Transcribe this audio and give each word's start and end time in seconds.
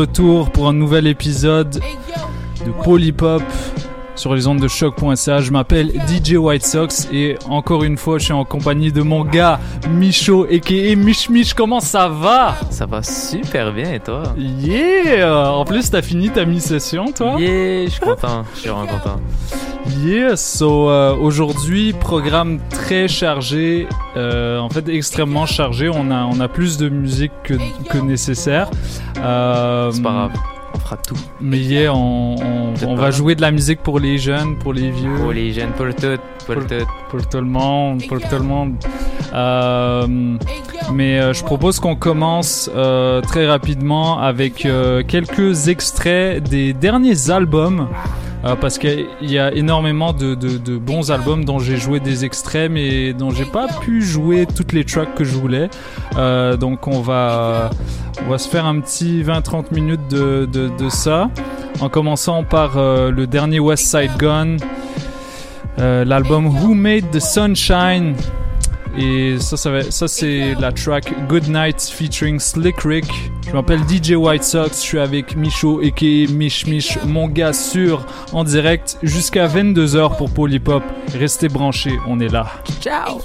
Retour 0.00 0.50
pour 0.50 0.66
un 0.66 0.72
nouvel 0.72 1.06
épisode 1.06 1.78
de 2.64 2.70
Polypop 2.82 3.42
sur 4.14 4.34
les 4.34 4.46
ondes 4.46 4.58
de 4.58 4.66
choc.ca. 4.66 5.40
Je 5.40 5.50
m'appelle 5.50 5.92
DJ 6.08 6.36
White 6.36 6.64
Sox 6.64 7.06
et 7.12 7.36
encore 7.46 7.84
une 7.84 7.98
fois, 7.98 8.18
je 8.18 8.24
suis 8.24 8.32
en 8.32 8.46
compagnie 8.46 8.92
de 8.92 9.02
mon 9.02 9.26
gars 9.26 9.60
Micho 9.90 10.46
et 10.48 10.96
Mich 10.96 11.28
Mich. 11.28 11.52
Comment 11.52 11.80
ça 11.80 12.08
va? 12.08 12.54
Ça 12.70 12.86
va 12.86 13.02
super 13.02 13.74
bien 13.74 13.92
et 13.92 14.00
toi? 14.00 14.22
Yeah 14.38 15.52
En 15.52 15.66
plus, 15.66 15.90
t'as 15.90 16.00
fini 16.00 16.30
ta 16.30 16.46
mi-session, 16.46 17.12
toi? 17.12 17.36
Yeah, 17.38 17.84
je 17.84 17.90
suis 17.90 18.00
content. 18.00 18.44
Je 18.54 18.60
suis 18.60 18.70
vraiment 18.70 18.86
content. 18.86 19.20
Yeah, 20.02 20.36
so 20.36 20.88
euh, 20.88 21.14
aujourd'hui 21.16 21.92
programme 21.92 22.60
très 22.70 23.08
chargé, 23.08 23.88
euh, 24.16 24.58
en 24.58 24.68
fait 24.68 24.88
extrêmement 24.88 25.46
chargé. 25.46 25.88
On 25.88 26.10
a 26.10 26.24
on 26.24 26.38
a 26.40 26.48
plus 26.48 26.76
de 26.78 26.88
musique 26.88 27.32
que, 27.42 27.54
que 27.88 27.98
nécessaire. 27.98 28.70
Euh, 29.22 29.90
C'est 29.92 30.02
pas 30.02 30.10
grave. 30.10 30.32
On 30.74 30.78
fera 30.78 30.96
tout. 30.96 31.16
Mais 31.40 31.58
yeah, 31.58 31.92
on, 31.92 32.36
on, 32.86 32.94
va 32.94 33.10
jouer 33.10 33.34
de 33.34 33.40
la 33.40 33.50
musique 33.50 33.80
pour 33.82 33.98
les 33.98 34.18
jeunes, 34.18 34.56
pour 34.58 34.72
les 34.72 34.90
vieux. 34.90 35.16
Pour 35.16 35.32
les 35.32 35.52
jeunes, 35.52 35.72
pour 35.72 35.86
tout, 35.94 36.18
pour, 36.46 36.54
tout. 36.66 36.86
Pour 37.10 37.28
tout 37.28 37.38
le 37.38 37.46
monde, 37.46 38.02
pour 38.06 38.20
tout 38.20 38.36
le 38.36 38.44
monde. 38.44 38.74
Euh, 39.32 40.06
mais 40.92 41.18
euh, 41.20 41.32
je 41.32 41.42
propose 41.42 41.80
qu'on 41.80 41.96
commence 41.96 42.70
très 43.22 43.46
rapidement 43.48 44.20
avec 44.20 44.66
quelques 45.08 45.68
extraits 45.68 46.42
des 46.42 46.72
derniers 46.72 47.30
albums. 47.30 47.88
Euh, 48.44 48.56
parce 48.56 48.78
qu'il 48.78 49.06
y 49.20 49.38
a 49.38 49.52
énormément 49.52 50.12
de, 50.12 50.34
bons 50.78 51.10
albums 51.10 51.44
dont 51.44 51.58
j'ai 51.58 51.76
joué 51.76 52.00
des 52.00 52.24
extraits 52.24 52.70
mais 52.70 53.12
dont 53.12 53.30
j'ai 53.30 53.44
pas 53.44 53.66
pu 53.80 54.02
jouer 54.02 54.46
toutes 54.46 54.72
les 54.72 54.84
tracks 54.84 55.14
que 55.14 55.24
je 55.24 55.36
voulais. 55.36 55.68
Euh, 56.16 56.56
donc 56.56 56.86
on 56.86 57.00
va, 57.00 57.70
on 58.28 58.38
se 58.38 58.48
faire 58.48 58.64
un 58.64 58.80
petit 58.80 59.22
20-30 59.22 59.74
minutes 59.74 60.08
de, 60.08 60.46
de, 60.46 60.88
ça. 60.88 61.30
En 61.80 61.88
commençant 61.88 62.42
par 62.42 62.76
euh, 62.76 63.10
le 63.10 63.26
dernier 63.26 63.60
West 63.60 63.84
Side 63.84 64.16
Gun, 64.18 64.56
l'album 65.78 66.46
Who 66.46 66.74
Made 66.74 67.10
the 67.10 67.20
Sunshine 67.20 68.14
et 68.98 69.38
ça, 69.38 69.56
ça, 69.56 69.90
ça 69.90 70.08
c'est 70.08 70.54
la 70.54 70.72
track 70.72 71.12
Good 71.28 71.48
Night 71.48 71.80
featuring 71.80 72.38
Slick 72.38 72.80
Rick. 72.80 73.06
Je 73.46 73.52
m'appelle 73.52 73.80
DJ 73.88 74.12
White 74.12 74.44
Sox, 74.44 74.70
je 74.74 74.80
suis 74.80 74.98
avec 74.98 75.36
Micho 75.36 75.80
et 75.82 75.92
Mich 76.28 76.66
Mich, 76.66 76.98
mon 77.06 77.28
gars 77.28 77.52
sûr, 77.52 78.06
en 78.32 78.44
direct 78.44 78.98
jusqu'à 79.02 79.46
22h 79.46 80.16
pour 80.16 80.30
Polypop. 80.30 80.82
Restez 81.14 81.48
branchés, 81.48 81.98
on 82.06 82.20
est 82.20 82.28
là. 82.28 82.46
Ciao! 82.80 83.20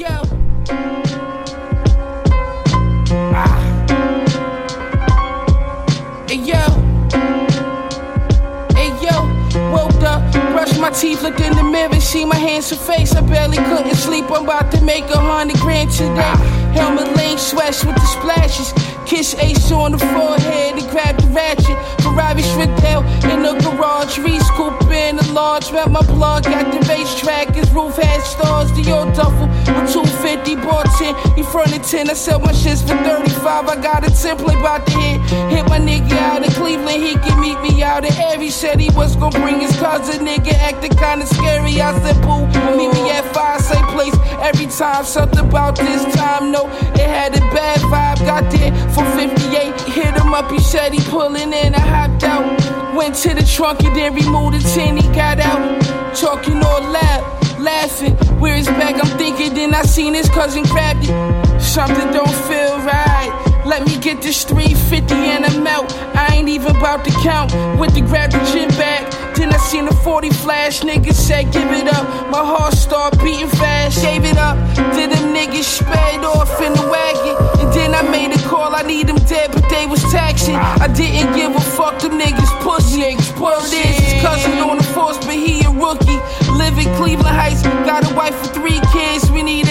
Teeth, 10.96 11.22
looked 11.22 11.42
in 11.42 11.54
the 11.56 11.64
mirror, 11.64 12.00
see 12.00 12.26
my 12.26 12.36
handsome 12.36 12.78
face. 12.78 13.16
I 13.16 13.22
barely 13.22 13.58
couldn't 13.58 13.96
sleep. 13.96 14.26
I'm 14.32 14.44
about 14.44 14.72
to 14.72 14.82
make 14.82 15.04
a 15.06 15.18
hundred 15.18 15.58
grand 15.58 15.92
today. 15.92 16.36
Helmet 16.74 17.16
lane 17.18 17.38
sweats 17.38 17.84
with 17.84 17.96
the 17.96 18.06
splashes. 18.06 18.74
Kiss 19.06 19.36
Ace 19.36 19.72
on 19.72 19.92
the 19.92 20.00
forehead 20.00 20.78
and 20.80 20.90
grab 20.90 21.18
the 21.18 21.28
ratchet. 21.28 21.78
Ferrari 22.16 22.44
Strickdale 22.44 23.04
in 23.30 23.44
the 23.44 23.54
garage. 23.60 24.18
Reese 24.20 24.50
Cooper 24.52 24.94
in 24.94 25.18
the 25.18 25.32
large. 25.34 25.70
Met 25.74 25.92
my 25.92 26.00
plug 26.00 26.44
got 26.46 26.72
the 26.72 26.80
racetrack. 26.88 27.54
His 27.54 27.70
roof 27.72 27.98
had 27.98 28.22
stars. 28.22 28.72
The 28.72 28.90
old 28.90 29.14
duffel 29.14 29.48
with 29.76 29.92
250 29.92 30.56
bought 30.56 30.88
10. 30.98 31.36
He 31.36 31.44
fronted 31.44 31.84
10. 31.84 32.10
I 32.10 32.14
sell 32.14 32.40
my 32.40 32.54
shits 32.54 32.82
for 32.88 32.96
35. 33.04 33.68
I 33.68 33.76
got 33.82 34.08
a 34.08 34.12
template 34.12 34.60
about 34.60 34.88
to 34.88 34.94
hit. 34.94 35.20
Hit 35.52 35.68
my 35.68 35.78
nigga 35.78 36.14
out 36.14 36.44
in 36.46 36.52
Cleveland. 36.52 37.04
He 37.04 37.16
can 37.16 37.38
meet 37.42 37.60
me 37.60 37.84
out 37.84 38.06
in 38.06 38.14
Air. 38.14 38.40
said 38.50 38.80
he 38.80 38.90
was 38.96 39.18
gonna 39.18 39.38
bring 39.38 39.60
his 39.60 39.76
cousin. 39.78 40.26
Nigga 40.26 40.54
acting 40.54 40.96
kinda 40.96 41.26
scary. 41.26 41.82
I 41.82 42.00
said, 42.00 42.16
boo, 42.24 42.48
meet 42.78 42.94
me 42.94 43.12
at 43.12 43.26
five, 43.34 43.60
same 43.60 43.86
place. 43.88 44.16
Every 44.40 44.68
time 44.68 45.04
something 45.04 45.40
about 45.40 45.76
this 45.76 46.04
time. 46.16 46.52
No, 46.52 46.68
it 46.96 47.10
had 47.18 47.36
a 47.36 47.42
bad 47.52 47.80
vibe. 47.92 48.26
Got 48.26 48.50
there 48.52 48.72
for 48.96 49.04
58. 49.20 49.82
Hit 49.82 50.16
him 50.16 50.34
up, 50.34 50.50
he 50.50 50.60
said 50.60 50.94
he 50.94 51.00
pulling 51.10 51.52
in. 51.52 51.76
I 51.76 52.05
hopped 52.06 52.24
out. 52.24 52.96
Went 52.96 53.16
to 53.16 53.34
the 53.34 53.44
trunk 53.44 53.84
and 53.84 53.96
then 53.96 54.14
removed 54.14 54.56
the 54.56 54.60
tin. 54.60 54.98
He 54.98 55.04
got 55.14 55.40
out. 55.40 55.82
Talking 56.16 56.64
all 56.64 56.82
loud, 56.82 57.60
laughing. 57.60 58.14
Where 58.40 58.56
his 58.56 58.68
bag? 58.68 58.96
I'm 58.96 59.18
thinking, 59.18 59.54
then 59.54 59.74
I 59.74 59.84
seen 59.84 60.14
his 60.14 60.30
cousin 60.30 60.64
grabbed 60.64 61.04
it. 61.04 61.62
Something 61.62 62.12
don't 62.12 62.36
feel 62.48 62.78
right. 62.80 63.45
Let 63.66 63.88
me 63.88 63.98
get 63.98 64.22
this 64.22 64.44
350 64.44 65.16
and 65.16 65.44
I'm 65.44 65.66
out. 65.66 65.92
I 66.16 66.36
ain't 66.36 66.50
even 66.50 66.76
about 66.76 67.04
to 67.06 67.12
count. 67.24 67.52
Went 67.80 67.96
to 67.96 68.02
grab 68.02 68.30
the 68.30 68.38
gym 68.54 68.70
bag. 68.78 69.12
Then 69.36 69.52
I 69.52 69.58
seen 69.58 69.88
a 69.88 69.92
40 69.92 70.30
flash. 70.30 70.82
Niggas 70.82 71.16
said, 71.16 71.52
give 71.52 71.72
it 71.72 71.88
up. 71.88 72.30
My 72.30 72.46
heart 72.46 72.74
start 72.76 73.18
beating 73.24 73.50
fast. 73.50 74.04
Gave 74.04 74.24
it 74.24 74.38
up. 74.38 74.56
Then 74.94 75.10
them 75.10 75.34
niggas 75.34 75.64
sped 75.64 76.24
off 76.24 76.62
in 76.62 76.74
the 76.74 76.88
wagon. 76.88 77.36
And 77.60 77.74
then 77.74 77.96
I 77.96 78.04
made 78.04 78.38
a 78.38 78.42
call. 78.48 78.76
I 78.76 78.84
need 78.84 79.08
them 79.08 79.18
dead, 79.26 79.52
but 79.52 79.68
they 79.68 79.88
was 79.88 80.04
taxing. 80.12 80.56
I 80.56 80.88
didn't 80.88 81.36
give 81.36 81.56
a 81.56 81.60
fuck. 81.60 82.00
Them 82.00 82.20
niggas 82.20 82.54
pussy. 82.62 83.02
Word 83.42 83.66
is 83.66 83.98
his 83.98 84.22
cousin 84.22 84.60
on 84.60 84.78
the 84.78 84.84
force, 84.84 85.18
but 85.26 85.34
he 85.34 85.66
a 85.66 85.72
rookie. 85.72 86.22
Live 86.54 86.78
in 86.78 86.88
Cleveland 86.96 87.36
Heights. 87.36 87.64
Got 87.64 88.10
a 88.10 88.14
wife 88.14 88.38
and 88.46 88.54
three 88.54 88.80
kids. 88.94 89.30
We 89.32 89.42
need 89.42 89.65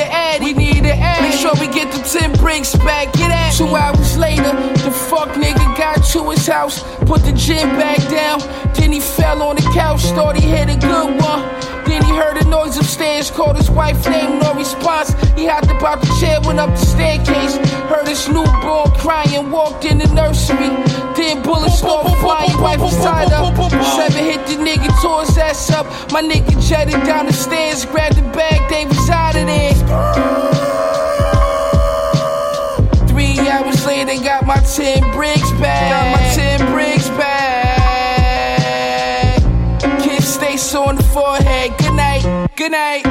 ad. 0.94 1.22
Make 1.22 1.38
sure 1.38 1.52
we 1.60 1.68
get 1.72 1.92
the 1.92 2.02
10 2.02 2.32
bricks 2.34 2.74
back. 2.76 3.12
Get 3.12 3.30
at 3.30 3.54
Two 3.54 3.76
hours 3.76 4.16
later, 4.18 4.52
the 4.82 4.90
fuck 4.90 5.28
nigga 5.30 5.76
got 5.78 6.04
to 6.12 6.30
his 6.30 6.46
house. 6.46 6.82
Put 7.06 7.22
the 7.22 7.32
gym 7.32 7.68
back 7.78 7.98
down. 8.10 8.40
Then 8.74 8.90
he 8.92 9.00
fell 9.00 9.42
on 9.42 9.56
the 9.56 9.62
couch. 9.72 10.02
Thought 10.16 10.36
he 10.36 10.48
hit 10.48 10.68
a 10.68 10.76
good 10.76 11.20
one. 11.22 11.42
Then 11.86 12.02
he 12.04 12.10
heard 12.16 12.36
a 12.38 12.44
noise 12.48 12.76
upstairs, 12.76 13.30
called 13.30 13.56
his 13.56 13.70
wife, 13.70 14.08
name, 14.08 14.40
no 14.40 14.54
response. 14.54 15.12
He 15.36 15.46
hopped 15.46 15.70
about 15.70 16.00
the 16.00 16.08
chair, 16.18 16.40
went 16.40 16.58
up 16.58 16.70
the 16.70 16.84
staircase. 16.84 17.56
Heard 17.86 18.08
his 18.08 18.28
newborn 18.28 18.90
crying, 18.92 19.50
walked 19.50 19.84
in 19.84 19.98
the 19.98 20.08
nursery. 20.12 20.70
Then 21.14 21.42
bullets 21.42 21.78
start 21.78 22.08
flying, 22.18 22.60
wife 22.60 22.80
was 22.80 22.96
tied 23.04 23.32
up. 23.32 23.54
Seven 23.70 24.24
hit 24.24 24.44
the 24.46 24.54
nigga, 24.54 24.90
tore 25.02 25.24
his 25.24 25.38
ass 25.38 25.70
up. 25.70 25.86
My 26.10 26.22
nigga 26.22 26.60
jetted 26.66 27.04
down 27.04 27.26
the 27.26 27.32
stairs, 27.32 27.84
grabbed 27.84 28.16
the 28.16 28.22
bag, 28.32 28.68
they 28.70 28.86
was 28.86 29.10
out 29.10 29.36
of 29.36 29.46
there. 29.46 30.63
Hours 34.14 34.22
later, 34.22 34.24
got 34.24 34.46
my 34.46 34.56
10 34.56 35.12
bricks 35.12 35.50
back. 35.52 35.90
Got 35.90 36.10
my 36.12 36.22
10 36.34 36.72
bricks 36.72 37.08
back. 37.10 37.82
Kiss 40.02 40.34
stays 40.34 40.74
on 40.74 40.96
the 40.96 41.02
forehead. 41.02 41.72
Good 41.78 41.94
night, 41.94 42.48
good 42.56 42.72
night. 42.72 43.04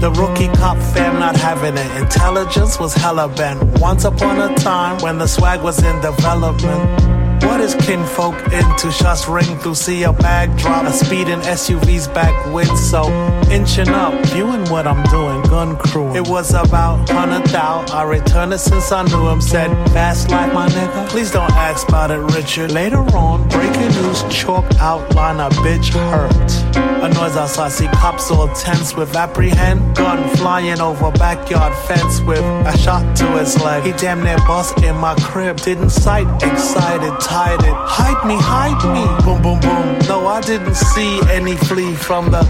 The 0.00 0.10
rookie 0.10 0.48
cop 0.58 0.76
fam 0.92 1.18
not 1.18 1.36
having 1.36 1.76
it. 1.78 1.96
Intelligence 1.96 2.78
was 2.78 2.94
hella 2.94 3.28
bent. 3.28 3.80
Once 3.80 4.04
upon 4.04 4.38
a 4.38 4.54
time 4.56 5.00
when 5.00 5.18
the 5.18 5.26
swag 5.26 5.62
was 5.62 5.82
in 5.82 5.98
development. 6.02 7.23
What 7.42 7.60
is 7.60 7.74
kinfolk 7.74 8.34
into? 8.52 8.90
Shots 8.90 9.28
ring 9.28 9.58
through, 9.58 9.74
see 9.74 10.02
a 10.04 10.12
bag 10.12 10.56
drop. 10.58 10.86
A 10.86 10.92
speeding 10.92 11.40
SUV's 11.40 12.08
back 12.08 12.34
wind, 12.52 12.76
so 12.78 13.08
inching 13.50 13.88
up, 13.88 14.14
viewing 14.26 14.64
what 14.70 14.86
I'm 14.86 15.02
doing, 15.04 15.42
gun 15.42 15.76
crew. 15.76 16.14
It 16.14 16.28
was 16.28 16.52
about 16.52 17.08
hundred 17.08 17.46
thou. 17.48 17.84
I 17.92 18.02
returned 18.04 18.52
it 18.52 18.58
since 18.58 18.90
I 18.92 19.02
knew 19.04 19.28
him. 19.28 19.40
Said, 19.40 19.70
fast 19.90 20.30
life, 20.30 20.52
my 20.52 20.68
nigga. 20.68 21.08
Please 21.08 21.30
don't 21.30 21.50
ask 21.52 21.88
about 21.88 22.10
it, 22.10 22.18
Richard. 22.34 22.72
Later 22.72 23.02
on, 23.16 23.48
breaking 23.48 23.90
news, 24.02 24.22
chalk 24.30 24.64
outline, 24.78 25.40
a 25.40 25.48
bitch 25.62 25.92
hurt. 25.92 26.76
A 27.04 27.08
noise 27.08 27.36
outside, 27.36 27.70
see 27.70 27.86
cops 27.88 28.30
all 28.30 28.48
tense 28.54 28.94
with 28.96 29.14
apprehend. 29.14 29.94
Gun 29.94 30.26
flying 30.36 30.80
over 30.80 31.10
backyard 31.12 31.74
fence 31.86 32.20
with 32.22 32.40
a 32.40 32.76
shot 32.78 33.16
to 33.16 33.26
his 33.38 33.60
leg. 33.60 33.84
He 33.84 33.92
damn 33.92 34.22
near 34.22 34.38
bust 34.38 34.82
in 34.82 34.96
my 34.96 35.14
crib. 35.16 35.58
Didn't 35.58 35.90
sight, 35.90 36.26
excited, 36.42 37.12
tied 37.24 37.60
it. 37.60 37.74
Hide 37.74 38.26
me, 38.26 38.36
hide 38.38 38.82
me. 38.94 39.04
Boom, 39.24 39.42
boom, 39.42 39.60
boom. 39.60 39.98
No, 40.08 40.26
I 40.26 40.40
didn't 40.40 40.74
see 40.74 41.20
any 41.30 41.56
flee 41.56 41.94
from 41.94 42.30
the 42.30 42.42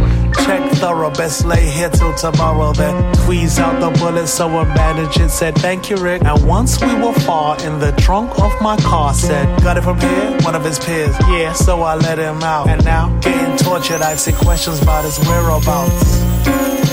check 0.45 0.63
thorough. 0.73 1.11
Best 1.11 1.45
lay 1.45 1.65
here 1.65 1.89
till 1.89 2.15
tomorrow. 2.15 2.73
Then 2.73 3.15
squeeze 3.15 3.59
out 3.59 3.81
the 3.81 3.91
bullet. 3.99 4.27
Someone 4.27 4.69
managed 4.69 5.21
it. 5.21 5.31
Said, 5.31 5.55
thank 5.57 5.91
you, 5.91 5.97
Rick. 5.97 6.23
And 6.25 6.47
once 6.47 6.81
we 6.81 6.95
were 6.95 7.13
far 7.13 7.57
in 7.65 7.79
the 7.79 7.93
trunk 7.93 8.39
of 8.41 8.53
my 8.61 8.77
car, 8.79 9.15
said, 9.15 9.47
got 9.63 9.77
it 9.77 9.83
from 9.83 10.01
here? 10.01 10.39
One 10.43 10.55
of 10.55 10.65
his 10.65 10.79
peers. 10.79 11.15
Yeah, 11.29 11.53
so 11.53 11.83
I 11.83 11.95
let 11.95 12.19
him 12.19 12.43
out. 12.43 12.69
And 12.69 12.85
now, 12.85 13.17
getting 13.21 13.57
tortured, 13.57 14.03
I 14.03 14.17
see 14.17 14.33
questions 14.33 14.83
about 14.83 15.05
his 15.05 15.19
whereabouts. 15.21 16.84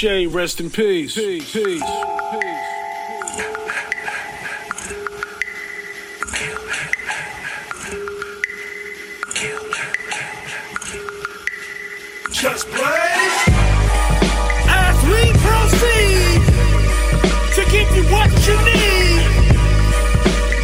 Shay, 0.00 0.26
rest 0.26 0.60
in 0.60 0.70
peace. 0.70 1.14
Peace, 1.14 1.52
peace, 1.52 1.82
Just 12.32 12.66
play 12.68 13.12
as 14.72 14.96
we 15.04 15.20
proceed 15.36 16.40
to 17.52 17.62
give 17.70 17.94
you 17.94 18.04
what 18.08 18.30
you 18.48 18.56
need. 18.64 19.20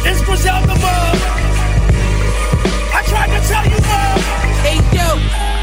It's 0.03 0.19
Griselda 0.25 0.73
Bug. 0.81 1.17
I 2.91 3.03
tried 3.05 3.29
to 3.39 3.47
tell 3.47 3.65
you, 3.65 3.77
Bug. 3.85 4.19
Hey 4.65 4.79
yo, 4.97 5.09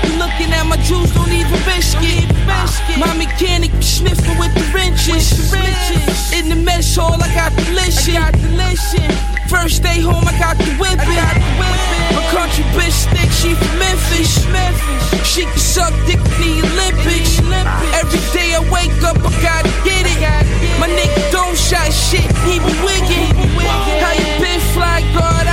you 0.06 0.16
looking 0.20 0.52
at 0.54 0.64
my 0.64 0.76
juice, 0.76 1.12
don't 1.12 1.32
even 1.32 1.58
biscuit. 1.64 2.23
My 3.04 3.12
mechanic 3.14 3.70
sniffing 3.80 4.38
with 4.38 4.54
the 4.54 4.64
wrenches. 4.72 5.52
In 6.32 6.48
the 6.48 6.56
mess 6.56 6.96
hall, 6.96 7.20
I 7.22 7.28
got 7.34 7.52
the 7.52 7.64
listen. 7.72 8.16
First 9.48 9.82
day 9.82 10.00
home, 10.00 10.24
I 10.26 10.32
got 10.38 10.56
the 10.56 10.72
whipping. 10.80 11.20
My 12.16 12.24
country 12.32 12.64
bitch 12.72 13.04
thick, 13.12 13.30
she 13.30 13.54
from 13.54 13.78
Memphis. 13.78 14.40
She 15.28 15.44
can 15.44 15.58
suck 15.58 15.92
dick 16.06 16.18
in 16.40 16.40
the 16.40 16.64
Olympics. 16.64 17.38
Every 17.92 18.22
day 18.32 18.56
I 18.56 18.60
wake 18.72 19.02
up, 19.04 19.18
I 19.20 19.30
gotta 19.42 19.72
get 19.84 20.06
it. 20.08 20.20
My 20.80 20.88
nigga 20.88 21.30
don't 21.30 21.56
shot 21.56 21.92
shit, 21.92 22.24
he 22.48 22.58
be 22.58 22.74
wiggin'. 22.82 23.36
How 24.02 24.12
you 24.16 24.26
been, 24.40 24.60
fly 24.72 25.00
guard? 25.14 25.43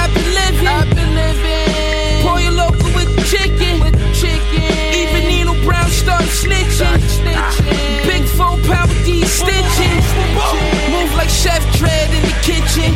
Four 8.41 8.57
pound 8.65 8.89
with 8.89 9.05
these 9.05 9.29
stitches. 9.29 10.05
Move 10.89 11.11
like 11.13 11.29
Chef 11.29 11.61
Dread 11.77 12.09
in 12.17 12.23
the 12.25 12.37
kitchen. 12.41 12.91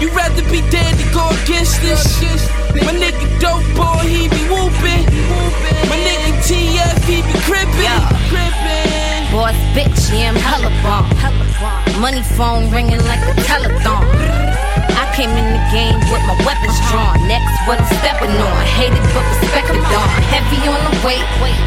You 0.00 0.08
rather 0.14 0.42
be 0.50 0.60
dead 0.70 0.94
than 0.94 1.08
go 1.12 1.26
against 1.42 1.82
this. 1.82 2.02
My 2.86 2.92
nigga 3.02 3.26
dope 3.42 3.66
boy, 3.74 4.06
he 4.06 4.28
be 4.28 4.42
whooping. 4.52 5.04
My 5.90 5.98
nigga 6.06 6.32
TF, 6.46 6.98
he 7.10 7.22
be 7.26 7.34
crippin'. 7.46 8.02
Boss 9.32 9.58
bitch, 9.74 10.02
yeah, 10.14 10.30
I'm 10.30 10.36
hella 10.36 10.70
bomb. 10.84 12.00
Money 12.00 12.22
phone 12.36 12.70
ringing 12.70 13.02
like 13.10 13.22
a 13.32 13.34
telethon. 13.42 14.75
I 14.96 15.04
came 15.14 15.30
in 15.30 15.44
the 15.44 15.62
game 15.68 16.00
with 16.08 16.24
my 16.24 16.36
weapons 16.48 16.76
drawn. 16.88 17.20
Next, 17.28 17.52
what 17.68 17.80
I'm 17.80 17.88
stepping 18.00 18.32
on. 18.32 18.56
Hated 18.80 19.04
but 19.12 19.24
respected 19.36 19.84
on. 19.92 20.08
Heavy 20.32 20.60
on 20.68 20.80
the 20.88 20.94
weight, 21.04 21.26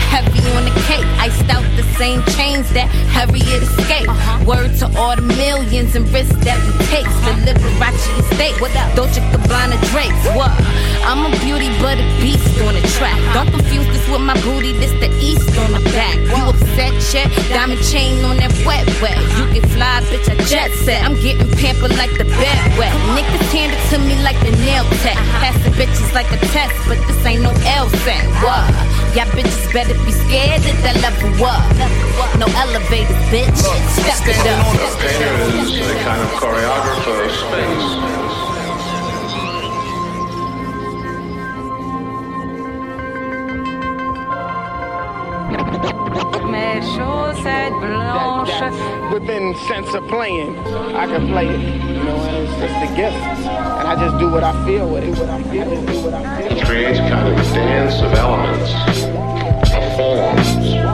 heavy 0.10 0.42
on 0.58 0.66
the 0.66 0.74
cake. 0.90 1.06
Iced 1.22 1.50
out 1.50 1.64
the 1.78 1.86
same 1.98 2.24
chains 2.34 2.70
that 2.74 2.90
Harriet 3.14 3.62
escaped. 3.62 4.10
Word 4.46 4.74
to 4.82 4.90
all 4.98 5.16
the 5.16 5.22
millions 5.22 5.96
and 5.96 6.10
risks 6.10 6.36
that 6.46 6.58
we 6.66 6.74
take. 6.90 7.06
The 7.26 7.34
Liberace 7.46 8.02
estate. 8.20 8.58
Dolce 8.96 9.22
Gabbana 9.32 9.78
drapes. 9.92 10.26
What? 10.36 10.52
I'm 11.06 11.26
a 11.26 11.32
beauty 11.40 11.70
but 11.80 11.98
a 11.98 12.06
beast 12.22 12.60
on 12.62 12.74
the 12.74 12.84
track. 12.98 13.18
Don't 13.34 13.50
confuse 13.52 13.86
this 13.88 14.06
with 14.10 14.22
my 14.22 14.34
booty. 14.42 14.74
This 14.74 14.92
the 15.00 15.10
east 15.22 15.50
on 15.60 15.72
the 15.72 15.84
back. 15.94 16.18
You 16.18 16.50
upset, 16.50 16.94
check. 17.12 17.30
Diamond 17.50 17.82
chain 17.84 18.24
on 18.26 18.38
that 18.38 18.54
wet 18.66 18.86
wet. 19.02 19.18
You 19.38 19.46
can 19.54 19.70
fly, 19.70 20.02
bitch. 20.10 20.30
I 20.30 20.36
jet 20.46 20.72
set. 20.84 21.04
I'm 21.04 21.16
getting 21.22 21.50
pampered 21.58 21.96
like 21.96 22.12
the 22.18 22.26
bed 22.26 22.78
wet. 22.78 22.94
Niggas 23.20 23.52
hand 23.52 23.76
it 23.76 23.84
to 23.92 24.00
me 24.00 24.16
like 24.24 24.40
the 24.40 24.56
nail 24.64 24.88
tech. 25.04 25.18
Uh-huh. 25.20 25.44
Passing 25.44 25.74
bitches 25.74 26.14
like 26.16 26.32
a 26.32 26.40
test, 26.56 26.72
but 26.88 26.96
this 27.04 27.20
ain't 27.26 27.44
no 27.44 27.52
L 27.68 27.90
set. 28.08 28.24
What? 28.40 28.64
Y'all 29.12 29.28
bitches 29.36 29.74
better 29.74 29.94
be 30.08 30.14
scared 30.24 30.64
at 30.64 30.80
that 30.88 30.96
level 31.04 31.28
up. 31.44 31.68
No 32.40 32.48
elevators, 32.56 33.20
bitch. 33.28 33.60
Step 34.00 34.24
it 34.24 34.40
up. 34.48 34.64
Painter 35.04 35.36
is 35.60 35.84
a 35.84 36.00
kind 36.00 36.22
of 36.24 36.32
choreographer 36.40 37.28
of 37.28 37.32
space. 37.36 38.29
Within 49.12 49.56
sense 49.68 49.94
of 49.94 50.08
playing, 50.08 50.58
I 50.96 51.06
can 51.08 51.28
play 51.28 51.48
it. 51.48 51.60
You 51.60 52.04
know, 52.04 52.16
and 52.16 52.48
it's 52.48 52.54
just 52.60 52.92
a 52.92 52.96
gift. 52.96 53.16
And 53.16 53.88
I 53.88 53.96
just 53.96 54.18
do 54.20 54.30
what 54.30 54.44
I 54.44 54.66
feel 54.66 54.90
with 54.90 55.04
it. 55.04 55.18
What 55.18 55.30
I 55.30 55.44
feel, 55.44 55.66
do 55.66 56.02
what 56.04 56.14
I 56.14 56.42
feel. 56.42 56.58
It 56.58 56.66
creates 56.66 57.00
kind 57.00 57.28
of 57.28 57.34
a 57.34 57.54
dance 57.54 58.02
of 58.02 58.14
elements, 58.14 58.74
of 59.74 59.96
forms. 59.96 60.89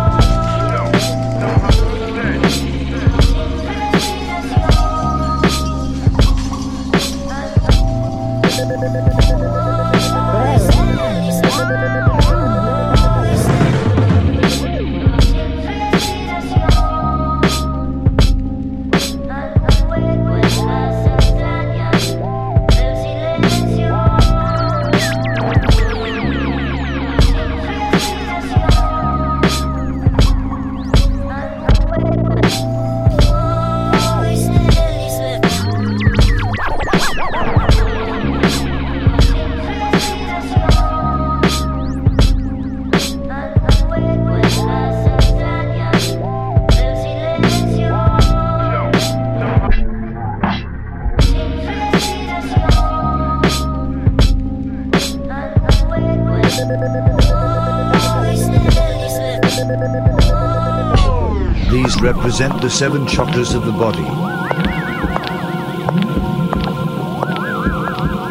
Seven 62.75 63.05
chakras 63.05 63.55
of 63.55 63.65
the 63.65 63.71
body. 63.71 64.03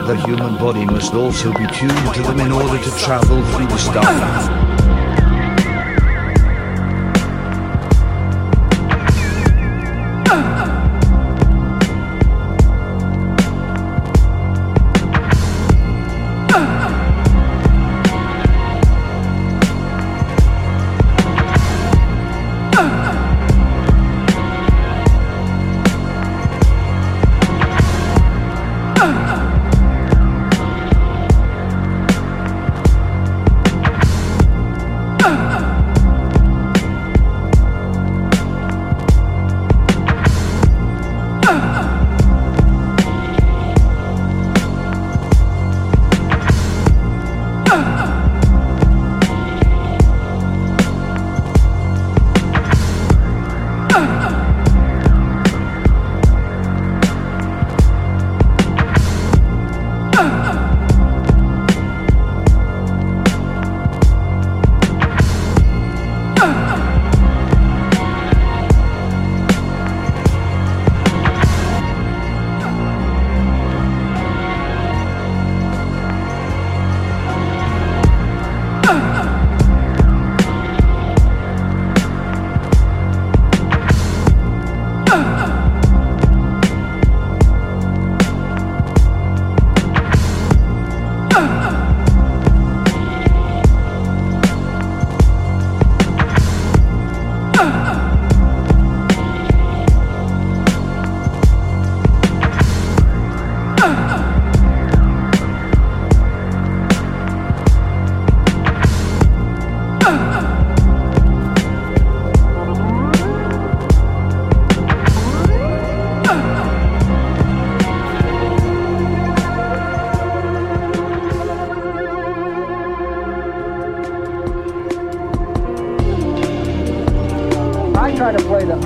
The 0.06 0.22
human 0.26 0.58
body 0.58 0.84
must 0.84 1.14
also 1.14 1.50
be 1.54 1.66
tuned 1.68 2.14
to 2.14 2.22
them 2.22 2.40
in 2.40 2.52
order 2.52 2.76
to 2.76 2.90
travel 2.98 3.42
through 3.42 3.68
the 3.68 3.78
star. 3.78 4.83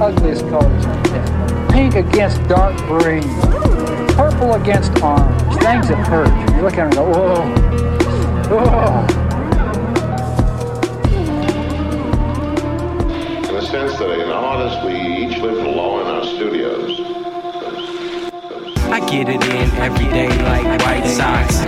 Ugliest 0.01 0.49
colors 0.49 0.85
in 0.85 1.03
deck. 1.05 1.71
Pink 1.71 1.95
against 1.95 2.43
dark 2.49 2.77
green. 2.87 3.23
Purple 4.15 4.55
against 4.55 5.03
orange. 5.03 5.41
Things 5.63 5.89
that 5.89 6.07
hurt. 6.07 6.29
You 6.55 6.63
look 6.63 6.79
at 6.79 6.91
them 6.91 6.91
and 6.91 6.95
go, 6.95 7.05
whoa. 7.11 7.43
Whoa. 8.49 9.07
In 13.49 13.55
the 13.55 13.63
sense 13.63 13.99
that 13.99 14.11
an 14.11 14.31
artist, 14.31 14.85
we 14.85 14.95
each 14.95 15.39
live 15.39 15.59
alone 15.59 16.01
in 16.03 16.07
our 16.07 16.25
studios. 16.25 17.01
I 18.91 19.01
get 19.01 19.29
it 19.29 19.45
in 19.45 19.71
every 19.77 20.07
day 20.07 20.29
like 20.29 20.81
white 20.83 21.07
socks. 21.07 21.59
White 21.59 21.68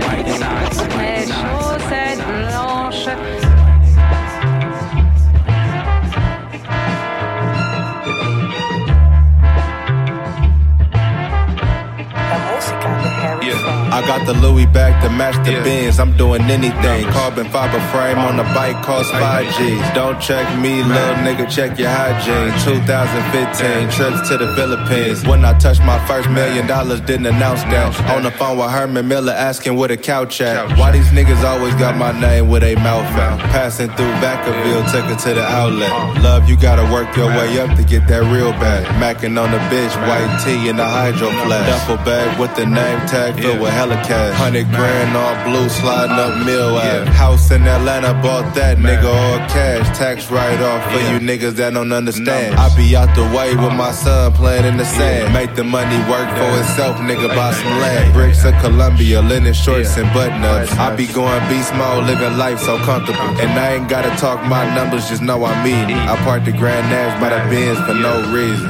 I 14.01 14.07
got 14.07 14.25
the 14.25 14.33
Louis 14.33 14.65
back 14.65 15.03
to 15.03 15.09
match 15.11 15.35
the 15.45 15.61
bins. 15.61 15.99
I'm 15.99 16.17
doing 16.17 16.41
anything. 16.49 17.05
Carbon 17.11 17.47
fiber 17.49 17.79
frame 17.91 18.17
on 18.17 18.37
the 18.37 18.43
bike 18.55 18.83
costs 18.83 19.11
5 19.11 19.45
G's. 19.57 19.93
Don't 19.93 20.19
check 20.19 20.41
me, 20.59 20.81
little 20.81 21.21
nigga, 21.21 21.45
check 21.47 21.77
your 21.77 21.89
hygiene. 21.89 22.49
2015, 22.65 23.89
trips 23.91 24.27
to 24.29 24.37
the 24.37 24.55
Philippines. 24.55 25.23
When 25.27 25.45
I 25.45 25.55
touched 25.59 25.83
my 25.83 26.03
first 26.07 26.31
million 26.31 26.65
dollars, 26.65 26.99
didn't 27.01 27.27
announce 27.27 27.61
that. 27.63 27.93
On 28.09 28.23
the 28.23 28.31
phone 28.31 28.57
with 28.57 28.71
Herman 28.71 29.07
Miller 29.07 29.33
asking 29.33 29.75
where 29.75 29.89
the 29.89 29.97
couch 29.97 30.41
at. 30.41 30.75
Why 30.79 30.91
these 30.91 31.09
niggas 31.09 31.43
always 31.43 31.75
got 31.75 31.95
my 31.95 32.11
name 32.19 32.49
with 32.49 32.63
a 32.63 32.73
mouth 32.75 33.05
out? 33.21 33.39
Passing 33.51 33.89
through 33.89 34.13
Vacaville, 34.17 34.89
took 34.91 35.05
it 35.11 35.19
to 35.27 35.35
the 35.35 35.43
outlet. 35.43 35.91
Uh-huh. 35.91 36.23
Love, 36.23 36.49
you 36.49 36.57
gotta 36.57 36.91
work 36.91 37.15
your 37.15 37.27
way 37.27 37.59
up 37.59 37.77
to 37.77 37.83
get 37.83 38.07
that 38.07 38.23
real 38.33 38.51
bag. 38.53 38.83
Macking 38.97 39.37
on 39.39 39.51
the 39.51 39.59
bitch, 39.69 39.93
white 40.07 40.41
tee 40.43 40.69
in 40.69 40.77
the 40.77 40.85
hydro 40.85 41.29
flash. 41.45 41.69
Duffel 41.69 41.97
bag 41.97 42.39
with 42.39 42.55
the 42.55 42.65
name 42.65 42.99
tag 43.07 43.35
filled 43.39 43.61
with 43.61 43.71
hella 43.71 43.90
cash. 44.07 44.33
Hundred 44.35 44.67
grand 44.69 45.15
all 45.15 45.35
blue, 45.43 45.67
sliding 45.69 46.15
up 46.15 46.45
Mill 46.45 46.77
Ave. 46.77 47.05
House 47.11 47.51
in 47.51 47.61
Atlanta, 47.67 48.13
bought 48.21 48.55
that 48.55 48.77
nigga 48.77 49.05
all 49.05 49.37
cash. 49.49 49.85
Tax 49.97 50.31
write 50.31 50.61
off 50.61 50.83
for 50.91 50.99
you 50.99 51.19
niggas 51.19 51.55
that 51.59 51.73
don't 51.73 51.91
understand. 51.91 52.55
I 52.55 52.73
be 52.75 52.95
out 52.95 53.13
the 53.15 53.23
way 53.35 53.55
with 53.55 53.73
my 53.73 53.91
son 53.91 54.31
playing 54.33 54.65
in 54.65 54.77
the 54.77 54.85
sand. 54.85 55.33
Make 55.33 55.55
the 55.55 55.63
money 55.63 55.97
work 56.09 56.29
for 56.39 56.51
itself, 56.63 56.97
nigga, 56.97 57.27
buy 57.35 57.51
some 57.53 57.79
land. 57.83 58.13
Bricks 58.13 58.43
of 58.45 58.53
Columbia, 58.61 59.21
linen 59.21 59.53
shorts 59.53 59.97
and 59.97 60.11
button 60.13 60.43
ups. 60.43 60.71
I 60.73 60.95
be 60.95 61.07
going 61.07 61.41
beast 61.49 61.73
mode, 61.75 62.05
living 62.05 62.37
life 62.37 62.59
so 62.59 62.77
comfortable. 62.79 63.19
And 63.41 63.51
I 63.59 63.75
ain't 63.75 63.89
gotta 63.89 64.09
talk 64.17 64.41
my 64.47 64.63
numbers, 64.73 65.09
just 65.09 65.21
know 65.21 65.43
I 65.43 65.63
mean 65.63 65.71
eating. 65.71 65.97
I 65.97 66.15
parked 66.23 66.45
the 66.45 66.51
Grand 66.51 66.89
Nash 66.89 67.19
by 67.19 67.29
the 67.29 67.41
Benz 67.49 67.79
for 67.85 67.93
no 67.93 68.21
reason. 68.33 68.69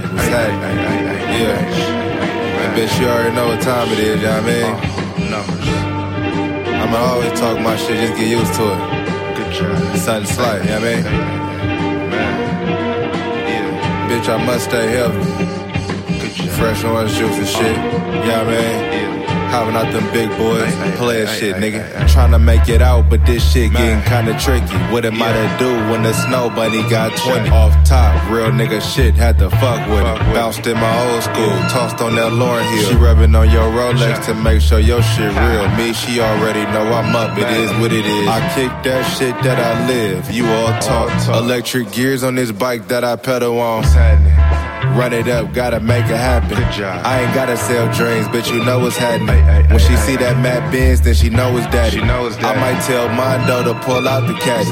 Yeah. 1.42 1.58
And 2.62 2.78
bitch, 2.78 3.00
you 3.00 3.08
already 3.08 3.36
know 3.36 3.48
what 3.48 3.62
time 3.62 3.90
it 3.90 4.00
is, 4.00 4.22
you 4.22 4.28
know 4.28 4.34
what 4.34 4.44
I 4.44 4.48
mean? 4.48 4.64
Uh-huh. 4.64 5.01
I'ma 5.40 6.98
always 6.98 7.40
talk 7.40 7.60
my 7.60 7.76
shit, 7.78 7.98
just 8.00 8.16
get 8.20 8.28
used 8.30 8.54
to 8.56 8.64
it. 8.74 8.80
Good 9.38 9.54
job. 9.54 9.98
Something 9.98 10.34
slight, 10.34 10.64
you 10.64 10.70
know 10.70 10.80
what 10.80 10.88
I 10.88 10.96
mean? 10.96 11.04
Yeah. 13.48 14.10
Bitch, 14.10 14.28
I 14.30 14.46
must 14.46 14.66
stay 14.66 14.88
healthy. 14.92 16.50
Fresh 16.58 16.84
orange 16.84 17.14
juice 17.14 17.38
and 17.38 17.48
shit, 17.48 17.76
you 17.76 17.82
know 17.82 18.44
what 18.44 18.48
I 18.48 18.50
mean? 18.50 19.11
Hopping 19.52 19.76
out 19.76 19.92
them 19.92 20.08
big 20.14 20.30
boys, 20.38 20.74
player 20.98 21.28
shit, 21.28 21.58
nigga. 21.58 21.84
Trying 22.14 22.32
to 22.32 22.40
make 22.40 22.70
it 22.70 22.82
out, 22.82 23.10
but 23.10 23.26
this 23.26 23.44
shit 23.52 23.74
getting 23.74 24.02
kinda 24.04 24.40
tricky. 24.40 24.78
What 24.94 25.04
am 25.04 25.22
I 25.22 25.34
to 25.34 25.56
do 25.60 25.72
when 25.92 26.04
the 26.04 26.14
snow 26.14 26.50
bunny 26.50 26.82
got 26.90 27.16
20? 27.18 27.50
Off 27.50 27.76
top, 27.84 28.32
real 28.32 28.50
nigga 28.52 28.82
shit, 28.82 29.14
had 29.14 29.38
to 29.40 29.50
fuck 29.50 29.82
with 29.90 30.06
it. 30.08 30.34
Bounced 30.34 30.66
in 30.68 30.78
my 30.78 31.12
old 31.12 31.24
school, 31.24 31.52
tossed 31.68 32.02
on 32.02 32.16
that 32.16 32.32
Lauren 32.32 32.66
Hill. 32.68 32.92
She 32.92 32.96
rubbing 32.96 33.36
on 33.36 33.50
your 33.52 33.70
Rolex 33.70 34.26
to 34.28 34.34
make 34.36 34.62
sure 34.62 34.80
your 34.80 35.04
shit 35.04 35.34
real. 35.36 35.68
Me, 35.76 35.92
she 35.92 36.22
already 36.22 36.64
know 36.72 36.86
I'm 36.94 37.14
up, 37.14 37.38
it 37.38 37.50
is 37.50 37.72
what 37.82 37.92
it 37.92 38.06
is. 38.06 38.28
I 38.30 38.40
kick 38.56 38.72
that 38.84 39.04
shit 39.18 39.36
that 39.44 39.60
I 39.60 39.86
live, 39.86 40.32
you 40.32 40.46
all 40.48 40.72
talk. 40.80 41.12
Electric 41.28 41.92
gears 41.92 42.24
on 42.24 42.36
this 42.36 42.54
bike 42.54 42.88
that 42.88 43.04
I 43.04 43.18
pedal 43.18 43.60
on. 43.60 43.84
Run 44.98 45.14
it 45.14 45.28
up, 45.28 45.54
gotta 45.54 45.80
make 45.80 46.06
it 46.06 46.18
happen. 46.18 46.58
I 46.58 47.22
ain't 47.22 47.34
gotta 47.34 47.56
sell 47.56 47.92
dreams, 47.94 48.28
but 48.28 48.50
you 48.52 48.64
know 48.64 48.80
what's 48.80 48.98
happening. 48.98 49.44
when 49.70 49.80
she 49.80 49.96
see 49.98 50.18
that 50.18 50.38
Matt 50.42 50.72
Benz, 50.72 51.02
then 51.02 51.14
she 51.14 51.30
know 51.30 51.56
it's 51.58 51.66
daddy. 51.68 51.98
She 51.98 52.04
knows 52.04 52.36
I 52.38 52.56
might 52.56 52.82
tell 52.84 53.08
Mondo 53.10 53.74
to 53.74 53.80
pull 53.82 54.08
out 54.08 54.28
the 54.28 54.34
caddy. 54.34 54.66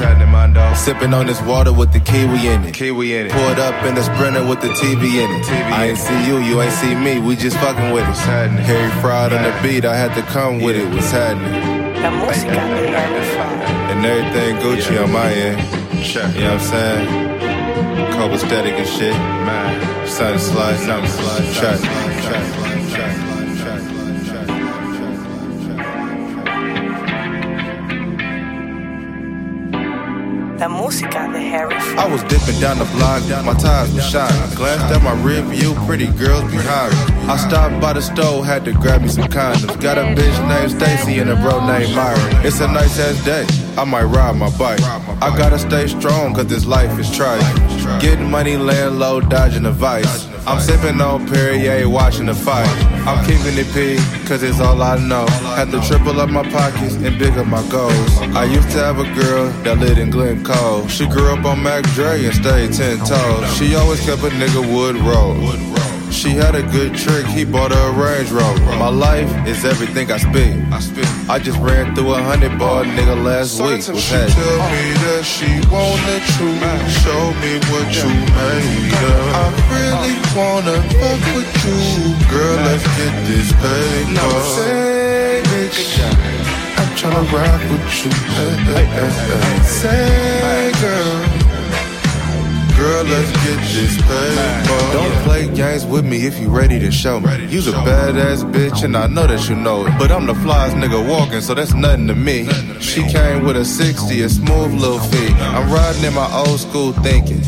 Sipping 0.76 1.14
on 1.14 1.26
this 1.26 1.40
water 1.42 1.72
with 1.72 1.92
the 1.92 2.00
kiwi 2.00 2.48
in 2.48 2.64
it. 2.64 2.74
Kiwi 2.74 3.16
in 3.16 3.26
it. 3.26 3.32
Pulled 3.32 3.58
up 3.58 3.82
in 3.84 3.94
the 3.94 4.02
sprinter 4.02 4.46
with 4.46 4.60
the 4.60 4.68
TV 4.68 5.24
in 5.24 5.30
it. 5.40 5.48
I 5.50 5.86
ain't 5.86 5.98
see 5.98 6.26
you, 6.26 6.38
you 6.38 6.60
ain't 6.60 6.72
see 6.74 6.94
me. 6.94 7.18
We 7.18 7.34
just 7.36 7.56
fucking 7.56 7.90
with 7.92 8.08
it. 8.08 8.16
Harry 8.16 8.90
Fraud 9.00 9.32
on 9.32 9.42
the 9.42 9.58
beat, 9.62 9.84
I 9.84 9.96
had 9.96 10.14
to 10.16 10.22
come 10.30 10.60
with 10.60 10.76
it. 10.76 10.88
What's 10.92 11.10
happening? 11.10 11.80
And 13.90 14.04
everything 14.06 14.56
Gucci 14.56 15.02
on 15.02 15.12
my 15.12 15.32
end. 15.32 15.60
You 16.34 16.40
know 16.40 16.54
what 16.54 16.60
I'm 16.60 16.60
saying? 16.60 17.29
Copacetic 18.16 18.72
and 18.72 18.88
shit. 18.88 19.14
Man, 19.46 20.06
sun 20.06 20.38
slide, 20.38 20.76
sun 20.78 21.06
slide, 21.06 21.54
track, 21.54 21.80
track, 21.80 22.24
track. 22.24 22.60
La 30.60 30.68
música 30.68 31.26
de 31.32 31.40
Harry 31.40 31.74
I 31.96 32.06
was 32.06 32.22
dipping 32.24 32.60
down 32.60 32.76
the 32.78 32.84
block, 32.96 33.22
my 33.46 33.54
tires 33.54 33.94
were 33.94 34.02
shining. 34.02 34.54
Glanced 34.56 34.92
at 34.94 35.02
my 35.02 35.14
rear 35.22 35.40
view, 35.40 35.72
pretty 35.86 36.06
girls 36.08 36.44
behind 36.52 36.92
me. 36.92 36.98
I 37.32 37.38
stopped 37.38 37.80
by 37.80 37.94
the 37.94 38.02
store, 38.02 38.44
had 38.44 38.66
to 38.66 38.72
grab 38.72 39.00
me 39.00 39.08
some 39.08 39.24
condoms. 39.24 39.80
Got 39.80 39.96
a 39.96 40.02
bitch 40.02 40.48
named 40.48 40.72
Stacy 40.72 41.18
and 41.18 41.30
a 41.30 41.36
bro 41.36 41.64
named 41.66 41.94
Myron. 41.96 42.20
It's 42.44 42.60
a 42.60 42.68
nice 42.68 42.98
ass 43.00 43.24
day, 43.24 43.46
I 43.78 43.84
might 43.84 44.04
ride 44.04 44.36
my 44.36 44.50
bike. 44.58 44.80
I 45.22 45.36
gotta 45.36 45.58
stay 45.58 45.86
strong, 45.86 46.34
cause 46.34 46.46
this 46.46 46.66
life 46.66 46.98
is 46.98 47.10
trying. 47.14 47.40
Getting 48.00 48.30
money, 48.30 48.56
laying 48.56 48.98
low, 48.98 49.20
dodging 49.20 49.64
the 49.64 49.72
vice. 49.72 50.28
I'm 50.46 50.60
sipping 50.60 51.00
on 51.00 51.26
Perrier, 51.28 51.88
watching 51.88 52.26
the 52.26 52.34
fight. 52.34 52.68
I'm 53.06 53.24
keeping 53.24 53.56
it 53.56 53.66
P, 53.72 53.96
cause 54.26 54.42
it's 54.42 54.60
all 54.60 54.82
I 54.82 54.96
know. 54.98 55.26
Had 55.56 55.70
to 55.70 55.80
triple 55.86 56.20
up 56.20 56.30
my 56.30 56.48
pockets 56.50 56.94
and 56.94 57.18
big 57.18 57.36
up 57.36 57.46
my 57.46 57.66
goals. 57.68 58.18
I 58.36 58.44
used 58.44 58.70
to 58.70 58.78
have 58.78 58.98
a 58.98 59.04
girl 59.14 59.50
that 59.64 59.78
lived 59.78 59.98
in 59.98 60.10
Glen 60.10 60.44
Cove. 60.44 60.90
She 60.90 61.06
grew 61.06 61.32
up 61.32 61.44
on 61.44 61.62
Mac 61.62 61.84
Dre 61.94 62.24
and 62.24 62.34
stayed 62.34 62.72
ten 62.72 62.98
toes. 62.98 63.56
She 63.56 63.74
always 63.74 64.00
kept 64.04 64.22
a 64.22 64.30
nigga 64.30 64.62
wood 64.74 64.96
roll. 64.96 65.79
She 66.10 66.30
had 66.30 66.54
a 66.54 66.62
good 66.62 66.94
trick, 66.94 67.24
he 67.26 67.44
bought 67.44 67.72
her 67.72 67.88
a 67.88 67.92
Range 67.92 68.30
Rover. 68.30 68.76
My 68.76 68.88
life 68.88 69.30
is 69.46 69.64
everything 69.64 70.10
I 70.10 70.18
speak. 70.18 70.52
I 71.30 71.38
just 71.38 71.58
ran 71.60 71.94
through 71.94 72.14
a 72.14 72.22
hundred 72.22 72.58
bar 72.58 72.84
nigga 72.84 73.16
last 73.24 73.60
week. 73.60 73.82
Sometimes 73.82 74.04
she 74.04 74.14
happy. 74.14 74.32
tell 74.32 74.58
me 74.74 74.84
that 75.06 75.24
she 75.24 75.50
want 75.70 76.02
the 76.10 76.18
truth. 76.34 76.60
Show 77.00 77.24
me 77.40 77.52
what 77.70 77.88
you 77.94 78.10
made 78.36 78.92
of. 79.06 79.38
I 79.38 79.54
really 79.70 80.16
wanna 80.34 80.82
fuck 80.98 81.22
with 81.34 81.50
you, 81.64 81.78
girl. 82.28 82.58
Let's 82.66 82.84
get 82.98 83.14
this 83.30 83.48
paper. 83.62 84.30
Say, 84.58 85.42
bitch, 85.46 86.02
I'm 86.76 86.90
tryna 86.98 87.24
rock 87.32 87.62
with 87.70 87.86
you. 88.04 88.10
Hey, 88.34 88.54
hey, 88.66 88.84
hey, 88.84 89.10
hey. 89.30 89.62
Say, 89.62 90.72
girl. 90.82 91.19
Girl, 92.80 93.04
let's 93.04 93.30
get 93.44 93.60
this 93.74 93.94
paper. 94.00 94.92
Don't 94.94 95.12
play 95.24 95.54
games 95.54 95.84
with 95.84 96.02
me 96.02 96.26
if 96.26 96.40
you 96.40 96.48
ready 96.48 96.78
to 96.78 96.90
show 96.90 97.20
me. 97.20 97.44
You's 97.44 97.68
a 97.68 97.72
badass 97.72 98.50
bitch, 98.50 98.82
and 98.84 98.96
I 98.96 99.06
know 99.06 99.26
that 99.26 99.50
you 99.50 99.54
know 99.54 99.84
it. 99.84 99.92
But 99.98 100.10
I'm 100.10 100.24
the 100.24 100.32
flyest 100.32 100.80
nigga 100.80 101.06
walking, 101.06 101.42
so 101.42 101.52
that's 101.52 101.74
nothing 101.74 102.06
to 102.06 102.14
me. 102.14 102.48
She 102.80 103.02
came 103.02 103.44
with 103.44 103.58
a 103.58 103.66
60, 103.66 104.22
a 104.22 104.30
smooth 104.30 104.72
little 104.72 104.98
feet. 104.98 105.34
I'm 105.36 105.70
riding 105.70 106.04
in 106.04 106.14
my 106.14 106.32
old 106.34 106.58
school 106.58 106.94
thinking. 106.94 107.42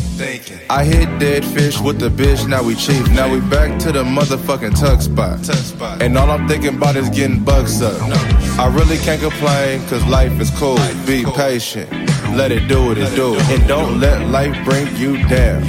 I 0.69 0.85
hit 0.85 1.07
dead 1.17 1.43
fish 1.43 1.81
with 1.81 1.97
the 1.99 2.09
bitch, 2.09 2.47
now 2.47 2.61
we 2.61 2.75
cheap. 2.75 3.07
Now 3.09 3.27
we 3.33 3.39
back 3.39 3.79
to 3.79 3.91
the 3.91 4.03
motherfucking 4.03 4.79
tuck 4.79 5.01
spot. 5.01 5.99
And 5.99 6.15
all 6.15 6.29
I'm 6.29 6.47
thinking 6.47 6.75
about 6.75 6.95
is 6.95 7.09
getting 7.09 7.43
bucks 7.43 7.81
up. 7.81 7.99
I 8.59 8.67
really 8.67 8.99
can't 8.99 9.19
complain, 9.19 9.83
cause 9.87 10.05
life 10.05 10.39
is 10.39 10.51
cool. 10.59 10.77
Be 11.07 11.25
patient. 11.25 11.89
Let 12.35 12.51
it 12.51 12.67
do 12.67 12.85
what 12.85 12.97
it 12.97 13.13
do. 13.15 13.35
And 13.35 13.67
don't 13.67 13.99
let 13.99 14.27
life 14.29 14.57
bring 14.65 14.87
you 14.97 15.17
down. 15.27 15.61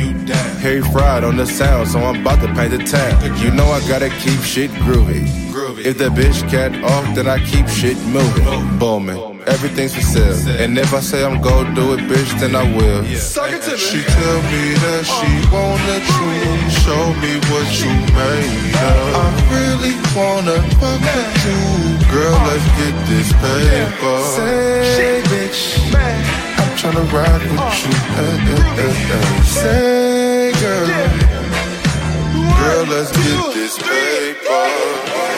Harry 0.64 0.81
Fried 0.81 1.22
on 1.22 1.37
the 1.37 1.46
sound, 1.46 1.88
so 1.88 1.98
I'm 2.00 2.22
about 2.22 2.40
to 2.40 2.48
paint 2.55 2.70
the 2.70 2.79
town. 2.79 3.37
You 3.38 3.50
know 3.50 3.66
I 3.66 3.81
gotta 3.87 4.09
keep 4.09 4.40
shit 4.40 4.70
groovy. 4.70 5.29
If 5.85 5.98
the 5.98 6.09
bitch 6.09 6.48
cat 6.48 6.72
off, 6.83 7.14
then 7.14 7.29
I 7.29 7.38
keep 7.44 7.68
shit 7.68 7.98
moving. 8.07 8.79
Booming. 8.79 9.35
Everything's 9.46 9.94
for 9.94 10.00
sale. 10.00 10.57
And 10.57 10.79
if 10.79 10.94
I 10.94 11.00
say 11.00 11.22
I'm 11.22 11.42
gon' 11.42 11.74
do 11.74 11.92
it, 11.92 12.00
bitch, 12.09 12.33
then 12.40 12.57
I 12.57 12.64
will. 12.77 13.05
She 13.05 14.00
tell 14.03 14.38
me 14.48 14.64
that 14.85 15.05
she 15.05 15.31
want 15.53 15.81
the 15.85 16.00
truth. 16.00 16.72
Show 16.81 17.05
me 17.20 17.33
what 17.53 17.68
you 17.77 17.92
made 18.16 18.72
of. 18.88 19.12
I 19.20 19.29
really 19.53 19.94
wanna 20.16 20.57
fuck 20.81 21.00
with 21.12 21.44
you, 21.44 21.61
girl. 22.09 22.37
Let's 22.48 22.64
get 22.81 22.96
this 23.12 23.29
paper. 23.44 24.16
Say, 24.33 25.20
bitch, 25.29 25.85
tryna 26.76 27.04
ride 27.12 27.42
with 27.42 27.52
you. 27.52 27.94
Hey, 28.18 28.37
hey, 28.76 28.92
hey. 29.10 29.42
Say, 29.44 30.52
girl, 30.60 30.87
girl, 32.58 32.84
let's 32.87 33.10
get 33.12 33.54
this 33.54 33.78
paper. 33.78 35.34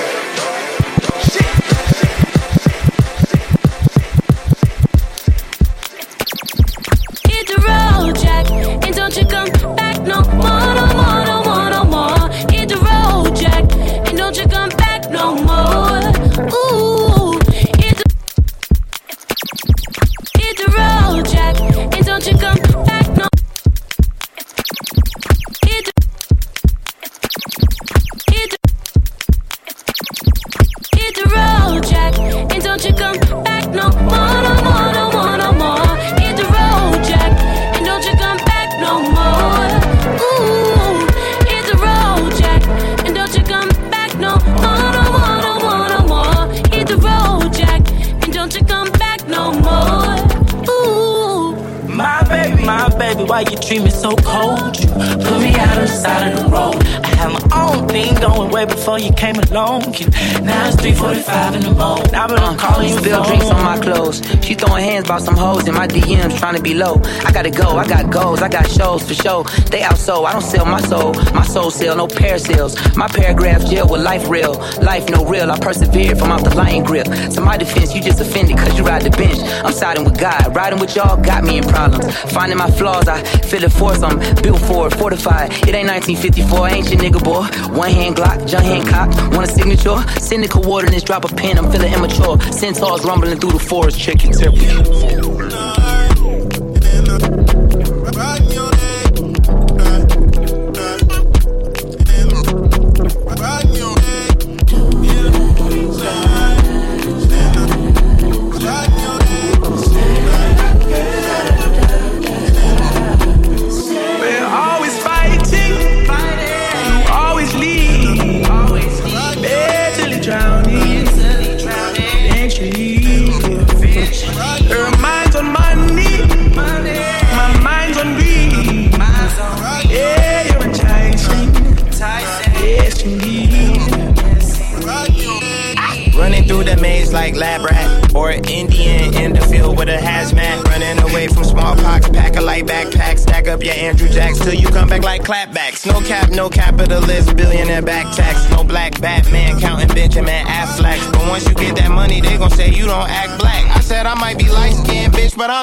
Be 66.67 66.75
low. 66.75 67.01
I 67.25 67.31
gotta 67.33 67.51
go, 67.51 67.77
I 67.77 67.87
got 67.87 68.11
goals, 68.11 68.43
I 68.43 68.49
got 68.49 68.69
shows 68.69 69.03
for 69.07 69.15
show. 69.15 69.45
They 69.71 69.83
out 69.83 69.99
so 69.99 70.25
I 70.25 70.33
don't 70.33 70.43
sell 70.43 70.67
my 70.67 70.81
soul. 70.81 71.15
My 71.33 71.45
soul 71.45 71.71
sell, 71.71 71.97
no 71.97 72.09
pair 72.09 72.39
sales. 72.39 72.75
My 72.97 73.07
paragraph 73.07 73.65
jail 73.71 73.87
with 73.89 74.03
life 74.03 74.29
real. 74.29 74.55
Life 74.83 75.09
no 75.09 75.25
real. 75.25 75.51
I 75.53 75.59
persevered 75.61 76.19
from 76.19 76.33
out 76.33 76.43
the 76.43 76.55
lion 76.57 76.83
grip. 76.83 77.07
To 77.35 77.41
my 77.41 77.57
defense, 77.57 77.95
you 77.95 78.03
just 78.03 78.21
offended 78.21 78.57
cause 78.59 78.77
you 78.77 78.85
ride 78.85 79.03
the 79.03 79.11
bench. 79.11 79.39
I'm 79.65 79.73
siding 79.73 80.05
with 80.05 80.19
God. 80.19 80.57
Riding 80.57 80.81
with 80.81 80.97
y'all 80.97 81.17
got 81.23 81.45
me 81.45 81.59
in 81.59 81.65
problems. 81.65 82.07
Finding 82.33 82.59
my 82.59 82.71
flaws, 82.71 83.07
I 83.07 83.23
feel 83.51 83.63
it 83.63 83.73
force. 83.73 84.03
I'm 84.03 84.19
built 84.43 84.61
for 84.63 84.89
it, 84.89 84.95
fortified. 84.95 85.53
It 85.69 85.75
ain't 85.79 85.89
1954, 85.89 86.69
ain't 86.69 86.91
your 86.91 87.01
nigga 87.01 87.23
boy. 87.23 87.45
One 87.77 87.91
hand 87.91 88.17
Glock, 88.17 88.49
John 88.49 88.65
Hancock. 88.65 89.09
Want 89.33 89.49
a 89.49 89.53
signature? 89.53 89.99
Send 90.19 90.43
the 90.43 90.49
coordinates, 90.49 91.05
drop 91.05 91.25
a 91.25 91.29
pin. 91.29 91.59
I'm 91.59 91.71
feeling 91.71 91.93
immature. 91.93 92.41
Centaurs 92.51 93.05
rumbling 93.05 93.39
through 93.39 93.53
the 93.53 93.65
forest. 93.71 94.01
Check 94.01 94.25
your. 94.25 95.26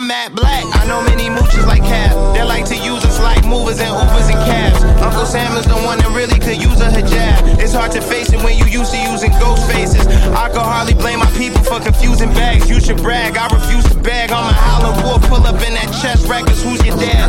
I'm 0.03 0.09
Matt 0.09 0.35
Black. 0.35 0.67
I 0.75 0.83
know 0.83 0.99
many 0.99 1.31
mooches 1.31 1.63
like 1.63 1.79
Cab. 1.79 2.11
They 2.35 2.43
like 2.43 2.67
to 2.67 2.75
use 2.75 2.99
us 3.07 3.23
like 3.23 3.39
movers 3.47 3.79
and 3.79 3.87
Ubers 3.87 4.27
and 4.27 4.35
cabs. 4.43 4.83
Uncle 4.99 5.23
Sam 5.23 5.55
is 5.55 5.63
the 5.63 5.79
one 5.79 5.95
that 6.03 6.11
really 6.11 6.35
could 6.43 6.59
use 6.59 6.75
a 6.83 6.91
hijab. 6.91 7.55
It's 7.63 7.71
hard 7.71 7.93
to 7.93 8.01
face 8.01 8.27
it 8.35 8.43
when 8.43 8.59
you 8.59 8.67
used 8.67 8.91
to 8.91 8.99
using 8.99 9.31
ghost 9.39 9.63
faces. 9.71 10.03
I 10.35 10.51
could 10.51 10.59
hardly 10.59 10.93
blame 10.93 11.19
my 11.23 11.31
people 11.39 11.63
for 11.63 11.79
confusing 11.79 12.27
bags. 12.35 12.69
You 12.69 12.83
should 12.83 12.99
brag. 12.99 13.39
I 13.39 13.47
refuse 13.47 13.87
to 13.95 13.97
bag. 14.03 14.35
I'm 14.35 14.43
a 14.43 14.51
Howlin' 14.51 15.07
Wolf. 15.07 15.23
Pull 15.31 15.47
up 15.47 15.55
in 15.63 15.71
that 15.79 15.87
chest 16.03 16.27
records. 16.27 16.59
Who's 16.59 16.83
your 16.83 16.99
dad? 16.99 17.23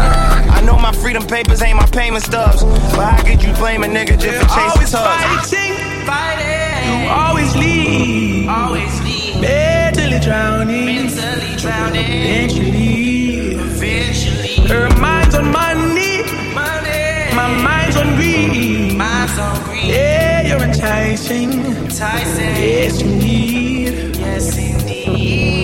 I 0.50 0.58
know 0.66 0.74
my 0.74 0.90
freedom 0.90 1.22
papers 1.22 1.62
ain't 1.62 1.78
my 1.78 1.86
payment 1.94 2.24
stubs. 2.24 2.66
But 2.98 3.06
how 3.06 3.22
could 3.22 3.38
you 3.38 3.54
blame 3.54 3.84
a 3.84 3.86
nigga 3.86 4.18
just 4.18 4.34
for 4.42 4.50
chasing 4.50 4.90
tugs? 4.90 5.54
Fighting, 5.54 5.78
fighting. 6.10 7.06
You 7.06 7.06
always 7.06 7.54
lead. 7.54 8.50
Always 8.50 8.94
lead. 9.06 9.38
Mentally 9.46 10.18
drowning. 10.18 11.06
Mentally 11.06 11.43
Eventually. 11.66 13.54
Eventually. 13.54 14.68
Her 14.68 14.88
mind's 14.98 15.34
on 15.34 15.50
money. 15.50 16.22
Money. 16.52 17.34
My 17.34 17.48
mind's 17.62 17.96
on 17.96 18.16
greed. 18.16 18.94
Mind's 18.96 19.38
on 19.38 19.64
greed. 19.64 19.86
Yeah, 19.86 20.42
you're 20.42 20.62
enticing. 20.62 21.52
Enticing. 21.52 22.56
Yes, 22.56 23.00
indeed. 23.00 24.16
Yes, 24.16 24.58
indeed. 24.58 25.54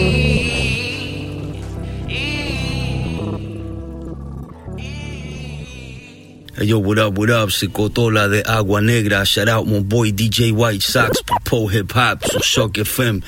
Yo, 6.62 6.78
what 6.78 6.98
up, 6.98 7.16
what 7.16 7.30
up? 7.30 7.48
Secotola 7.48 8.28
de 8.30 8.42
Agua 8.46 8.82
Negra. 8.82 9.24
Shout 9.24 9.48
out 9.48 9.66
my 9.66 9.80
boy 9.80 10.10
DJ 10.10 10.52
White 10.52 10.82
Sox, 10.82 11.22
Popo 11.22 11.66
Hip 11.68 11.90
Hop, 11.92 12.22
so 12.22 12.38
Shock 12.40 12.72
FM. 12.72 13.24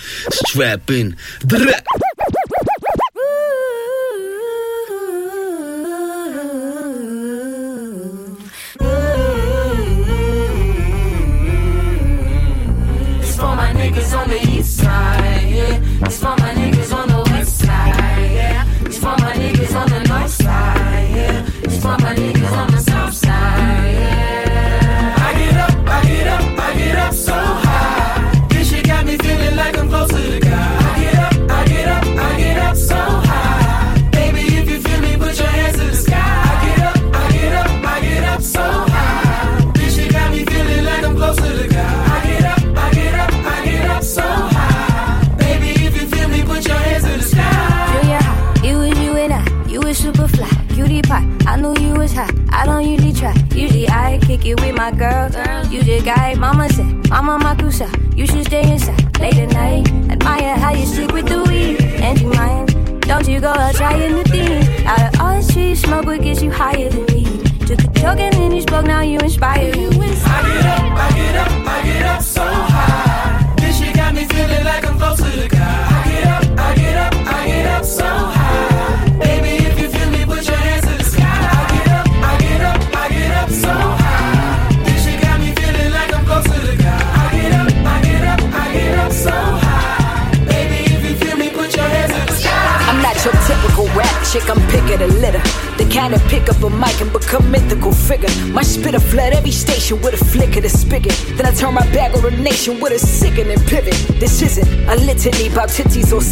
Strap 0.46 0.90
in. 0.90 1.16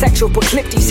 Sexual 0.00 0.30
proclivities. 0.30 0.90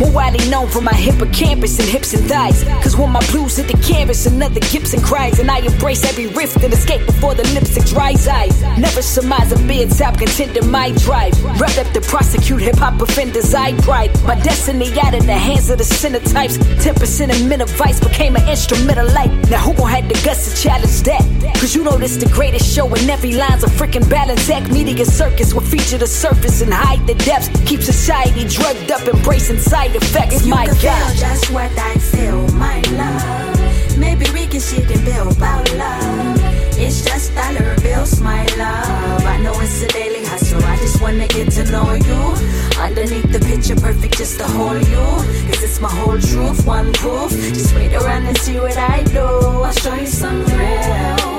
More 0.00 0.12
widely 0.12 0.48
known 0.50 0.68
for 0.68 0.80
my 0.80 0.92
hippocampus 0.92 1.78
and 1.78 1.88
hips 1.88 2.12
and 2.14 2.24
thighs. 2.28 2.64
Cause 2.82 2.96
when 2.96 3.10
my 3.10 3.24
blues 3.30 3.56
hit 3.56 3.66
the 3.68 3.78
canvas, 3.82 4.26
another 4.26 4.60
Gibson 4.60 5.00
cries. 5.00 5.38
And 5.38 5.50
I 5.50 5.58
embrace 5.58 6.04
every 6.04 6.26
rift 6.26 6.62
and 6.62 6.72
escape 6.72 7.06
before 7.06 7.34
the 7.34 7.44
lipstick 7.54 7.84
dries. 7.86 8.28
I 8.28 8.46
never 8.78 9.02
surmise 9.02 9.52
a 9.52 9.56
bedside 9.66 10.18
contender 10.18 10.62
my 10.64 10.90
drive. 10.92 11.32
Rep 11.60 11.76
up 11.78 11.92
to 11.94 12.00
prosecute 12.00 12.60
hip 12.60 12.76
hop 12.76 13.00
offenders. 13.00 13.54
I 13.54 13.72
pride 13.80 14.10
my 14.24 14.38
destiny 14.40 14.88
out 15.00 15.14
in 15.14 15.26
the 15.26 15.34
hands 15.34 15.70
of 15.70 15.78
the 15.78 15.84
sinner 15.84 16.20
types. 16.20 16.58
10% 16.58 17.30
of 17.30 17.48
men 17.48 17.60
of 17.60 17.70
vice 17.70 18.00
became 18.00 18.36
an 18.36 18.46
instrumental 18.48 19.06
light. 19.12 19.30
Now 19.50 19.60
who 19.60 19.72
gon' 19.74 19.90
have 19.90 20.08
the 20.08 20.20
guts 20.24 20.50
to 20.50 20.62
challenge 20.62 21.02
that? 21.02 21.22
Cause 21.54 21.74
you 21.74 21.82
know 21.82 21.96
this 21.96 22.16
the 22.16 22.28
greatest 22.28 22.74
show 22.74 22.86
and 22.86 23.08
every 23.08 23.32
line's 23.32 23.64
a 23.64 23.68
freaking 23.68 24.08
balance 24.10 24.48
act. 24.50 24.70
Media 24.70 25.04
circus 25.04 25.54
will 25.54 25.62
feature 25.62 25.98
the 25.98 26.06
surface 26.06 26.60
and 26.60 26.72
hide 26.72 27.06
the 27.06 27.14
depths. 27.24 27.48
Keep 27.64 27.80
society 27.80 28.46
drugged 28.48 28.90
up, 28.90 29.02
embracing 29.08 29.58
side 29.86 29.96
effects. 29.96 30.34
If 30.42 30.46
My 30.46 30.66
God. 30.66 30.76
feel 30.76 31.28
just 31.28 31.50
what 31.50 31.70
I 31.78 31.94
feel, 31.94 32.46
my 32.52 32.80
love. 32.92 33.98
Maybe 33.98 34.26
we 34.32 34.46
can 34.46 34.60
sit 34.60 34.90
and 34.90 35.04
build 35.04 35.36
about 35.36 35.72
love. 35.74 36.40
It's 36.78 37.04
just 37.04 37.34
dollar 37.34 37.74
bills, 37.80 38.20
my 38.20 38.44
love. 38.56 39.24
I 39.24 39.38
know 39.42 39.58
it's 39.60 39.82
a 39.82 39.88
daily 39.88 40.24
hustle. 40.24 40.62
I 40.64 40.76
just 40.76 41.00
wanna 41.00 41.26
get 41.28 41.50
to 41.52 41.64
know 41.70 41.94
you. 41.94 42.20
Underneath 42.78 43.32
the 43.32 43.40
picture, 43.40 43.76
perfect 43.76 44.18
just 44.18 44.38
to 44.38 44.44
hold 44.44 44.86
you. 44.88 45.06
Cause 45.48 45.62
it's 45.62 45.80
my 45.80 45.90
whole 45.90 46.18
truth, 46.18 46.66
one 46.66 46.92
proof. 46.92 47.30
Just 47.30 47.74
wait 47.74 47.94
around 47.94 48.26
and 48.26 48.36
see 48.38 48.58
what 48.58 48.76
I 48.76 49.02
do. 49.04 49.20
I'll 49.20 49.72
show 49.72 49.94
you 49.94 50.06
some 50.06 50.44
real. 50.44 51.35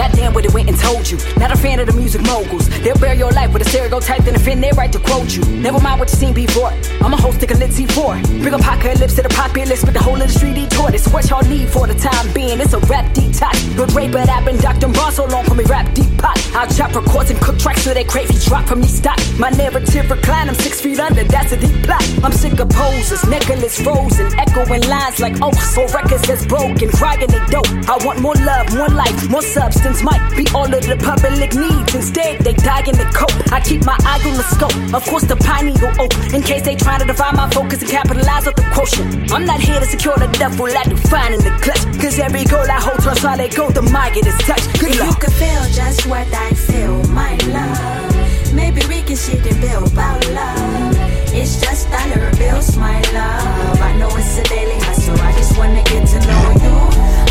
Goddamn 0.00 0.32
what 0.32 0.46
it 0.46 0.54
went 0.54 0.66
and 0.66 0.78
told 0.78 1.10
you. 1.10 1.18
Not 1.36 1.52
a 1.52 1.58
fan 1.58 1.78
of 1.78 1.86
the 1.86 1.92
music 1.92 2.22
moguls. 2.22 2.70
They'll 2.80 2.96
bear 2.96 3.12
your 3.12 3.30
life 3.32 3.52
with 3.52 3.60
a 3.60 3.68
stereotype 3.68 4.26
and 4.26 4.34
offend 4.34 4.62
their 4.64 4.72
right 4.72 4.90
to 4.90 4.98
quote 4.98 5.36
you. 5.36 5.44
Never 5.44 5.78
mind 5.78 6.00
what 6.00 6.10
you 6.10 6.16
seen 6.16 6.32
before. 6.32 6.72
I'm 7.02 7.14
a 7.14 7.16
host, 7.16 7.38
stick 7.38 7.50
a 7.50 7.54
lit 7.54 7.70
C4. 7.70 8.42
Bring 8.42 8.54
apocalypse 8.54 9.14
to 9.14 9.22
the 9.22 9.28
populace, 9.30 9.84
but 9.84 9.94
the 9.94 10.02
whole 10.02 10.20
industry 10.20 10.52
detoured. 10.52 10.94
It's 10.94 11.08
what 11.08 11.28
y'all 11.30 11.42
need 11.48 11.68
for 11.68 11.86
the 11.86 11.94
time 11.94 12.32
being. 12.32 12.60
It's 12.60 12.72
a 12.74 12.78
rap 12.80 13.06
detox. 13.14 13.76
No 13.76 13.86
Dre, 13.86 14.08
but 14.08 14.28
I've 14.28 14.44
been 14.44 14.58
Dr. 14.58 14.88
Bron 14.88 15.12
so 15.12 15.24
long 15.26 15.44
for 15.44 15.54
me 15.54 15.64
rap 15.64 15.92
deep 15.94 16.10
pot. 16.18 16.38
I'll 16.54 16.68
chop 16.68 16.94
records 16.94 17.30
and 17.30 17.40
cook 17.40 17.58
tracks 17.58 17.82
so 17.82 17.94
they 17.94 18.04
crazy 18.04 18.36
drop 18.48 18.66
from 18.66 18.80
me 18.80 18.86
stock. 18.86 19.18
My 19.38 19.50
narrative 19.50 20.10
recline, 20.10 20.48
I'm 20.48 20.54
six 20.54 20.80
feet 20.80 21.00
under, 21.00 21.24
that's 21.24 21.52
a 21.52 21.56
deep 21.56 21.82
plot. 21.84 22.02
I'm 22.22 22.32
sick 22.32 22.58
of 22.60 22.68
poses, 22.68 23.24
necklace 23.26 23.80
frozen, 23.80 24.28
echoing 24.38 24.82
lines 24.88 25.20
like 25.20 25.40
oaks. 25.40 25.74
For 25.74 25.86
records 25.88 26.26
that's 26.28 26.44
broken, 26.44 26.90
crying 26.90 27.20
they 27.20 27.44
dope. 27.46 27.68
I 27.88 27.96
want 28.04 28.20
more 28.20 28.34
love, 28.34 28.74
more 28.76 28.88
life, 28.88 29.28
more 29.30 29.42
substance. 29.42 30.02
Might 30.02 30.36
be 30.36 30.46
all 30.54 30.66
of 30.66 30.82
the 30.82 30.96
public 30.96 31.54
needs. 31.54 31.94
Instead, 31.94 32.40
they 32.40 32.52
die 32.52 32.84
in 32.86 32.96
the 32.96 33.08
coat. 33.14 33.32
I 33.52 33.60
keep 33.60 33.84
my 33.84 33.96
eye 34.04 34.20
on 34.26 34.36
the 34.36 34.44
scope. 34.54 34.76
Of 34.94 35.04
course, 35.08 35.24
the 35.24 35.36
pineal 35.36 35.92
oak. 35.98 36.12
In 36.34 36.42
case 36.42 36.62
they 36.62 36.76
try 36.76 36.89
to 36.98 37.06
divide 37.06 37.34
my 37.36 37.48
focus 37.50 37.80
and 37.82 37.90
capitalize 37.90 38.46
on 38.46 38.54
the 38.56 38.66
quotient. 38.74 39.32
I'm 39.32 39.44
not 39.44 39.60
here 39.60 39.78
to 39.78 39.86
secure 39.86 40.16
the 40.16 40.26
devil, 40.38 40.66
I 40.66 40.82
do 40.84 40.96
fine 40.96 41.32
in 41.34 41.40
the 41.40 41.50
clutch. 41.62 41.84
Cause 42.00 42.18
every 42.18 42.44
goal 42.44 42.66
I 42.68 42.80
hold, 42.80 43.00
trust 43.02 43.22
while 43.24 43.36
they 43.36 43.48
go, 43.48 43.70
the 43.70 43.82
market 43.82 44.26
is 44.26 44.36
touched. 44.38 44.68
Good 44.80 44.90
If 44.90 44.96
you 44.96 45.04
luck. 45.06 45.20
could 45.20 45.32
feel 45.32 45.64
just 45.72 46.06
what 46.06 46.26
I 46.32 46.50
feel, 46.54 47.02
my 47.08 47.36
love. 47.48 48.52
Maybe 48.54 48.80
we 48.88 49.02
can 49.02 49.16
sit 49.16 49.44
and 49.46 49.60
build 49.60 49.92
about 49.92 50.20
love. 50.30 50.96
It's 51.32 51.60
just 51.60 51.88
dollar 51.90 52.30
bills, 52.36 52.76
my 52.76 53.00
love. 53.14 53.80
I 53.80 53.96
know 53.98 54.10
it's 54.16 54.38
a 54.38 54.42
daily 54.44 54.78
hustle. 54.82 55.14
I 55.20 55.32
just 55.32 55.56
wanna 55.56 55.82
get 55.84 56.02
to 56.08 56.18
know 56.26 56.44
you. 56.64 56.76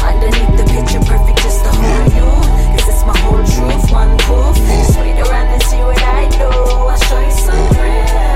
Underneath 0.10 0.56
the 0.56 0.66
picture, 0.72 1.04
perfect 1.04 1.40
just 1.44 1.64
to 1.66 1.72
hold 1.72 2.14
you. 2.16 2.30
Cause 2.78 2.88
it's 2.88 3.04
my 3.06 3.18
whole 3.20 3.44
truth, 3.44 3.92
one 3.92 4.18
proof. 4.20 4.56
Just 4.56 4.98
wait 5.00 5.20
around 5.20 5.48
and 5.52 5.64
see 5.64 5.82
what 5.84 6.02
I 6.02 6.30
do. 6.30 6.48
I'll 6.48 6.98
show 7.08 7.20
you 7.20 7.32
some 7.32 7.68
real. 7.76 8.29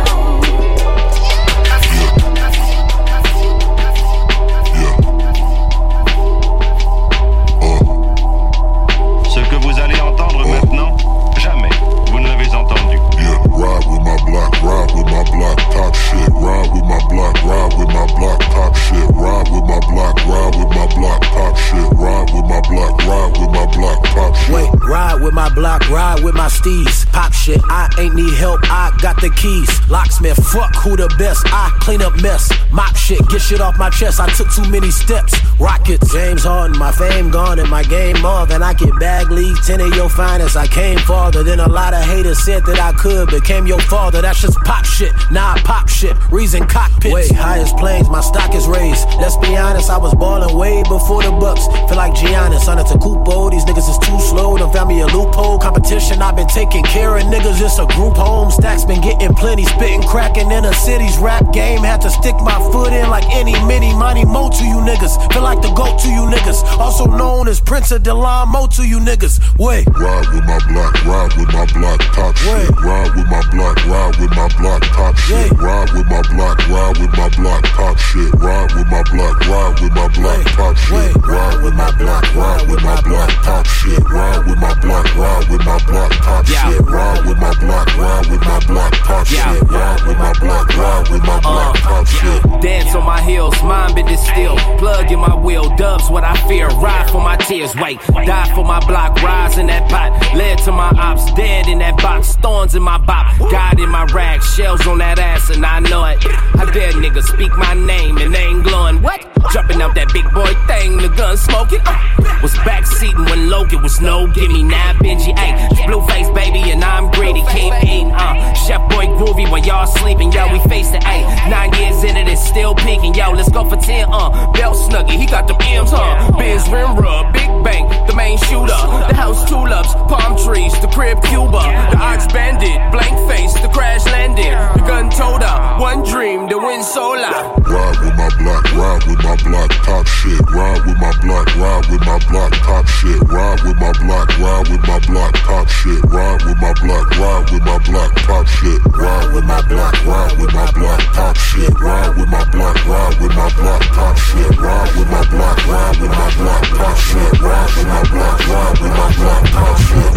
block, 15.31 15.57
top 15.71 15.93
shit. 15.95 16.29
Ride 16.33 16.69
with 16.73 16.85
my 16.85 16.99
block, 17.09 17.35
ride 17.43 17.73
with 17.77 17.87
my 17.87 18.05
block, 18.17 18.39
top 18.51 18.75
shit. 18.75 19.07
Ride 19.15 19.47
with 19.51 19.65
my 19.65 19.79
block, 19.87 20.15
ride 20.25 20.55
with 20.57 20.69
my 20.69 20.87
block, 20.95 21.21
top 21.21 21.57
shit. 21.57 21.87
Ride 21.93 22.29
with 22.33 22.45
my 22.49 22.61
block, 22.67 22.93
ride 23.05 23.31
with 23.37 23.51
my 23.51 23.65
block, 23.75 24.03
top 24.15 24.35
shit. 24.35 24.53
Wait, 24.55 24.69
ride 24.87 25.21
with 25.21 25.33
my 25.33 25.49
block, 25.53 25.89
ride 25.89 26.23
with 26.23 26.35
my 26.35 26.47
steez. 26.47 27.05
Pop 27.13 27.31
shit, 27.31 27.61
I 27.69 27.89
ain't 27.99 28.15
need 28.15 28.33
help, 28.33 28.61
I 28.63 28.91
got 29.01 29.21
the 29.21 29.29
keys. 29.29 29.69
Locksmith, 29.89 30.41
fuck 30.51 30.75
who 30.75 30.97
the 30.97 31.13
best, 31.17 31.45
I 31.47 31.69
clean 31.79 32.01
up 32.01 32.19
mess. 32.21 32.51
Mop 32.71 32.95
shit, 32.95 33.21
get 33.29 33.41
shit 33.41 33.61
off 33.61 33.77
my 33.77 33.89
chest, 33.89 34.19
I 34.19 34.27
took 34.33 34.51
too 34.51 34.69
many 34.69 34.89
steps. 34.89 35.33
Rockets, 35.59 36.11
James 36.11 36.43
Harden, 36.43 36.77
my 36.77 36.91
fame 36.91 37.29
gone 37.29 37.59
and 37.59 37.69
my 37.69 37.83
game 37.83 38.25
off. 38.25 38.49
And 38.49 38.63
I 38.63 38.73
get 38.73 38.91
bag 38.99 39.29
leads. 39.29 39.65
10 39.67 39.81
of 39.81 39.95
your 39.95 40.09
finest, 40.09 40.57
I 40.57 40.67
came 40.67 40.97
farther 40.99 41.43
than 41.43 41.59
a 41.59 41.69
lot 41.69 41.93
of 41.93 42.03
haters 42.03 42.43
said 42.43 42.65
that 42.65 42.79
I 42.79 42.91
could. 42.93 43.29
Became 43.29 43.67
your 43.67 43.81
father, 43.81 44.21
that's 44.21 44.41
just 44.41 44.57
pop 44.65 44.85
shit. 44.85 45.11
Nah, 45.31 45.55
pop 45.63 45.87
shit, 45.87 46.15
reason 46.31 46.65
cockpits. 46.65 47.13
Way 47.13 47.27
highest 47.29 47.77
planes, 47.77 48.09
my 48.09 48.21
stock 48.21 48.53
is 48.55 48.67
raised. 48.67 49.07
Let's 49.19 49.37
be 49.37 49.55
honest, 49.55 49.89
I 49.89 49.97
was 49.97 50.13
balling 50.15 50.55
way 50.57 50.83
before 50.83 51.23
the 51.23 51.31
Bucks. 51.31 51.67
Feel 51.87 51.97
like 51.97 52.13
Giannis, 52.13 52.67
on 52.67 52.77
to 52.77 52.97
Kupo, 52.97 53.51
these 53.51 53.65
niggas 53.65 53.89
is 53.89 53.97
too 53.99 54.19
slow. 54.19 54.57
Don't 54.57 54.73
found 54.73 54.89
me 54.89 55.01
a 55.01 55.07
loophole. 55.07 55.59
Competition, 55.59 56.21
I've 56.21 56.35
been 56.35 56.47
taking 56.47 56.83
care 56.83 57.02
of 57.11 57.23
niggas. 57.23 57.61
It's 57.61 57.79
a 57.79 57.85
group 57.95 58.15
home. 58.15 58.51
Stacks 58.51 58.85
been 58.85 59.01
getting 59.01 59.33
plenty, 59.35 59.65
spitting, 59.65 60.03
cracking 60.03 60.51
in 60.51 60.65
a 60.65 60.73
city's 60.73 61.17
rap 61.17 61.51
game. 61.53 61.81
Had 61.83 62.01
to 62.01 62.09
stick 62.09 62.35
my 62.41 62.57
foot 62.71 62.93
in 62.93 63.09
like 63.09 63.25
any 63.35 63.53
mini 63.65 63.93
money 63.93 64.25
mo 64.25 64.49
to 64.49 64.63
you 64.63 64.79
niggas. 64.81 65.15
Feel 65.33 65.43
like 65.43 65.61
the 65.61 65.71
goat 65.73 65.99
to 65.99 66.09
you 66.09 66.25
niggas. 66.29 66.63
Also 66.79 67.05
known 67.05 67.47
as 67.47 67.59
Prince 67.59 67.91
of 67.91 68.03
Delon 68.03 68.47
Mo 68.47 68.67
to 68.67 68.87
you 68.87 68.99
niggas. 68.99 69.39
Wait. 69.59 69.85
Ride 69.97 70.27
with 70.33 70.45
my 70.45 70.59
block, 70.67 70.93
ride 71.05 71.33
with 71.37 71.51
my 71.53 71.65
block, 71.73 71.99
top 72.15 72.35
shit. 72.37 72.69
Ride 72.79 73.15
with 73.15 73.27
my 73.27 73.41
block, 73.51 73.77
ride 73.85 74.15
with 74.19 74.31
my 74.31 74.47
block, 74.57 74.81
top 74.95 75.15
shit. 75.17 75.51
Ride 75.59 75.91
with 75.93 76.07
my 76.07 76.21
block, 76.31 76.57
ride 76.69 76.97
with 76.97 77.13
my 77.17 77.29
block, 77.35 77.63
top 77.75 77.97
shit. 77.97 78.33
Ride 78.39 78.71
with 78.75 78.87
my 78.87 79.03
block, 79.11 79.39
ride 79.47 79.81
with 79.81 79.93
my 79.93 80.07
block, 80.13 80.43
top 80.53 80.75
shit. 80.77 81.15
Ride 81.27 81.63
with 81.63 81.73
my 81.73 81.91
block, 81.97 82.35
ride 82.35 82.67
with 82.69 82.83
my 82.83 83.01
block, 83.01 83.29
top 83.43 83.65
shit. 83.65 84.03
Ride 84.09 84.45
with 84.45 84.59
my 84.59 84.73
block, 84.81 85.05
ride 85.15 85.49
with 85.49 85.65
my 85.65 85.79
block, 85.85 86.11
top 86.21 86.45
shit. 86.45 86.92
Ride 86.93 87.25
with 87.25 87.39
my 87.39 87.53
block, 87.59 87.97
ride 87.97 88.27
with 88.29 88.41
my 88.41 88.59
block, 88.67 88.93
top 88.93 89.25
shit. 89.25 89.61
Ride 89.63 90.07
with 90.07 90.17
my 90.17 90.33
block, 90.39 90.77
ride 90.77 91.09
with 91.09 91.23
my 91.23 91.39
block, 91.41 91.77
top 91.79 92.05
shit. 92.05 92.61
Dance 92.61 92.93
on 92.93 93.03
my 93.03 93.19
heels, 93.21 93.55
mind 93.63 93.95
been 93.95 94.15
still. 94.15 94.55
Plug 94.77 95.11
in 95.11 95.19
my 95.19 95.35
wheel, 95.35 95.75
dubs 95.75 96.09
what 96.11 96.23
I 96.23 96.35
fear. 96.47 96.67
Ride 96.67 97.09
for 97.09 97.19
my 97.19 97.35
tears, 97.37 97.75
wait. 97.75 97.99
Die 98.01 98.51
for 98.53 98.63
my 98.63 98.79
block, 98.85 99.21
rise 99.23 99.57
in 99.57 99.67
that 99.67 99.89
pot. 99.89 100.11
Led 100.35 100.59
to 100.59 100.71
my 100.71 100.91
ops, 100.97 101.33
dead 101.33 101.67
in 101.67 101.79
that 101.79 101.97
box. 101.97 102.35
Thorns 102.35 102.75
in 102.75 102.83
my 102.83 102.99
bop, 102.99 103.39
God 103.49 103.79
in 103.79 103.89
my 103.89 104.05
rag. 104.13 104.43
Shells 104.43 104.85
on 104.85 104.99
that 104.99 105.17
ass, 105.17 105.49
and 105.49 105.65
I 105.65 105.79
know 105.79 106.05
it. 106.05 106.19
I 106.23 106.69
dare 106.71 106.91
niggas 106.91 107.23
speak 107.23 107.57
my 107.57 107.73
name, 107.73 108.17
and 108.17 108.33
they 108.33 108.43
ain't 108.43 108.63
glowing. 108.63 109.01
What? 109.01 109.21
Jumping 109.51 109.81
out 109.81 109.95
that 109.95 110.11
big 110.13 110.25
boy 110.33 110.53
thing, 110.67 110.97
the 110.97 111.09
gun 111.09 111.37
smoking. 111.37 111.81
Uh, 111.85 112.39
was 112.41 112.53
backseating 112.67 113.29
when 113.29 113.49
Logan 113.49 113.81
was 113.81 113.99
no 113.99 114.27
gimme. 114.27 114.63
Now 114.63 114.93
Benji, 114.93 115.35
ayy. 115.35 115.87
Blue 115.87 116.05
face, 116.07 116.29
baby, 116.29 116.71
and 116.71 116.82
I'm 116.83 117.09
greedy. 117.11 117.41
Keep 117.51 117.73
eating, 117.83 118.11
uh. 118.11 118.53
Chef 118.53 118.81
boy 118.89 119.07
groovy 119.17 119.49
when 119.49 119.63
y'all 119.63 119.87
sleeping. 119.87 120.31
Yo, 120.31 120.51
we 120.51 120.59
faced 120.69 120.93
it, 120.93 121.03
ayy. 121.03 121.23
Nine 121.49 121.71
years 121.79 122.03
into 122.03 122.23
this, 122.23 122.43
still 122.45 122.75
peaking. 122.75 123.13
Yo, 123.13 123.31
let's 123.31 123.49
go 123.49 123.67
for 123.67 123.77
10, 123.77 124.09
uh. 124.11 124.51
Belt 124.51 124.75
snuggie, 124.75 125.17
he 125.17 125.25
got 125.25 125.47
them 125.47 125.57
M's, 125.61 125.91
huh? 125.91 126.31
Biz 126.37 126.69
rim 126.69 126.95
rub, 126.95 127.33
big 127.33 127.49
bang, 127.63 127.87
the 128.07 128.15
main 128.15 128.37
shooter. 128.37 128.75
The 129.07 129.15
house 129.15 129.47
tulips, 129.49 129.93
palm 130.11 130.37
trees, 130.37 130.73
the 130.81 130.87
crib 130.87 131.21
Cuba. 131.23 131.63
The 131.91 131.97
ox 131.97 132.27
bandit, 132.27 132.79
blank 132.91 133.15
face, 133.29 133.53
the 133.61 133.69
crash 133.69 134.05
landed. 134.05 134.53
The 134.75 134.83
gun 134.85 135.09
told 135.09 135.41
her, 135.41 135.79
one 135.79 136.03
dream, 136.03 136.47
the 136.47 136.57
win 136.57 136.83
solar. 136.83 137.31
Ride 137.63 137.97
with 138.03 138.15
my 138.15 138.29
block, 138.37 138.63
ride 138.75 139.03
with 139.07 139.21
my 139.23 139.35
block, 139.43 139.71
top 139.87 140.05
shit. 140.07 140.39
Ride 140.51 140.85
with 140.85 140.97
my 140.99 141.13
block, 141.21 141.47
ride 141.55 141.85
with 141.89 142.01
my 142.05 142.19
block, 142.29 142.51
top 142.63 142.85
shit. 142.87 143.19
Ride 143.29 143.61
with 143.63 143.77
my 143.79 143.91
block, 144.03 144.27
ride 144.37 144.67
with 144.69 144.83
my 144.87 144.99
block, 145.07 145.33
top 145.47 145.67
shit. 145.69 146.03
Ride 146.05 146.43
with 146.45 146.57
my 146.61 146.72
block, 146.81 147.09
ride 147.17 147.49
with 147.51 147.63
my 147.63 147.77
block, 147.79 148.15
top 148.23 148.47
shit. 148.47 148.81
Ride 148.95 149.33
with 149.33 149.45
my 149.45 149.61
block, 149.67 150.05
ride 150.05 150.37
with 150.39 150.53
my 150.53 150.71
block, 150.71 150.99
top 151.13 151.37
shit. 151.37 151.73
Ride 151.79 152.15
with 152.17 152.29
my 152.29 152.43
block, 152.51 152.85
ride 152.85 153.19
with 153.21 153.35
my 153.35 153.49
block, 153.55 153.81
top 153.93 154.17
shit. 154.17 154.57
Ride 154.57 154.95
with 154.95 155.09
my 155.09 155.23
block, 155.29 155.67
ride 155.67 155.97
with 156.01 156.11
my 156.11 156.29
block, 156.37 156.63
top 156.77 156.97
shit. 156.97 157.41
Ride 157.41 157.75
with 157.77 157.87
my 157.87 158.03
block, 158.09 158.39
ride 158.47 158.79
with 158.81 158.91
my 158.91 159.09
block, 159.17 159.43
top 159.51 159.77
shit. 159.79 160.13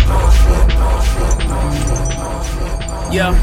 Yeah. 3.12 3.34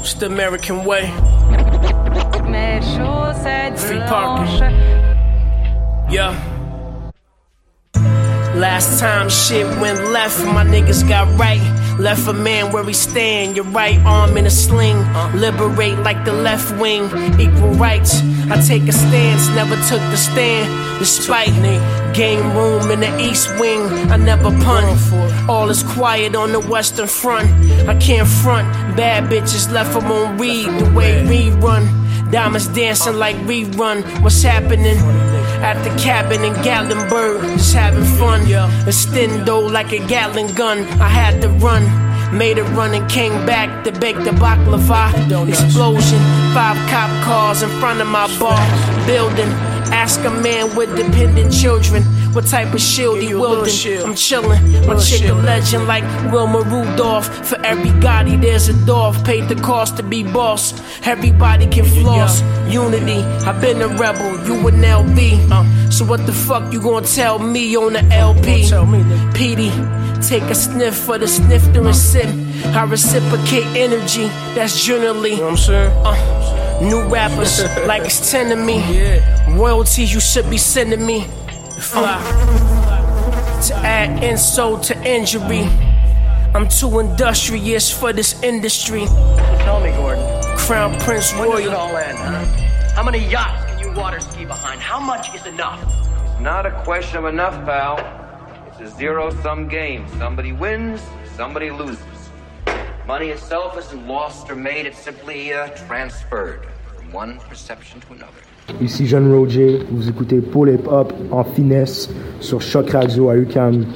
It's 0.00 0.14
the 0.14 0.26
American 0.26 0.84
way. 0.84 1.12
Free 3.76 4.00
parking. 4.00 4.60
Yeah. 6.10 6.53
Last 8.54 9.00
time 9.00 9.28
shit 9.28 9.66
went 9.80 10.10
left, 10.10 10.44
my 10.44 10.64
niggas 10.64 11.08
got 11.08 11.26
right. 11.38 11.60
Left 11.98 12.28
a 12.28 12.32
man 12.32 12.72
where 12.72 12.84
he 12.84 12.92
stand, 12.92 13.56
your 13.56 13.64
right 13.66 13.98
arm 14.04 14.36
in 14.36 14.46
a 14.46 14.50
sling. 14.50 14.96
Liberate 15.34 15.98
like 15.98 16.24
the 16.24 16.32
left 16.32 16.78
wing, 16.80 17.04
equal 17.40 17.70
rights. 17.70 18.20
I 18.50 18.60
take 18.60 18.86
a 18.88 18.92
stance, 18.92 19.48
never 19.50 19.76
took 19.88 20.00
the 20.10 20.16
stand. 20.16 20.98
Despite 21.00 21.52
game 22.14 22.56
room 22.56 22.90
in 22.92 23.00
the 23.00 23.20
east 23.20 23.48
wing, 23.58 23.82
I 24.10 24.16
never 24.16 24.50
punt. 24.62 25.48
All 25.48 25.68
is 25.68 25.82
quiet 25.82 26.36
on 26.36 26.52
the 26.52 26.60
western 26.60 27.08
front. 27.08 27.50
I 27.88 27.96
can't 27.96 28.28
front, 28.28 28.68
bad 28.96 29.30
bitches 29.30 29.70
left 29.72 29.94
them 29.94 30.10
on 30.12 30.38
read 30.38 30.66
the 30.66 30.92
way 30.94 31.26
we 31.26 31.50
run. 31.60 32.03
Diamonds 32.30 32.68
dancing 32.68 33.16
like 33.16 33.36
rerun. 33.46 34.02
What's 34.22 34.42
happening? 34.42 34.96
At 35.62 35.82
the 35.82 35.90
cabin 36.02 36.44
in 36.44 36.52
Gatlinburg, 36.54 37.42
just 37.56 37.74
having 37.74 38.04
fun. 38.18 38.42
Extendo 38.86 39.70
like 39.70 39.92
a 39.92 39.98
Gatling 40.06 40.52
gun. 40.54 40.78
I 41.00 41.08
had 41.08 41.40
to 41.42 41.48
run. 41.48 41.82
Made 42.34 42.58
a 42.58 42.64
run 42.64 42.92
and 42.94 43.08
came 43.08 43.46
back 43.46 43.84
to 43.84 43.92
bake 43.92 44.16
the 44.16 44.30
baklava. 44.32 45.12
Explosion, 45.48 46.18
five 46.52 46.76
cop 46.90 47.10
cars 47.24 47.62
in 47.62 47.70
front 47.80 48.00
of 48.00 48.08
my 48.08 48.26
bar. 48.38 48.58
Building, 49.06 49.48
ask 49.92 50.20
a 50.24 50.30
man 50.30 50.74
with 50.74 50.94
dependent 50.96 51.52
children. 51.52 52.02
What 52.34 52.46
type 52.46 52.74
of 52.74 52.80
shield 52.80 53.20
he 53.20 53.32
wielding? 53.32 53.72
I'm 54.04 54.14
chillin'. 54.14 54.86
My 54.88 54.98
chick 54.98 55.28
a 55.28 55.34
legend 55.34 55.86
like 55.86 56.02
Wilma 56.32 56.62
Rudolph. 56.62 57.28
For 57.48 57.56
every 57.64 57.90
Gotti, 58.00 58.40
there's 58.40 58.68
a 58.68 58.74
Dolph. 58.84 59.22
Paid 59.24 59.48
the 59.48 59.54
cost 59.54 59.96
to 59.98 60.02
be 60.02 60.24
boss. 60.24 60.74
Everybody 61.06 61.68
can 61.68 61.84
floss. 61.84 62.42
Unity, 62.68 63.22
I've 63.46 63.60
been 63.60 63.80
a 63.80 63.86
rebel. 63.86 64.44
You 64.48 64.66
an 64.66 64.82
LB. 64.82 65.92
So 65.92 66.04
what 66.04 66.26
the 66.26 66.32
fuck 66.32 66.72
you 66.72 66.80
gonna 66.82 67.06
tell 67.06 67.38
me 67.38 67.76
on 67.76 67.92
the 67.92 68.02
LP? 68.12 68.64
PD, 69.38 69.70
take 70.28 70.42
a 70.44 70.54
sniff 70.54 70.94
for 70.96 71.18
the 71.18 71.28
snifter 71.28 71.84
and 71.84 71.94
sip. 71.94 72.26
I 72.74 72.84
reciprocate 72.84 73.66
energy. 73.76 74.26
That's 74.54 74.82
generally. 74.82 75.32
You 75.32 75.36
know 75.36 75.42
what 75.44 75.50
I'm 75.50 75.56
saying? 75.56 75.92
Uh, 76.04 76.80
new 76.82 77.02
rappers 77.08 77.62
like 77.86 78.04
it's 78.04 78.30
10 78.30 78.50
to 78.50 78.56
me. 78.56 78.80
Royalties 79.56 80.12
you 80.12 80.20
should 80.20 80.48
be 80.48 80.58
sending 80.58 81.04
me. 81.04 81.24
Fly. 81.78 82.22
To 83.68 83.74
add 83.76 84.22
insult 84.22 84.84
to 84.84 84.94
injury. 85.06 85.68
I'm 86.54 86.68
too 86.68 87.00
industrious 87.00 87.90
for 87.90 88.12
this 88.12 88.40
industry. 88.42 89.06
Tell 89.64 89.80
me, 89.80 89.90
Gordon. 89.90 90.24
Crown 90.56 90.98
Prince 91.00 91.34
When 91.34 91.50
does 91.50 91.66
it 91.66 91.74
all 91.74 91.96
end, 91.96 92.16
huh? 92.16 92.44
How 92.94 93.02
many 93.02 93.18
yachts 93.28 93.64
can 93.64 93.80
you 93.80 93.92
water 93.92 94.20
ski 94.20 94.44
behind? 94.44 94.80
How 94.80 95.00
much 95.00 95.34
is 95.34 95.44
enough? 95.46 95.82
It's 95.82 96.40
not 96.40 96.64
a 96.64 96.70
question 96.84 97.18
of 97.18 97.24
enough, 97.26 97.54
pal. 97.66 98.23
A 98.84 98.86
zero 98.98 99.30
sum 99.42 99.66
game. 99.66 100.04
Somebody 100.18 100.52
wins, 100.52 101.00
somebody 101.38 101.70
loses. 101.70 101.96
Money 103.06 103.30
itself 103.30 103.78
isn't 103.78 104.06
lost 104.06 104.50
or 104.50 104.56
made, 104.56 104.84
it's 104.84 104.98
simply 104.98 105.54
uh, 105.54 105.68
transferred 105.88 106.66
from 106.94 107.10
one 107.10 107.38
perception 107.48 108.00
to 108.00 108.12
another. 108.12 108.42
Ici 108.82 109.06
Jeune 109.06 109.32
Roger, 109.32 109.78
vous 109.90 110.08
écoutez 110.10 110.42
Paul 110.42 110.68
Hip 110.68 110.86
Hop 110.86 111.14
en 111.30 111.44
finesse 111.44 112.10
sur 112.40 112.60
Choc 112.60 112.90
Radio 112.90 113.30
à 113.30 113.36
UCAM. 113.36 113.86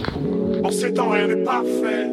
En 0.64 0.70
ces 0.70 0.94
temps, 0.94 1.10
rien 1.10 1.26
n'est 1.26 1.44
parfait. 1.44 2.08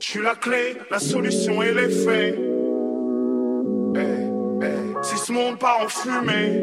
Je 0.00 0.06
suis 0.06 0.22
la 0.22 0.34
clé, 0.34 0.76
la 0.90 0.98
solution 0.98 1.62
et 1.62 1.72
les 1.72 1.88
faits. 1.88 2.38
Eh, 3.96 4.00
eh, 4.62 5.02
Si 5.02 5.16
ce 5.16 5.32
monde 5.32 5.58
part 5.58 5.80
en 5.82 5.88
fumée, 5.88 6.62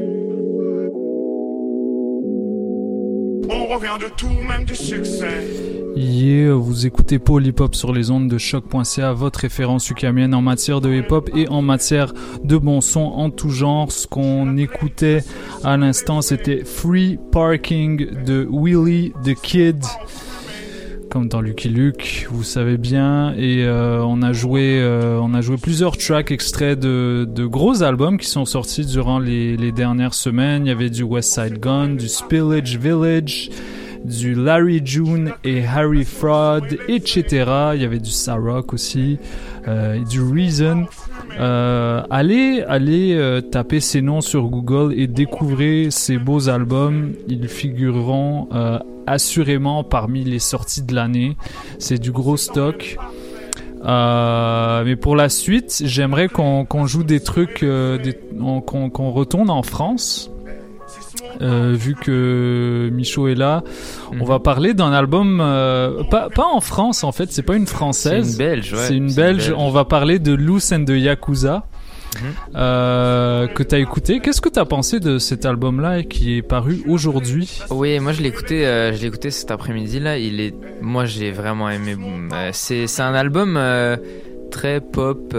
on 3.49 3.65
revient 3.65 3.97
de 3.99 4.07
tout, 4.15 4.29
même 4.47 4.63
du 4.63 4.75
succès. 4.75 5.47
Yeah, 5.95 6.53
vous 6.53 6.85
écoutez 6.85 7.19
Paul 7.19 7.45
Hip 7.45 7.59
Hop 7.59 7.75
sur 7.75 7.93
les 7.93 8.11
ondes 8.11 8.29
de 8.29 8.37
choc.ca, 8.37 9.13
votre 9.13 9.39
référence 9.39 9.89
ukamienne 9.89 10.33
en 10.33 10.41
matière 10.41 10.81
de 10.81 10.93
hip 10.93 11.11
hop 11.11 11.29
et 11.35 11.47
en 11.49 11.61
matière 11.61 12.13
de 12.43 12.57
bon 12.57 12.81
son 12.81 13.01
en 13.01 13.29
tout 13.29 13.49
genre. 13.49 13.91
Ce 13.91 14.07
qu'on 14.07 14.57
écoutait 14.57 15.23
à 15.63 15.77
l'instant, 15.77 16.21
c'était 16.21 16.63
Free 16.63 17.19
Parking 17.31 18.23
de 18.23 18.47
Willie 18.49 19.13
the 19.25 19.33
Kid. 19.33 19.83
Comme 21.09 21.27
dans 21.27 21.41
Lucky 21.41 21.69
Luke, 21.69 22.27
vous 22.29 22.43
savez 22.43 22.77
bien, 22.77 23.33
et 23.35 23.63
euh, 23.63 23.99
on 24.03 24.21
a 24.21 24.31
joué, 24.31 24.79
euh, 24.79 25.19
on 25.19 25.33
a 25.33 25.41
joué 25.41 25.57
plusieurs 25.57 25.97
tracks 25.97 26.29
extraits 26.29 26.77
de, 26.77 27.27
de 27.27 27.47
gros 27.47 27.81
albums 27.81 28.19
qui 28.19 28.27
sont 28.27 28.45
sortis 28.45 28.85
durant 28.85 29.17
les, 29.17 29.57
les 29.57 29.71
dernières 29.71 30.13
semaines. 30.13 30.67
Il 30.67 30.69
y 30.69 30.71
avait 30.71 30.91
du 30.91 31.01
West 31.01 31.33
Side 31.33 31.59
Gun, 31.59 31.95
du 31.95 32.07
Spillage 32.07 32.77
Village, 32.77 33.49
du 34.05 34.35
Larry 34.35 34.81
June 34.85 35.33
et 35.43 35.65
Harry 35.65 36.05
Fraud, 36.05 36.77
etc. 36.87 37.23
Il 37.73 37.81
y 37.81 37.85
avait 37.85 37.99
du 37.99 38.11
Sarok 38.11 38.73
aussi, 38.73 39.17
euh, 39.67 39.97
du 40.05 40.21
Reason. 40.21 40.85
Allez, 41.39 42.63
allez 42.67 43.13
euh, 43.15 43.41
taper 43.41 43.79
ces 43.79 44.01
noms 44.01 44.21
sur 44.21 44.47
Google 44.47 44.93
et 44.95 45.07
découvrez 45.07 45.87
ces 45.89 46.17
beaux 46.17 46.49
albums. 46.49 47.13
Ils 47.27 47.47
figureront 47.47 48.47
assurément 49.09 49.83
parmi 49.83 50.23
les 50.23 50.39
sorties 50.39 50.83
de 50.83 50.93
l'année. 50.93 51.35
C'est 51.79 51.97
du 51.97 52.11
gros 52.11 52.37
stock. 52.37 52.97
Euh, 53.85 54.83
mais 54.85 54.95
pour 54.95 55.15
la 55.15 55.29
suite, 55.29 55.81
j'aimerais 55.85 56.27
qu'on 56.27 56.85
joue 56.85 57.03
des 57.03 57.19
trucs, 57.19 57.63
euh, 57.63 57.97
qu'on 58.37 59.11
retourne 59.11 59.49
en 59.49 59.63
France. 59.63 60.29
Euh, 61.41 61.73
vu 61.77 61.95
que 61.95 62.89
Michaud 62.91 63.27
est 63.27 63.35
là, 63.35 63.63
on 64.19 64.25
va 64.25 64.39
parler 64.39 64.73
d'un 64.73 64.91
album 64.91 65.39
euh, 65.41 66.03
pas, 66.03 66.27
pas 66.29 66.45
en 66.45 66.59
France 66.59 67.03
en 67.03 67.11
fait, 67.11 67.31
c'est 67.31 67.43
pas 67.43 67.55
une 67.55 67.67
française, 67.67 68.35
C'est 68.35 68.43
une 68.43 68.49
Belge, 68.49 68.73
ouais. 68.73 68.79
C'est 68.87 68.95
une 68.97 69.13
belge. 69.13 69.53
On 69.55 69.69
va 69.69 69.85
parler 69.85 70.19
de 70.19 70.33
Loose 70.33 70.73
and 70.73 70.79
de 70.79 70.95
Yakuza. 70.95 71.65
Euh, 72.55 73.47
que 73.47 73.63
t'as 73.63 73.79
écouté. 73.79 74.19
Qu'est-ce 74.19 74.41
que 74.41 74.49
t'as 74.49 74.65
pensé 74.65 74.99
de 74.99 75.17
cet 75.19 75.45
album-là 75.45 75.99
et 75.99 76.05
qui 76.05 76.37
est 76.37 76.41
paru 76.41 76.81
aujourd'hui 76.87 77.61
Oui, 77.69 77.99
moi 77.99 78.11
je 78.11 78.21
l'ai 78.21 78.29
écouté, 78.29 78.65
euh, 78.65 78.93
je 78.93 79.01
l'ai 79.01 79.07
écouté 79.07 79.31
cet 79.31 79.51
après-midi 79.51 79.99
là. 79.99 80.17
Il 80.17 80.39
est, 80.41 80.53
moi 80.81 81.05
j'ai 81.05 81.31
vraiment 81.31 81.69
aimé. 81.69 81.95
Euh, 82.33 82.49
c'est, 82.53 82.87
c'est 82.87 83.01
un 83.01 83.13
album 83.13 83.59
très 84.51 84.81
pop, 84.81 85.35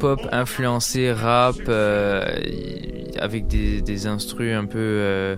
pop 0.00 0.20
influencé 0.32 1.12
rap, 1.12 1.56
avec 3.18 3.46
des, 3.46 3.80
des 3.82 4.06
instrus 4.06 4.54
un 4.54 4.66
peu, 4.66 5.36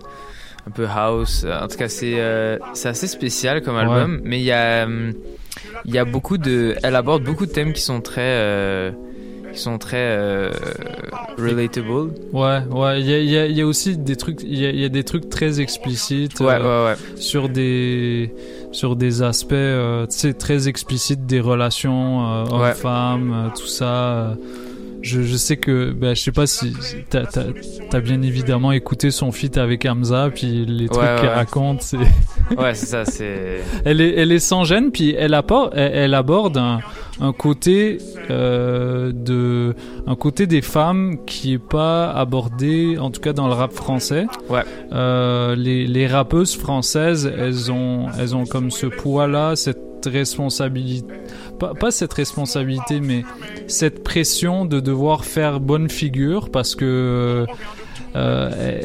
un 0.66 0.70
peu 0.70 0.86
house. 0.86 1.44
En 1.44 1.68
tout 1.68 1.76
cas, 1.76 1.88
c'est, 1.88 2.16
c'est 2.74 2.88
assez 2.88 3.06
spécial 3.06 3.62
comme 3.62 3.76
album, 3.76 4.20
mais 4.24 4.38
il 4.40 4.44
y 4.44 4.52
a, 4.52 4.84
hum, 4.84 5.12
il 5.84 5.94
y 5.94 5.98
a 5.98 6.04
beaucoup 6.04 6.38
de, 6.38 6.76
elle 6.82 6.96
aborde 6.96 7.22
beaucoup 7.22 7.46
de 7.46 7.52
thèmes 7.52 7.72
qui 7.72 7.82
sont 7.82 8.00
très, 8.00 8.92
qui 9.52 9.58
sont 9.60 9.78
très 9.78 9.96
euh, 9.98 10.50
relatable. 11.38 12.10
Ouais, 12.32 12.60
ouais. 12.70 13.00
Il 13.00 13.06
y 13.08 13.14
a, 13.14 13.18
il 13.18 13.30
y 13.30 13.38
a- 13.38 13.46
il 13.46 13.56
y 13.56 13.60
a 13.60 13.66
aussi 13.66 13.96
des 13.96 14.16
trucs. 14.16 14.42
Il 14.42 14.58
y 14.58 14.66
a, 14.66 14.70
il 14.70 14.78
y 14.80 14.84
a 14.84 14.88
des 14.88 15.04
trucs 15.04 15.28
très 15.28 15.60
explicites. 15.60 16.40
Ouais, 16.40 16.58
euh, 16.60 16.90
ouais, 16.92 16.96
Sur 17.16 17.48
des 17.48 18.32
sur 18.72 18.96
des 18.96 19.22
aspects, 19.22 19.52
euh, 19.52 20.06
très 20.38 20.68
explicites 20.68 21.24
des 21.26 21.40
relations 21.40 22.26
euh, 22.26 22.44
hommes-femmes, 22.50 23.32
euh, 23.32 23.48
tout 23.58 23.66
ça. 23.66 24.36
Je, 25.00 25.22
je 25.22 25.36
sais 25.36 25.56
que, 25.56 25.92
ben, 25.92 26.14
je 26.14 26.20
sais 26.20 26.32
pas 26.32 26.46
si 26.48 26.74
t'as 27.08 27.22
t'as 27.24 28.00
bien 28.00 28.20
évidemment 28.20 28.72
écouté 28.72 29.10
son 29.12 29.30
feat 29.30 29.56
avec 29.56 29.86
Hamza, 29.86 30.28
puis 30.34 30.66
les 30.66 30.88
trucs 30.88 31.00
Ouais, 31.00 31.16
qu'elle 31.20 31.30
raconte, 31.30 31.82
c'est. 31.82 31.98
Ouais, 32.58 32.74
c'est 32.74 32.86
ça, 32.86 33.04
c'est. 33.04 33.60
Elle 33.84 34.00
est, 34.00 34.14
elle 34.16 34.32
est 34.32 34.38
sans 34.40 34.64
gêne, 34.64 34.90
puis 34.90 35.14
elle, 35.16 35.34
appor- 35.34 35.70
elle, 35.72 35.92
elle 35.94 36.14
aborde 36.14 36.56
un, 36.58 36.80
un 37.20 37.32
côté 37.32 37.98
euh, 38.30 39.12
de, 39.12 39.74
un 40.06 40.16
côté 40.16 40.46
des 40.46 40.62
femmes 40.62 41.24
qui 41.26 41.54
est 41.54 41.58
pas 41.58 42.10
abordé, 42.12 42.96
en 42.98 43.10
tout 43.10 43.20
cas 43.20 43.32
dans 43.32 43.48
le 43.48 43.54
rap 43.54 43.72
français. 43.72 44.26
Ouais. 44.48 44.62
Euh, 44.92 45.54
les, 45.56 45.86
les 45.86 46.06
rappeuses 46.06 46.56
françaises, 46.56 47.32
elles 47.36 47.72
ont, 47.72 48.06
elles 48.18 48.36
ont 48.36 48.46
comme 48.46 48.70
ce 48.70 48.86
poids-là, 48.86 49.56
cette 49.56 50.06
responsabilité, 50.06 51.12
pas, 51.58 51.74
pas 51.74 51.90
cette 51.90 52.12
responsabilité, 52.12 53.00
mais 53.00 53.24
cette 53.66 54.04
pression 54.04 54.64
de 54.64 54.80
devoir 54.80 55.24
faire 55.24 55.60
bonne 55.60 55.90
figure 55.90 56.50
parce 56.50 56.74
que 56.74 57.46
euh, 58.16 58.80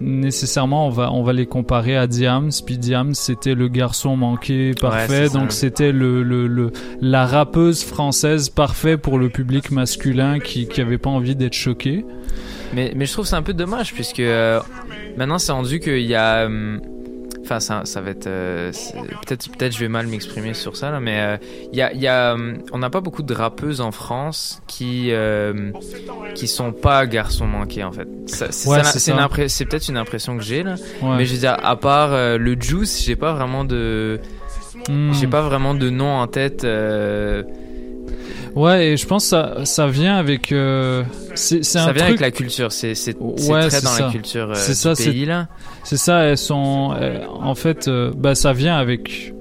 nécessairement 0.00 0.86
on 0.86 0.90
va 0.90 1.12
on 1.12 1.22
va 1.22 1.32
les 1.32 1.46
comparer 1.46 1.96
à 1.96 2.06
Diams. 2.06 2.50
Puis 2.64 2.78
Diams 2.78 3.14
c'était 3.14 3.54
le 3.54 3.68
garçon 3.68 4.16
manqué 4.16 4.72
parfait. 4.80 5.28
donc 5.28 5.52
c'était 5.52 5.92
le, 5.92 6.22
le, 6.22 6.46
le 6.46 6.72
la 7.00 7.26
rappeuse 7.26 7.84
française 7.84 8.48
parfait 8.48 8.96
pour 8.96 9.18
le 9.18 9.28
public 9.28 9.70
masculin 9.70 10.38
qui 10.38 10.66
qui 10.68 10.80
avait 10.80 10.98
pas 10.98 11.10
envie 11.10 11.36
d'être 11.36 11.54
choqué. 11.54 12.04
Mais, 12.74 12.92
mais 12.96 13.06
je 13.06 13.12
trouve 13.12 13.26
c'est 13.26 13.36
un 13.36 13.42
peu 13.42 13.54
dommage 13.54 13.94
puisque 13.94 14.20
euh, 14.20 14.60
maintenant 15.16 15.38
c'est 15.38 15.52
rendu 15.52 15.80
qu'il 15.80 16.00
y 16.06 16.14
a. 16.14 16.46
hum, 16.46 16.80
Enfin, 17.44 17.60
ça, 17.60 17.82
ça 17.84 18.00
va 18.00 18.10
être. 18.10 18.26
euh, 18.26 18.72
peut-être, 19.26 19.50
peut-être 19.50 19.72
je 19.74 19.80
vais 19.80 19.88
mal 19.88 20.06
m'exprimer 20.06 20.54
sur 20.54 20.76
ça, 20.76 20.90
là, 20.90 20.98
mais 20.98 21.20
euh, 21.20 21.36
y 21.72 21.82
a, 21.82 21.92
y 21.92 22.06
a, 22.06 22.32
hum, 22.34 22.58
on 22.72 22.78
n'a 22.78 22.88
pas 22.90 23.00
beaucoup 23.02 23.22
de 23.22 23.34
rappeuses 23.34 23.80
en 23.82 23.92
France 23.92 24.62
qui 24.66 25.08
euh, 25.12 25.70
qui 26.34 26.48
sont 26.48 26.72
pas 26.72 27.06
garçons 27.06 27.46
manqués 27.46 27.84
en 27.84 27.92
fait. 27.92 28.08
Ça- 28.26 28.50
c'est, 28.50 28.68
Ouais, 28.70 28.76
peut-être 29.66 29.88
une 29.88 29.96
impression 29.98 30.36
que 30.38 30.42
j'ai 30.42 30.62
là, 30.62 30.76
Ouais. 31.02 31.16
mais 31.18 31.26
je 31.26 31.34
veux 31.34 31.40
dire, 31.40 31.56
à 31.62 31.76
part 31.76 32.12
euh, 32.12 32.38
le 32.38 32.56
Juice, 32.58 33.02
j'ai 33.04 33.16
pas 33.16 33.32
vraiment 33.34 33.64
de, 33.64 34.20
Hmm. 34.88 35.12
j'ai 35.12 35.26
pas 35.26 35.40
vraiment 35.42 35.74
de 35.74 35.88
nom 35.90 36.10
en 36.16 36.26
tête. 36.26 36.64
euh, 36.64 37.42
ouais 38.56 38.88
et 38.88 38.96
je 38.96 39.06
pense 39.06 39.24
que 39.24 39.28
ça 39.30 39.64
ça 39.64 39.86
vient 39.88 40.16
avec 40.16 40.52
euh, 40.52 41.02
c'est 41.34 41.64
c'est 41.64 41.78
ça 41.78 41.84
un 41.86 41.92
vient 41.92 42.06
truc 42.06 42.08
avec 42.08 42.20
la 42.20 42.30
culture, 42.30 42.70
c'est, 42.72 42.94
c'est, 42.94 43.16
c'est 43.36 43.50
Ouais, 43.50 43.68
très 43.68 43.80
dans 43.80 43.88
ça. 43.90 44.06
la 44.06 44.12
culture 44.12 44.50
euh, 44.50 44.54
C'est 44.54 44.72
du 44.72 44.78
ça, 44.78 44.94
c'est- 44.94 45.10
pays 45.10 45.24
là. 45.26 45.48
C'est 45.82 45.96
ça, 45.96 46.20
elles 46.22 46.38
sont. 46.38 46.94
euh, 46.98 47.24
en 47.28 47.54
fait, 47.54 47.88
euh, 47.88 48.12
bah, 48.16 48.34
ça 48.34 48.52
vient 48.52 48.76
avec 48.76 49.32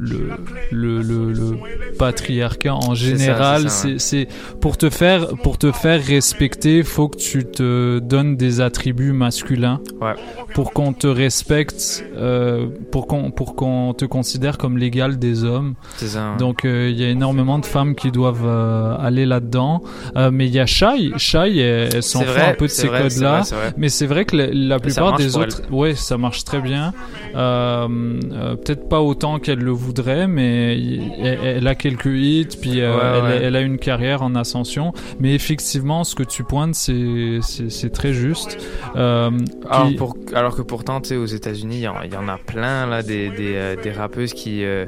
le, 0.00 0.30
le, 0.72 1.02
le, 1.02 1.32
le 1.32 1.58
patriarcat 1.98 2.74
en 2.74 2.94
général. 2.94 3.66
c'est 3.70 4.26
pour 4.60 4.76
te 4.78 4.88
faire 4.90 5.28
pour 5.42 5.58
te 5.58 5.70
faire 5.72 6.02
respecter, 6.02 6.82
faut 6.82 7.08
que 7.08 7.18
tu 7.18 7.44
te 7.44 7.98
donnes 7.98 8.36
des 8.36 8.60
attributs 8.60 9.12
masculins 9.12 9.80
Ouais. 10.00 10.14
pour 10.54 10.72
qu'on 10.72 10.92
te 10.94 11.06
respecte, 11.06 12.04
euh, 12.16 12.66
pour 12.90 13.06
qu'on 13.06 13.30
pour 13.30 13.54
qu'on 13.54 13.92
te 13.92 14.04
considère 14.06 14.56
comme 14.56 14.78
l'égal 14.78 15.18
des 15.18 15.44
hommes. 15.44 15.74
C'est 15.96 16.06
ça, 16.08 16.30
ouais. 16.32 16.36
Donc 16.38 16.64
euh, 16.64 16.88
il 16.90 16.98
y 16.98 17.04
a 17.04 17.08
énormément 17.08 17.58
de 17.58 17.66
femmes 17.66 17.94
qui 17.94 18.10
doivent 18.10 18.46
euh, 18.46 18.96
aller 18.98 19.26
là-dedans. 19.26 19.82
Euh, 20.16 20.30
mais 20.32 20.46
il 20.46 20.54
y 20.54 20.58
a 20.60 20.66
Shai, 20.66 21.12
Shai, 21.18 21.58
elle, 21.58 21.90
elle 21.96 22.02
s'en 22.02 22.20
fout 22.20 22.38
un 22.38 22.54
peu 22.54 22.66
de 22.66 22.70
ces 22.70 22.88
codes-là. 22.88 23.42
Mais 23.76 23.88
c'est 23.90 24.06
vrai 24.06 24.24
que 24.24 24.36
la, 24.36 24.78
plupart 24.78 25.16
des 25.16 25.36
autres, 25.36 25.62
ouais, 25.70 25.94
ça 25.94 26.16
marche 26.16 26.44
très 26.44 26.60
bien. 26.60 26.92
Euh, 27.34 27.86
euh, 28.32 28.56
Peut-être 28.56 28.88
pas 28.88 29.00
autant 29.00 29.38
qu'elle 29.38 29.58
le 29.58 29.72
voudrait, 29.90 30.26
mais 30.26 30.76
il- 30.78 31.12
elle, 31.22 31.38
elle 31.58 31.66
a 31.66 31.74
quelques 31.74 32.06
hits, 32.06 32.46
puis 32.60 32.80
euh, 32.80 32.94
Ouais, 32.96 33.02
elle, 33.18 33.22
ouais. 33.24 33.40
elle 33.46 33.56
a 33.56 33.60
une 33.60 33.78
carrière 33.78 34.22
en 34.22 34.34
ascension. 34.34 34.92
Mais 35.18 35.34
effectivement, 35.34 36.04
ce 36.04 36.14
que 36.14 36.22
tu 36.22 36.44
pointes, 36.44 36.74
c'est 36.74 37.90
très 37.92 38.12
juste. 38.12 38.56
Euh, 38.96 39.30
Alors, 39.68 39.86
puis- 39.86 39.96
pour- 39.96 40.16
alors 40.34 40.54
que 40.56 40.62
pourtant, 40.62 41.00
tu 41.00 41.08
sais, 41.10 41.16
aux 41.16 41.26
États-Unis, 41.26 41.76
il 41.76 41.82
y, 41.82 41.88
en- 41.88 42.02
il 42.04 42.12
y 42.12 42.16
en 42.16 42.28
a 42.28 42.38
plein 42.38 42.86
là, 42.86 43.02
des, 43.02 43.28
des, 43.30 43.54
euh, 43.56 43.76
des 43.82 43.90
rappeuses 43.92 44.32
qui, 44.32 44.64
euh, 44.64 44.86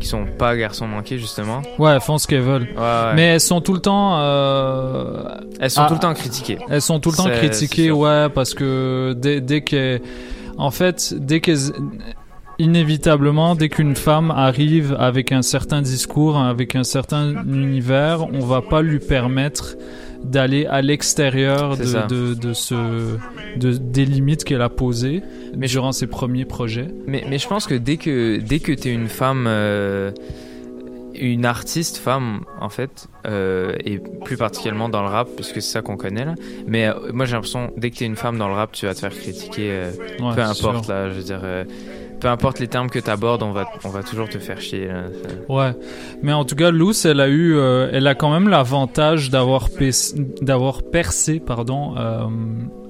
qui 0.00 0.06
sont 0.06 0.24
pas 0.38 0.56
garçons 0.56 0.86
manqués 0.86 1.18
justement. 1.18 1.60
Ouais, 1.78 1.92
elles 1.92 2.00
font 2.00 2.18
ce 2.18 2.26
qu'elles 2.26 2.40
veulent. 2.42 2.68
Ouais, 2.76 2.80
ouais. 2.80 3.14
Mais 3.16 3.22
elles 3.34 3.40
sont 3.40 3.60
tout 3.60 3.72
le 3.74 3.80
temps. 3.80 4.18
euh, 4.20 5.24
Elles 5.60 5.70
sont 5.70 5.82
ah, 5.82 5.88
tout 5.88 5.94
le 5.94 6.00
temps 6.00 6.14
critiquées. 6.14 6.58
Elles 6.68 6.80
sont 6.82 7.00
tout 7.00 7.10
le 7.10 7.16
temps 7.16 7.28
critiquées, 7.28 7.90
ouais, 7.90 8.28
parce 8.32 8.54
que 8.54 9.14
dès, 9.16 9.40
dès 9.40 9.60
qu'elles. 9.62 10.00
En 10.56 10.70
fait, 10.70 11.14
dès 11.16 11.40
qu'elles. 11.40 11.72
Inévitablement, 12.58 13.54
dès 13.54 13.68
qu'une 13.68 13.94
femme 13.94 14.32
arrive 14.32 14.96
avec 14.98 15.30
un 15.30 15.42
certain 15.42 15.80
discours, 15.80 16.36
avec 16.38 16.74
un 16.74 16.82
certain 16.82 17.44
univers, 17.44 18.26
on 18.32 18.40
va 18.40 18.62
pas 18.62 18.82
lui 18.82 18.98
permettre 18.98 19.76
d'aller 20.24 20.66
à 20.66 20.82
l'extérieur 20.82 21.76
de, 21.76 21.84
de, 22.08 22.34
de 22.34 22.52
ce 22.52 23.16
de, 23.56 23.72
des 23.72 24.04
limites 24.04 24.42
qu'elle 24.42 24.62
a 24.62 24.68
posées 24.68 25.22
durant 25.54 25.92
ses 25.92 26.08
premiers 26.08 26.44
projets. 26.44 26.88
Mais, 27.06 27.22
mais 27.30 27.38
je 27.38 27.46
pense 27.46 27.68
que 27.68 27.74
dès 27.76 27.96
que, 27.96 28.38
dès 28.40 28.58
que 28.58 28.72
tu 28.72 28.88
es 28.88 28.92
une 28.92 29.06
femme, 29.06 29.44
euh, 29.46 30.10
une 31.14 31.44
artiste 31.44 31.98
femme, 31.98 32.40
en 32.60 32.68
fait, 32.68 33.06
euh, 33.28 33.76
et 33.84 34.00
plus 34.24 34.36
particulièrement 34.36 34.88
dans 34.88 35.02
le 35.02 35.08
rap, 35.08 35.28
puisque 35.36 35.62
c'est 35.62 35.70
ça 35.72 35.82
qu'on 35.82 35.96
connaît 35.96 36.24
là, 36.24 36.34
mais 36.66 36.88
euh, 36.88 36.94
moi 37.12 37.24
j'ai 37.24 37.34
l'impression, 37.34 37.70
dès 37.76 37.90
que 37.90 37.96
tu 37.96 38.02
es 38.02 38.06
une 38.08 38.16
femme 38.16 38.36
dans 38.38 38.48
le 38.48 38.54
rap, 38.54 38.72
tu 38.72 38.86
vas 38.86 38.94
te 38.94 38.98
faire 39.00 39.14
critiquer, 39.16 39.82
Ouais, 40.18 40.34
peu 40.34 40.42
importe 40.42 40.84
sûr. 40.86 40.92
là, 40.92 41.08
je 41.10 41.14
veux 41.14 41.22
dire. 41.22 41.40
Peu 42.20 42.28
importe 42.28 42.58
les 42.60 42.68
termes 42.68 42.90
que 42.90 42.98
tu 42.98 43.10
abordes, 43.10 43.42
on 43.42 43.52
va, 43.52 43.66
on 43.84 43.88
va 43.90 44.02
toujours 44.02 44.28
te 44.28 44.38
faire 44.38 44.60
chier. 44.60 44.86
là. 44.86 45.04
C'est- 45.12 45.52
Ouais, 45.52 45.72
mais 46.22 46.32
en 46.32 46.44
tout 46.44 46.56
cas, 46.56 46.70
Luce, 46.70 47.04
elle 47.04 47.20
a 47.20 47.28
eu, 47.28 47.54
euh, 47.56 47.88
elle 47.92 48.06
a 48.06 48.14
quand 48.14 48.30
même 48.30 48.48
l'avantage 48.48 49.30
d'avoir 49.30 49.68
d'avoir 50.42 50.82
percé, 50.82 51.40
pardon, 51.40 51.94
euh, 51.96 52.24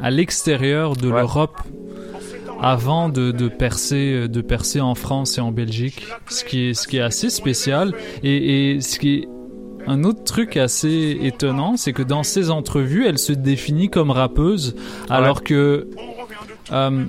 à 0.01 0.11
l'extérieur 0.11 0.97
de 0.97 1.09
l'Europe 1.21 1.57
avant 2.61 3.09
de, 3.09 3.31
de 3.31 3.49
percer, 3.49 4.27
de 4.29 4.41
percer 4.41 4.81
en 4.81 4.95
France 4.97 5.39
et 5.39 5.41
en 5.41 5.53
Belgique, 5.53 6.07
ce 6.29 6.45
qui 6.45 6.71
est, 6.71 6.75
ce 6.75 6.89
qui 6.89 6.97
est 6.97 7.01
assez 7.03 7.31
spécial 7.31 7.93
et, 8.25 8.73
et 8.75 8.81
ce 8.81 8.99
qui 8.99 9.15
est 9.21 9.29
un 9.87 10.03
autre 10.05 10.25
truc 10.25 10.57
assez 10.57 11.19
étonnant, 11.23 11.77
c'est 11.77 11.93
que 11.93 12.03
dans 12.03 12.23
ses 12.23 12.51
entrevues, 12.51 13.07
elle 13.07 13.19
se 13.19 13.33
définit 13.33 13.89
comme 13.89 14.11
rappeuse, 14.11 14.75
alors 15.09 15.43
que 15.45 15.89
euh, 16.73 17.05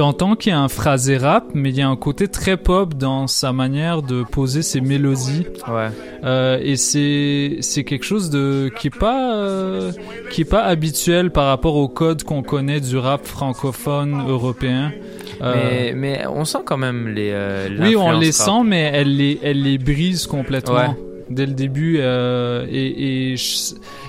t'entends 0.00 0.34
qu'il 0.34 0.48
y 0.50 0.54
a 0.54 0.58
un 0.58 0.68
phrasé 0.68 1.18
rap, 1.18 1.48
mais 1.52 1.68
il 1.68 1.76
y 1.76 1.82
a 1.82 1.88
un 1.88 1.94
côté 1.96 2.26
très 2.26 2.56
pop 2.56 2.94
dans 2.94 3.26
sa 3.26 3.52
manière 3.52 4.00
de 4.00 4.22
poser 4.22 4.62
ses 4.62 4.80
mélodies. 4.80 5.44
Ouais. 5.68 5.88
Euh, 6.24 6.58
et 6.62 6.76
c'est 6.76 7.58
c'est 7.60 7.84
quelque 7.84 8.04
chose 8.06 8.30
de 8.30 8.70
qui 8.78 8.86
est 8.86 8.98
pas 8.98 9.34
euh, 9.36 9.92
qui 10.30 10.40
est 10.40 10.46
pas 10.46 10.62
habituel 10.62 11.30
par 11.30 11.44
rapport 11.48 11.76
au 11.76 11.86
code 11.88 12.22
qu'on 12.22 12.42
connaît 12.42 12.80
du 12.80 12.96
rap 12.96 13.26
francophone 13.26 14.24
européen. 14.26 14.90
Euh, 15.42 15.54
Mais, 15.54 15.92
mais 15.94 16.26
on 16.26 16.46
sent 16.46 16.60
quand 16.64 16.78
même 16.78 17.08
les. 17.08 17.34
oui, 17.78 17.94
on 17.94 18.12
les 18.12 18.30
rap. 18.30 18.34
sent, 18.34 18.62
mais 18.64 18.90
elle 18.94 19.14
les, 19.18 19.38
elle 19.42 19.62
les 19.62 19.76
brise 19.76 20.26
complètement 20.26 20.76
Ouais. 20.76 21.09
Dès 21.30 21.46
le 21.46 21.52
début. 21.54 21.96
euh, 22.00 22.66
et 22.70 23.34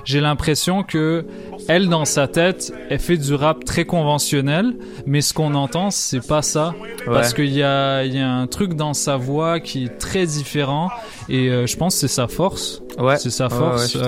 j'ai 0.03 0.19
l'impression 0.19 0.83
que 0.83 1.25
elle, 1.67 1.87
dans 1.89 2.05
sa 2.05 2.27
tête, 2.27 2.73
elle 2.89 2.99
fait 2.99 3.17
du 3.17 3.33
rap 3.35 3.63
très 3.63 3.85
conventionnel, 3.85 4.73
mais 5.05 5.21
ce 5.21 5.33
qu'on 5.33 5.53
entend, 5.53 5.91
c'est 5.91 6.25
pas 6.25 6.41
ça. 6.41 6.73
Ouais. 6.81 7.13
Parce 7.13 7.33
qu'il 7.33 7.53
y 7.53 7.63
a, 7.63 8.03
y 8.03 8.19
a 8.19 8.29
un 8.29 8.47
truc 8.47 8.73
dans 8.73 8.93
sa 8.93 9.15
voix 9.17 9.59
qui 9.59 9.85
est 9.85 9.97
très 9.99 10.25
différent. 10.25 10.89
Et 11.29 11.49
euh, 11.49 11.67
je 11.67 11.77
pense 11.77 11.93
que 11.95 11.99
c'est 12.01 12.07
sa 12.13 12.27
force. 12.27 12.81
Ouais. 12.99 13.17
C'est 13.17 13.29
sa 13.29 13.45
Ouais, 13.45 13.49
force. 13.55 13.95
ouais, 13.95 14.01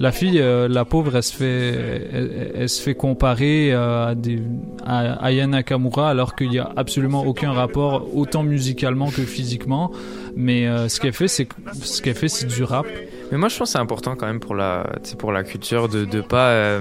la 0.00 0.12
fille, 0.12 0.40
euh, 0.40 0.66
la 0.66 0.86
pauvre, 0.86 1.14
elle 1.14 1.22
se 1.22 1.34
fait, 1.34 2.08
elle, 2.54 2.68
se 2.70 2.80
fait 2.80 2.94
comparer 2.94 3.70
euh, 3.70 4.08
à, 4.08 4.14
des, 4.14 4.42
à 4.82 5.46
Nakamura 5.46 6.08
alors 6.08 6.34
qu'il 6.34 6.52
y 6.54 6.58
a 6.58 6.72
absolument 6.74 7.26
aucun 7.26 7.52
rapport 7.52 8.08
autant 8.16 8.42
musicalement 8.42 9.10
que 9.10 9.20
physiquement. 9.20 9.92
Mais 10.34 10.66
euh, 10.66 10.88
ce 10.88 11.00
qu'elle 11.00 11.12
fait, 11.12 11.28
c'est 11.28 11.46
ce 11.74 12.00
qu'elle 12.00 12.14
fait, 12.14 12.28
c'est 12.28 12.46
du 12.46 12.64
rap. 12.64 12.86
Mais 13.30 13.36
moi, 13.36 13.50
je 13.50 13.58
pense 13.58 13.68
que 13.68 13.72
c'est 13.72 13.78
important 13.78 14.16
quand 14.16 14.26
même 14.26 14.40
pour 14.40 14.54
la, 14.54 14.86
pour 15.18 15.32
la 15.32 15.44
culture 15.44 15.90
de 15.90 16.06
de 16.06 16.22
pas 16.22 16.80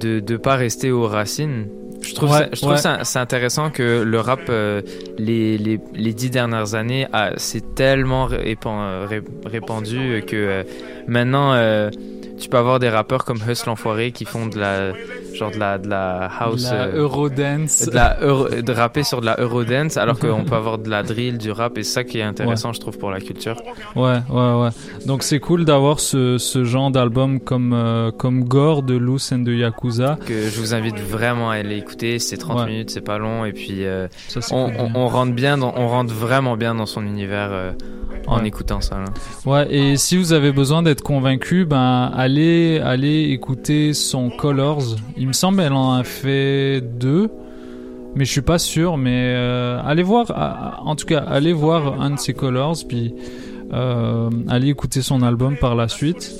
de 0.00 0.20
de 0.20 0.36
pas 0.38 0.56
rester 0.56 0.90
aux 0.90 1.06
racines. 1.06 1.66
Je 2.06 2.14
trouve 2.14 2.30
Ouais, 2.30 2.38
ça, 2.38 2.48
je 2.52 2.60
trouve 2.60 2.70
ouais. 2.72 2.76
ça, 2.78 3.00
c'est 3.04 3.18
intéressant 3.18 3.70
que 3.70 4.02
le 4.02 4.20
rap 4.20 4.40
euh, 4.48 4.80
les, 5.18 5.58
les 5.58 5.80
les 5.94 6.12
dix 6.14 6.30
dernières 6.30 6.74
années 6.74 7.06
a 7.12 7.32
c'est 7.36 7.74
tellement 7.74 8.28
répan- 8.28 9.06
ré- 9.06 9.22
répandu 9.44 10.22
que 10.26 10.36
euh, 10.36 10.62
maintenant 11.08 11.52
euh, 11.54 11.90
tu 12.38 12.48
peux 12.48 12.56
avoir 12.58 12.78
des 12.78 12.88
rappeurs 12.88 13.24
comme 13.24 13.38
Huss 13.48 13.66
l'enfoiré 13.66 14.12
qui 14.12 14.24
font 14.24 14.46
de 14.46 14.58
la 14.58 14.92
genre 15.34 15.50
de 15.50 15.58
la 15.58 15.78
de 15.78 15.88
la 15.88 16.30
house 16.40 16.64
La 16.70 16.84
euh, 16.86 16.96
Eurodance. 17.02 17.86
de 17.86 17.94
la 17.94 18.18
euro- 18.22 18.48
de 18.48 18.72
rapper 18.72 19.02
sur 19.02 19.20
de 19.20 19.26
la 19.26 19.36
eurodance 19.40 19.96
alors 19.96 20.18
qu'on 20.18 20.44
peut 20.48 20.54
avoir 20.54 20.78
de 20.78 20.88
la 20.88 21.02
drill 21.02 21.38
du 21.38 21.50
rap 21.50 21.76
et 21.78 21.82
ça 21.82 22.04
qui 22.04 22.18
est 22.18 22.22
intéressant 22.22 22.72
je 22.72 22.80
trouve 22.80 22.98
pour 22.98 23.10
la 23.10 23.20
culture 23.20 23.56
Ouais, 23.94 24.18
ouais, 24.30 24.52
ouais. 24.62 24.68
Donc 25.06 25.22
c'est 25.22 25.40
cool 25.40 25.64
d'avoir 25.64 26.00
ce, 26.00 26.38
ce 26.38 26.64
genre 26.64 26.90
d'album 26.90 27.40
comme, 27.40 27.72
euh, 27.72 28.10
comme 28.10 28.44
Gore 28.44 28.82
de 28.82 28.94
Loose 28.96 29.32
and 29.32 29.38
de 29.40 29.52
Yakuza. 29.52 30.18
que 30.26 30.48
je 30.48 30.60
vous 30.60 30.74
invite 30.74 30.98
vraiment 30.98 31.50
à 31.50 31.56
aller 31.56 31.76
écouter. 31.76 32.18
C'est 32.18 32.36
30 32.36 32.60
Ouais. 32.60 32.66
minutes, 32.66 32.90
c'est 32.90 33.00
pas 33.00 33.18
long. 33.18 33.44
Et 33.44 33.52
puis, 33.52 33.84
euh, 33.84 34.08
Ça, 34.28 34.40
on, 34.52 34.66
cool, 34.66 34.74
on, 34.78 34.84
bien. 34.84 34.92
on 34.94 35.06
rentre 35.08 35.32
bien 35.34 35.58
dans, 35.58 35.72
on 35.76 35.88
rentre 35.88 36.12
vraiment 36.14 36.56
bien 36.56 36.74
dans 36.74 36.86
son 36.86 37.04
univers 37.04 37.48
euh, 37.52 37.72
en 38.26 38.40
Ouais. 38.40 38.48
écoutant 38.48 38.80
ça. 38.80 38.98
là. 38.98 39.04
Ouais, 39.44 39.72
et 39.74 39.96
si 39.96 40.16
vous 40.16 40.32
avez 40.32 40.52
besoin 40.52 40.82
d'être 40.82 41.02
convaincu, 41.02 41.64
ben 41.64 42.10
allez, 42.14 42.80
allez 42.84 43.30
écouter 43.30 43.92
son 43.94 44.30
Colors. 44.30 44.82
Il 45.16 45.28
me 45.28 45.32
semble 45.32 45.60
elle 45.60 45.72
en 45.72 45.92
a 45.94 46.04
fait 46.04 46.80
deux, 46.80 47.28
mais 48.14 48.24
je 48.24 48.30
suis 48.32 48.40
pas 48.42 48.58
sûr. 48.58 48.96
Mais 48.96 49.34
euh, 49.36 49.80
allez 49.84 50.02
voir, 50.02 50.78
en 50.84 50.96
tout 50.96 51.06
cas, 51.06 51.18
allez 51.20 51.52
voir 51.52 52.00
un 52.00 52.10
de 52.10 52.18
ses 52.18 52.34
Colors, 52.34 52.76
puis 52.88 53.14
euh, 53.72 54.30
allez 54.48 54.68
écouter 54.68 55.02
son 55.02 55.22
album 55.22 55.56
par 55.56 55.74
la 55.74 55.88
suite. 55.88 56.32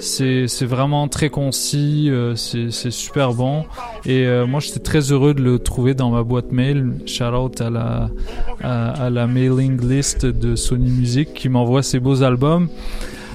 C'est 0.00 0.64
vraiment 0.64 1.06
très 1.06 1.30
concis, 1.30 2.08
euh, 2.10 2.34
c'est 2.34 2.90
super 2.90 3.34
bon. 3.34 3.64
Et 4.04 4.26
euh, 4.26 4.46
moi, 4.46 4.60
j'étais 4.60 4.80
très 4.80 5.12
heureux 5.12 5.32
de 5.32 5.42
le 5.42 5.58
trouver 5.58 5.94
dans 5.94 6.10
ma 6.10 6.24
boîte 6.24 6.50
mail. 6.50 6.92
Shout 7.06 7.24
out 7.24 7.60
à 7.60 7.70
la 7.70 8.10
à, 8.62 9.10
la 9.10 9.26
mailing 9.26 9.80
list 9.80 10.26
de 10.26 10.56
Sony 10.56 10.90
Music 10.90 11.34
qui 11.34 11.48
m'envoie 11.48 11.82
ces 11.82 12.00
beaux 12.00 12.22
albums. 12.22 12.68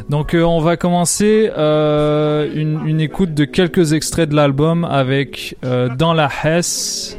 Donc 0.09 0.33
euh, 0.33 0.43
on 0.43 0.59
va 0.59 0.77
commencer 0.77 1.49
une, 1.55 2.99
écoute 2.99 3.33
de 3.33 3.45
quelques 3.45 3.93
extraits 3.93 4.29
de 4.29 4.35
l'album 4.35 4.83
avec 4.83 5.55
Dans 5.97 6.13
la 6.13 6.29
Hesse. 6.43 7.17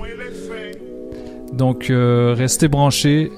Donc 1.59 1.91
euh, 1.91 2.35
restez 2.39 2.69
branchés. 2.69 3.33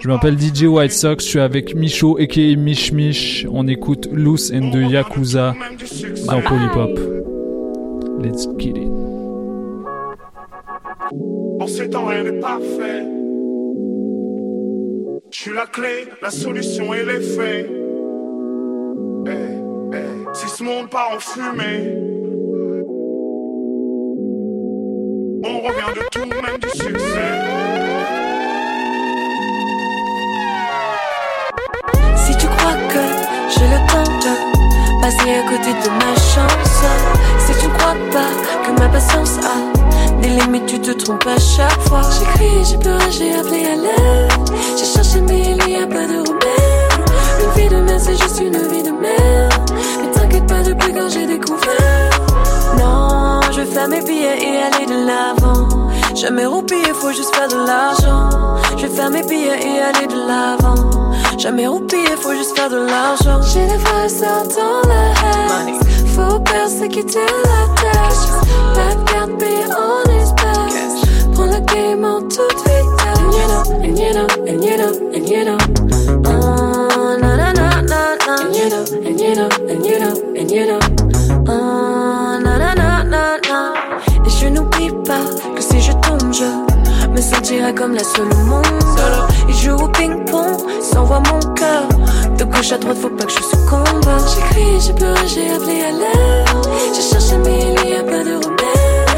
Je 0.00 0.08
m'appelle 0.08 0.38
DJ 0.38 0.64
White 0.64 0.92
Sox, 0.92 1.24
je 1.24 1.28
suis 1.30 1.40
avec 1.40 1.74
Micho 1.74 2.18
aka 2.18 2.56
Mich 2.58 2.92
Mich. 2.92 3.46
On 3.50 3.66
écoute 3.66 4.06
Loose 4.12 4.52
and 4.52 4.68
de 4.70 4.82
Yakuza 4.82 5.54
dans 6.26 6.42
Polypop. 6.42 7.00
Let's 8.22 8.46
get 8.58 8.74
it. 8.76 8.90
En 11.58 11.66
ces 11.66 11.88
temps, 11.88 12.04
rien 12.04 12.24
n'est 12.24 12.40
parfait. 12.40 13.02
Je 15.30 15.40
suis 15.40 15.54
la 15.54 15.66
clé, 15.66 16.06
la 16.20 16.30
solution 16.30 16.92
et 16.92 17.02
l'effet. 17.02 17.66
Eh, 19.26 19.30
eh, 19.94 20.34
Si 20.34 20.48
ce 20.48 20.62
monde 20.62 20.90
part 20.90 21.12
en 21.16 21.18
fumée, 21.18 21.96
on 25.46 25.60
revient 25.60 25.92
de 25.94 26.02
tout, 26.10 26.26
même 26.26 26.58
du 26.58 26.68
succès. 26.70 27.32
Si 32.16 32.36
tu 32.36 32.46
crois 32.46 32.72
que 32.88 33.04
j'ai 33.50 33.66
le 33.66 33.78
temps 33.86 34.10
de 34.24 35.00
passer 35.02 35.30
à 35.30 35.42
côté 35.42 35.72
de 35.72 35.90
ma 35.90 36.14
chance, 36.16 36.84
si 37.38 37.52
tu 37.60 37.66
ne 37.66 37.72
crois 37.74 37.96
pas 38.10 38.32
que 38.64 38.80
ma 38.80 38.88
patience 38.88 39.38
a 39.44 40.20
des 40.22 40.28
limites, 40.28 40.66
tu 40.66 40.80
te 40.80 40.92
trompes 40.92 41.26
à 41.26 41.38
chaque 41.38 41.80
fois. 41.82 42.02
J'ai 42.18 42.26
crié, 42.34 42.64
j'ai 42.64 42.78
pleuré, 42.78 43.10
j'ai 43.10 43.34
appelé 43.34 43.66
à 43.66 43.76
l'aide. 43.76 44.32
J'ai 44.78 44.86
cherché, 44.86 45.20
mais 45.20 45.40
il 45.40 45.56
n'y 45.66 45.76
a 45.76 45.86
pas 45.86 46.06
de 46.06 46.26
remède. 46.26 47.02
Une 47.42 47.50
vie 47.62 47.68
de 47.68 47.76
merde, 47.82 48.00
c'est 48.00 48.16
juste 48.16 48.40
une 48.40 48.56
vie 48.68 48.82
de 48.82 48.92
merde. 48.92 49.70
Mais 50.00 50.10
t'inquiète 50.12 50.46
pas, 50.46 50.62
depuis 50.62 50.92
quand 50.94 51.08
j'ai 51.10 51.26
découvert? 51.26 52.10
Non, 52.78 53.13
je 53.54 53.60
vais 53.60 53.66
faire 53.66 53.88
mes 53.88 54.00
billets 54.02 54.38
et 54.42 54.62
aller 54.62 54.86
de 54.86 55.06
l'avant. 55.06 55.68
Jamais 56.14 56.46
roupiller, 56.46 56.92
faut 56.92 57.12
juste 57.12 57.34
faire 57.34 57.48
de 57.48 57.66
l'argent. 57.66 58.28
Je 58.76 58.86
vais 58.86 58.94
faire 58.94 59.10
mes 59.10 59.22
billets 59.22 59.60
et 59.60 59.80
aller 59.80 60.06
de 60.08 60.18
l'avant. 60.26 60.74
Jamais 61.38 61.66
roupiller, 61.68 62.16
faut 62.20 62.32
juste 62.32 62.56
faire 62.56 62.70
de 62.70 62.76
l'argent. 62.76 63.40
J'ai 63.52 63.66
les 63.66 64.08
sorts 64.08 64.48
dans 64.56 64.88
la 64.88 65.04
haine. 65.68 65.78
Faut 66.14 66.40
percer, 66.40 66.88
quitter 66.88 67.20
la 67.20 67.74
tête. 67.80 68.28
La 68.74 69.12
carte 69.12 69.38
payée 69.38 69.66
en 69.70 70.02
espèces. 70.20 71.02
Prends 71.34 71.46
la 71.46 71.60
game 71.60 72.04
en 72.04 72.22
toute 72.22 72.58
vitesse. 72.58 73.04
And 73.14 73.32
you 73.32 73.44
know, 73.48 73.62
and 73.82 73.98
you 73.98 74.10
know, 74.14 74.26
and 74.48 74.64
you 74.64 74.76
know, 74.76 74.92
and 75.14 75.28
you 75.28 75.44
know. 75.44 75.58
Oh, 76.26 77.16
na 77.20 77.30
na 77.36 77.52
na 77.52 77.82
na 77.82 78.16
na. 78.26 78.34
And 78.42 78.54
you 78.56 78.66
know, 78.68 78.84
and 79.06 79.20
you 79.20 79.34
know, 79.34 79.48
and 79.68 79.86
you 79.86 79.96
know, 80.00 80.14
and 80.36 80.50
you 80.50 80.64
know. 80.66 80.78
Oh, 81.48 81.63
Et 83.12 84.30
je 84.30 84.48
n'oublie 84.48 84.90
pas 85.04 85.20
que 85.54 85.62
si 85.62 85.80
je 85.80 85.92
tombe, 85.92 86.32
je 86.32 86.44
me 87.08 87.20
sentirai 87.20 87.74
comme 87.74 87.94
la 87.94 88.02
seule 88.02 88.32
au 88.32 88.44
monde. 88.46 88.66
Et 89.48 89.52
je 89.52 89.70
joue 89.70 89.76
au 89.76 89.88
ping-pong, 89.88 90.56
s'envoie 90.80 91.20
mon 91.20 91.38
cœur. 91.54 91.88
De 92.36 92.44
gauche 92.44 92.72
à 92.72 92.78
droite, 92.78 92.96
faut 93.00 93.10
pas 93.10 93.24
que 93.24 93.30
je 93.30 93.42
succombe. 93.42 93.84
J'ai 94.34 94.40
crié, 94.50 94.80
j'ai 94.80 94.92
pleuré, 94.94 95.20
j'ai 95.26 95.50
appelé 95.52 95.82
à 95.82 95.90
l'aide. 95.90 96.48
J'ai 96.94 97.02
cherché, 97.02 97.36
mais 97.44 97.74
il 97.76 97.86
n'y 97.86 97.94
a 97.94 98.02
pas 98.02 98.24
de 98.24 98.34
remède. 98.34 99.08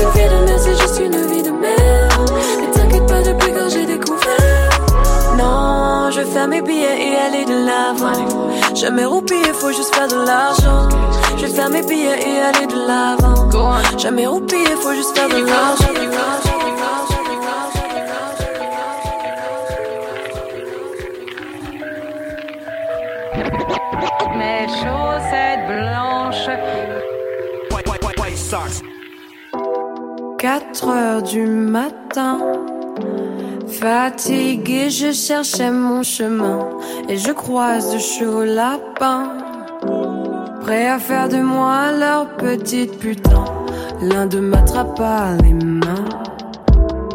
Une 0.00 0.10
vie 0.10 0.28
de 0.28 0.44
merde, 0.44 0.60
c'est 0.60 0.78
juste 0.80 1.00
une 1.00 1.26
vie 1.32 1.42
de 1.42 1.50
merde. 1.50 2.30
Mais 2.60 2.70
t'inquiète 2.72 3.06
pas, 3.06 3.22
depuis 3.22 3.52
quand 3.52 3.68
j'ai 3.70 3.86
découvert? 3.86 4.80
Non, 5.38 6.10
je 6.10 6.20
vais 6.20 6.26
faire 6.26 6.48
mes 6.48 6.62
billets 6.62 6.98
et 7.00 7.16
aller 7.16 7.44
de 7.44 7.64
l'avant. 7.64 8.74
Jamais 8.74 9.04
roupiller, 9.04 9.52
faut 9.54 9.72
juste 9.72 9.94
faire 9.94 10.08
de 10.08 10.16
l'argent. 10.16 10.88
Je 11.36 11.46
vais 11.46 11.48
faire 11.48 11.70
mes 11.70 11.82
billets 11.82 12.20
et 12.20 12.38
aller 12.40 12.66
de 12.66 12.86
l'avant. 12.86 13.36
Jamais 13.98 14.26
roupiller, 14.26 14.76
faut 14.76 14.92
juste 14.92 15.16
faire 15.16 15.28
de 15.28 15.44
l'argent. 15.44 15.92
Mes 24.36 24.66
chaussettes 24.68 25.66
blanches. 25.66 26.48
4 30.38 30.88
heures 30.88 31.22
du 31.22 31.46
matin. 31.46 32.38
Fatigué, 33.66 34.90
je 34.90 35.12
cherchais 35.12 35.70
mon 35.70 36.02
chemin 36.02 36.68
et 37.08 37.16
je 37.16 37.32
croise 37.32 37.92
de 37.92 37.98
chauds 37.98 38.44
lapins. 38.44 39.32
Prêts 40.66 40.88
à 40.88 40.98
faire 40.98 41.28
de 41.28 41.36
moi 41.36 41.92
leur 41.92 42.26
petite 42.38 42.98
putain. 42.98 43.44
L'un 44.02 44.26
d'eux 44.26 44.40
m'attrapa 44.40 45.36
les 45.40 45.52
mains. 45.52 46.04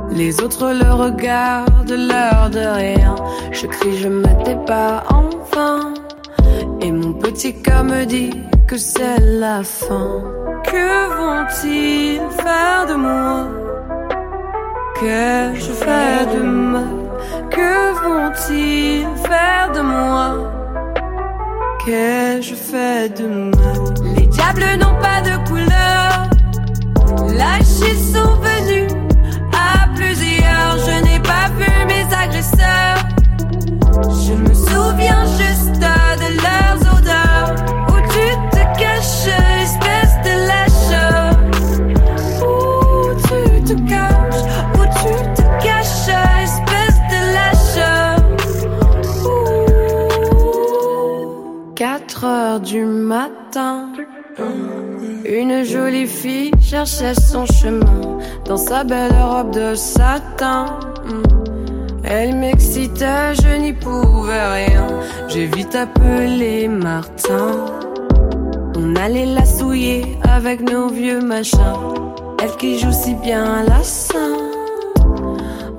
Les 0.10 0.42
autres 0.42 0.72
le 0.72 0.90
regardent, 0.94 1.92
l'air 1.92 2.50
de 2.50 2.60
rien. 2.60 3.14
Je 3.52 3.68
crie, 3.68 3.98
je 3.98 4.08
m'étais 4.08 4.56
pas 4.66 5.04
enfin. 5.10 5.94
Et 6.80 6.94
mon 6.94 7.12
petit 7.12 7.62
cœur 7.62 7.84
me 7.84 8.06
dit 8.06 8.32
que 8.70 8.78
c'est 8.78 9.20
la 9.20 9.64
fin. 9.64 10.24
Que 10.64 10.88
vont-ils 11.18 12.22
faire 12.42 12.86
de 12.88 12.94
moi? 12.94 13.48
Qu'ai-je 14.98 15.72
fait 15.74 16.38
de 16.38 16.42
mal 16.42 16.88
Que 17.50 17.92
vont-ils 18.02 19.06
faire 19.28 19.74
de 19.76 19.82
moi? 19.82 20.61
Qu'ai-je 21.86 22.54
fait 22.54 23.10
de 23.20 23.28
mal 23.28 24.16
Les 24.16 24.28
diables 24.28 24.64
n'ont 24.80 25.00
pas 25.02 25.22
de 25.22 25.36
couleur. 25.50 26.30
Lâchés 27.36 27.98
sont 27.98 28.36
venus 28.36 28.92
à 29.52 29.88
plusieurs. 29.96 30.78
Je 30.78 31.04
n'ai 31.04 31.20
pas 31.22 31.50
vu 31.58 31.66
mes 31.88 32.06
agresseurs. 32.16 33.00
Je 34.26 34.34
me 34.34 34.54
souviens 34.54 35.26
juste 35.40 35.84
4 52.22 52.24
heures 52.26 52.60
du 52.60 52.86
matin 52.86 53.90
une 55.26 55.64
jolie 55.64 56.06
fille 56.06 56.52
cherchait 56.62 57.16
son 57.16 57.48
chemin 57.48 58.20
dans 58.46 58.58
sa 58.58 58.84
belle 58.84 59.14
robe 59.20 59.52
de 59.52 59.74
satin. 59.74 60.66
Elle 62.04 62.36
m'excitait, 62.36 63.34
je 63.34 63.58
n'y 63.58 63.74
pouvais 63.74 64.48
rien. 64.54 64.88
J'ai 65.30 65.48
vite 65.48 65.76
appelé 65.76 66.68
Martin. 66.68 67.66
On 68.76 68.96
allait 68.96 69.26
la 69.26 69.46
souiller 69.46 70.06
avec 70.24 70.62
nos 70.62 70.90
vieux 70.90 71.22
machins. 71.22 71.58
Elle 72.44 72.56
qui 72.58 72.78
joue 72.78 72.94
si 72.94 73.16
bien 73.16 73.64
la 73.64 73.84
sainte. 73.84 74.38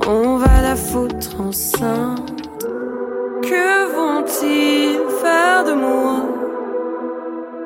On 0.08 0.38
va 0.38 0.62
la 0.62 0.74
foutre 0.74 1.40
enceinte. 1.40 2.31
Que 3.42 3.92
vont-ils 3.96 5.00
faire 5.20 5.64
de 5.64 5.72
moi? 5.72 6.22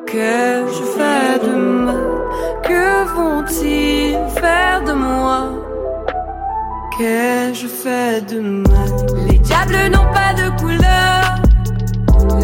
Qu'ai-je 0.06 0.82
fait 0.96 1.46
de 1.46 1.54
mal 1.54 1.96
Que 2.62 3.04
vont-ils 3.14 4.16
faire 4.40 4.82
de 4.86 4.92
moi 4.92 5.50
Qu'ai-je 6.96 7.66
fait 7.66 8.22
de 8.32 8.40
mal 8.40 8.90
Les 9.28 9.38
diables 9.38 9.90
n'ont 9.92 10.10
pas 10.12 10.32
de 10.34 10.48
couleur 10.60 11.22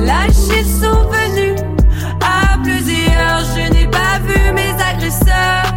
Lâchés 0.05 0.65
sont 0.65 1.09
venus 1.17 1.59
à 2.21 2.59
plusieurs 2.63 3.39
Je 3.57 3.73
n'ai 3.73 3.87
pas 3.87 4.19
vu 4.27 4.53
mes 4.53 4.75
agresseurs 4.91 5.73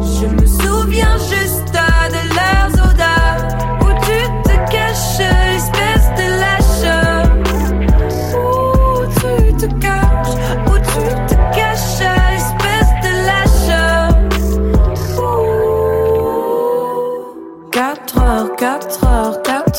Je 0.00 0.26
me 0.26 0.46
souviens 0.46 1.16
juste 1.18 1.75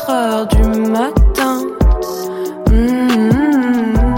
4 0.07 0.15
heures 0.15 0.47
du 0.47 0.63
matin. 0.89 1.67
Mm, 2.71 4.15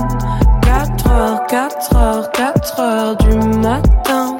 4 0.61 1.11
heures, 1.11 1.47
4 1.47 1.95
heures, 1.95 2.31
4 2.31 2.79
heures 2.79 3.15
du 3.17 3.35
matin. 3.57 4.38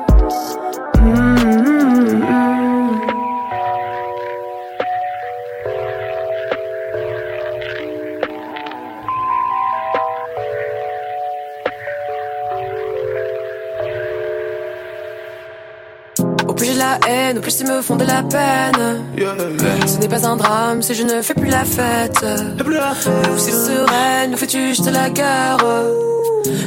Haine, 17.10 17.40
plus 17.42 17.60
ils 17.60 17.68
me 17.68 17.82
font 17.82 17.96
de 17.96 18.06
la 18.06 18.24
peine. 18.24 19.04
Ce 19.88 19.98
n'est 19.98 20.08
pas 20.08 20.26
un 20.28 20.36
drame 20.36 20.82
si 20.82 20.94
je 20.94 21.04
ne 21.04 21.22
fais 21.22 21.34
plus 21.34 21.50
la 21.50 21.66
fête. 21.66 22.26
Ou 23.34 23.38
si 23.38 23.52
sereine, 23.52 24.32
nous 24.32 24.38
fais-tu 24.38 24.70
juste 24.70 24.90
la 24.92 25.10
guerre. 25.10 25.58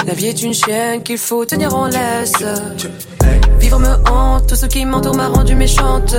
La 0.06 0.14
vie 0.14 0.26
est 0.26 0.42
une 0.42 0.54
chienne 0.54 1.02
qu'il 1.02 1.18
faut 1.18 1.44
tenir 1.44 1.74
en 1.74 1.86
laisse. 1.86 2.32
Vivre 3.58 3.78
me 3.78 3.94
hante, 4.10 4.48
tout 4.48 4.56
ce 4.56 4.66
qui 4.66 4.84
m'entoure 4.84 5.16
m'a 5.16 5.28
rendu 5.28 5.54
méchante. 5.54 6.14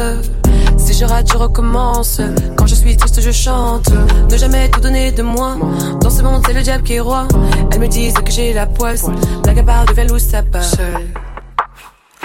Si 0.78 0.94
je 0.94 1.06
rate, 1.06 1.32
je 1.32 1.38
recommence. 1.38 2.22
Quand 2.58 2.68
je 2.68 2.76
suis 2.76 2.96
triste, 2.98 3.22
je 3.22 3.32
chante. 3.32 3.90
Ne 4.30 4.38
jamais 4.38 4.70
tout 4.70 4.80
donner 4.80 5.12
de 5.12 5.24
moi. 5.24 5.58
Dans 6.02 6.10
ce 6.10 6.22
monde, 6.22 6.42
c'est 6.46 6.54
le 6.54 6.62
diable 6.62 6.84
qui 6.84 6.96
est 6.96 7.00
roi. 7.00 7.28
Elles 7.72 7.80
me 7.80 7.88
disent 7.88 8.14
que 8.16 8.32
j'ai 8.32 8.54
la 8.54 8.66
poisse. 8.66 9.06
Blague 9.44 9.60
à 9.60 9.64
part 9.64 9.86
devient 9.86 10.08
loup, 10.08 10.20
ça 10.20 10.42
part. 10.44 10.64
Seul, 10.64 11.08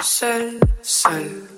seul, 0.02 0.60
seul. 0.82 1.57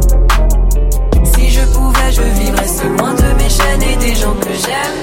Je 2.11 2.21
vivrais 2.21 2.67
seul, 2.67 2.91
loin 2.97 3.13
de 3.13 3.41
mes 3.41 3.49
chaînes 3.49 3.83
et 3.83 3.95
des 3.95 4.15
gens 4.15 4.33
que 4.33 4.49
j'aime. 4.49 4.99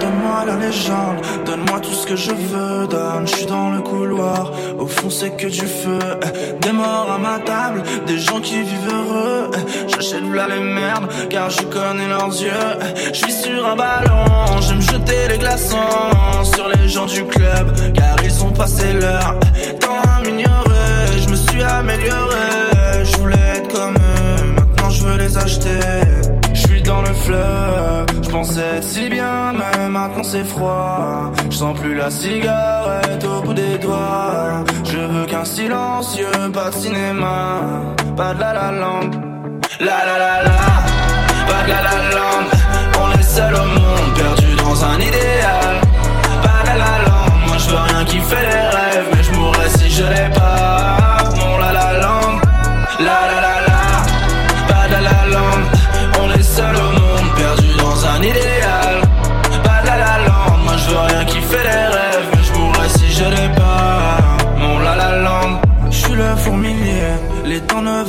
Donne-moi 0.00 0.44
la 0.46 0.56
légende, 0.56 1.18
donne-moi 1.46 1.78
tout 1.78 1.92
ce 1.92 2.06
que 2.08 2.16
je 2.16 2.32
veux, 2.32 2.88
donne. 2.88 3.24
Je 3.26 3.36
suis 3.36 3.46
dans 3.46 3.70
le 3.70 3.80
couloir, 3.82 4.50
au 4.80 4.86
fond 4.88 5.10
c'est 5.10 5.36
que 5.36 5.46
du 5.46 5.60
feu. 5.60 6.00
Des 6.60 6.72
morts 6.72 7.08
à 7.14 7.18
ma 7.18 7.38
table, 7.38 7.84
des 8.08 8.18
gens 8.18 8.40
qui 8.40 8.62
vivent 8.62 8.90
heureux. 8.90 9.50
J'achète 9.86 10.24
là 10.34 10.48
les 10.48 10.60
merdes, 10.60 11.06
car 11.30 11.50
je 11.50 11.62
connais 11.62 12.08
leurs 12.08 12.34
yeux. 12.42 12.72
Je 13.12 13.18
suis 13.18 13.32
sur 13.32 13.64
un 13.64 13.76
ballon, 13.76 14.60
j'aime 14.60 14.82
jeter 14.82 15.28
les 15.30 15.38
glaçons 15.38 15.76
sur 16.42 16.68
les 16.68 16.88
gens 16.88 17.06
du 17.06 17.24
club, 17.24 17.92
car 17.94 18.16
ils 18.24 18.42
ont 18.42 18.52
passé 18.52 18.92
l'heure. 18.92 19.36
Tant 19.80 20.00
à 20.02 20.20
m'ignorer, 20.22 21.20
je 21.24 21.28
me 21.28 21.36
suis 21.36 21.62
amélioré 21.62 22.51
les. 25.36 26.52
Je 26.52 26.60
suis 26.60 26.82
dans 26.82 27.00
le 27.00 27.12
fleuve, 27.12 28.06
je 28.22 28.28
pensais 28.28 28.60
être 28.76 28.84
si 28.84 29.08
bien, 29.08 29.52
mais 29.52 29.88
maintenant 29.88 30.22
c'est 30.22 30.44
froid. 30.44 31.32
Je 31.50 31.56
sens 31.56 31.78
plus 31.78 31.94
la 31.94 32.10
cigarette 32.10 33.24
au 33.24 33.42
bout 33.42 33.54
des 33.54 33.78
doigts. 33.78 34.64
Je 34.84 34.98
veux 34.98 35.26
qu'un 35.26 35.44
silencieux, 35.44 36.50
pas 36.52 36.70
de 36.70 36.74
cinéma, 36.74 37.60
pas 38.16 38.34
de 38.34 38.40
la 38.40 38.52
la 38.52 38.72
lampe. 38.72 39.14
La 39.80 40.04
la 40.06 40.18
la 40.18 40.42
la, 40.42 40.60
pas 41.48 41.62
de 41.64 41.68
la 41.68 41.82
la 41.82 41.96
lampe. 42.16 42.52
On 43.02 43.18
est 43.18 43.22
seul 43.22 43.54
au 43.54 43.66
monde, 43.76 44.14
perdu 44.14 44.54
dans 44.56 44.84
un 44.84 44.98
idéal. 45.00 45.74
Pas 46.42 46.62
de 46.62 46.66
la 46.66 46.84
la 46.84 46.98
lampe, 47.06 47.46
moi 47.46 47.56
je 47.58 47.74
rien 47.74 48.04
qui 48.04 48.18
fait 48.20 48.42
les 48.42 48.68
rêves, 48.76 49.08
mais 49.12 49.22
je 49.22 49.78
si 49.78 49.90
je 49.90 50.04
l'ai 50.04 50.30
pas. 50.34 50.91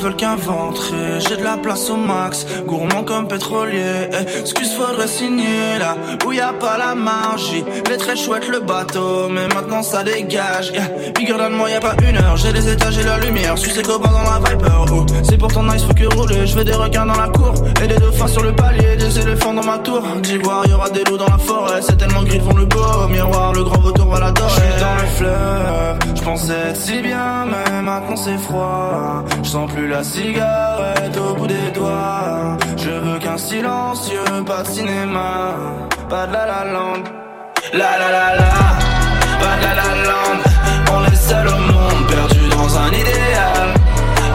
veulent 0.03 0.17
qu'inventer 0.17 1.02
place 1.61 1.89
au 1.89 1.95
max, 1.95 2.45
gourmand 2.65 3.03
comme 3.03 3.27
pétrolier. 3.27 4.09
Eh, 4.11 4.39
excuse, 4.39 4.73
faudrait 4.73 5.07
signer 5.07 5.79
là 5.79 5.95
où 6.25 6.31
y 6.31 6.39
a 6.39 6.53
pas 6.53 6.77
la 6.77 6.95
marge. 6.95 7.53
Les 7.89 7.97
très 7.97 8.15
chouette 8.15 8.47
le 8.49 8.59
bateau, 8.59 9.29
mais 9.29 9.47
maintenant 9.47 9.83
ça 9.83 10.03
dégage. 10.03 10.71
Yeah. 10.71 11.11
Bigger 11.15 11.37
than 11.37 11.51
moi, 11.51 11.69
y 11.69 11.73
a 11.73 11.79
pas 11.79 11.95
une 12.07 12.17
heure. 12.17 12.37
J'ai 12.37 12.51
les 12.51 12.69
étages 12.69 12.97
et 12.97 13.03
la 13.03 13.17
lumière. 13.19 13.57
Suis 13.57 13.71
ses 13.71 13.81
copains 13.81 14.11
dans 14.11 14.23
la 14.23 14.39
Viper. 14.39 14.85
Oh, 14.91 15.05
c'est 15.23 15.37
pour 15.37 15.51
ton 15.51 15.63
nice, 15.63 15.83
faut 15.83 15.93
que 15.93 16.15
rouler. 16.15 16.45
Je 16.45 16.55
veux 16.55 16.63
des 16.63 16.73
requins 16.73 17.05
dans 17.05 17.19
la 17.19 17.27
cour 17.27 17.53
et 17.83 17.87
des 17.87 17.95
dauphins 17.95 18.27
sur 18.27 18.43
le 18.43 18.53
palier, 18.53 18.95
des 18.97 19.19
éléphants 19.19 19.53
dans 19.53 19.63
ma 19.63 19.77
tour. 19.79 20.01
D'ivoire, 20.21 20.65
y 20.67 20.73
aura 20.73 20.89
des 20.89 21.03
loups 21.05 21.17
dans 21.17 21.29
la 21.29 21.37
forêt. 21.37 21.81
C'est 21.81 21.97
tellement 21.97 22.23
gris 22.23 22.39
devant 22.39 22.55
le 22.55 22.65
beau 22.65 23.07
miroir. 23.09 23.53
Le 23.53 23.63
grand 23.63 23.79
vautour 23.79 24.07
va 24.07 24.19
l'adorer. 24.19 24.49
J'suis 24.49 24.81
dans 24.81 24.95
les 24.95 25.09
fleurs. 25.17 25.99
J'pensais 26.15 26.53
être 26.69 26.77
si 26.77 27.01
bien, 27.01 27.45
mais 27.45 27.81
maintenant 27.81 28.15
c'est 28.15 28.37
froid. 28.37 29.23
J'sens 29.43 29.71
plus 29.71 29.87
la 29.87 30.03
cigarette 30.03 31.17
au 31.29 31.35
bout 31.35 31.47
des 31.47 31.71
doigts. 31.73 32.57
Je 32.77 32.89
veux 32.89 33.19
qu'un 33.19 33.37
silencieux, 33.37 34.43
pas 34.45 34.63
de 34.63 34.67
cinéma, 34.67 35.55
pas 36.09 36.27
de 36.27 36.33
la 36.33 36.45
la 36.45 36.63
land. 36.73 37.03
La 37.73 37.91
la 38.01 38.09
la 38.17 38.35
la, 38.41 38.53
pas 39.41 39.55
de 39.57 39.63
la 39.65 39.73
la 39.79 39.89
land. 40.09 40.39
On 40.95 41.05
est 41.11 41.15
seul 41.15 41.47
au 41.47 41.59
monde, 41.71 42.07
perdu 42.07 42.49
dans 42.49 42.77
un 42.77 42.89
idéal. 42.89 43.67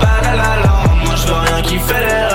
Pas 0.00 0.18
de 0.20 0.24
la 0.26 0.34
la 0.42 0.52
land, 0.64 0.90
moi 1.04 1.14
je 1.20 1.26
veux 1.28 1.40
rien 1.46 1.62
qui 1.62 1.78
fait 1.78 2.04
les 2.08 2.27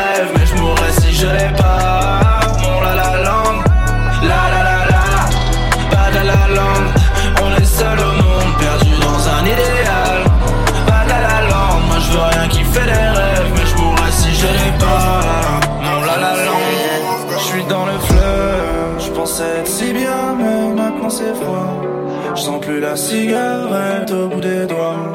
la 22.79 22.95
cigarette 22.95 24.11
au 24.11 24.27
bout 24.27 24.41
des 24.41 24.65
doigts. 24.65 25.11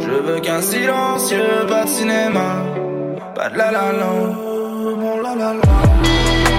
Je 0.00 0.10
veux 0.10 0.40
qu'un 0.40 0.60
silencieux, 0.60 1.66
pas 1.68 1.84
de 1.84 1.88
cinéma, 1.88 2.64
pas 3.34 3.48
de 3.50 3.58
la 3.58 3.70
la. 3.72 4.34
Mon 5.00 5.20
la 5.20 5.34
la 5.34 5.52
land. 5.52 6.55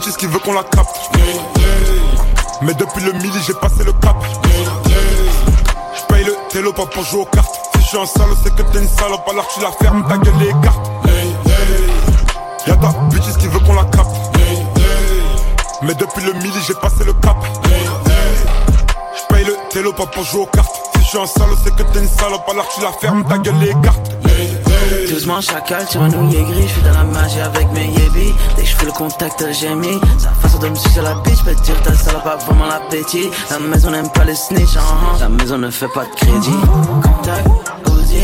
Bitches 0.00 0.16
qui 0.16 0.26
veut 0.26 0.38
qu'on 0.38 0.54
la 0.54 0.62
capte. 0.64 1.10
Mais 2.62 2.74
depuis 2.74 3.04
le 3.04 3.12
midi, 3.12 3.38
j'ai 3.46 3.54
passé 3.54 3.84
le 3.84 3.92
cap. 3.92 4.16
J'paye 5.96 6.24
le 6.24 6.34
télo 6.50 6.72
pas 6.72 6.86
pour 6.86 7.04
jouer 7.04 7.22
aux 7.22 7.26
cartes. 7.26 7.54
Si 7.74 7.82
je 7.82 7.86
suis 7.88 7.98
un 7.98 8.06
salaud, 8.06 8.36
c'est 8.42 8.54
que 8.54 8.62
t'es 8.62 8.78
une 8.78 8.88
salope, 8.88 9.28
alors 9.28 9.48
tu 9.48 9.60
la 9.60 9.70
fermes, 9.72 10.06
ta 10.08 10.16
gueule 10.18 10.34
les 10.40 10.52
cartes. 10.62 10.90
Y'a 12.66 12.76
ta 12.76 12.88
bitches 13.10 13.36
qui 13.38 13.46
veut 13.48 13.60
qu'on 13.60 13.74
la 13.74 13.84
capte. 13.84 14.16
Mais 15.82 15.94
depuis 15.94 16.24
le 16.24 16.32
midi, 16.34 16.58
j'ai 16.66 16.74
passé 16.74 17.04
le 17.04 17.12
cap. 17.14 17.36
J'paye 19.16 19.44
le 19.44 19.56
télo 19.70 19.92
pas 19.92 20.06
pour 20.06 20.24
jouer 20.24 20.42
aux 20.42 20.46
cartes. 20.46 20.76
Si 20.96 21.02
je 21.02 21.08
suis 21.08 21.18
un 21.18 21.26
salaud, 21.26 21.56
c'est 21.64 21.74
que 21.74 21.82
t'es 21.82 21.98
une 22.00 22.08
salope, 22.08 22.48
alors 22.50 22.68
tu 22.74 22.80
la 22.82 22.92
fermes, 22.92 23.24
ta 23.24 23.38
gueule 23.38 23.58
les 23.58 23.74
cartes. 23.82 24.12
Doucement 25.08 25.40
chacal, 25.40 25.84
tu 25.90 25.98
un 25.98 26.08
nouillet 26.08 26.42
gris, 26.42 26.62
je 26.62 26.72
suis 26.72 26.82
dans 26.82 26.92
la 26.92 27.04
magie 27.04 27.40
avec 27.40 27.70
mes 27.72 27.86
yébis. 27.86 28.32
Dès 28.56 28.62
que 28.62 28.68
je 28.68 28.76
fais 28.76 28.86
le 28.86 28.92
contact, 28.92 29.44
j'ai 29.52 29.74
mis 29.74 30.00
Sa 30.18 30.30
façon 30.30 30.58
de 30.58 30.68
me 30.68 30.74
sucer 30.74 31.02
la 31.02 31.14
bitch, 31.14 31.42
peut 31.44 31.54
dire 31.54 31.80
ta 31.82 31.94
salope 31.94 32.26
a 32.26 32.36
vraiment 32.36 32.66
l'appétit. 32.66 33.30
La 33.50 33.58
maison 33.58 33.90
n'aime 33.90 34.10
pas 34.10 34.24
les 34.24 34.34
snitch, 34.34 34.76
hein. 34.76 35.18
la 35.20 35.28
maison 35.28 35.58
ne 35.58 35.70
fait 35.70 35.88
pas 35.88 36.04
de 36.04 36.14
crédit. 36.16 36.60
Contact, 37.02 37.48
Uzi, 37.88 38.22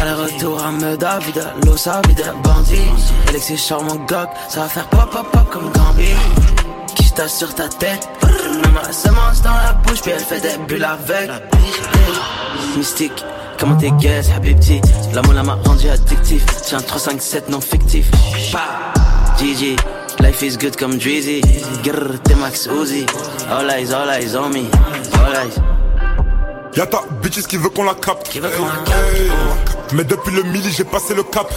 aller-retour 0.00 0.62
à 0.64 0.72
Meda, 0.72 1.18
vide 1.18 1.44
l'osa, 1.64 2.00
vide 2.08 2.32
bandit 2.42 2.88
Alexis 3.28 3.58
charmant 3.58 3.96
gog, 3.96 4.28
ça 4.48 4.60
va 4.60 4.68
faire 4.68 4.88
pop 4.88 5.10
pop 5.10 5.26
pop 5.30 5.50
comme 5.50 5.70
Gambi 5.72 6.08
Qui 6.94 7.12
sur 7.26 7.54
ta 7.54 7.68
tête, 7.68 8.08
même 8.22 8.78
la 8.82 8.92
semence 8.92 9.42
dans 9.42 9.50
la 9.50 9.72
bouche, 9.72 10.00
puis 10.02 10.12
elle 10.12 10.20
fait 10.20 10.40
des 10.40 10.56
bulles 10.66 10.84
avec. 10.84 11.30
Mystique 12.76 13.24
Comment 13.58 13.76
t'es 13.76 13.90
guess, 13.98 14.30
habibti 14.30 14.80
L'amour 15.12 15.34
là 15.34 15.42
m'a 15.42 15.58
rendu 15.64 15.88
addictif. 15.88 16.44
Tiens 16.62 16.80
3, 16.80 16.98
5, 16.98 17.22
7 17.22 17.48
non 17.48 17.60
fictif. 17.60 18.10
Pa. 18.52 18.92
GG 19.38 19.76
Life 20.20 20.42
is 20.42 20.56
good 20.56 20.76
comme 20.76 20.96
Drizzy. 20.96 21.40
Grrr, 21.82 22.18
t'es 22.22 22.34
Max 22.36 22.66
Uzi. 22.66 23.06
All 23.50 23.70
eyes, 23.70 23.92
all 23.92 24.08
eyes 24.10 24.36
on 24.36 24.50
me. 24.50 24.66
All 25.14 25.46
eyes. 25.46 25.60
Y'a 26.76 26.86
ta 26.86 27.02
bitches 27.22 27.46
qui 27.46 27.56
veut 27.56 27.70
qu'on 27.70 27.84
la 27.84 27.94
capte. 27.94 28.38
Mais 29.92 30.04
depuis 30.04 30.32
le 30.34 30.42
midi, 30.44 30.70
j'ai 30.70 30.84
passé 30.84 31.14
le 31.14 31.22
cap. 31.24 31.52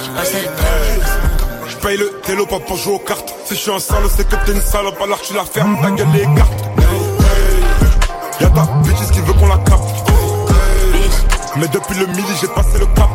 J'paye 1.70 1.98
le 1.98 2.20
télo 2.24 2.46
pas 2.46 2.60
pour 2.60 2.78
jouer 2.78 2.96
aux 2.96 3.00
cartes. 3.00 3.34
Si 3.46 3.56
je 3.56 3.60
suis 3.60 3.72
un 3.72 3.80
salaud, 3.80 4.10
c'est 4.16 4.28
que 4.28 4.36
t'es 4.46 4.54
une 4.54 4.62
salope, 4.62 5.00
alors 5.04 5.22
tu 5.22 5.34
la 5.34 5.44
fermes, 5.44 5.78
ta 5.82 5.92
gueule 5.92 6.08
les 6.14 6.22
cartes. 6.36 6.64
Y'a 8.40 8.50
ta 8.50 8.62
bitches 8.84 9.12
qui 9.12 9.20
veut 9.20 9.34
qu'on 9.34 9.48
la 9.48 9.58
capte. 9.58 10.01
Mais 11.58 11.68
depuis 11.68 12.00
le 12.00 12.08
midi, 12.08 12.32
j'ai 12.40 12.48
passé 12.48 12.80
le 12.80 12.86
cap. 12.88 13.10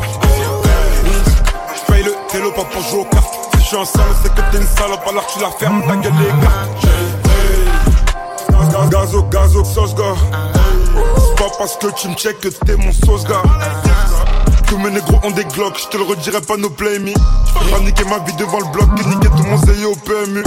J'paye 1.74 2.02
le 2.04 2.14
télo 2.30 2.52
pas 2.52 2.64
pour 2.64 2.82
jouer 2.82 3.00
aux 3.00 3.04
cartes. 3.04 3.34
Si 3.54 3.60
je 3.60 3.66
suis 3.66 3.76
un 3.76 3.84
salaud, 3.84 4.14
c'est 4.22 4.34
que 4.34 4.40
t'es 4.50 4.58
une 4.58 4.66
salope, 4.66 5.00
alors 5.08 5.26
tu 5.26 5.40
la 5.40 5.50
fermes, 5.50 5.82
ta 5.86 5.96
gueule 5.96 6.12
les 6.20 6.28
cartes. 6.44 6.70
Gazo, 8.90 9.22
gazo, 9.24 9.64
sauce 9.64 9.94
gars. 9.94 10.14
C'est 11.16 11.36
pas 11.36 11.50
parce 11.58 11.76
que 11.76 11.86
tu 11.98 12.08
me 12.08 12.14
check 12.14 12.38
que 12.40 12.48
t'es 12.48 12.76
mon 12.76 12.92
sauce 12.92 13.24
gars. 13.24 13.42
Tous 14.66 14.78
mes 14.78 14.90
négros 14.90 15.18
ont 15.22 15.30
des 15.30 15.44
glocks, 15.44 15.78
je 15.78 15.88
te 15.88 15.96
le 15.96 16.02
redirai 16.04 16.40
pas 16.42 16.56
nos 16.56 16.70
play 16.70 16.98
me. 16.98 17.08
J'peux 17.10 17.70
pas 17.70 17.78
niquer 17.80 18.04
ma 18.04 18.18
vie 18.18 18.34
devant 18.34 18.58
le 18.58 18.66
bloc 18.66 18.88
et 18.98 19.04
niquer 19.08 19.28
tout 19.28 19.44
mon 19.44 19.56
zéyo 19.58 19.92
au 19.92 19.96
PMU. 19.96 20.42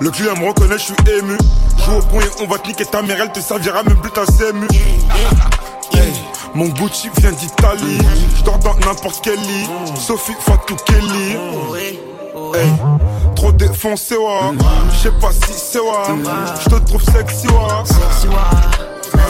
Le 0.00 0.10
client 0.10 0.34
me 0.36 0.48
reconnaît, 0.48 0.78
je 0.78 0.84
suis 0.84 0.94
ému. 1.18 1.36
Joue 1.84 1.98
au 1.98 2.02
point 2.02 2.22
et 2.22 2.42
on 2.42 2.46
va 2.46 2.58
te 2.58 2.68
niquer 2.68 2.86
ta 2.86 3.02
mère, 3.02 3.18
elle 3.20 3.32
te 3.32 3.40
servira 3.40 3.82
même 3.82 4.00
plus 4.00 4.10
ta 4.10 4.24
CMU. 4.24 4.66
Mon 6.54 6.66
Gucci 6.68 7.08
vient 7.18 7.32
d'Italie, 7.32 7.98
je 8.36 8.42
dors 8.42 8.58
dans 8.58 8.74
n'importe 8.74 9.20
quel 9.22 9.38
lit. 9.38 9.68
Sophie 9.96 10.34
Fatou 10.40 10.76
Kelly. 10.84 11.36
Hey, 12.54 12.72
trop 13.36 13.52
défoncé, 13.52 14.16
ouais. 14.16 14.56
Je 14.92 14.98
sais 14.98 15.12
pas 15.20 15.30
si 15.32 15.52
c'est 15.52 15.80
ouais. 15.80 16.24
Je 16.64 16.70
te 16.70 16.74
trouve 16.86 17.02
sexy. 17.02 17.46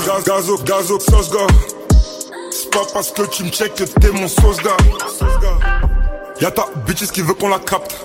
Gaz, 0.07 0.25
gazo, 0.25 0.57
gazo, 0.65 0.99
sauce, 0.99 1.31
gars. 1.31 1.47
C'est 2.51 2.71
pas 2.71 2.87
parce 2.93 3.11
que 3.11 3.23
tu 3.23 3.45
me 3.45 3.51
check 3.51 3.75
que 3.75 3.85
t'es 3.85 4.11
mon 4.11 4.27
sauce, 4.27 4.57
gars. 4.63 4.77
Y'a 6.41 6.51
ta 6.51 6.65
bitches 6.87 7.11
qui 7.13 7.21
veut 7.21 7.35
qu'on 7.35 7.49
la 7.49 7.59
capte. 7.59 8.03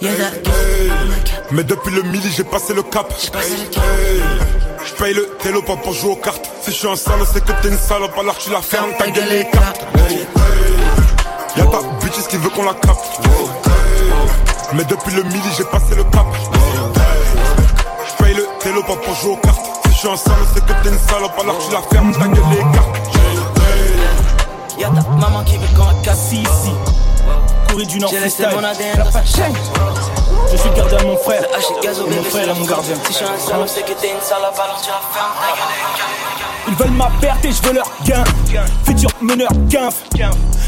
Mais 1.52 1.64
depuis 1.64 1.96
le 1.96 2.02
midi, 2.04 2.30
j'ai 2.36 2.44
passé 2.44 2.74
le 2.74 2.84
cap. 2.84 3.14
J'paye 4.86 5.14
le 5.14 5.38
télo 5.42 5.62
pas 5.62 5.78
pour 5.78 5.94
jouer 5.94 6.12
aux 6.12 6.16
cartes. 6.18 6.52
Si 6.62 6.72
je 6.72 6.76
suis 6.76 6.88
un 6.88 6.98
salaud, 6.98 7.26
c'est 7.32 7.44
que 7.44 7.52
t'es 7.62 7.70
une 7.70 7.78
salope, 7.78 8.18
alors 8.20 8.38
tu 8.38 8.52
la 8.52 8.62
fermes, 8.62 8.92
ta 9.00 9.10
gueule 9.10 9.30
les 9.30 9.46
cartes. 9.46 9.86
Y'a 11.56 11.66
ta 11.66 11.80
bitches 12.02 12.28
qui 12.28 12.36
veut 12.36 12.50
qu'on 12.50 12.66
la 12.66 12.74
capte. 12.74 13.22
Mais 14.74 14.84
depuis 14.84 15.16
le 15.16 15.24
midi, 15.24 15.50
j'ai 15.58 15.64
passé 15.64 15.96
le 15.96 16.04
cap. 16.04 16.26
J'paye 18.10 18.34
le 18.34 18.46
télo 18.60 18.84
pas 18.84 18.98
pour 18.98 19.16
jouer 19.16 19.32
aux 19.32 19.38
cartes. 19.38 19.66
Si 19.86 19.94
je 19.94 19.98
suis 19.98 20.10
un 20.10 20.18
salaud, 20.18 20.46
c'est 20.54 20.66
que 20.66 20.74
t'es 20.84 20.90
une 20.90 21.00
salope, 21.00 21.40
alors 21.40 21.58
tu 21.60 21.72
la 21.72 21.82
fermes, 21.84 22.12
ta 22.12 22.28
gueule 22.28 22.44
les 22.52 22.78
cartes. 22.78 23.00
Y'a 24.78 24.90
ta 24.90 25.10
maman 25.10 25.42
qui 25.46 25.56
veut 25.58 25.78
qu'on 25.78 25.86
la 25.86 25.94
casse 26.04 26.34
ici 26.34 26.72
Courir 27.76 27.88
du 27.90 28.00
Nord 28.00 28.10
J'ai 28.10 28.20
laissé 28.22 28.44
freestyle. 28.44 28.62
mon 28.62 28.68
ADN 28.70 29.04
La 29.14 29.26
chaîne. 29.26 29.54
Je 30.50 30.56
suis 30.56 30.70
le 30.70 30.76
gardien 30.78 30.98
de 30.98 31.04
mon 31.04 31.18
frère. 31.18 31.42
Le 31.42 31.48
H 31.48 31.78
est 31.78 31.84
gazo, 31.84 32.08
Et 32.10 32.16
mon 32.16 32.24
frère 32.24 32.50
est 32.50 32.54
mon 32.54 32.66
gardien. 32.66 32.96
Ils 36.70 36.76
veulent 36.76 36.92
ma 36.92 37.12
perte 37.20 37.44
et 37.44 37.52
je 37.52 37.62
veux 37.68 37.74
leur 37.74 37.92
gain. 38.06 38.24
Futur 38.86 39.10
meneur, 39.20 39.50
15. 39.70 39.94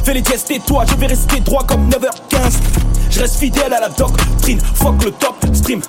Fais 0.03 0.13
les 0.15 0.21
gestes 0.21 0.51
et 0.51 0.59
toi, 0.59 0.83
je 0.85 0.95
vais 0.95 1.07
rester 1.07 1.39
droit 1.39 1.63
comme 1.63 1.87
9h15. 1.87 2.96
Je 3.17 3.23
reste 3.23 3.39
fidèle 3.39 3.73
à 3.73 3.79
la 3.79 3.89
doctrine, 3.89 4.59
fuck 4.75 5.03
le 5.03 5.09
top 5.09 5.35
stream. 5.51 5.81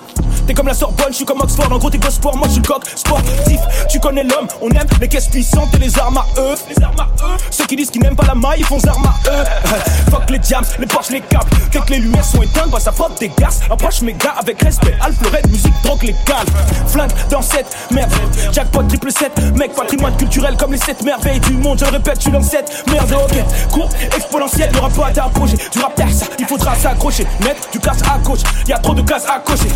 T'es 0.47 0.55
comme 0.55 0.65
la 0.65 0.73
Sorbonne, 0.73 1.09
je 1.09 1.17
suis 1.17 1.25
comme 1.25 1.39
Oxford, 1.41 1.71
en 1.71 1.77
gros 1.77 1.91
t'es 1.91 1.99
sport, 2.09 2.35
moi 2.35 2.47
je 2.47 2.53
suis 2.53 2.61
coq 2.63 2.81
sportif. 2.95 3.59
Tu 3.87 3.99
connais 3.99 4.23
l'homme, 4.23 4.47
on 4.63 4.69
aime 4.71 4.87
les 4.99 5.07
caisses 5.07 5.27
puissantes 5.27 5.71
et 5.75 5.77
les 5.77 5.99
armes 5.99 6.17
à 6.17 6.25
eux. 6.39 6.55
Les 6.75 6.83
armes 6.83 6.99
à 6.99 7.07
eux. 7.23 7.37
Ceux 7.51 7.65
qui 7.65 7.75
disent 7.75 7.91
qu'ils 7.91 8.01
n'aiment 8.01 8.15
pas 8.15 8.25
la 8.25 8.33
maille, 8.33 8.61
ils 8.61 8.65
font 8.65 8.79
armes 8.87 9.05
à 9.05 9.29
eux. 9.29 9.43
Fuck 10.09 10.27
les 10.31 10.39
diams, 10.39 10.63
les 10.79 10.87
Porsche, 10.87 11.09
les 11.11 11.21
caps. 11.21 11.45
Dès 11.71 11.79
que 11.79 11.91
les 11.91 11.99
lumières 11.99 12.25
sont 12.25 12.41
éteintes, 12.41 12.71
bah 12.71 12.79
ça 12.79 12.91
frotte 12.91 13.19
des 13.19 13.29
gaz. 13.37 13.61
Approche 13.69 14.01
mes 14.01 14.13
gars 14.13 14.33
avec 14.39 14.59
respect. 14.63 14.97
Le 15.43 15.49
musique, 15.51 15.73
drogue, 15.83 16.11
calmes. 16.25 16.47
Flingue 16.87 17.11
dans 17.29 17.43
cette 17.43 17.67
merde. 17.91 18.11
Jackpot 18.51 18.81
triple 18.83 19.11
7, 19.11 19.55
mec, 19.55 19.73
patrimoine 19.75 20.17
culturel 20.17 20.57
comme 20.57 20.71
les 20.71 20.79
7 20.79 21.03
merveilles 21.03 21.39
du 21.41 21.53
monde. 21.53 21.77
Je 21.79 21.85
le 21.85 21.91
répète, 21.91 22.15
je 22.15 22.21
suis 22.21 22.31
dans 22.31 22.41
cette 22.41 22.85
merde. 22.91 23.13
Ok, 23.13 23.69
court, 23.71 23.89
exponentiel, 24.15 24.71
y'aura 24.73 24.89
pas 24.89 25.11
d'approcher. 25.11 25.57
Du 25.71 25.79
rap 25.79 25.93
ça, 26.11 26.25
il 26.39 26.45
faudra 26.47 26.73
s'accrocher. 26.73 27.18
Mettre 27.43 27.69
du 27.71 27.79
casse 27.79 28.01
à 28.03 28.17
gauche, 28.19 28.41
y 28.67 28.73
a 28.73 28.77
trop 28.79 28.93
de 28.93 29.01
casse 29.01 29.25
à 29.27 29.39
cocher. 29.39 29.69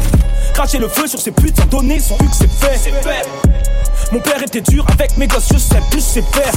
Cracher 0.53 0.77
le 0.77 0.87
feu 0.87 1.07
sur 1.07 1.19
ces 1.19 1.31
putes 1.31 1.57
sans 1.57 1.65
donner 1.65 1.99
son 1.99 2.15
que 2.17 2.25
c'est 2.31 2.47
fait. 2.47 2.91
Mon 4.11 4.19
père 4.19 4.41
était 4.43 4.61
dur 4.61 4.85
avec 4.91 5.17
mes 5.17 5.25
gosses, 5.25 5.47
je 5.51 5.57
sais 5.57 5.81
plus 5.89 6.01
c'est 6.01 6.21
faire. 6.21 6.53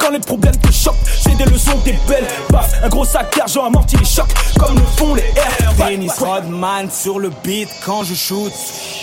Quand 0.00 0.10
les 0.10 0.18
problèmes 0.18 0.56
te 0.56 0.72
choquent, 0.72 0.96
j'ai 1.24 1.34
des 1.36 1.44
leçons, 1.44 1.78
des 1.84 1.96
belles 2.08 2.26
Paf, 2.48 2.72
Un 2.82 2.88
gros 2.88 3.04
sac 3.04 3.36
d'argent 3.36 3.64
amorti 3.64 3.96
les 3.96 4.04
chocs, 4.04 4.32
comme 4.58 4.74
le 4.74 4.84
font 4.96 5.14
les 5.14 5.22
airs. 5.22 5.74
Dennis 5.78 6.10
Rodman 6.18 6.90
sur 6.90 7.20
le 7.20 7.30
beat 7.44 7.68
quand 7.84 8.02
je 8.02 8.14
shoot. 8.14 8.52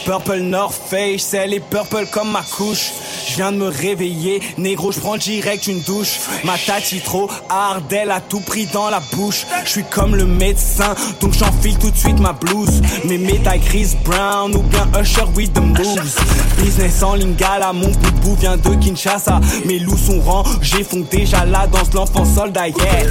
Purple 0.05 0.39
North 0.39 0.75
Face, 0.89 1.21
c'est 1.21 1.47
les 1.47 1.61
purple 1.61 2.05
comme 2.11 2.31
ma 2.31 2.41
couche. 2.41 2.91
Je 3.27 3.36
viens 3.36 3.51
de 3.51 3.57
me 3.57 3.67
réveiller, 3.67 4.41
négro, 4.57 4.91
je 4.91 4.99
prends 4.99 5.17
direct 5.17 5.67
une 5.67 5.81
douche. 5.81 6.19
Ma 6.43 6.57
tati 6.57 6.99
trop 6.99 7.29
hard, 7.49 7.91
elle 7.91 8.11
a 8.11 8.19
tout 8.19 8.41
pris 8.41 8.65
dans 8.67 8.89
la 8.89 8.99
bouche. 9.13 9.45
Je 9.63 9.69
suis 9.69 9.83
comme 9.83 10.15
le 10.15 10.25
médecin, 10.25 10.74
donc 11.21 11.34
j'enfile 11.34 11.78
tout 11.78 11.91
de 11.91 11.97
suite 11.97 12.19
ma 12.19 12.34
blouse. 12.34 12.82
Mes 13.05 13.17
médailles 13.17 13.61
Chris 13.61 13.95
Brown 14.03 14.55
ou 14.55 14.61
bien 14.63 14.88
Usher 14.99 15.26
with 15.36 15.53
the 15.53 15.59
moves. 15.59 16.15
Business 16.57 17.03
en 17.03 17.15
lingala, 17.15 17.73
mon 17.73 17.91
bout 18.21 18.36
vient 18.39 18.57
de 18.57 18.76
Kinshasa. 18.76 19.39
Mes 19.65 19.80
loups 19.80 19.97
sont 19.97 20.19
rangés, 20.21 20.84
font 20.84 21.05
déjà 21.11 21.45
la 21.45 21.67
danse, 21.67 21.93
l'enfant 21.93 22.26
soldat, 22.26 22.67
yeah. 22.69 22.86
Hey, 22.86 23.07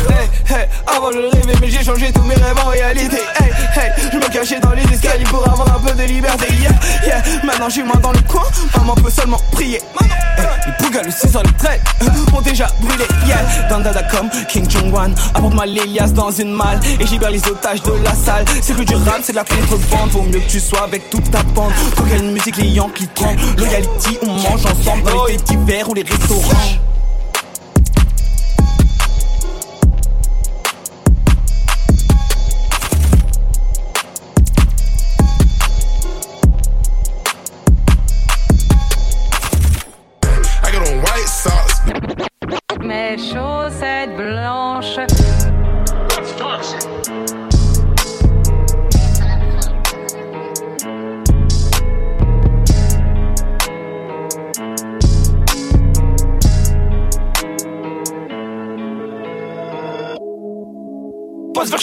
hey, 0.49 0.69
avant 0.87 1.11
je 1.13 1.19
rêvais, 1.19 1.59
mais 1.61 1.71
j'ai 1.71 1.85
changé 1.85 2.13
tous 2.13 2.23
mes 2.23 2.35
rêves 2.35 2.59
en 2.65 2.69
réalité. 2.69 3.19
Hey, 3.41 3.51
hey, 3.77 3.93
je 4.13 4.17
me 4.17 4.33
cachais 4.33 4.61
dans 4.61 4.73
les 4.73 4.83
escaliers 4.83 5.25
pour 5.25 5.47
avoir 5.49 5.77
un 5.77 5.81
peu 5.81 5.93
de 5.95 6.07
liberté, 6.07 6.47
yeah, 6.61 6.71
yeah. 7.07 7.23
Maintenant 7.45 7.69
j'ai 7.69 7.83
main 7.83 8.01
dans 8.03 8.13
le 8.13 8.21
coin, 8.23 8.45
maman 8.77 8.95
peut 8.95 9.11
seulement 9.11 9.41
prier. 9.53 9.81
Les 10.67 10.73
pougas, 10.85 11.03
le 11.03 11.11
6 11.11 11.27
les 11.45 11.53
traits 11.59 11.81
ont 12.35 12.41
déjà 12.41 12.67
brûlé, 12.81 13.05
yeah. 13.27 13.69
Dans 13.69 13.81
Dada.com, 13.81 14.31
King 14.49 14.69
Jong-wan 14.69 15.15
apporte-moi 15.35 15.67
l'Elias 15.67 16.09
dans 16.09 16.31
une 16.31 16.53
malle 16.53 16.81
et 16.99 17.07
j'ibère 17.07 17.31
les 17.31 17.47
otages 17.47 17.83
de 17.83 17.93
la 18.03 18.15
salle. 18.15 18.45
C'est 18.63 18.75
plus 18.75 18.85
du 18.85 18.95
rap, 18.95 19.21
c'est 19.23 19.33
de 19.33 19.37
la 19.37 19.45
contrebande. 19.45 20.11
Vaut 20.11 20.23
mieux 20.23 20.41
que 20.41 20.51
tu 20.51 20.61
sois 20.61 20.85
avec 20.85 21.11
toute 21.11 21.31
ta 21.31 21.43
bande. 21.43 21.73
Faut 21.97 22.05
quelle 22.05 22.25
musique 22.25 22.57
les 22.57 22.69
Yankees 22.69 23.09
tremblent. 23.15 23.41
Loyalty, 23.59 24.19
on 24.23 24.33
mange 24.33 24.67
ensemble 24.67 25.11
dans 25.11 25.27
les 25.27 25.37
petits 25.37 25.57
verres 25.67 25.89
ou 25.89 25.95
les 25.95 26.03
restaurants. 26.03 26.94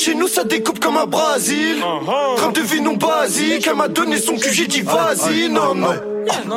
Chez 0.02 0.16
nous, 0.16 0.28
ça 0.28 0.43
découpe 0.43 0.80
comme 0.80 0.97
un 0.97 1.06
Brésil. 1.06 1.78
Train 2.38 2.52
de 2.52 2.62
vie 2.62 2.82
non 2.82 2.95
basique, 2.95 3.68
elle 3.68 3.76
m'a 3.76 3.88
donné 3.88 4.18
son 4.18 4.36
cul, 4.36 4.52
j'ai 4.52 4.66
dit 4.66 4.82
vas-y, 4.82 5.47
non, 5.47 5.76
non. 5.76 5.93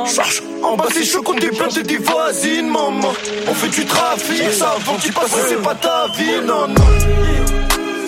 Cherche, 0.06 0.42
en 0.62 0.76
bas 0.76 0.86
c'est 0.90 1.04
chaud 1.04 1.22
qu'on 1.22 1.34
des 1.34 1.48
plaintes 1.48 1.78
des 1.78 1.98
voisines, 1.98 2.68
maman. 2.68 3.12
On 3.46 3.52
fait 3.52 3.68
du 3.68 3.84
trafic, 3.84 4.50
ça 4.50 4.76
avant 4.76 4.96
qu'il 4.96 5.12
passe, 5.12 5.36
c'est 5.46 5.62
pas 5.62 5.74
ta 5.74 6.06
vie, 6.16 6.40
non, 6.46 6.68
non. 6.68 6.88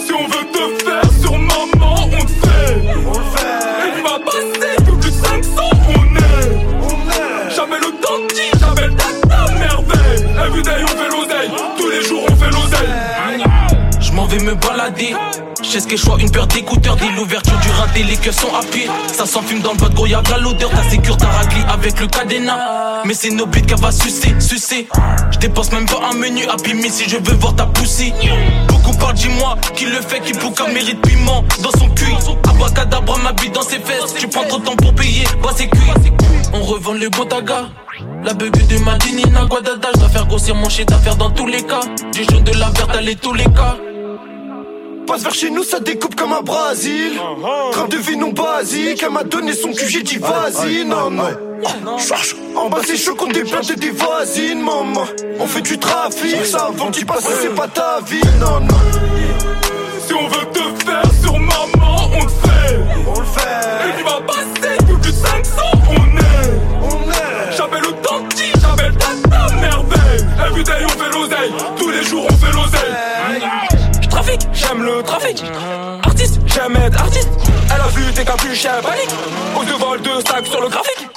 Si 0.07 0.13
on 0.15 0.27
veut 0.27 0.47
te 0.53 0.85
faire 0.85 1.11
sur 1.21 1.33
maman, 1.33 1.97
on 2.05 2.07
le 2.07 2.29
fait. 2.41 2.97
On 3.07 3.19
le 3.19 3.25
fait. 3.37 3.89
Et 3.89 3.93
tu 3.95 4.03
m'as 4.03 4.19
passé 4.25 4.71
plus 4.87 4.97
de 4.97 5.15
500, 5.15 5.71
on 5.89 6.17
est. 6.17 6.49
On 6.81 6.97
est. 7.11 7.55
J'appelle 7.55 7.81
le 7.81 7.93
dentiste, 8.01 8.59
j'appelle 8.59 8.95
ta 8.97 9.53
merveille. 9.53 10.25
Everyday 10.47 10.83
on 10.83 10.87
fait 10.87 11.11
l'oseille, 11.11 11.51
tous 11.77 11.91
les 11.91 12.03
jours 12.03 12.25
on 12.27 12.37
fait 12.37 12.51
l'oseille. 12.51 13.46
M'en 14.17 14.25
vais 14.25 14.39
me 14.39 14.55
balader. 14.55 15.15
Je 15.63 15.79
ce 15.79 15.87
que 15.87 15.97
sois 15.99 16.17
une 16.19 16.31
paire 16.31 16.47
d'écouteurs. 16.47 16.97
Dès 16.97 17.11
l'ouverture 17.11 17.59
du 17.59 17.69
raté, 17.73 18.03
les 18.03 18.17
cœurs 18.17 18.33
sont 18.33 18.49
à 18.55 18.65
pied. 18.65 18.89
Ça 19.13 19.27
s'enfume 19.27 19.61
dans 19.61 19.73
le 19.73 19.79
de 19.79 19.95
gros, 19.95 20.07
y'a 20.07 20.23
de 20.23 20.43
l'odeur. 20.43 20.71
Ta 20.71 20.83
sécure, 20.89 21.19
ta 21.19 21.27
raclée 21.27 21.61
avec 21.69 22.01
le 22.01 22.07
cadenas. 22.07 23.03
Mais 23.05 23.13
c'est 23.13 23.29
nos 23.29 23.47
qu'elle 23.47 23.79
va 23.79 23.93
sucer, 23.93 24.35
sucer. 24.41 24.89
Je 25.33 25.39
dépense 25.39 25.71
même 25.71 25.85
pas 25.85 26.01
un 26.11 26.17
menu 26.17 26.47
à 26.47 26.57
Pimi 26.57 26.89
si 26.89 27.07
je 27.07 27.19
veux 27.19 27.35
voir 27.35 27.57
ta 27.57 27.67
poussée. 27.67 28.15
Beaucoup 28.69 28.97
parlent, 28.97 29.15
dis-moi, 29.15 29.59
qui 29.75 29.85
le 29.85 30.01
fait, 30.01 30.21
qui 30.21 30.33
pouca 30.33 30.67
mérite 30.67 31.03
piment 31.03 31.45
dans 31.63 31.79
son 31.79 31.91
cul. 31.91 32.15
Abacadabra 32.49 33.19
m'habite 33.19 33.55
dans 33.55 33.61
ses 33.61 33.81
fesses. 33.81 34.15
Tu 34.19 34.29
prends 34.29 34.45
trop 34.45 34.61
de 34.61 34.65
temps 34.65 34.77
pour 34.77 34.95
payer, 34.95 35.27
bah 35.43 35.51
c'est 35.55 35.69
cuit. 35.69 35.91
On 36.55 36.63
revend 36.63 36.95
le 36.95 37.11
botaga. 37.11 37.67
La 38.25 38.33
bug 38.33 38.67
de 38.67 38.79
Madini, 38.79 39.25
Naguadada, 39.25 39.89
je 39.95 40.01
dois 40.01 40.09
faire 40.09 40.27
grossir 40.27 40.55
mon 40.55 40.71
shit 40.71 40.89
d'affaires 40.89 41.17
dans 41.17 41.31
tous 41.31 41.47
les 41.47 41.63
cas. 41.63 41.81
Du 42.15 42.25
jaune 42.25 42.45
de 42.45 42.53
la 42.53 42.71
verte, 42.71 42.97
allez 42.97 43.17
tous 43.17 43.35
les 43.35 43.45
cas. 43.45 43.77
Passe 45.07 45.23
vers 45.23 45.35
chez 45.35 45.51
nous, 45.51 45.63
ça 45.63 45.79
découpe 45.79 46.17
comme 46.17 46.33
un 46.33 46.43
Brésil. 46.43 47.13
Train 47.71 47.87
de 47.87 47.97
vie 47.97 48.17
non 48.17 48.33
basique, 48.33 49.03
elle 49.05 49.13
m'a 49.13 49.23
donné 49.23 49.53
son 49.53 49.73
cul, 49.73 49.89
j'ai 49.89 50.03
dit 50.03 50.19
vas-y, 50.19 50.85
non, 50.85 51.11
non. 51.11 51.99
Cherche, 51.99 52.35
en 52.57 52.69
bas 52.69 52.81
c'est 52.85 52.97
chaud 52.97 53.15
qu'on 53.15 53.29
des 53.29 53.45
plaintes 53.45 53.71
des 53.79 53.91
voisines, 53.91 54.59
maman. 54.59 55.07
On 55.39 55.47
fait 55.47 55.61
du 55.63 55.79
trafic, 55.79 56.45
ça 56.45 56.71
avant 56.71 56.91
qu'il 56.91 57.07
passe, 57.07 57.25
c'est 57.41 57.55
pas 57.55 57.69
ta 57.69 58.01
vie, 58.05 58.21
non, 58.41 58.61
non. 58.61 58.81
Si 60.07 60.13
on 60.13 60.27
veut 60.27 60.47
te 60.53 60.85
faire 60.85 61.03
sur 61.23 61.39
maman, 61.39 62.11
on 62.13 62.23
le 62.23 62.29
fait. 62.29 62.79
On 63.07 63.21
le 63.21 63.27
fait. 63.27 63.89
Et 63.89 63.99
tu 63.99 64.05
vas 64.05 64.21
passer 64.27 64.77
plus 64.87 64.97
de 64.97 65.17
500, 65.17 65.63
on 65.89 66.19
est. 66.19 66.51
On 66.83 67.11
est. 67.11 67.57
J'appelle 67.57 67.83
le 67.83 67.93
dentiste, 68.03 68.59
j'appelle 68.61 68.95
ta 68.97 69.55
merveille. 69.55 70.27
Everyday 70.49 70.85
on 70.85 70.89
fait 70.89 71.11
l'oseille, 71.13 71.53
tous 71.79 71.91
les 71.91 72.03
jours 72.03 72.27
on 72.29 72.36
le 74.87 75.03
trafic. 75.03 75.43
Artiste, 76.05 76.41
j'aime 76.47 76.77
être 76.77 77.01
artiste. 77.01 77.29
Elle 77.75 77.81
a 77.81 77.89
vu 77.89 78.13
tes 78.13 78.25
capuches, 78.25 78.65
elle 78.65 78.83
panique. 78.83 79.11
Cause 79.55 79.67
de 79.67 79.73
vol 79.73 80.01
de 80.01 80.27
sacs 80.27 80.47
sur 80.47 80.61
le 80.61 80.69
graphique. 80.69 81.09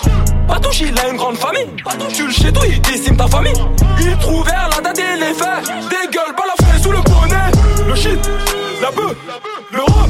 Patouche, 0.47 0.81
il 0.81 0.99
a 0.99 1.09
une 1.09 1.17
grande 1.17 1.37
famille. 1.37 1.67
Tu 2.13 2.25
le 2.25 2.31
chez 2.31 2.51
toi, 2.51 2.63
il 2.67 2.81
décime 2.81 3.15
ta 3.15 3.27
famille. 3.27 3.53
Il 4.01 4.17
trouve 4.17 4.45
la 4.47 4.81
date 4.81 4.99
et 4.99 5.19
les 5.19 5.33
faits. 5.33 5.63
Dégueule, 5.89 6.35
pas 6.35 6.45
la 6.47 6.65
feuille 6.65 6.81
sous 6.81 6.91
le 6.91 7.01
bonnet. 7.01 7.87
Le 7.87 7.95
shit, 7.95 8.29
la 8.81 8.91
bœuf, 8.91 9.15
le 9.71 9.81
rhum. 9.81 10.09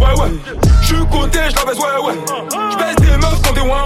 Ouais, 0.00 0.22
ouais. 0.22 0.30
J'suis 0.82 0.96
côté, 1.10 1.40
j'la 1.50 1.64
baisse, 1.64 1.78
ouais, 1.78 2.06
ouais. 2.06 2.14
J'baisse 2.72 2.96
des 2.96 3.16
meufs 3.18 3.42
dans 3.42 3.52
des 3.52 3.60
ouin. 3.60 3.84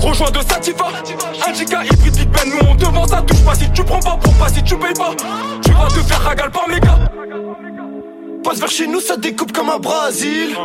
Rejoins 0.00 0.30
de 0.30 0.40
Sativa, 0.40 0.86
Indica, 1.46 1.84
hybride, 1.84 2.16
Big 2.16 2.28
Ben, 2.30 2.50
nous 2.50 2.68
on 2.68 2.74
te 2.74 2.84
vend 2.86 3.06
ça, 3.06 3.22
touche 3.22 3.44
pas 3.44 3.54
si 3.54 3.70
tu 3.70 3.84
prends 3.84 4.00
pas 4.00 4.18
pour 4.20 4.34
pas 4.34 4.48
si 4.48 4.62
tu 4.64 4.76
payes 4.76 4.94
pas. 4.94 5.12
Tu 5.64 5.70
vas 5.70 5.86
te 5.86 6.02
faire 6.02 6.22
ragal 6.22 6.50
par 6.50 6.68
mes 6.68 6.80
gars. 6.80 6.98
Passe 8.42 8.58
vers 8.58 8.70
chez 8.70 8.88
nous, 8.88 9.00
ça 9.00 9.16
découpe 9.16 9.52
comme 9.52 9.70
un 9.70 9.78
Brésil. 9.78 10.56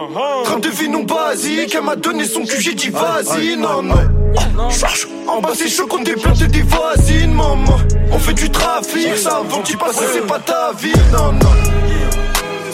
Train 0.44 0.60
de 0.60 0.70
vie 0.70 0.90
non 0.90 1.04
basique, 1.04 1.76
elle 1.76 1.84
m'a 1.84 1.96
donné 1.96 2.26
son 2.26 2.44
cul, 2.44 2.60
j'ai 2.60 2.74
dit 2.74 2.90
vas-y, 2.90 3.56
non, 3.56 3.84
non. 3.84 4.70
Cherche, 4.70 5.08
en 5.28 5.42
bas 5.42 5.52
c'est 5.54 5.68
chaud 5.68 5.86
qu'on 5.86 6.02
des 6.02 6.14
plaintes 6.14 6.44
des 6.44 6.64
voisines, 6.64 7.34
maman. 7.34 7.78
On 8.12 8.18
fait 8.18 8.34
du 8.34 8.50
trafic, 8.50 9.16
ça 9.18 9.38
avant 9.38 9.62
qu'il 9.62 9.78
passe, 9.78 10.00
c'est 10.12 10.26
pas 10.26 10.40
ta 10.40 10.72
vie, 10.80 10.92
non, 11.12 11.34
non. 11.34 11.52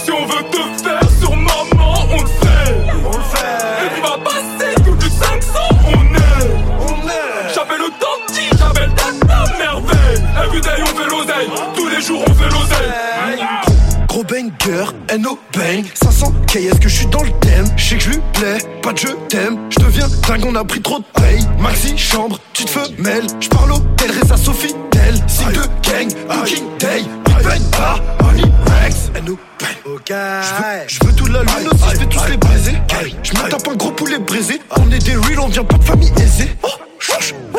Si 0.04 0.12
on 0.12 0.26
veut 0.26 0.44
te 0.50 0.84
faire 0.84 1.02
sur 1.20 1.36
maman, 1.36 1.96
on 2.10 2.22
le 2.22 2.43
banger, 14.64 14.92
N.O. 15.10 15.38
bang. 15.54 15.86
500 15.94 16.34
K, 16.48 16.56
est-ce 16.58 16.80
que 16.80 16.90
je 16.90 16.96
suis 16.96 17.06
dans 17.08 17.24
le 17.24 17.32
thème? 17.42 17.66
Je 17.76 17.84
sais 17.84 17.96
que 17.98 18.04
je 18.04 18.10
lui 18.12 18.20
plais, 18.34 18.58
pas 18.82 18.94
de 18.94 18.98
je 18.98 19.08
t'aime 19.30 19.58
Je 19.70 19.80
deviens 19.80 20.08
dingue, 20.28 20.46
on 20.46 20.56
a 20.56 20.64
pris 20.64 20.82
trop 20.82 21.00
de 21.00 21.06
paye. 21.20 21.46
Maxi, 21.60 21.98
chambre, 21.98 22.40
petite 22.54 22.70
femelle. 22.70 23.26
Je 23.40 23.50
parle 23.50 23.74
au 23.74 23.80
tel, 23.98 24.12
Reza 24.12 24.38
Sophie, 24.38 24.74
tel 24.92 25.16
Signe 25.28 25.52
de 25.52 25.90
gang, 25.90 26.10
Booking 26.28 26.64
Day. 26.80 27.04
Big 27.26 27.44
Bang 27.44 27.62
Bar, 27.72 28.02
Honey 28.22 28.44
Rex 28.66 29.12
no 29.26 29.38
Ok. 29.86 30.14
Je 30.88 31.06
veux 31.06 31.14
toute 31.14 31.30
la 31.30 31.42
lune 31.42 31.70
aussi, 31.72 31.94
je 31.94 32.00
vais 32.00 32.06
tous 32.06 32.30
les 32.30 32.38
baiser 32.38 32.78
Je 33.24 33.32
me 33.32 33.50
tape 33.50 33.68
un 33.68 33.76
gros 33.76 33.92
poulet 33.92 34.20
brisé 34.20 34.60
On 34.78 34.92
est 34.92 35.00
des 35.00 35.16
real, 35.16 35.40
on 35.40 35.48
vient 35.48 35.64
pas 35.64 35.78
de 35.78 35.84
famille 35.84 36.12
aisée. 36.22 36.50
Oh 36.64 36.70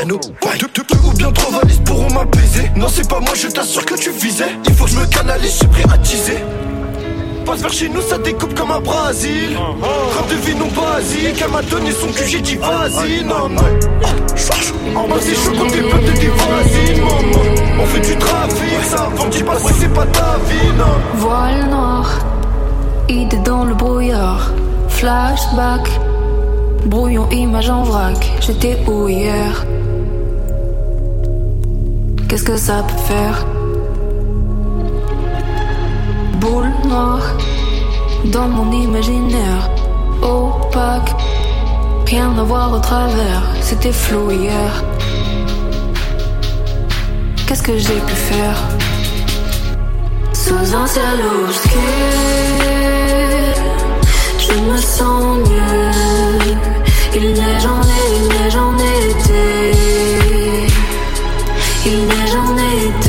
no. 0.07 0.21
Deux, 0.21 0.69
deux, 0.75 0.83
deux 0.83 0.99
ou 1.07 1.13
bien 1.13 1.33
trois 1.33 1.61
valises 1.61 1.81
pourront 1.85 2.13
m'apaiser. 2.13 2.71
Non 2.77 2.89
c'est 2.89 3.09
pas 3.09 3.21
moi, 3.21 3.33
je 3.35 3.49
t'assure 3.49 3.85
que 3.85 3.95
tu 3.95 4.11
visais. 4.11 4.57
Il 4.67 4.75
faut 4.75 4.85
que 4.85 4.91
je 4.91 4.99
me 4.99 5.07
canalise, 5.07 5.53
je 5.53 5.57
suis 5.57 5.67
prêt 5.67 5.85
à 5.91 5.99
teaser 5.99 6.43
Passe 7.45 7.61
vers 7.61 7.73
chez 7.73 7.89
nous, 7.91 8.01
ça 8.01 8.17
découpe 8.17 8.55
comme 8.55 8.71
un 8.71 8.81
Brésil. 8.81 9.57
Rap 10.17 10.29
de 10.31 10.35
vie 10.37 10.55
non 10.55 10.69
basique, 10.69 11.43
elle 11.45 11.51
m'a 11.51 11.61
donné 11.63 11.91
son 11.93 12.07
cul, 12.09 12.27
j'ai 12.27 12.41
dit 12.41 12.57
vas-y, 12.57 13.23
non, 13.23 13.51
non. 13.51 14.99
En 14.99 15.07
bas, 15.09 15.17
c'est 15.21 15.35
chaud 15.35 15.53
comme 15.59 15.71
des 15.71 15.83
peuples 15.83 16.05
de 16.07 16.13
tes 16.13 16.29
voisines, 16.29 17.03
maman. 17.03 17.45
On 17.83 17.87
fait 17.87 18.01
du 18.01 18.17
trafic, 18.17 18.85
ça 18.85 19.05
avant, 19.05 19.29
dis 19.29 19.43
pas 19.43 19.59
si 19.59 19.75
c'est 19.75 19.93
pas 19.93 20.07
ta 20.07 20.39
vie, 20.49 20.73
non. 20.79 20.85
Voile 21.17 21.69
noir, 21.69 22.19
idée 23.11 23.37
dans 23.45 23.65
le 23.65 23.75
brouillard. 23.75 24.51
Flashback, 24.89 25.91
brouillon, 26.87 27.29
image 27.31 27.69
en 27.69 27.83
vrac. 27.83 28.33
J'étais 28.41 28.79
où 28.87 29.07
hier? 29.07 29.67
Qu'est-ce 32.29 32.45
que 32.45 32.57
ça 32.57 32.83
peut 32.89 33.03
faire? 33.13 33.45
Dans 38.25 38.49
mon 38.49 38.73
imaginaire. 38.73 39.71
Opaque, 40.23 41.15
rien 42.07 42.37
à 42.39 42.43
voir 42.43 42.73
au 42.73 42.79
travers. 42.79 43.43
C'était 43.61 43.93
flou 43.93 44.31
hier. 44.31 44.85
Qu'est-ce 47.47 47.63
que 47.63 47.79
j'ai 47.79 48.01
pu 48.09 48.15
faire? 48.15 48.57
Sous 50.33 50.75
un 50.75 50.87
ciel 50.87 51.21
obscur, 51.45 51.81
je 54.39 54.55
me 54.69 54.77
sens 54.77 55.39
mieux. 55.49 55.91
Il 57.15 57.33
neige 57.33 57.67
en 57.67 57.81
est, 57.83 58.09
il 58.19 58.25
neige 58.35 58.57
en 58.57 58.75
été. 59.11 59.73
Il 61.87 61.99
neige 62.07 62.37
en 62.45 62.57
été. 62.57 63.04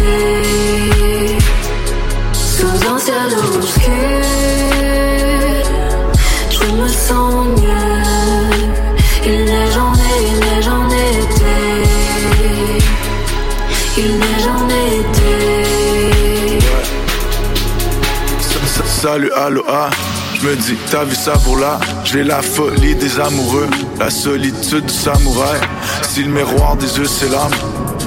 Salut, 19.06 19.32
allo, 19.36 19.64
ah. 19.70 19.92
Je 20.34 20.48
me 20.48 20.56
dis, 20.56 20.76
t'as 20.90 21.04
vu 21.04 21.14
ça 21.14 21.34
pour 21.34 21.60
là? 21.60 21.80
J'ai 22.04 22.24
la 22.24 22.42
folie 22.42 22.96
des 22.96 23.20
amoureux, 23.20 23.70
la 24.00 24.10
solitude 24.10 24.88
du 24.88 24.94
samouraï. 24.94 25.60
Si 26.02 26.24
le 26.24 26.32
miroir 26.32 26.76
des 26.76 26.98
yeux 26.98 27.06
c'est 27.06 27.30
l'âme, 27.30 27.52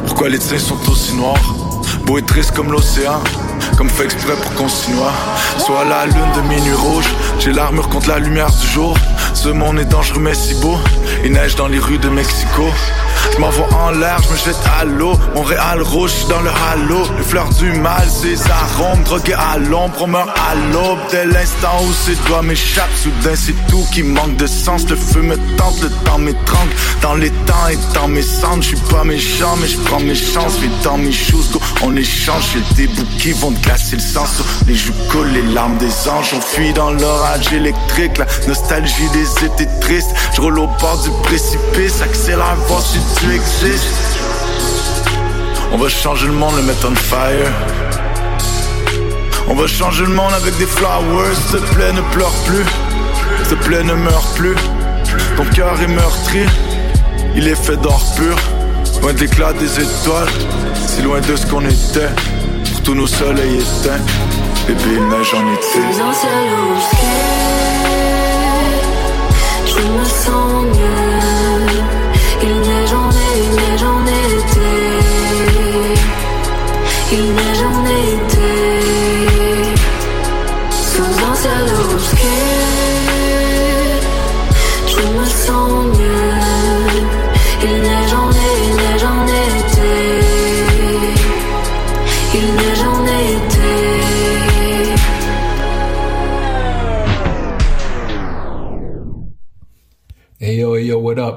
pourquoi 0.06 0.28
les 0.28 0.40
tiens 0.40 0.58
sont 0.58 0.78
aussi 0.90 1.14
noirs? 1.14 1.54
Beau 2.04 2.18
et 2.18 2.22
triste 2.22 2.50
comme 2.50 2.72
l'océan, 2.72 3.22
comme 3.78 3.88
fait 3.88 4.06
exprès 4.06 4.34
pour 4.42 4.52
qu'on 4.54 4.68
s'y 4.68 4.90
noie. 4.90 5.12
Soit 5.56 5.84
la 5.84 6.06
lune 6.06 6.32
de 6.34 6.40
minuit 6.48 6.74
rouge, 6.74 7.08
j'ai 7.38 7.52
l'armure 7.52 7.88
contre 7.88 8.08
la 8.08 8.18
lumière 8.18 8.50
du 8.50 8.66
jour. 8.66 8.98
Ce 9.34 9.48
monde 9.48 9.78
est 9.78 9.84
dangereux 9.84 10.18
mais 10.20 10.34
si 10.34 10.54
beau, 10.54 10.76
il 11.24 11.30
neige 11.30 11.54
dans 11.54 11.68
les 11.68 11.78
rues 11.78 11.98
de 11.98 12.08
Mexico. 12.08 12.64
Je 13.38 13.42
m'envoie 13.44 13.68
en 13.72 13.90
l'air, 13.92 14.18
je 14.20 14.32
me 14.32 14.36
jette 14.36 14.66
à 14.80 14.84
l'eau. 14.84 15.16
Montréal 15.32 15.80
rouge, 15.82 16.10
j'suis 16.10 16.28
dans 16.28 16.40
le 16.40 16.50
halo. 16.50 17.04
Les 17.16 17.22
fleurs 17.22 17.48
du 17.50 17.70
mal, 17.70 18.04
ces 18.10 18.36
arômes 18.50 19.04
drogués 19.04 19.34
à 19.34 19.58
l'ombre. 19.58 19.94
On 20.00 20.06
meurt 20.08 20.28
à 20.28 20.56
l'aube 20.72 20.98
dès 21.12 21.24
l'instant 21.24 21.78
où 21.84 21.92
ses 21.92 22.16
doigts 22.26 22.42
m'échappent. 22.42 22.90
Soudain, 23.00 23.36
c'est 23.36 23.54
tout 23.68 23.86
qui 23.92 24.02
manque 24.02 24.34
de 24.34 24.46
sens. 24.48 24.88
Le 24.88 24.96
feu 24.96 25.22
me 25.22 25.36
tente, 25.56 25.80
le 25.82 25.90
temps 26.04 26.18
m'étrangle. 26.18 26.72
Dans 27.00 27.14
les 27.14 27.30
temps 27.30 27.68
et 27.70 27.78
dans 27.94 28.08
mes 28.08 28.22
cendres, 28.22 28.60
je 28.62 28.74
suis 28.74 28.86
pas 28.90 29.04
méchant, 29.04 29.54
mais 29.60 29.68
je 29.68 29.78
prends 29.82 30.00
mes 30.00 30.16
chances. 30.16 30.58
Vais 30.58 30.70
dans 30.82 30.98
mes 30.98 31.12
shoes, 31.12 31.52
go, 31.52 31.60
on 31.82 31.94
échange. 31.94 32.42
J'ai 32.54 32.74
des 32.74 32.92
bouts 32.92 33.06
qui 33.20 33.30
vont 33.30 33.52
te 33.52 33.62
glacer 33.62 33.94
le 33.94 34.02
sang. 34.02 34.26
Sur 34.26 34.44
les 34.66 34.74
joues 34.74 34.92
collent 35.12 35.30
les 35.30 35.54
larmes 35.54 35.78
des 35.78 36.08
anges. 36.08 36.34
On 36.34 36.40
fuit 36.40 36.72
dans 36.72 36.90
l'orage 36.90 37.52
électrique. 37.52 38.18
La 38.18 38.26
nostalgie 38.48 39.08
des 39.12 39.44
étés 39.44 39.68
tristes. 39.80 40.10
Je 40.34 40.40
roule 40.40 40.58
au 40.58 40.66
bord 40.80 41.00
du 41.04 41.10
précipice. 41.22 42.02
Accélère, 42.02 42.56
voir 42.66 42.82
si 42.82 42.98
On 45.70 45.76
va 45.76 45.88
changer 45.88 46.26
le 46.26 46.32
monde, 46.32 46.56
le 46.56 46.62
mettre 46.62 46.88
on 46.90 46.94
fire. 46.94 47.52
On 49.48 49.54
va 49.54 49.66
changer 49.66 50.04
le 50.04 50.14
monde 50.14 50.32
avec 50.32 50.56
des 50.56 50.66
flowers. 50.66 51.34
S'il 51.34 51.60
te 51.60 51.74
plaît, 51.74 51.92
ne 51.92 52.00
pleure 52.12 52.32
plus. 52.46 52.64
S'il 53.44 53.58
te 53.58 53.64
plaît, 53.64 53.84
ne 53.84 53.92
meurs 53.92 54.26
plus. 54.34 54.54
Ton 55.36 55.44
cœur 55.54 55.78
est 55.82 55.88
meurtri. 55.88 56.46
Il 57.36 57.46
est 57.48 57.54
fait 57.54 57.76
d'or 57.76 58.02
pur. 58.16 58.36
Loin 59.02 59.12
de 59.12 59.18
des 59.18 59.26
étoiles. 59.26 60.28
Si 60.86 61.02
loin 61.02 61.20
de 61.20 61.36
ce 61.36 61.46
qu'on 61.46 61.64
était. 61.66 62.08
Pour 62.72 62.82
tous 62.82 62.94
nos 62.94 63.06
soleils 63.06 63.56
éteints. 63.56 64.02
Bébé, 64.66 64.80
il 64.96 65.08
neige 65.08 65.34
en 65.34 65.52
été. 65.52 65.80
Je 69.66 69.74
me 69.74 70.04
sens 70.04 70.64
mieux. 70.78 71.17
Il 77.10 77.32
neige 77.32 77.57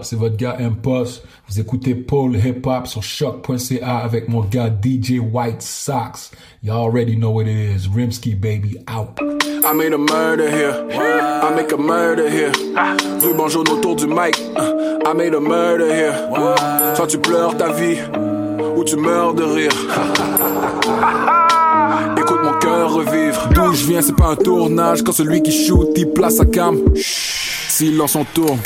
C'est 0.04 0.16
votre 0.16 0.38
gars 0.38 0.58
Impulse. 0.60 1.22
Vous 1.48 1.60
écoutez 1.60 1.96
Paul 1.96 2.36
Hip 2.36 2.62
Hop 2.66 2.88
sur 2.88 3.04
choc.ca 3.04 3.98
avec 3.98 4.28
mon 4.28 4.42
gars 4.42 4.70
DJ 4.70 5.20
White 5.20 5.62
Sox. 5.62 6.32
You 6.64 6.74
already 6.74 7.16
know 7.16 7.32
what 7.32 7.44
it 7.44 7.76
is. 7.76 7.88
Rimsky 7.88 8.36
baby 8.36 8.78
out. 8.88 9.20
I 9.64 9.74
made 9.74 9.94
a 9.94 9.98
murder 9.98 10.50
here. 10.50 10.88
I 10.92 11.54
make 11.56 11.72
a 11.72 11.78
murder 11.78 12.30
here. 12.30 12.52
Ruban 13.22 13.48
jaune 13.48 13.70
autour 13.70 13.96
du 13.96 14.08
mic. 14.08 14.40
Uh, 14.56 15.00
I 15.06 15.14
made 15.14 15.34
a 15.34 15.40
murder 15.40 15.94
here. 15.94 16.14
Soit 16.96 17.08
tu 17.08 17.18
pleures 17.18 17.58
ta 17.58 17.72
vie, 17.72 17.98
ou 18.76 18.84
tu 18.84 18.96
meurs 18.96 19.34
de 19.34 19.44
rire. 19.44 19.72
Écoute 22.18 22.40
mon 22.44 22.54
cœur 22.60 22.94
revivre. 22.94 23.50
D'où 23.54 23.74
je 23.74 23.86
viens, 23.86 24.02
c'est 24.02 24.16
pas 24.16 24.30
un 24.30 24.36
tournage. 24.36 25.04
Quand 25.04 25.12
celui 25.12 25.42
qui 25.42 25.52
shoot, 25.52 25.90
il 25.96 26.10
place 26.10 26.38
sa 26.38 26.46
cam. 26.46 26.78
S'il 26.96 27.98
lance 27.98 28.12
son 28.12 28.24
tour. 28.26 28.58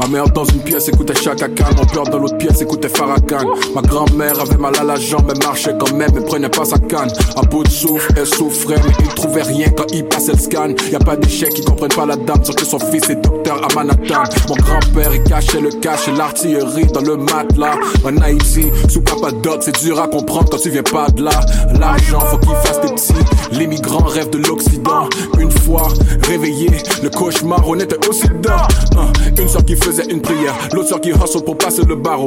Ma 0.00 0.06
mère 0.06 0.30
dans 0.30 0.44
une 0.44 0.60
pièce 0.60 0.88
écoutait 0.88 1.14
Chaka 1.14 1.46
Khan 1.48 1.76
Mon 1.76 1.84
père 1.84 2.04
dans 2.04 2.18
l'autre 2.18 2.38
pièce 2.38 2.62
écoutait 2.62 2.88
Farrakhan. 2.88 3.44
Ma 3.74 3.82
grand-mère 3.82 4.40
avait 4.40 4.56
mal 4.56 4.72
à 4.80 4.82
la 4.82 4.96
jambe 4.96 5.30
Elle 5.30 5.44
marchait 5.44 5.74
quand 5.78 5.92
même, 5.94 6.10
elle 6.16 6.24
prenait 6.24 6.48
pas 6.48 6.64
sa 6.64 6.78
canne. 6.78 7.10
À 7.36 7.42
bout 7.42 7.64
de 7.64 7.68
souffle, 7.68 8.10
elle 8.16 8.26
souffrait 8.26 8.80
Mais 8.82 8.94
il 8.98 9.08
trouvait 9.08 9.42
rien 9.42 9.68
quand 9.76 9.84
il 9.92 10.06
passait 10.06 10.32
le 10.32 10.38
scan. 10.38 10.68
Y 10.90 10.96
a 10.96 11.00
pas 11.00 11.16
d'échec, 11.16 11.52
ils 11.54 11.64
comprennent 11.66 11.92
pas 11.92 12.06
la 12.06 12.16
dame 12.16 12.42
Sauf 12.42 12.56
que 12.56 12.64
son 12.64 12.78
fils 12.78 13.10
est 13.10 13.16
docteur 13.16 13.60
à 13.62 13.74
Manhattan. 13.74 14.22
Mon 14.48 14.54
grand-père 14.54 15.14
il 15.14 15.22
cachait 15.22 15.60
le 15.60 15.70
cash 15.70 16.08
et 16.08 16.12
l'artillerie 16.12 16.86
dans 16.86 17.02
le 17.02 17.18
matelas. 17.18 17.76
En 18.02 18.16
Haïti, 18.22 18.70
sous 18.88 19.02
Papa 19.02 19.32
Doc 19.42 19.58
C'est 19.60 19.84
dur 19.84 20.00
à 20.00 20.08
comprendre 20.08 20.48
quand 20.50 20.62
tu 20.62 20.70
viens 20.70 20.82
pas 20.82 21.10
de 21.10 21.24
là. 21.24 21.40
L'argent 21.78 22.20
faut 22.20 22.38
qu'il 22.38 22.56
fasse 22.64 22.80
des 22.80 22.88
petits. 22.88 23.12
Les 23.52 23.66
migrants 23.66 24.06
rêvent 24.06 24.30
de 24.30 24.38
l'Occident. 24.38 25.10
Une 25.38 25.50
fois 25.50 25.88
réveillé, 26.26 26.70
le 27.02 27.10
cauchemar 27.10 27.62
on 27.68 27.78
était 27.78 28.08
aussi 28.08 28.28
dedans. 28.28 28.66
Hein, 28.96 29.12
Une 29.38 29.64
qui 29.64 29.76
faisait 29.90 30.10
une 30.10 30.20
prière. 30.20 30.54
L'autre 30.72 31.00
qui 31.00 31.10
hustle 31.10 31.42
pour 31.44 31.58
passer 31.58 31.82
le 31.84 31.96
barreau. 31.96 32.26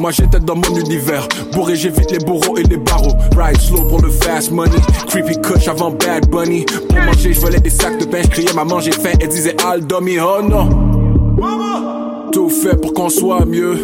Moi 0.00 0.10
j'étais 0.10 0.40
dans 0.40 0.56
mon 0.56 0.76
univers. 0.76 1.28
Bourré 1.52 1.76
j'évite 1.76 2.10
les 2.10 2.18
bourreaux 2.18 2.56
et 2.56 2.64
les 2.64 2.76
barreaux. 2.76 3.14
Ride 3.36 3.60
slow 3.60 3.82
pour 3.82 4.02
le 4.02 4.10
fast 4.10 4.50
money. 4.50 4.76
Creepy 5.06 5.40
kush 5.40 5.68
avant 5.68 5.90
Bad 5.90 6.28
Bunny. 6.28 6.64
Pour 6.88 6.98
manger 6.98 7.32
je 7.32 7.40
volais 7.40 7.60
des 7.60 7.70
sacs 7.70 7.98
de 7.98 8.06
pain. 8.06 8.22
Je 8.22 8.28
criais 8.28 8.52
maman 8.54 8.80
j'ai 8.80 8.92
faim. 8.92 9.12
Elle 9.20 9.28
disait 9.28 9.56
Al 9.64 9.86
Domi 9.86 10.18
oh 10.18 10.42
non 10.42 12.30
Tout 12.32 12.50
fait 12.50 12.80
pour 12.80 12.92
qu'on 12.92 13.08
soit 13.08 13.44
mieux. 13.44 13.78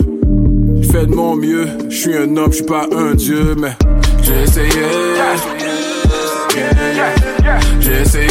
Je 0.80 0.88
fais 0.88 1.06
de 1.06 1.14
mon 1.14 1.36
mieux. 1.36 1.68
Je 1.88 1.96
suis 1.96 2.16
un 2.16 2.36
homme, 2.36 2.50
je 2.50 2.56
suis 2.56 2.64
pas 2.64 2.86
un 2.96 3.14
dieu 3.14 3.54
Mais 3.56 3.76
j'ai 4.22 4.42
essayé. 4.42 4.70
J'ai 7.80 8.00
essayé. 8.00 8.28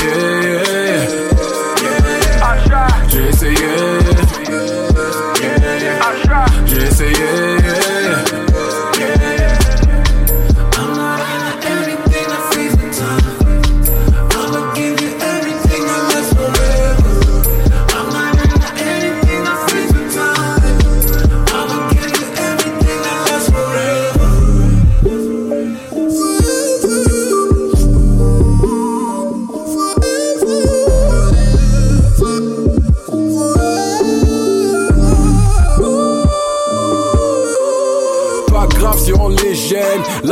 J'ai 3.09 3.29
essayé. 3.29 3.88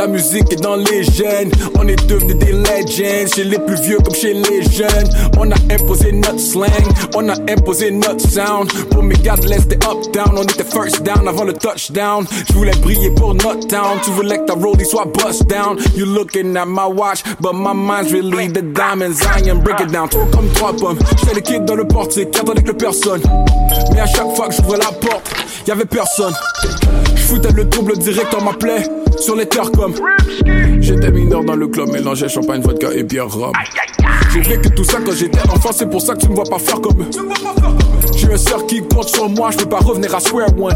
Musique 0.08 0.52
est 0.52 0.62
dans 0.62 0.76
les 0.76 1.04
gènes. 1.04 1.50
On 1.78 1.86
est 1.86 2.06
devenus 2.08 2.36
des 2.36 2.52
legends, 2.52 3.26
chez 3.34 3.44
les 3.44 3.58
plus 3.58 3.80
vieux 3.80 3.98
comme 3.98 4.14
chez 4.14 4.34
les 4.34 4.62
jeunes. 4.62 5.08
On 5.38 5.50
a 5.50 5.56
imposé 5.70 6.12
notre 6.12 6.40
slang, 6.40 6.84
on 7.14 7.28
a 7.28 7.34
imposé 7.50 7.90
notre 7.90 8.28
sound. 8.28 8.70
Pour 8.90 9.02
mes 9.02 9.16
gars 9.16 9.36
de 9.36 9.46
l'Est, 9.46 9.72
up 9.72 10.12
down, 10.12 10.36
on 10.36 10.42
était 10.42 10.64
first 10.64 11.02
down 11.02 11.28
avant 11.28 11.44
le 11.44 11.52
touchdown. 11.52 12.26
Je 12.48 12.54
voulais 12.54 12.76
briller 12.82 13.10
pour 13.10 13.34
notre 13.34 13.66
town, 13.66 13.98
tu 14.02 14.10
voulais 14.10 14.38
que 14.38 14.46
ta 14.46 14.54
rollie 14.54 14.84
soit 14.84 15.06
bust 15.06 15.46
down. 15.46 15.78
You 15.96 16.06
looking 16.06 16.56
at 16.56 16.66
my 16.66 16.86
watch, 16.86 17.22
but 17.40 17.52
my 17.54 17.74
mind's 17.74 18.12
really 18.12 18.48
the 18.48 18.62
diamonds. 18.62 19.22
I 19.22 19.48
am 19.48 19.60
break 19.60 19.80
it 19.80 19.92
down, 19.92 20.08
trop 20.08 20.26
comme 20.32 20.48
trois 20.54 20.72
pommes. 20.72 20.98
J'étais 21.18 21.34
le 21.34 21.40
kid 21.40 21.64
dans 21.64 21.76
le 21.76 21.86
portique, 21.86 22.36
attendait 22.36 22.62
que 22.62 22.72
personne. 22.72 23.22
Mais 23.92 24.00
à 24.00 24.06
chaque 24.06 24.34
fois 24.34 24.48
que 24.48 24.54
j'ouvrais 24.54 24.78
la 24.78 24.92
porte, 24.92 25.30
y'avait 25.66 25.84
personne. 25.84 26.34
J'foutais 27.16 27.52
le 27.52 27.64
double 27.64 27.98
direct 27.98 28.32
en 28.34 28.42
m'appelait 28.42 28.84
sur 29.18 29.36
les 29.36 29.46
terres 29.46 29.70
comme 29.72 29.94
J'étais 30.80 31.10
mineur 31.10 31.44
dans 31.44 31.56
le 31.56 31.68
club, 31.68 31.90
mélangeais 31.90 32.28
champagne, 32.28 32.60
vodka 32.60 32.88
et 32.94 33.02
bière 33.02 33.28
rhum. 33.28 33.52
J'ai 34.32 34.40
vécu 34.40 34.70
tout 34.70 34.84
ça 34.84 34.98
quand 35.04 35.12
j'étais 35.12 35.40
enfant, 35.50 35.70
c'est 35.72 35.88
pour 35.88 36.00
ça 36.00 36.14
que 36.14 36.20
tu 36.20 36.28
me 36.28 36.34
vois 36.34 36.44
pas 36.44 36.58
faire 36.58 36.80
comme 36.80 37.02
eux. 37.02 37.10
J'ai 38.16 38.32
un 38.32 38.36
sœur 38.36 38.66
qui 38.66 38.82
compte 38.82 39.08
sur 39.08 39.28
moi, 39.28 39.50
je 39.50 39.58
peux 39.58 39.68
pas 39.68 39.78
revenir 39.78 40.14
à 40.14 40.20
square 40.20 40.48
one. 40.58 40.74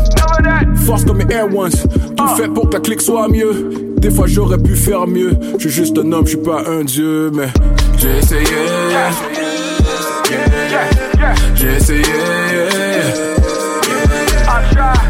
Force 0.77 1.05
comme 1.05 1.19
mes 1.19 1.35
Air 1.35 1.55
Ones, 1.55 1.71
tout 2.17 2.29
fait 2.37 2.49
pour 2.49 2.69
que 2.69 2.75
la 2.75 2.81
clique 2.81 3.01
soit 3.01 3.29
mieux. 3.29 3.95
Des 3.99 4.11
fois 4.11 4.27
j'aurais 4.27 4.59
pu 4.59 4.75
faire 4.75 5.07
mieux, 5.07 5.37
je 5.59 5.69
suis 5.69 5.71
juste 5.71 5.99
un 5.99 6.11
homme, 6.13 6.27
je 6.27 6.31
suis 6.31 6.39
pas 6.39 6.65
un 6.69 6.83
dieu 6.83 7.31
Mais 7.33 7.49
j'ai 7.99 8.19
essayé. 8.19 8.45
J'ai 11.55 11.77
essayé. 11.77 12.03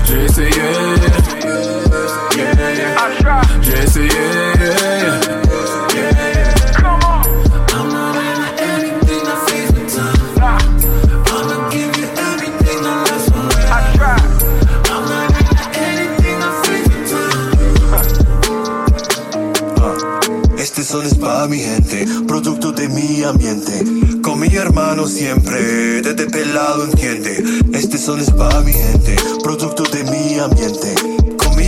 J'ai 0.05 0.25
essayé 0.25 1.82
Este 20.59 20.85
son 20.85 21.07
espa 21.07 21.47
mi 21.49 21.59
gente, 21.59 22.07
producto 22.27 22.73
de 22.73 22.89
mi 22.89 23.23
ambiente. 23.23 23.85
Con 24.23 24.41
mi 24.41 24.49
hermano 24.49 25.07
siempre 25.07 26.03
desde 26.03 26.43
el 26.43 26.55
lado 26.55 26.85
entiende. 26.85 27.43
Este 27.73 27.99
son 27.99 28.21
espa 28.21 28.61
mi 28.63 28.73
gente, 28.73 29.17
producto 29.43 29.85
de 29.85 30.05
mi 30.05 30.39
ambiente. 30.39 31.22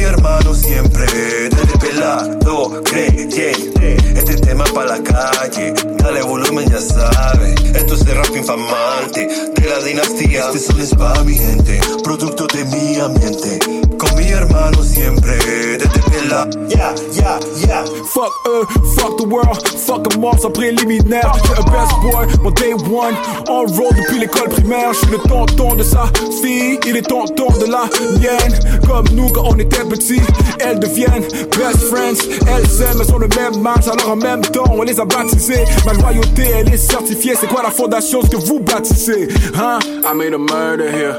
Hermano 0.05 0.55
siempre, 0.55 1.07
desde 1.49 1.79
pelado 1.79 2.83
creyente. 2.85 3.97
Este 4.15 4.34
tema 4.55 4.65
pa' 4.73 4.85
la 4.85 4.99
calle, 5.03 5.75
dale 5.99 6.23
volumen 6.23 6.71
ya 6.71 6.81
sabe. 6.81 7.55
Esto 7.75 7.95
es 7.95 8.05
de 8.05 8.15
rap 8.15 8.37
infamante, 8.37 9.27
de 9.55 9.69
la 9.69 9.81
dinastía. 9.81 10.47
Este 10.47 10.61
son 10.61 10.81
es 10.81 10.95
pa' 10.95 11.25
mi 11.25 11.35
gente, 11.35 11.81
producto 12.05 12.47
de 12.47 12.65
mi 12.67 13.01
ambiente. 13.01 13.59
Con 13.99 14.15
mi 14.17 14.29
hermano 14.29 14.83
siempre, 14.83 15.37
desde 15.79 16.01
pelado. 16.11 16.51
Yeah, 16.69 16.95
yeah, 17.13 17.39
yeah. 17.67 17.85
Fuck 18.13 18.33
eux, 18.47 18.67
fuck 18.97 19.17
the 19.17 19.25
world, 19.25 19.59
fuck 19.87 20.09
them 20.09 20.25
all 20.25 20.39
sans 20.39 20.51
préliminaire. 20.51 21.33
J'ai 21.45 21.55
un 21.55 21.65
best 21.73 21.93
boy, 22.03 22.27
mon 22.43 22.51
day 22.51 22.75
one, 22.75 23.17
on 23.49 23.67
roll 23.67 23.95
depuis 23.97 24.21
l'école 24.21 24.51
primaire. 24.51 24.93
Je 24.93 24.99
suis 24.99 25.11
le 25.11 25.19
tonton 25.19 25.75
de 25.75 25.83
sa 25.83 26.05
fille, 26.43 26.79
il 26.87 26.97
est 26.97 27.09
tonton 27.09 27.49
de 27.59 27.67
la 27.67 27.89
mienne. 28.21 28.81
Comme 28.87 29.07
nous 29.15 29.29
quand 29.31 29.47
on 29.47 29.59
était 29.59 29.85
petits, 29.85 30.23
elles 30.61 30.79
deviennent 30.79 31.27
best 31.59 31.83
friends. 31.91 32.23
Elles 32.47 32.69
s'aiment, 32.69 33.01
elles 33.01 33.07
sont 33.07 33.19
le 33.19 33.29
même 33.29 33.67
âge, 33.67 33.89
alors 33.89 34.13
en 34.13 34.17
même 34.17 34.44
on 34.71 34.83
les 34.83 34.99
a 35.01 35.05
baptisées. 35.05 35.65
Ma 35.85 35.93
loyauté, 35.93 36.45
elle 36.55 36.73
est 36.73 36.79
certifiée. 36.79 37.35
C'est 37.39 37.47
quoi 37.49 37.63
la 37.63 37.71
fondation, 37.71 38.23
ce 38.23 38.29
que 38.29 38.37
vous 38.37 38.61
bâtissez? 38.61 39.29
Hein? 39.55 39.79
I 40.05 40.15
made 40.15 40.35
a 40.35 40.39
murder 40.39 40.91
here, 40.91 41.17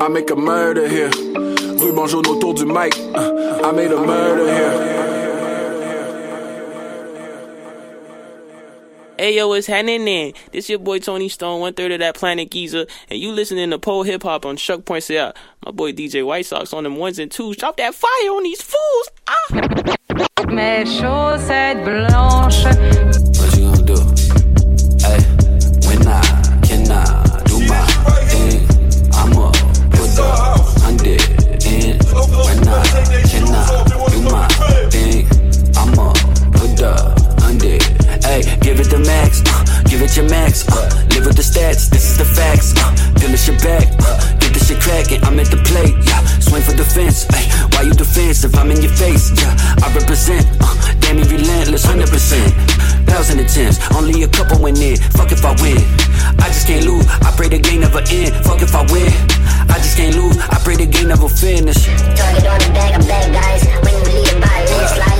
I 0.00 0.08
make 0.08 0.30
a 0.30 0.36
murder 0.36 0.88
here. 0.88 1.10
Ruban 1.78 2.06
jaune 2.06 2.26
autour 2.28 2.54
du 2.54 2.64
mic, 2.64 2.96
I 3.14 3.72
made 3.74 3.92
a 3.92 4.00
murder 4.00 4.46
here. 4.46 5.01
Hey 9.22 9.36
yo, 9.36 9.46
what's 9.46 9.68
happening 9.68 10.04
then? 10.04 10.32
This 10.50 10.68
your 10.68 10.80
boy 10.80 10.98
Tony 10.98 11.28
Stone, 11.28 11.60
one 11.60 11.74
third 11.74 11.92
of 11.92 12.00
that 12.00 12.16
Planet 12.16 12.50
Giza, 12.50 12.88
and 13.08 13.20
you 13.20 13.30
listening 13.30 13.70
to 13.70 13.78
pole 13.78 14.02
hip 14.02 14.24
hop 14.24 14.44
on 14.44 14.56
Shuck 14.56 14.84
Points 14.84 15.12
Out. 15.12 15.36
My 15.64 15.70
boy 15.70 15.92
DJ 15.92 16.26
White 16.26 16.44
Sox 16.44 16.72
on 16.72 16.82
them 16.82 16.96
ones 16.96 17.20
and 17.20 17.30
twos. 17.30 17.56
Drop 17.56 17.76
that 17.76 17.94
fire 17.94 18.10
on 18.10 18.42
these 18.42 18.60
fools. 18.60 19.10
Ah. 19.28 20.46
Mes 20.48 20.88
chaussettes 20.98 21.84
blanches. 21.84 22.64
What 23.38 23.56
you 23.56 23.70
gonna 23.70 23.86
do? 23.86 23.94
Hey, 25.06 25.22
when 25.86 26.04
I 26.04 26.20
can 26.66 26.90
I 26.90 27.42
do 27.44 27.60
my 27.68 27.86
thing, 28.26 28.66
I'ma 29.14 29.52
put 29.92 30.10
the 30.18 30.26
hundred 30.82 31.22
in. 31.64 31.96
When 32.10 32.66
I 32.66 32.82
can 33.30 33.46
I 33.54 33.84
do 34.10 34.22
my 34.32 34.48
thing, 34.90 35.28
I'ma 35.76 36.12
put 36.50 36.76
the 36.76 36.90
hundred. 36.98 37.21
Hey, 38.22 38.42
give 38.62 38.78
it 38.80 38.88
the 38.88 38.98
max, 38.98 39.42
uh, 39.44 39.82
give 39.90 40.00
it 40.00 40.16
your 40.16 40.28
max. 40.30 40.64
Uh, 40.68 40.88
live 41.12 41.26
with 41.26 41.36
the 41.36 41.42
stats, 41.42 41.90
this 41.90 42.06
is 42.10 42.16
the 42.16 42.24
facts. 42.24 42.72
Uh, 42.78 42.94
finish 43.18 43.48
your 43.48 43.58
back, 43.58 43.90
uh, 44.00 44.16
get 44.38 44.54
this 44.54 44.68
shit 44.68 44.80
cracking. 44.80 45.22
I'm 45.24 45.38
at 45.40 45.50
the 45.50 45.58
plate, 45.66 45.94
yeah. 46.06 46.22
Swing 46.38 46.62
for 46.62 46.72
the 46.72 46.84
fence, 46.84 47.26
hey. 47.34 47.50
Why 47.74 47.82
you 47.82 47.92
defensive? 47.92 48.54
I'm 48.54 48.70
in 48.70 48.80
your 48.80 48.94
face, 48.94 49.34
yeah. 49.36 49.52
I 49.82 49.92
represent, 49.92 50.46
uh, 50.62 50.74
damn 51.00 51.16
me 51.16 51.24
relentless, 51.28 51.84
hundred 51.84 52.08
percent. 52.08 52.54
Thousand 53.10 53.40
attempts, 53.40 53.76
only 53.92 54.22
a 54.22 54.28
couple 54.28 54.62
went 54.62 54.80
in. 54.80 54.96
Fuck 55.18 55.32
if 55.32 55.44
I 55.44 55.52
win, 55.60 55.82
I 56.38 56.48
just 56.48 56.66
can't 56.66 56.86
lose. 56.86 57.04
I 57.26 57.34
pray 57.36 57.48
the 57.48 57.58
game 57.58 57.80
never 57.80 58.00
end. 58.06 58.32
Fuck 58.46 58.62
if 58.62 58.72
I 58.74 58.86
win, 58.88 59.10
I 59.68 59.76
just 59.82 59.98
can't 59.98 60.14
lose. 60.16 60.38
I 60.38 60.56
pray 60.64 60.76
the 60.76 60.86
game 60.86 61.08
never 61.08 61.28
finish. 61.28 61.84
Target 62.16 62.46
on 62.46 62.58
the 62.62 62.70
bag 62.72 62.96
of 62.96 63.04
bad 63.04 63.28
guys 63.34 63.66
when 63.84 63.98
we 64.06 64.24
lead 64.24 64.40
by 64.40 64.64
landslide. 64.64 65.11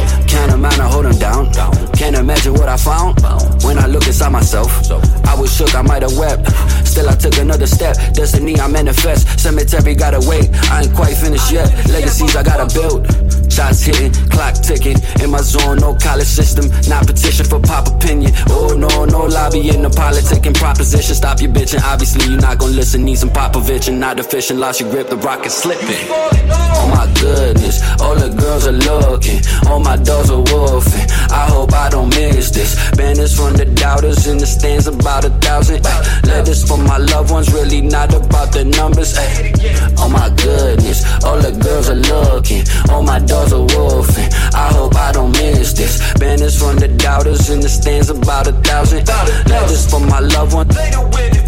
Can't 0.42 0.54
imagine 0.54 0.80
I 0.80 0.88
hold 0.88 1.20
down. 1.20 1.52
Can't 1.94 2.16
imagine 2.16 2.54
what 2.54 2.68
I 2.68 2.76
found 2.76 3.22
when 3.62 3.78
I 3.78 3.86
look 3.86 4.08
inside 4.08 4.32
myself. 4.32 4.90
I 5.24 5.38
was 5.38 5.54
shook, 5.54 5.72
I 5.76 5.82
might 5.82 6.02
have 6.02 6.18
wept. 6.18 6.50
Still, 6.84 7.08
I 7.08 7.14
took 7.14 7.38
another 7.38 7.68
step. 7.68 7.94
Destiny, 8.12 8.58
I 8.58 8.66
manifest. 8.66 9.38
Cemetery, 9.38 9.94
gotta 9.94 10.18
wait. 10.28 10.50
I 10.68 10.82
ain't 10.82 10.94
quite 10.96 11.16
finished 11.16 11.52
yet. 11.52 11.70
Legacies, 11.90 12.34
I 12.34 12.42
gotta 12.42 12.66
build. 12.74 13.06
Shots 13.52 13.82
hitting, 13.82 14.12
clock 14.30 14.54
ticking. 14.54 14.96
In 15.22 15.30
my 15.30 15.42
zone, 15.42 15.78
no 15.78 15.94
college 15.94 16.26
system. 16.26 16.68
Not 16.88 17.06
petition 17.06 17.46
for 17.46 17.60
pop 17.60 17.86
opinion. 17.86 18.32
Oh, 18.48 18.74
no, 18.76 19.04
no 19.04 19.26
lobbying, 19.26 19.80
no 19.82 19.90
politicking 19.90 20.54
proposition. 20.54 21.14
Stop 21.14 21.40
your 21.40 21.52
bitching. 21.52 21.82
Obviously, 21.84 22.28
you're 22.28 22.40
not 22.40 22.58
gonna 22.58 22.72
listen. 22.72 23.04
Need 23.04 23.18
some 23.18 23.30
Popovich 23.30 23.86
and 23.86 24.00
not 24.00 24.18
efficient. 24.18 24.58
Lost 24.58 24.80
your 24.80 24.90
grip, 24.90 25.08
the 25.08 25.16
rock 25.18 25.44
slipping. 25.46 26.08
Oh 26.10 26.88
my 26.92 27.06
goodness, 27.20 27.80
all 28.00 28.16
the 28.16 28.28
girls 28.28 28.66
are 28.66 28.72
looking. 28.72 29.40
All 29.68 29.78
my 29.78 29.96
are 30.32 30.44
wolfing. 30.52 31.06
I 31.30 31.46
hope 31.48 31.72
I 31.72 31.88
don't 31.88 32.08
miss 32.08 32.50
this. 32.50 32.72
Banners 32.96 33.36
from 33.36 33.54
the 33.54 33.64
doubters 33.64 34.26
in 34.26 34.38
the 34.38 34.46
stands, 34.46 34.86
about 34.86 35.24
a 35.24 35.30
thousand. 35.44 35.86
Ay, 35.86 36.20
letters 36.24 36.64
for 36.64 36.78
my 36.78 36.98
loved 36.98 37.30
ones, 37.30 37.52
really 37.52 37.80
not 37.80 38.12
about 38.14 38.52
the 38.52 38.64
numbers. 38.64 39.16
Ay. 39.16 39.52
Oh 39.98 40.08
my 40.08 40.28
goodness, 40.36 41.04
all 41.24 41.38
the 41.38 41.52
girls 41.64 41.88
are 41.88 42.02
looking. 42.12 42.64
All 42.90 43.02
my 43.02 43.18
dogs 43.18 43.52
are 43.52 43.66
wolfing. 43.76 44.30
I 44.54 44.68
hope 44.72 44.94
I 44.96 45.12
don't 45.12 45.32
miss 45.32 45.72
this. 45.72 46.00
Banners 46.14 46.58
from 46.58 46.76
the 46.76 46.88
doubters 46.88 47.50
in 47.50 47.60
the 47.60 47.68
stands, 47.68 48.10
about 48.10 48.48
a 48.48 48.52
thousand. 48.52 49.06
Letters 49.48 49.90
for 49.90 50.00
my 50.00 50.20
loved 50.20 50.54
ones. 50.54 51.41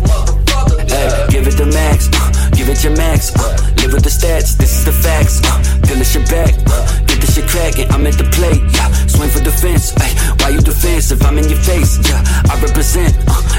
Give 1.29 1.47
it 1.47 1.57
the 1.59 1.67
max, 1.67 2.09
uh, 2.15 2.51
give 2.55 2.69
it 2.69 2.85
your 2.85 2.95
max. 2.97 3.35
Uh, 3.35 3.51
live 3.83 3.93
with 3.93 4.05
the 4.05 4.15
stats, 4.15 4.55
this 4.57 4.71
is 4.79 4.85
the 4.85 4.93
facts. 4.93 5.43
Uh, 5.43 5.59
finish 5.91 6.15
your 6.15 6.23
back, 6.31 6.55
uh, 6.71 6.87
get 7.11 7.19
this 7.19 7.35
shit 7.35 7.49
cracking. 7.51 7.91
I'm 7.91 8.07
at 8.07 8.15
the 8.15 8.25
plate, 8.31 8.63
yeah. 8.71 8.87
Swing 9.11 9.29
for 9.31 9.43
defense, 9.43 9.91
ay, 9.99 10.15
why 10.39 10.55
you 10.55 10.61
defensive? 10.61 11.23
I'm 11.27 11.39
in 11.39 11.49
your 11.51 11.59
face, 11.59 11.99
yeah. 12.07 12.23
I 12.47 12.55
represent. 12.63 13.11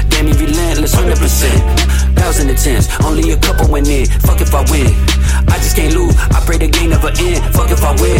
damn 0.08 0.26
me 0.26 0.32
relentless, 0.32 0.96
100%. 0.96 1.96
Thousand 2.16 2.48
and 2.48 2.58
tens, 2.58 2.88
only 3.04 3.30
a 3.32 3.36
couple 3.36 3.68
went 3.68 3.88
in. 3.88 4.06
Fuck 4.24 4.40
if 4.40 4.54
I 4.54 4.64
win. 4.72 4.88
I 5.52 5.60
just 5.60 5.76
can't 5.76 5.92
lose. 5.94 6.16
I 6.32 6.40
pray 6.48 6.56
the 6.56 6.68
game 6.68 6.90
never 6.90 7.12
end. 7.12 7.44
Fuck 7.52 7.70
if 7.70 7.84
I 7.84 7.92
win. 8.00 8.18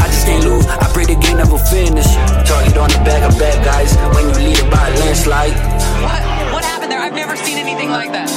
I 0.00 0.08
just 0.08 0.26
can't 0.26 0.44
lose. 0.44 0.66
I 0.66 0.88
pray 0.96 1.04
the 1.04 1.14
game 1.20 1.36
never 1.36 1.58
finish. 1.68 2.08
Target 2.48 2.76
on 2.80 2.88
the 2.88 3.00
back 3.04 3.22
of 3.28 3.38
bad 3.38 3.60
guys 3.64 3.92
when 4.16 4.32
you 4.32 4.48
lead 4.48 4.58
it 4.58 4.70
by 4.72 4.88
a 4.88 4.92
landslide. 4.98 5.54
What? 6.02 6.45
Happened 6.86 6.92
there? 6.92 7.00
I've 7.00 7.14
never 7.14 7.36
seen 7.36 7.58
anything 7.58 7.90
like 7.90 8.12
that. 8.12 8.30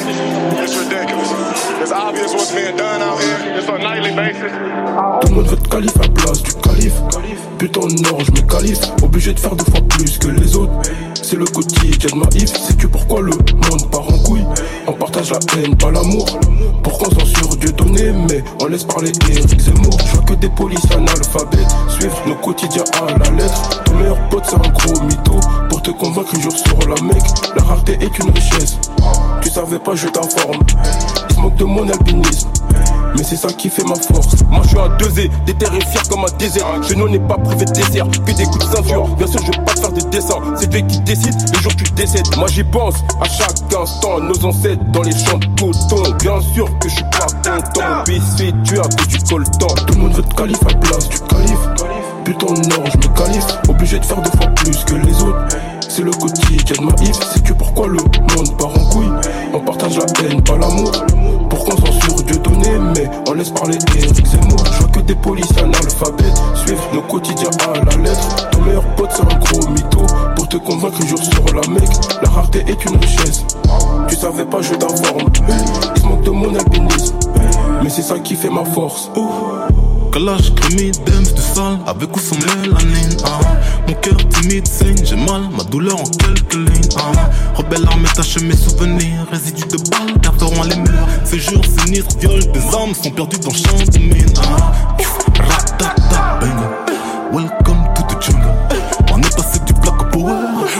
It's 0.57 0.75
ridiculous. 0.75 1.29
It's 1.81 1.91
obvious 1.91 2.33
what's 2.33 2.51
being 2.51 2.75
done 2.75 3.01
out 3.01 3.21
here. 3.21 3.57
It's 3.57 3.69
on 3.69 3.81
a 3.81 3.83
nightly 3.83 4.15
basis. 4.15 4.51
Tout 5.21 5.29
le 5.29 5.35
monde 5.35 5.47
veut 5.47 5.57
te 5.57 5.69
calife 5.69 5.97
à 5.97 6.09
place 6.09 6.41
du 6.41 6.53
calife. 6.55 6.99
Putain 7.59 7.81
non, 7.81 8.19
je 8.19 8.31
me 8.31 8.41
qualifie. 8.47 8.91
Obligé 9.03 9.33
de 9.33 9.39
faire 9.39 9.55
deux 9.55 9.65
fois 9.65 9.81
plus 9.89 10.17
que 10.17 10.29
les 10.29 10.55
autres. 10.55 10.73
C'est 11.13 11.35
le 11.35 11.45
quotidien 11.45 12.09
de 12.11 12.15
ma 12.15 12.25
if. 12.35 12.77
Que 12.77 12.87
pourquoi 12.87 13.21
le 13.21 13.31
monde 13.31 13.91
part 13.91 14.07
en 14.07 14.17
couille. 14.23 14.45
On 14.87 14.93
partage 14.93 15.31
la 15.31 15.39
haine, 15.57 15.75
pas 15.77 15.91
l'amour. 15.91 16.25
Pourquoi 16.81 17.07
on 17.11 17.19
censure 17.19 17.55
Dieu 17.57 17.71
donné, 17.71 18.11
mais 18.29 18.43
on 18.61 18.67
laisse 18.67 18.83
parler 18.83 19.11
Eric 19.29 19.59
Zemmour. 19.59 19.97
Je 20.07 20.15
vois 20.15 20.23
que 20.23 20.33
des 20.33 20.49
policiers 20.49 20.95
analphabètes 20.95 21.75
suivent 21.89 22.21
nos 22.25 22.35
quotidiens 22.35 22.83
à 22.93 23.11
la 23.11 23.29
lettre. 23.35 23.83
Ton 23.83 23.93
meilleur 23.95 24.29
pote, 24.29 24.45
c'est 24.45 24.55
un 24.55 24.71
gros 24.71 25.03
mytho. 25.03 25.39
Pour 25.79 25.95
te 25.95 25.97
convaincre, 25.97 26.37
jour 26.41 26.51
sur 26.51 26.77
la 26.89 27.01
mec. 27.01 27.23
La 27.55 27.63
rareté 27.63 27.93
est 28.01 28.19
une 28.19 28.31
richesse. 28.31 28.77
Tu 29.41 29.49
savais 29.49 29.79
pas, 29.79 29.95
je 29.95 30.07
t'informe. 30.07 30.59
Ils 31.29 31.35
se 31.35 31.39
moquent 31.39 31.55
de 31.55 31.63
mon 31.63 31.87
albinisme. 31.87 32.49
Mais 33.15 33.23
c'est 33.23 33.37
ça 33.37 33.47
qui 33.47 33.69
fait 33.69 33.85
ma 33.85 33.95
force. 33.95 34.35
Moi 34.49 34.59
je 34.63 34.69
suis 34.69 34.77
un 34.77 34.89
2 34.97 35.29
déterré 35.45 35.79
fier 35.79 36.01
comme 36.09 36.25
un 36.25 36.37
désert. 36.37 36.65
Je 36.83 36.95
n'en 36.95 37.07
ai 37.07 37.19
pas 37.19 37.37
privé 37.37 37.63
de 37.63 37.71
désert, 37.71 38.07
que 38.09 38.31
des 38.33 38.43
coups 38.43 38.69
de 38.69 38.75
ceinture. 38.75 39.07
Bien 39.15 39.27
sûr, 39.27 39.39
je 39.41 39.51
vais 39.51 39.63
pas 39.63 39.73
faire 39.73 39.91
des 39.93 40.03
dessins. 40.09 40.41
C'est 40.59 40.69
Dieu 40.69 40.81
qui 40.81 40.99
décide 40.99 41.35
le 41.53 41.61
jour 41.61 41.71
que 41.71 41.83
tu 41.83 41.91
décèdes. 41.93 42.35
Moi 42.35 42.47
j'y 42.49 42.65
pense 42.65 42.95
à 43.21 43.29
chaque 43.29 43.73
instant. 43.81 44.19
Nos 44.19 44.45
ancêtres 44.45 44.83
dans 44.91 45.03
les 45.03 45.17
champs 45.17 45.37
de 45.37 45.45
coton. 45.45 46.11
Bien 46.19 46.41
sûr 46.53 46.77
que 46.79 46.89
je 46.89 46.95
suis 46.95 47.03
pas 47.03 47.27
content. 47.41 48.03
Fait 48.05 48.51
tuer 48.65 48.79
à 48.79 48.81
cause 48.81 49.07
du 49.07 49.19
coltan. 49.19 49.67
Tout 49.87 49.93
le 49.93 49.99
monde 50.01 50.13
veut 50.13 50.23
te 50.23 50.35
calife 50.35 50.61
à 50.63 50.73
place 50.75 51.07
du 51.07 51.19
calife. 51.19 51.69
Putain, 52.25 52.47
non, 52.47 52.83
je 52.85 52.97
me 52.97 53.15
qualifie. 53.15 53.57
Obligé 53.69 53.97
de 53.97 54.05
faire 54.05 54.21
deux 54.21 54.37
fois 54.37 54.47
plus 54.55 54.83
que 54.83 54.95
les 54.95 55.23
autres. 55.23 55.68
C'est 55.99 56.05
le 56.05 56.11
quotidien 56.11 56.75
de 56.79 56.85
ma 56.85 56.93
if. 57.03 57.19
C'est 57.33 57.43
que 57.43 57.51
pourquoi 57.51 57.87
le 57.87 57.97
monde 57.97 58.57
part 58.57 58.69
en 58.69 58.89
couille. 58.89 59.11
On 59.53 59.59
partage 59.59 59.97
la 59.97 60.05
haine, 60.23 60.41
pas 60.41 60.57
l'amour. 60.57 60.93
Pourquoi 61.49 61.73
on 61.73 61.85
censure 61.85 62.23
Dieu 62.23 62.37
donné, 62.37 62.69
mais 62.95 63.09
on 63.27 63.33
laisse 63.33 63.49
parler 63.49 63.77
Eric 63.97 64.25
Zemmour. 64.25 64.63
Je 64.71 64.79
vois 64.79 64.87
que 64.87 64.99
des 65.01 65.15
policiers 65.15 65.59
analphabètes 65.59 66.41
suivent 66.55 66.79
nos 66.93 67.01
quotidiens 67.01 67.49
à 67.67 67.73
la 67.83 68.01
lettre. 68.01 68.49
Ton 68.49 68.61
meilleur 68.61 68.95
pote, 68.95 69.09
c'est 69.13 69.23
un 69.23 69.39
gros 69.39 69.69
mytho. 69.71 69.99
Pour 70.37 70.47
te 70.47 70.55
convaincre, 70.55 71.05
jour 71.05 71.19
sur 71.21 71.43
la 71.53 71.67
mec. 71.67 71.89
La 72.21 72.29
rareté 72.29 72.63
est 72.65 72.85
une 72.85 72.95
richesse. 72.95 73.43
Tu 74.07 74.15
savais 74.15 74.45
pas, 74.45 74.61
je 74.61 74.75
t'informe. 74.75 75.29
Ils 75.97 76.01
se 76.01 76.07
moquent 76.07 76.23
de 76.23 76.29
mon 76.29 76.55
albinisme. 76.55 77.15
Mais 77.83 77.89
c'est 77.89 78.03
ça 78.03 78.17
qui 78.19 78.35
fait 78.35 78.49
ma 78.49 78.63
force. 78.63 79.11
Calage, 80.11 80.53
crémie, 80.55 80.91
dance 81.05 81.33
du 81.33 81.41
sale, 81.41 81.79
avec 81.85 82.15
ou 82.15 82.19
sans 82.19 82.35
mélanine. 82.37 83.17
Ah. 83.25 83.39
Mon 83.87 83.93
cœur 83.95 84.17
timide 84.29 84.67
saigne, 84.67 84.97
j'ai 85.03 85.15
mal, 85.15 85.43
ma 85.55 85.63
douleur 85.63 85.99
en 85.99 86.03
quelques 86.03 86.55
lignes. 86.55 86.89
Ah. 86.97 87.29
Rebelle 87.55 87.85
armée 87.87 88.09
tache 88.15 88.39
mes 88.41 88.55
souvenirs, 88.55 89.27
résidus 89.31 89.67
de 89.67 89.77
balles, 89.89 90.19
garderont 90.21 90.63
les 90.63 90.77
murs. 90.77 91.07
Jours 91.31 91.63
sinistres, 91.63 92.17
viol 92.19 92.39
des 92.51 92.59
âmes 92.59 92.95
sont 93.01 93.11
perdus 93.11 93.39
dans 93.39 93.51
champ 93.51 93.77
de 93.77 93.99
mine. 93.99 94.33
Ah. 94.37 94.97
Ratata, 95.37 96.39
bang. 96.41 96.89
Welcome 97.31 97.83
to 97.95 98.01
the 98.03 98.21
jungle. 98.21 98.49
On 99.13 99.19
est 99.19 99.35
passé 99.35 99.59
du 99.65 99.73
black 99.73 100.11
power 100.11 100.33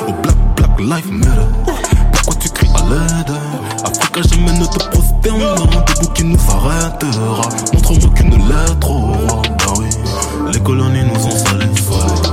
au 0.08 0.14
black 0.24 0.38
black 0.56 0.80
life 0.80 1.12
matter. 1.12 1.76
Pourquoi 2.14 2.34
tu 2.42 2.50
cries 2.50 2.68
à 2.76 2.82
l'aide? 2.90 3.36
Africa 3.86 4.22
jamais 4.24 4.58
ne 4.60 4.66
te 4.66 4.84
qui 6.20 6.26
nous 6.26 6.38
arrêtera. 6.52 7.50
Montre-moi 7.74 8.10
qu'une 8.16 8.48
lettre 8.50 8.92
au 8.92 8.98
roi. 8.98 9.42
Ah 9.62 9.74
oui, 9.78 9.90
les 10.52 10.60
colonies 10.60 11.04
nous 11.06 11.26
ont 11.26 11.38
salés. 11.38 11.66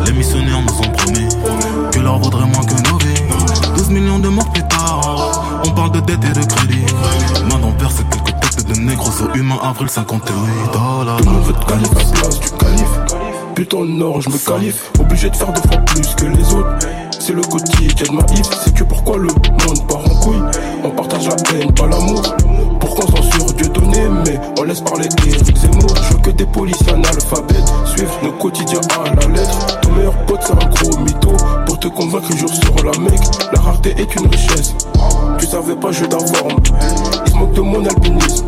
Les 0.04 0.12
missionnaires 0.12 0.60
nous 0.60 0.78
ont 0.78 0.90
promis 0.92 1.28
que 1.92 2.00
l'or 2.00 2.18
vaudrait 2.18 2.46
moins 2.46 2.64
que 2.64 2.90
nos 2.90 2.98
vies. 2.98 3.22
12 3.76 3.90
millions 3.90 4.18
de 4.18 4.28
morts 4.28 4.50
plus 4.52 4.66
tard, 4.66 5.60
on 5.64 5.70
parle 5.70 5.92
de 5.92 6.00
dette 6.00 6.24
et 6.24 6.32
de 6.32 6.44
crédit. 6.44 6.86
Main 7.48 7.58
dans 7.60 7.70
verse 7.78 8.02
quelques 8.10 8.40
têtes 8.40 8.66
de 8.66 8.80
négros 8.80 9.12
au 9.22 9.36
humain, 9.36 9.58
avril 9.62 9.88
58 9.88 10.32
dollars. 10.72 11.16
Tout 11.18 11.24
le 11.24 11.30
monde 11.30 11.44
veut 11.44 11.52
te 11.52 11.66
calife 11.66 11.90
à 11.90 12.18
place 12.18 12.40
du 12.40 12.50
calife. 12.50 13.24
Putain, 13.54 13.84
non, 13.84 14.20
je 14.20 14.28
me 14.30 14.36
qualifie. 14.36 14.78
Obligé 14.98 15.30
de 15.30 15.36
faire 15.36 15.52
deux 15.52 15.62
fois 15.62 15.78
plus 15.78 16.14
que 16.16 16.26
les 16.26 16.54
autres. 16.54 17.05
C'est 17.26 17.32
le 17.32 17.42
quotidien 17.42 17.88
de 18.06 18.12
ma 18.12 18.22
if. 18.38 18.46
C'est 18.62 18.72
que 18.72 18.84
pourquoi 18.84 19.16
le 19.16 19.26
monde 19.26 19.88
part 19.88 19.98
en 19.98 20.14
couille. 20.20 20.42
On 20.84 20.90
partage 20.90 21.26
la 21.26 21.34
haine, 21.58 21.72
pas 21.72 21.88
l'amour. 21.88 22.22
Pourquoi 22.78 23.04
on 23.04 23.16
censure 23.16 23.52
Dieu 23.54 23.66
donné, 23.66 23.98
mais 24.24 24.38
on 24.60 24.62
laisse 24.62 24.80
parler 24.80 25.08
Eric 25.26 25.56
Zemmour. 25.56 25.92
Je 26.04 26.12
veux 26.12 26.20
que 26.20 26.30
des 26.30 26.46
policiers 26.46 26.92
analphabètes 26.92 27.66
suivent 27.84 28.16
nos 28.22 28.30
quotidiens 28.30 28.80
à 29.04 29.12
la 29.12 29.26
lettre. 29.34 29.80
Ton 29.80 29.90
meilleur 29.90 30.16
pote, 30.26 30.40
c'est 30.40 30.52
un 30.52 30.68
gros 30.68 30.98
mytho. 31.00 31.32
Pour 31.66 31.80
te 31.80 31.88
convaincre, 31.88 32.30
jour 32.36 32.48
sur 32.48 32.76
la 32.84 32.96
mec. 33.00 33.18
La 33.52 33.60
rareté 33.60 33.90
est 33.98 34.14
une 34.14 34.28
richesse. 34.28 34.76
Tu 35.40 35.46
savais 35.46 35.74
pas, 35.74 35.90
je 35.90 36.04
t'informe. 36.04 36.62
Ils 37.26 37.32
se 37.32 37.36
moquent 37.36 37.54
de 37.54 37.60
mon 37.60 37.84
albinisme. 37.84 38.46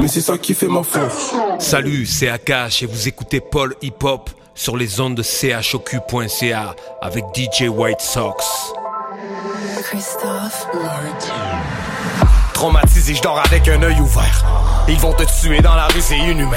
Mais 0.00 0.06
c'est 0.06 0.20
ça 0.20 0.38
qui 0.38 0.54
fait 0.54 0.68
ma 0.68 0.84
force. 0.84 1.34
Salut, 1.58 2.06
c'est 2.06 2.28
Akash 2.28 2.84
et 2.84 2.86
vous 2.86 3.08
écoutez 3.08 3.40
Paul 3.40 3.74
Hip 3.82 4.04
Hop 4.04 4.30
sur 4.54 4.76
les 4.76 5.00
ondes 5.00 5.14
de 5.14 5.22
chocu.ca 5.22 6.74
avec 7.02 7.24
DJ 7.34 7.68
White 7.68 8.00
Sox. 8.00 8.72
Christophe 9.82 10.66
Traumatisé, 12.52 13.14
je 13.14 13.22
dors 13.22 13.38
avec 13.38 13.68
un 13.68 13.82
œil 13.82 14.00
ouvert. 14.00 14.44
Ils 14.88 14.98
vont 14.98 15.12
te 15.12 15.24
tuer 15.40 15.60
dans 15.60 15.74
la 15.74 15.86
rue, 15.86 16.00
c'est 16.00 16.18
inhumain. 16.18 16.56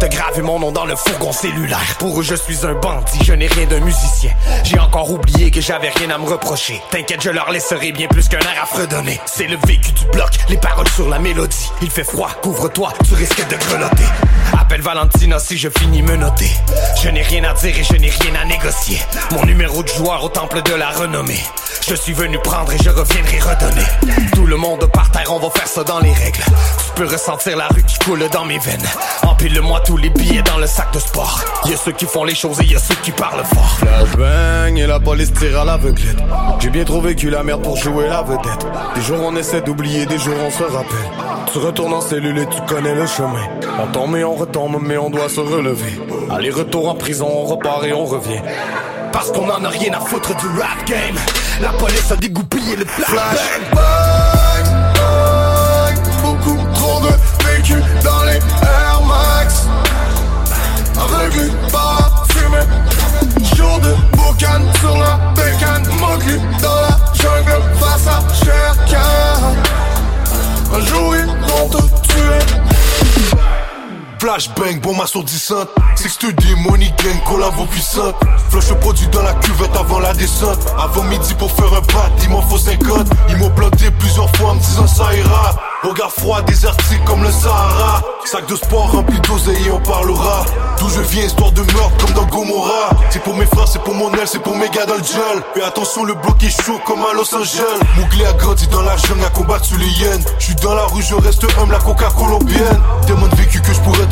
Te 0.00 0.06
graver 0.06 0.42
mon 0.42 0.58
nom 0.58 0.72
dans 0.72 0.84
le 0.84 0.94
fourgon 0.94 1.32
cellulaire. 1.32 1.96
Pour 1.98 2.20
eux, 2.20 2.22
je 2.22 2.34
suis 2.34 2.66
un 2.66 2.74
bandit, 2.74 3.18
je 3.24 3.32
n'ai 3.32 3.46
rien 3.46 3.66
d'un 3.66 3.80
musicien. 3.80 4.30
J'ai 4.62 4.78
encore 4.78 5.10
oublié 5.10 5.50
que 5.50 5.62
j'avais 5.62 5.88
rien 5.88 6.10
à 6.10 6.18
me 6.18 6.26
reprocher. 6.26 6.82
T'inquiète, 6.90 7.22
je 7.22 7.30
leur 7.30 7.50
laisserai 7.50 7.92
bien 7.92 8.06
plus 8.06 8.28
qu'un 8.28 8.38
air 8.40 8.62
à 8.62 8.66
fredonner. 8.66 9.18
C'est 9.24 9.46
le 9.46 9.56
vécu 9.66 9.92
du 9.92 10.04
bloc, 10.06 10.28
les 10.50 10.58
paroles 10.58 10.88
sur 10.88 11.08
la 11.08 11.18
mélodie. 11.18 11.70
Il 11.80 11.90
fait 11.90 12.04
froid, 12.04 12.28
couvre-toi, 12.42 12.92
tu 13.08 13.14
risques 13.14 13.48
de 13.48 13.56
grelotter. 13.56 14.04
Appelle 14.60 14.82
Valentina 14.82 15.38
si 15.38 15.56
je 15.56 15.68
finis 15.78 16.02
me 16.02 16.16
noter. 16.16 16.50
Je 17.02 17.08
n'ai 17.08 17.22
rien 17.22 17.44
à 17.44 17.54
dire 17.54 17.78
et 17.78 17.84
je 17.84 17.94
n'ai 17.94 18.10
rien 18.10 18.34
à 18.34 18.44
négocier. 18.44 19.00
Mon 19.32 19.44
numéro 19.46 19.82
de 19.82 19.88
joueur 19.88 20.22
au 20.22 20.28
temple 20.28 20.60
de 20.62 20.74
la 20.74 20.90
renommée. 20.90 21.42
Je 21.88 21.94
suis 21.94 22.12
venu 22.12 22.38
prendre 22.40 22.72
et 22.72 22.78
je 22.82 22.90
reviendrai 22.90 23.38
redonner. 23.38 23.86
Tout 24.34 24.46
le 24.46 24.56
monde 24.56 24.86
par 24.92 25.10
terre, 25.10 25.32
on 25.32 25.38
va 25.38 25.48
faire 25.50 25.68
ça 25.68 25.84
dans 25.84 26.00
les 26.00 26.12
règles. 26.12 26.44
Tu 26.96 27.02
peux 27.02 27.12
ressentir 27.12 27.58
la 27.58 27.68
rue 27.68 27.82
qui 27.82 27.98
coule 27.98 28.26
dans 28.32 28.46
mes 28.46 28.58
veines. 28.58 28.88
Empile-moi 29.22 29.80
tous 29.84 29.98
les 29.98 30.08
billets 30.08 30.40
dans 30.40 30.56
le 30.56 30.66
sac 30.66 30.90
de 30.94 30.98
sport. 30.98 31.44
Y 31.66 31.74
a 31.74 31.76
ceux 31.76 31.92
qui 31.92 32.06
font 32.06 32.24
les 32.24 32.34
choses 32.34 32.58
et 32.62 32.64
y 32.64 32.74
a 32.74 32.78
ceux 32.78 32.94
qui 33.02 33.10
parlent 33.10 33.44
fort. 33.44 33.76
Flashbang 33.80 34.78
et 34.78 34.86
la 34.86 34.98
police 34.98 35.30
tire 35.34 35.60
à 35.60 35.64
l'aveuglette. 35.66 36.16
J'ai 36.58 36.70
bien 36.70 36.84
trop 36.84 37.02
vécu 37.02 37.28
la 37.28 37.42
merde 37.42 37.60
pour 37.62 37.76
jouer 37.76 38.08
la 38.08 38.22
vedette. 38.22 38.66
Des 38.94 39.02
jours 39.02 39.18
on 39.22 39.36
essaie 39.36 39.60
d'oublier, 39.60 40.06
des 40.06 40.16
jours 40.18 40.38
on 40.42 40.50
se 40.50 40.62
rappelle. 40.62 41.10
Tu 41.52 41.58
retournes 41.58 41.92
en 41.92 42.00
cellule 42.00 42.38
et 42.38 42.46
tu 42.46 42.62
connais 42.62 42.94
le 42.94 43.06
chemin. 43.06 43.46
On 43.78 43.92
tombe 43.92 44.16
et 44.16 44.24
on 44.24 44.34
retombe, 44.34 44.78
mais 44.80 44.96
on 44.96 45.10
doit 45.10 45.28
se 45.28 45.40
relever. 45.40 46.00
Aller 46.30 46.50
retour 46.50 46.88
en 46.88 46.94
prison, 46.94 47.28
on 47.30 47.44
repart 47.44 47.84
et 47.84 47.92
on 47.92 48.06
revient. 48.06 48.40
Parce 49.12 49.30
qu'on 49.32 49.50
en 49.50 49.62
a 49.62 49.68
rien 49.68 49.92
à 49.92 50.00
foutre 50.00 50.34
du 50.36 50.46
rap 50.46 50.82
game. 50.86 51.16
La 51.60 51.70
police 51.74 52.10
a 52.10 52.16
dégoupillé 52.16 52.76
le 52.76 52.86
flashbang. 52.86 54.05
Dans 57.74 58.22
les 58.24 58.36
Air 58.62 59.00
Max. 59.06 59.66
Aveuglé 60.96 61.50
par 61.72 62.24
fumée. 62.30 62.58
Jour 63.56 63.80
de 63.80 63.94
boucan 64.16 64.62
sur 64.80 64.96
la 64.96 65.18
bécane. 65.34 65.84
Mogli 65.98 66.38
dans 66.62 66.80
la 66.80 66.96
jungle 67.14 67.62
face 67.80 68.06
à 68.06 68.22
Sherkan. 68.34 69.56
Un 70.74 70.80
jour 70.84 71.16
ils 71.16 71.26
vont 71.26 71.68
te 71.68 72.06
tuer. 72.06 72.65
Flashbang, 74.18 74.80
bombe 74.80 75.00
assourdissante. 75.02 75.68
Six 75.94 76.18
dis 76.38 76.54
money 76.56 76.92
gang, 77.02 77.22
collabo 77.24 77.64
puissante. 77.66 78.16
Flush 78.50 78.70
le 78.70 78.76
produit 78.76 79.06
dans 79.08 79.22
la 79.22 79.34
cuvette 79.34 79.76
avant 79.76 79.98
la 79.98 80.14
descente. 80.14 80.58
Avant 80.78 81.02
midi 81.04 81.34
pour 81.34 81.50
faire 81.52 81.72
un 81.72 81.80
bat, 81.92 82.10
il 82.22 82.30
m'en 82.30 82.42
faut 82.42 82.58
50. 82.58 83.08
Ils 83.28 83.36
m'ont 83.36 83.50
planté 83.50 83.90
plusieurs 83.98 84.34
fois 84.36 84.50
en 84.50 84.54
me 84.54 84.60
disant 84.60 84.86
ça 84.86 85.14
ira. 85.14 85.54
Regard 85.82 86.10
froid, 86.10 86.42
désertique 86.42 87.04
comme 87.04 87.22
le 87.22 87.30
Sahara. 87.30 88.02
Sac 88.24 88.46
de 88.46 88.56
sport 88.56 88.90
rempli 88.90 89.20
d'oseille 89.20 89.66
et 89.66 89.70
on 89.70 89.80
parlera. 89.80 90.44
D'où 90.78 90.88
je 90.88 91.00
viens, 91.00 91.24
histoire 91.24 91.52
de 91.52 91.60
meurtre 91.60 91.96
comme 91.98 92.14
dans 92.14 92.26
Gomorrah. 92.26 92.90
C'est 93.10 93.22
pour 93.22 93.36
mes 93.36 93.46
frères, 93.46 93.68
c'est 93.68 93.82
pour 93.82 93.94
mon 93.94 94.12
aile, 94.14 94.26
c'est 94.26 94.42
pour 94.42 94.56
mes 94.56 94.68
gars 94.68 94.86
dans 94.86 94.96
le 94.96 95.04
gel. 95.04 95.42
Fais 95.54 95.62
attention, 95.62 96.04
le 96.04 96.14
bloc 96.14 96.42
est 96.42 96.64
chaud 96.64 96.80
comme 96.84 97.00
à 97.00 97.14
Los 97.14 97.32
Angeles. 97.34 97.78
Mouglé 97.96 98.26
a 98.26 98.32
grandi 98.32 98.66
dans 98.68 98.82
la 98.82 98.96
jungle, 98.96 99.24
a 99.24 99.30
combattu 99.30 99.76
les 99.76 99.86
hyènes. 99.86 100.24
Je 100.38 100.46
suis 100.46 100.54
dans 100.56 100.74
la 100.74 100.86
rue, 100.86 101.02
je 101.02 101.14
reste 101.14 101.44
homme, 101.58 101.70
la 101.70 101.78
coca 101.78 102.08
colombienne. 102.18 102.80
Tellement 103.06 103.28
vécu 103.36 103.60
que 103.60 103.72
je 103.72 103.80
pourrais 103.80 104.05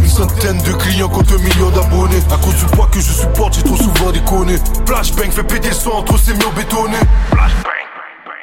Une 0.00 0.08
centaine 0.08 0.58
de 0.58 0.72
clients 0.72 1.08
contre 1.08 1.34
un 1.34 1.38
million 1.38 1.70
d'abonnés. 1.70 2.22
À 2.30 2.36
cause 2.36 2.54
du 2.54 2.64
poids 2.66 2.88
que 2.92 3.00
je 3.00 3.12
supporte, 3.12 3.54
j'ai 3.54 3.62
trop 3.62 3.76
souvent 3.76 4.12
déconné. 4.12 4.56
Flashbang 4.86 5.30
fait 5.30 5.42
péter 5.42 5.68
le 5.68 5.74
son 5.74 5.90
entre 5.90 6.18
ces 6.18 6.34
murs 6.34 6.52
bétonnés. 6.52 6.96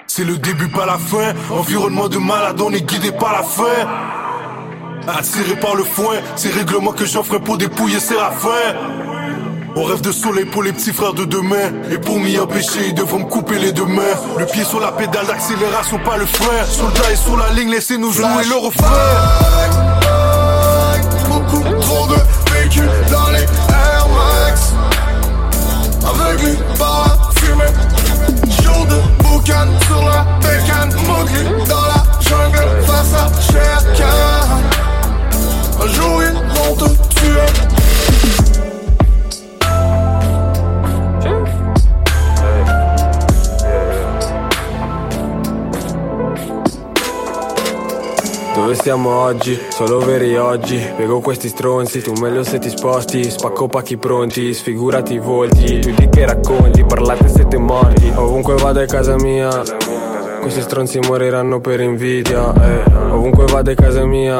C'est 0.07 0.23
le 0.23 0.37
début, 0.37 0.67
pas 0.67 0.85
la 0.85 0.97
fin. 0.97 1.33
Environnement 1.51 2.07
de 2.07 2.17
malade, 2.17 2.59
on 2.61 2.71
est 2.71 2.81
guidé 2.81 3.11
par 3.11 3.33
la 3.33 3.43
faim. 3.43 3.87
Attiré 5.07 5.55
par 5.55 5.75
le 5.75 5.83
foin, 5.83 6.15
c'est 6.35 6.51
règlement 6.51 6.91
que 6.91 7.05
j'offre 7.05 7.37
pour 7.37 7.57
dépouiller 7.57 7.99
Séraphin. 7.99 8.49
On 9.75 9.83
rêve 9.83 10.01
de 10.01 10.11
soleil 10.11 10.45
pour 10.45 10.63
les 10.63 10.71
petits 10.71 10.93
frères 10.93 11.13
de 11.13 11.25
demain. 11.25 11.71
Et 11.91 11.97
pour 11.97 12.19
m'y 12.19 12.37
empêcher, 12.39 12.87
ils 12.87 12.93
devront 12.93 13.19
me 13.19 13.25
couper 13.25 13.59
les 13.59 13.71
deux 13.71 13.85
mains. 13.85 14.01
Le 14.37 14.45
pied 14.45 14.63
sur 14.63 14.79
la 14.79 14.91
pédale 14.91 15.27
d'accélération, 15.27 15.99
pas 15.99 16.17
le 16.17 16.25
frein. 16.25 16.65
Soldat 16.69 17.11
est 17.11 17.15
sur 17.15 17.37
la 17.37 17.49
ligne, 17.51 17.71
laissez-nous 17.71 18.11
jouer 18.11 18.45
le 18.49 18.55
refrain. 18.55 19.84
Beaucoup 21.51 21.79
trop 21.81 22.07
de 22.07 22.51
véhicules 22.51 22.89
dans 23.11 23.29
les 23.31 23.43
Air 23.43 24.07
Max. 24.15 24.73
Aveuglé 26.07 26.57
par 26.77 27.05
la 27.07 27.41
fumée. 27.41 27.73
Jour 28.61 28.85
de 28.85 29.23
boucan 29.23 29.67
sur 29.87 30.03
la 30.05 30.25
bécane. 30.41 30.93
Mowgli 31.05 31.43
dans 31.67 31.81
la 31.81 32.03
jungle 32.21 32.69
face 32.85 33.13
à 33.13 33.29
Khan. 33.95 34.61
Un 35.81 35.87
jour 35.87 36.21
ils 36.23 36.33
vont 36.57 36.75
te 36.75 36.85
tuer 37.15 37.74
Dove 48.65 48.77
stiamo 48.77 49.11
oggi? 49.19 49.61
Solo 49.69 49.99
veri 49.99 50.35
oggi. 50.37 50.83
Piego 50.95 51.19
questi 51.19 51.49
stronzi, 51.49 52.01
tu 52.01 52.13
meglio 52.13 52.43
se 52.43 52.57
ti 52.57 52.71
sposti. 52.71 53.29
Spacco 53.29 53.67
pacchi 53.67 53.95
pronti, 53.95 54.55
sfigurati 54.55 55.13
i 55.13 55.19
volti. 55.19 55.81
Tu 55.81 55.91
di 55.91 56.09
che 56.09 56.25
racconti, 56.25 56.83
parlate 56.83 57.27
siete 57.27 57.59
morti. 57.59 58.11
Ovunque 58.15 58.55
vado 58.55 58.79
è 58.79 58.87
casa 58.87 59.17
mia. 59.17 59.61
Questi 60.41 60.61
stronzi 60.61 60.97
moriranno 60.97 61.59
per 61.59 61.79
invidia 61.79 62.53
eh. 62.55 62.91
Ovunque 63.11 63.45
vado 63.45 63.69
è 63.69 63.75
casa 63.75 64.03
mia 64.03 64.39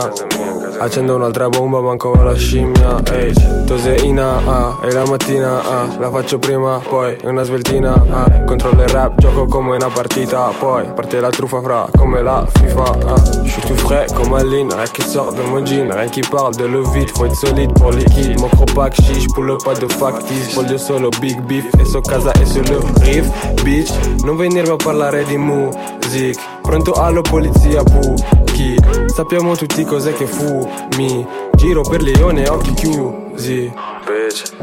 Accendo 0.77 1.15
un'altra 1.15 1.47
bomba, 1.47 1.80
manco 1.80 2.14
la 2.15 2.35
scimmia 2.35 3.02
Ehi, 3.11 3.34
toseina, 3.65 4.38
ah, 4.45 4.77
e 4.84 4.91
la 4.91 5.06
mattina, 5.06 5.64
ah 5.64 5.88
La 5.99 6.10
faccio 6.10 6.38
prima, 6.38 6.80
poi 6.80 7.18
una 7.23 7.43
sveltina, 7.43 7.93
ah 8.11 8.30
Controllo 8.43 8.84
il 8.84 8.89
rap, 8.89 9.18
gioco 9.18 9.45
come 9.45 9.76
una 9.76 9.89
partita 9.89 10.52
Poi 10.60 10.85
parte 10.93 11.19
la 11.19 11.30
truffa 11.30 11.61
fra, 11.61 11.88
come 11.97 12.22
la 12.22 12.45
FIFA, 12.53 12.84
ah 12.84 13.41
Je 13.43 13.49
suis 13.49 13.61
tout 13.61 13.77
frais 13.77 14.06
comme 14.14 14.34
Aline, 14.34 14.73
rien 14.73 14.88
qui 14.91 15.02
sort 15.02 15.34
de 15.34 15.41
mon 15.43 15.64
jean 15.64 15.91
Rien 15.91 16.10
qui 16.10 16.22
parle 16.22 16.56
de 16.56 16.65
l'eau 16.65 16.84
vide, 16.91 17.10
faut 17.10 17.26
être 17.26 17.35
solide 17.35 17.72
pour 17.73 17.91
liquide 17.91 18.39
Mon 18.39 18.49
cropac 18.49 18.93
chiche, 18.93 19.27
pull 19.34 19.56
pas 19.64 19.76
de 19.80 19.88
factice. 19.88 20.53
Voglio 20.56 20.77
solo 20.77 21.10
big 21.22 21.39
beef, 21.43 21.65
e 21.80 21.85
so 21.85 22.02
casa 22.02 22.31
e 22.34 22.45
sullo 22.45 22.80
riff 23.02 23.27
Bitch, 23.64 23.91
non 24.23 24.35
venirmi 24.35 24.72
a 24.72 24.76
parlare 24.76 25.23
di 25.23 25.38
music 25.38 26.55
Pronto 26.65 26.93
allo 26.93 27.21
polizia, 27.21 27.83
buchi. 27.83 28.75
Sappiamo 29.07 29.55
tutti 29.55 29.83
cos'è 29.85 30.13
che 30.13 30.25
fumi. 30.25 31.25
Giro 31.55 31.81
per 31.81 32.01
leone, 32.01 32.47
occhi 32.49 32.73
chiusi. 32.73 33.71
Bitch. 34.05 34.53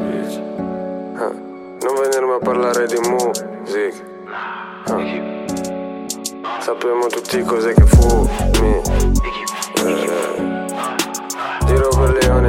Ah, 1.16 1.30
Non 1.80 1.94
venirmi 2.00 2.32
a 2.34 2.38
parlare 2.42 2.86
di 2.86 2.96
music. 2.98 4.02
Ah, 4.84 4.98
Sappiamo 6.60 7.06
tutti 7.06 7.42
cos'è 7.42 7.72
che 7.72 7.84
fumi. 7.86 8.28
Eh, 9.84 10.10
Giro 11.66 11.88
per 11.88 12.18
leone, 12.20 12.41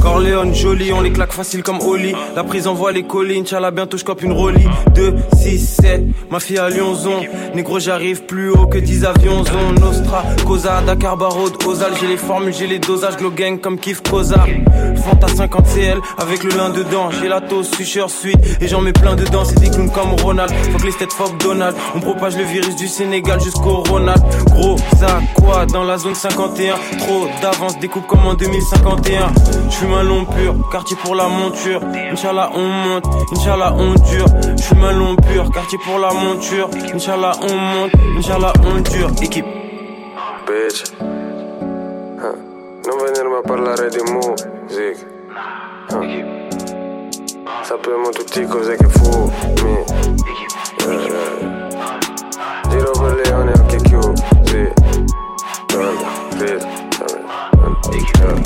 Corleone 0.00 0.54
joli, 0.54 0.92
on 0.92 1.00
les 1.00 1.10
claque 1.12 1.32
facile 1.32 1.62
comme 1.62 1.80
Oli. 1.80 2.14
La 2.34 2.44
prise 2.44 2.66
envoie 2.66 2.92
les 2.92 3.02
collines, 3.02 3.42
Inch'Allah 3.42 3.70
bientôt 3.70 3.96
je 3.98 4.04
cope 4.04 4.22
une 4.22 4.32
rollie. 4.32 4.68
2, 4.94 5.14
6, 5.36 5.76
7, 5.82 6.02
ma 6.30 6.40
fille 6.40 6.58
à 6.58 6.68
Lyonzon. 6.68 7.20
Négro 7.54 7.78
j'arrive 7.80 8.24
plus 8.24 8.50
haut 8.50 8.66
que 8.66 8.78
10 8.78 9.04
avions 9.04 9.44
zone. 9.44 9.80
Nostra, 9.80 10.22
Cosa, 10.46 10.80
Dakar, 10.82 11.16
Barod, 11.16 11.54
Ozal. 11.66 11.92
J'ai 12.00 12.06
les 12.06 12.16
formules, 12.16 12.54
j'ai 12.54 12.66
les 12.66 12.78
dosages, 12.78 13.16
glow 13.16 13.30
gang 13.30 13.58
comme 13.58 13.78
Kif 13.78 14.00
Koza. 14.02 14.44
Fanta 15.04 15.28
50 15.28 15.66
CL 15.66 15.98
avec 16.18 16.44
le 16.44 16.50
lin 16.50 16.70
dedans. 16.70 17.10
J'ai 17.10 17.28
la 17.28 17.40
toast, 17.40 17.74
sucheur, 17.74 18.10
suite 18.10 18.38
et 18.60 18.68
j'en 18.68 18.80
mets 18.80 18.92
plein 18.92 19.16
dedans. 19.16 19.44
C'est 19.44 19.58
des 19.58 19.70
clowns 19.70 19.90
comme 19.90 20.12
Ronald. 20.22 20.52
Faut 20.72 20.78
que 20.78 20.86
les 20.86 20.92
têtes 20.92 21.12
fuck 21.12 21.36
Donald. 21.42 21.76
On 21.94 22.00
propage 22.00 22.36
le 22.36 22.44
virus 22.44 22.76
du 22.76 22.86
Sénégal 22.88 23.40
jusqu'au 23.40 23.82
Ronald. 23.88 24.22
Gros, 24.52 24.76
ça 24.98 25.20
quoi 25.34 25.66
dans 25.66 25.84
la 25.84 25.98
zone 25.98 26.14
51. 26.14 26.74
Trop 26.98 27.26
d'avance, 27.42 27.78
découpe 27.80 28.06
comme 28.06 28.26
en 28.26 28.34
2051. 29.02 29.70
J'fume 29.70 29.92
un 29.94 30.02
long 30.02 30.24
pur, 30.24 30.54
quartier 30.70 30.96
pour 31.02 31.14
la 31.14 31.28
monture. 31.28 31.80
Inch'Allah 32.10 32.50
on 32.54 32.66
monte, 32.66 33.06
Inch'Allah 33.32 33.74
on 33.76 33.94
dure. 34.10 34.26
J'fume 34.56 34.84
un 34.84 34.92
long 34.92 35.16
pur, 35.16 35.50
quartier 35.52 35.78
pour 35.84 35.98
la 35.98 36.12
monture. 36.12 36.68
Inch'Allah 36.94 37.32
on 37.42 37.54
monte, 37.56 37.92
Inch'Allah 38.16 38.52
on 38.64 38.80
dure. 38.80 39.10
Équipe. 39.22 39.46
Bitch 40.46 40.84
Ah, 42.18 42.34
Non 42.86 42.98
venirmi 42.98 43.34
a 43.34 43.42
parlare 43.42 43.88
di 43.90 44.00
music 44.00 45.06
Ah. 45.88 46.00
Sappiamo 47.62 48.10
tutti 48.10 48.44
cos'è 48.46 48.76
che 48.76 48.86
Eh, 48.86 49.84
Giro 52.68 52.90
per 55.66 55.92
bitch 56.38 56.75
Ich 57.92 58.20
höre. 58.20 58.36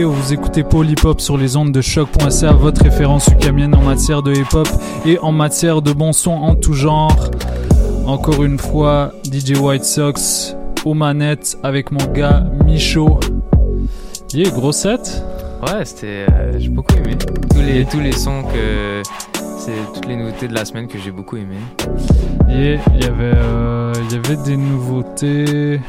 Vous 0.00 0.32
écoutez 0.32 0.62
Polypop 0.64 1.20
sur 1.20 1.36
les 1.36 1.54
ondes 1.54 1.70
de 1.70 1.82
choc.ca, 1.82 2.52
votre 2.52 2.82
référence 2.82 3.28
ukamienne 3.28 3.74
en 3.74 3.82
matière 3.82 4.22
de 4.22 4.32
hip-hop 4.32 4.66
et 5.04 5.18
en 5.18 5.32
matière 5.32 5.82
de 5.82 5.92
bon 5.92 6.14
son 6.14 6.30
en 6.30 6.54
tout 6.54 6.72
genre. 6.72 7.30
Encore 8.06 8.42
une 8.42 8.58
fois, 8.58 9.12
DJ 9.30 9.58
White 9.58 9.84
Sox 9.84 10.56
aux 10.86 10.94
manettes 10.94 11.58
avec 11.62 11.92
mon 11.92 12.06
gars 12.06 12.42
Michaud. 12.64 13.20
Yeah, 14.32 14.48
gros 14.48 14.72
set. 14.72 15.22
Ouais, 15.66 15.84
c'était. 15.84 16.24
euh, 16.30 16.58
j'ai 16.58 16.70
beaucoup 16.70 16.94
aimé. 16.94 17.16
Tous 17.50 17.60
les, 17.60 17.84
tous 17.84 18.00
les 18.00 18.12
sons 18.12 18.44
que. 18.44 19.02
C'est 19.58 19.92
toutes 19.94 20.06
les 20.06 20.16
nouveautés 20.16 20.48
de 20.48 20.54
la 20.54 20.64
semaine 20.64 20.88
que 20.88 20.98
j'ai 20.98 21.10
beaucoup 21.10 21.36
aimé. 21.36 21.56
Yeah, 22.48 22.80
il 22.94 23.04
y 23.04 23.06
avait, 23.06 23.36
euh, 23.36 23.92
il 24.08 24.12
y 24.16 24.18
avait 24.18 24.42
des 24.42 24.56
nouveautés. 24.56 25.80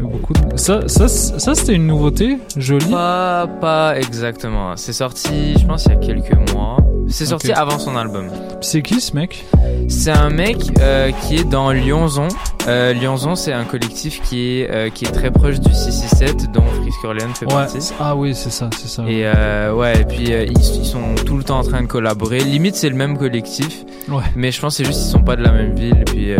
Beaucoup 0.00 0.32
de... 0.32 0.56
Ça, 0.56 0.86
ça, 0.88 1.08
ça 1.08 1.54
c'était 1.54 1.74
une 1.74 1.86
nouveauté 1.86 2.38
jolie. 2.56 2.90
Pas, 2.90 3.46
pas 3.60 3.98
exactement. 3.98 4.76
C'est 4.76 4.92
sorti, 4.92 5.54
je 5.58 5.66
pense, 5.66 5.86
il 5.86 5.92
y 5.92 5.94
a 5.94 5.96
quelques 5.96 6.52
mois. 6.52 6.76
C'est 7.08 7.26
sorti 7.26 7.52
avant 7.52 7.78
son 7.78 7.96
album. 7.96 8.26
C'est 8.60 8.82
qui 8.82 9.00
ce 9.00 9.14
mec? 9.14 9.46
C'est 9.88 10.10
un 10.10 10.28
mec 10.28 10.58
euh, 10.80 11.10
qui 11.22 11.36
est 11.36 11.44
dans 11.48 11.72
Lyonzon. 11.72 12.28
Euh, 12.66 12.92
Lyonzon, 12.92 13.34
c'est 13.34 13.52
un 13.54 13.64
collectif 13.64 14.20
qui 14.22 14.60
est, 14.60 14.70
euh, 14.70 14.90
qui 14.90 15.06
est 15.06 15.10
très 15.10 15.30
proche 15.30 15.58
du 15.58 15.72
667, 15.72 16.52
dont 16.52 16.62
Frisk 16.82 17.04
Orleans 17.04 17.32
fait 17.34 17.46
Ouais. 17.46 17.52
partie. 17.52 17.92
Ah 17.98 18.14
oui, 18.14 18.34
c'est 18.34 18.50
ça, 18.50 18.68
c'est 18.76 18.88
ça. 18.88 19.04
Et 19.08 19.22
euh, 19.24 19.72
ouais, 19.72 20.02
et 20.02 20.04
puis 20.04 20.24
ils, 20.30 20.52
ils 20.52 20.84
sont 20.84 21.14
tout 21.24 21.38
le 21.38 21.44
temps 21.44 21.58
en 21.60 21.64
train 21.64 21.80
de 21.80 21.86
collaborer. 21.86 22.40
Limite, 22.40 22.76
c'est 22.76 22.90
le 22.90 22.96
même 22.96 23.16
collectif. 23.16 23.84
Ouais. 24.10 24.22
Mais 24.36 24.52
je 24.52 24.60
pense 24.60 24.76
que 24.76 24.84
c'est 24.84 24.90
juste 24.90 25.00
qu'ils 25.00 25.10
sont 25.12 25.22
pas 25.22 25.36
de 25.36 25.42
la 25.42 25.52
même 25.52 25.74
ville. 25.74 25.96
Et 25.98 26.04
puis 26.04 26.32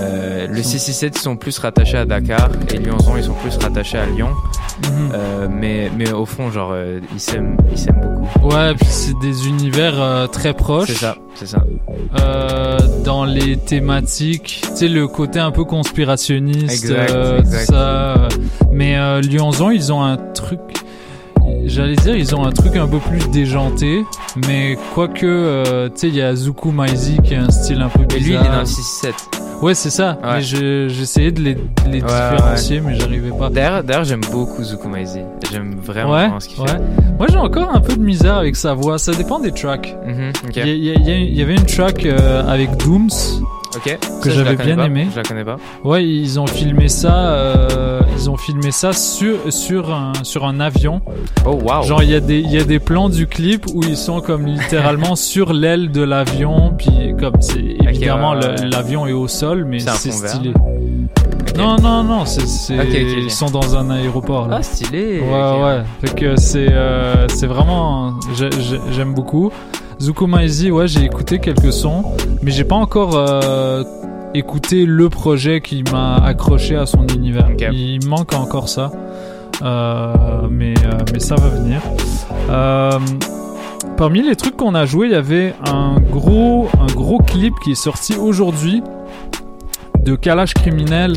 euh, 0.00 0.46
le 0.48 0.62
667, 0.62 1.16
ils 1.16 1.20
sont 1.20 1.36
plus 1.36 1.58
rattachés 1.58 1.98
à 1.98 2.04
Dakar. 2.04 2.50
Et 2.72 2.78
Lyonzon, 2.78 3.16
ils 3.16 3.24
sont 3.24 3.34
plus 3.34 3.56
rattachés 3.56 3.98
à 3.98 4.06
Lyon. 4.06 4.30
Mhm. 4.84 5.12
Euh, 5.14 5.48
mais, 5.50 5.90
mais 5.96 6.12
au 6.12 6.24
fond, 6.24 6.50
genre, 6.50 6.70
euh, 6.72 7.00
ils 7.12 7.20
s'aiment 7.20 7.56
beaucoup. 7.56 8.48
Ouais, 8.54 8.74
puis 8.74 8.86
c'est 8.88 9.18
des 9.20 9.48
univers 9.48 10.00
euh, 10.00 10.26
très 10.26 10.54
proches. 10.54 10.88
C'est 10.88 10.94
ça, 10.94 11.16
c'est 11.34 11.46
ça. 11.46 11.62
Euh, 12.20 12.78
dans 13.04 13.24
les 13.24 13.56
thématiques, 13.56 14.62
tu 14.70 14.76
sais, 14.76 14.88
le 14.88 15.06
côté 15.08 15.38
un 15.40 15.50
peu 15.50 15.64
conspirationniste, 15.64 16.70
Exact, 16.70 17.14
exact. 17.40 17.64
ça. 17.66 18.28
Mais 18.72 18.96
Lyonzon, 19.22 19.70
ils 19.70 19.92
ont 19.92 20.02
un 20.02 20.16
truc. 20.16 20.60
J'allais 21.64 21.96
dire, 21.96 22.16
ils 22.16 22.34
ont 22.34 22.44
un 22.44 22.52
truc 22.52 22.76
un 22.76 22.88
peu 22.88 22.98
plus 22.98 23.28
déjanté, 23.30 24.04
mais 24.48 24.76
quoique, 24.94 25.88
tu 25.88 25.92
sais, 25.96 26.08
il 26.08 26.16
y 26.16 26.22
a 26.22 26.34
Zuku 26.34 26.70
Maizi 26.72 27.18
qui 27.22 27.34
a 27.34 27.42
un 27.42 27.50
style 27.50 27.80
un 27.82 27.88
peu 27.88 28.04
bizarre. 28.04 28.16
Et 28.16 28.20
lui, 28.20 28.30
il 28.34 28.36
est 28.36 28.50
dans 28.50 28.60
le 28.60 28.66
667. 28.66 29.41
Ouais, 29.62 29.74
c'est 29.74 29.90
ça. 29.90 30.18
Ouais. 30.22 30.34
Mais 30.34 30.42
je- 30.42 30.88
j'essayais 30.88 31.30
de 31.30 31.40
les, 31.40 31.54
de 31.54 31.60
les 31.86 32.00
Ouais, 32.02 32.06
différencier, 32.08 32.80
ouais. 32.80 32.86
mais 32.88 32.94
j'arrivais 32.96 33.30
pas. 33.30 33.48
D'ailleurs, 33.48 34.04
j'aime 34.04 34.20
beaucoup 34.30 34.62
Zuku 34.64 34.88
Maizi. 34.88 35.20
J'aime 35.50 35.76
vraiment, 35.82 36.40
ce 36.40 36.48
qu'il 36.48 36.66
fait. 36.66 36.78
Moi, 37.18 37.28
j'ai 37.30 37.38
encore 37.38 37.70
un 37.74 37.80
peu 37.80 37.94
de 37.94 38.02
misère 38.02 38.34
avec 38.36 38.56
sa 38.56 38.74
voix. 38.74 38.98
Ça 38.98 39.12
dépend 39.12 39.38
des 39.38 39.52
tracks. 39.52 39.94
Y, 40.54 40.58
y 40.60 40.92
il 41.30 41.34
y 41.38 41.42
avait 41.42 41.54
une 41.54 41.66
track 41.66 42.04
euh, 42.04 42.44
avec 42.46 42.76
Dooms. 42.78 43.08
Ok. 43.74 43.98
que 44.22 44.30
j'avais 44.30 44.56
bien 44.56 44.76
pas. 44.76 44.86
aimé. 44.86 45.08
Je 45.10 45.16
la 45.16 45.22
connais 45.22 45.44
pas. 45.44 45.56
Ouais, 45.84 46.04
ils 46.06 46.38
ont 46.38 46.46
filmé 46.46 46.88
ça. 46.88 47.14
euh, 47.34 48.00
ils 48.16 48.28
ont 48.30 48.36
filmé 48.36 48.70
ça 48.70 48.92
sur 48.92 49.36
sur 49.52 49.92
un 49.92 50.12
sur 50.22 50.44
un 50.46 50.60
avion. 50.60 51.00
Oh 51.46 51.58
wow. 51.62 51.82
Genre 51.82 52.02
il 52.02 52.10
y 52.10 52.14
a 52.14 52.20
des 52.20 52.38
il 52.40 52.50
y 52.52 52.58
a 52.58 52.64
des 52.64 52.78
plans 52.78 53.08
du 53.08 53.26
clip 53.26 53.66
où 53.74 53.82
ils 53.82 53.96
sont 53.96 54.20
comme 54.20 54.46
littéralement 54.46 55.16
sur 55.16 55.52
l'aile 55.52 55.90
de 55.90 56.02
l'avion, 56.02 56.74
puis 56.76 57.14
comme 57.18 57.40
c'est 57.40 57.58
évidemment 57.60 58.32
ouais, 58.32 58.40
le- 58.40 58.62
ouais. 58.62 58.68
l'avion 58.70 59.06
est 59.06 59.12
au 59.12 59.26
sol, 59.28 59.64
mais 59.64 59.78
C'est 59.80 60.12
stylé. 60.12 60.52
Non 61.56 61.76
non 61.76 62.02
non, 62.02 62.24
c'est 62.24 62.42
ils 62.74 63.30
sont 63.30 63.50
dans 63.50 63.76
un 63.76 63.90
aéroport 63.90 64.48
là. 64.48 64.56
Ah, 64.60 64.62
stylé. 64.62 65.20
Ouais 65.20 65.62
ouais. 65.62 65.82
Fait 66.00 66.14
que 66.14 66.36
c'est 66.36 66.68
euh, 66.70 67.26
c'est 67.28 67.46
vraiment 67.46 68.14
j'ai- 68.34 68.48
j'ai- 68.60 68.80
j'aime 68.92 69.12
Zukumaizi, 70.02 70.72
ouais, 70.72 70.88
j'ai 70.88 71.04
écouté 71.04 71.38
quelques 71.38 71.72
sons, 71.72 72.02
mais 72.42 72.50
j'ai 72.50 72.64
pas 72.64 72.74
encore 72.74 73.14
euh, 73.14 73.84
écouté 74.34 74.84
le 74.84 75.08
projet 75.08 75.60
qui 75.60 75.84
m'a 75.92 76.16
accroché 76.16 76.74
à 76.74 76.86
son 76.86 77.06
univers. 77.06 77.48
Il 77.72 78.04
manque 78.08 78.34
encore 78.34 78.68
ça. 78.68 78.90
Euh, 79.62 80.48
mais, 80.50 80.74
euh, 80.78 80.98
mais 81.12 81.20
ça 81.20 81.36
va 81.36 81.48
venir. 81.50 81.80
Parmi 83.96 84.22
les 84.22 84.34
trucs 84.34 84.56
qu'on 84.56 84.74
a 84.74 84.86
joué, 84.86 85.06
il 85.06 85.12
y 85.12 85.14
avait 85.14 85.54
un 85.64 86.00
gros, 86.00 86.66
un 86.80 86.92
gros 86.92 87.18
clip 87.18 87.54
qui 87.62 87.70
est 87.70 87.76
sorti 87.76 88.16
aujourd'hui 88.16 88.82
de 90.04 90.16
Kalash 90.16 90.54
Criminel, 90.54 91.14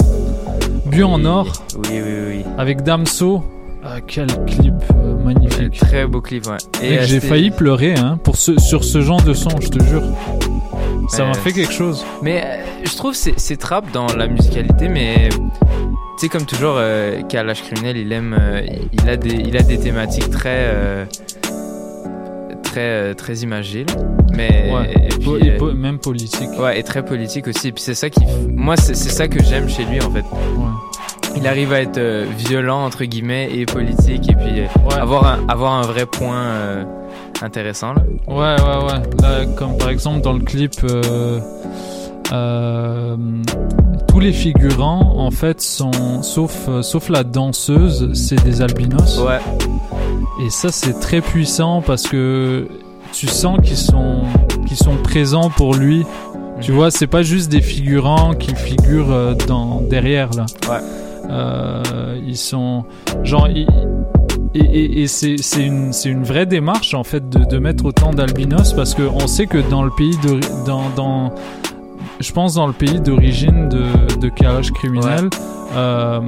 Bu 0.86 1.04
en 1.04 1.26
or, 1.26 1.48
Oui, 1.76 2.02
oui, 2.06 2.14
oui. 2.28 2.46
avec 2.60 2.84
Damso. 2.84 3.42
Ah, 3.84 4.02
quel 4.06 4.28
clip 4.46 4.76
magnifique. 5.26 5.80
Très 5.80 6.06
beau 6.08 6.22
clip, 6.22 6.46
ouais. 6.48 6.58
Mec, 6.82 7.00
euh, 7.00 7.04
j'ai 7.06 7.20
failli 7.20 7.52
pleurer 7.52 7.96
hein, 7.96 8.18
pour 8.24 8.38
ce, 8.38 8.58
sur 8.60 8.84
ce 8.84 9.02
genre 9.02 9.22
de 9.22 9.34
son, 9.34 9.50
je 9.62 9.70
te 9.70 9.84
jure. 9.84 10.04
Ça 11.10 11.24
Ouais, 11.24 11.30
m'a 11.30 11.34
fait 11.36 11.52
quelque 11.52 11.74
chose. 11.74 12.04
Mais 12.24 12.42
euh, 12.44 12.64
je 12.86 12.96
trouve 12.96 13.14
c'est 13.14 13.34
c'est 13.38 13.58
trap 13.58 13.92
dans 13.92 14.08
la 14.16 14.28
musicalité, 14.28 14.88
mais 14.88 15.30
tu 15.30 15.38
sais 16.20 16.30
comme 16.30 16.46
toujours, 16.46 16.76
euh, 16.78 17.22
Kalash 17.24 17.62
criminel, 17.64 17.98
il 17.98 18.12
aime, 18.12 18.36
euh, 18.40 18.62
il 18.94 19.10
a 19.10 19.16
des, 19.18 19.30
il 19.36 19.56
a 19.58 19.62
des 19.62 19.78
thématiques 19.78 20.30
très, 20.32 21.08
très, 22.64 23.14
très 23.16 23.36
imagées, 23.40 23.86
là. 23.86 23.94
mais 24.34 24.72
Ouais. 24.74 24.94
et 24.94 25.08
puis, 25.10 25.20
Po- 25.26 25.38
et 25.38 25.52
po- 25.58 25.74
même 25.74 26.00
politique. 26.00 26.50
Ouais, 26.60 26.80
et 26.80 26.84
très 26.84 27.04
politique 27.06 27.48
aussi. 27.48 27.68
Et 27.70 27.72
puis 27.72 27.84
c'est 27.84 27.94
ça 27.96 28.10
qui, 28.10 28.22
moi 28.50 28.76
c'est 28.78 28.96
c'est 28.96 29.10
ça 29.10 29.28
que 29.28 29.42
j'aime 29.44 29.70
chez 29.70 29.86
lui 29.86 30.02
en 30.02 30.10
fait. 30.12 30.26
Il 31.36 31.48
arrive 31.48 31.74
à 31.74 31.82
être 31.82 31.98
euh, 31.98 32.26
violent 32.38 32.86
entre 32.86 33.04
guillemets 33.04 33.50
et 33.52 33.66
politique 33.66 34.30
et 34.30 34.36
puis 34.36 34.62
euh, 34.62 35.00
avoir 35.00 35.26
un, 35.26 35.48
avoir 35.48 35.74
un 35.74 35.82
vrai 35.82 36.06
point 36.06 36.38
euh, 36.38 36.84
intéressant 37.42 37.94
là. 37.94 38.04
Ouais, 38.28 38.56
ouais, 38.62 38.86
ouais. 38.86 39.02
Là, 39.22 39.46
comme 39.58 39.78
par 39.78 39.90
exemple 39.90 40.22
dans 40.22 40.34
le 40.34 40.40
clip, 40.40 40.72
tous 44.08 44.20
les 44.20 44.32
figurants, 44.32 45.16
en 45.18 45.30
fait, 45.30 45.60
sont, 45.62 46.24
sauf, 46.24 46.70
sauf 46.82 47.10
la 47.10 47.24
danseuse, 47.26 48.14
c'est 48.14 48.42
des 48.44 48.62
albinos. 48.62 49.20
Ouais. 49.20 49.40
Et 50.46 50.50
ça, 50.50 50.72
c'est 50.72 51.00
très 51.02 51.20
puissant 51.20 51.82
parce 51.82 52.04
que 52.04 52.68
tu 53.12 53.28
sens 53.28 53.60
qu'ils 53.62 53.76
sont, 53.78 54.22
qu'ils 54.68 54.78
sont 54.78 54.96
présents 54.96 55.50
pour 55.50 55.76
lui. 55.76 56.06
Tu 56.62 56.72
vois, 56.72 56.92
c'est 56.92 57.08
pas 57.08 57.24
juste 57.24 57.52
des 57.52 57.62
figurants 57.62 58.34
qui 58.34 58.56
figurent 58.56 59.36
dans, 59.48 59.82
derrière 59.82 60.30
là. 60.32 60.46
Ouais. 60.70 60.80
Euh, 61.30 62.18
ils 62.26 62.38
sont 62.38 62.86
genre 63.24 63.48
ils- 63.48 63.68
et, 64.54 64.60
et, 64.60 65.02
et 65.04 65.08
c'est 65.08 65.36
une, 65.58 65.92
une 66.06 66.24
vraie 66.24 66.46
démarche 66.46 66.94
en 66.94 67.04
fait 67.04 67.28
de, 67.30 67.44
de 67.44 67.58
mettre 67.58 67.84
autant 67.86 68.12
d'albinos 68.12 68.72
parce 68.74 68.94
que 68.94 69.02
on 69.04 69.28
sait 69.28 69.48
que 69.48 69.58
dans 69.70 69.84
le 69.84 69.92
pays 69.92 70.16
de 70.24 70.40
dans, 70.66 70.90
dans 70.96 71.34
je 72.22 72.32
pense 72.32 72.54
dans 72.54 72.68
le 72.68 72.74
pays 72.74 73.02
d'origine 73.02 73.68
de, 73.68 74.16
de 74.20 74.30
Kalash 74.30 74.72
criminel 74.72 75.30
euh, 75.76 76.22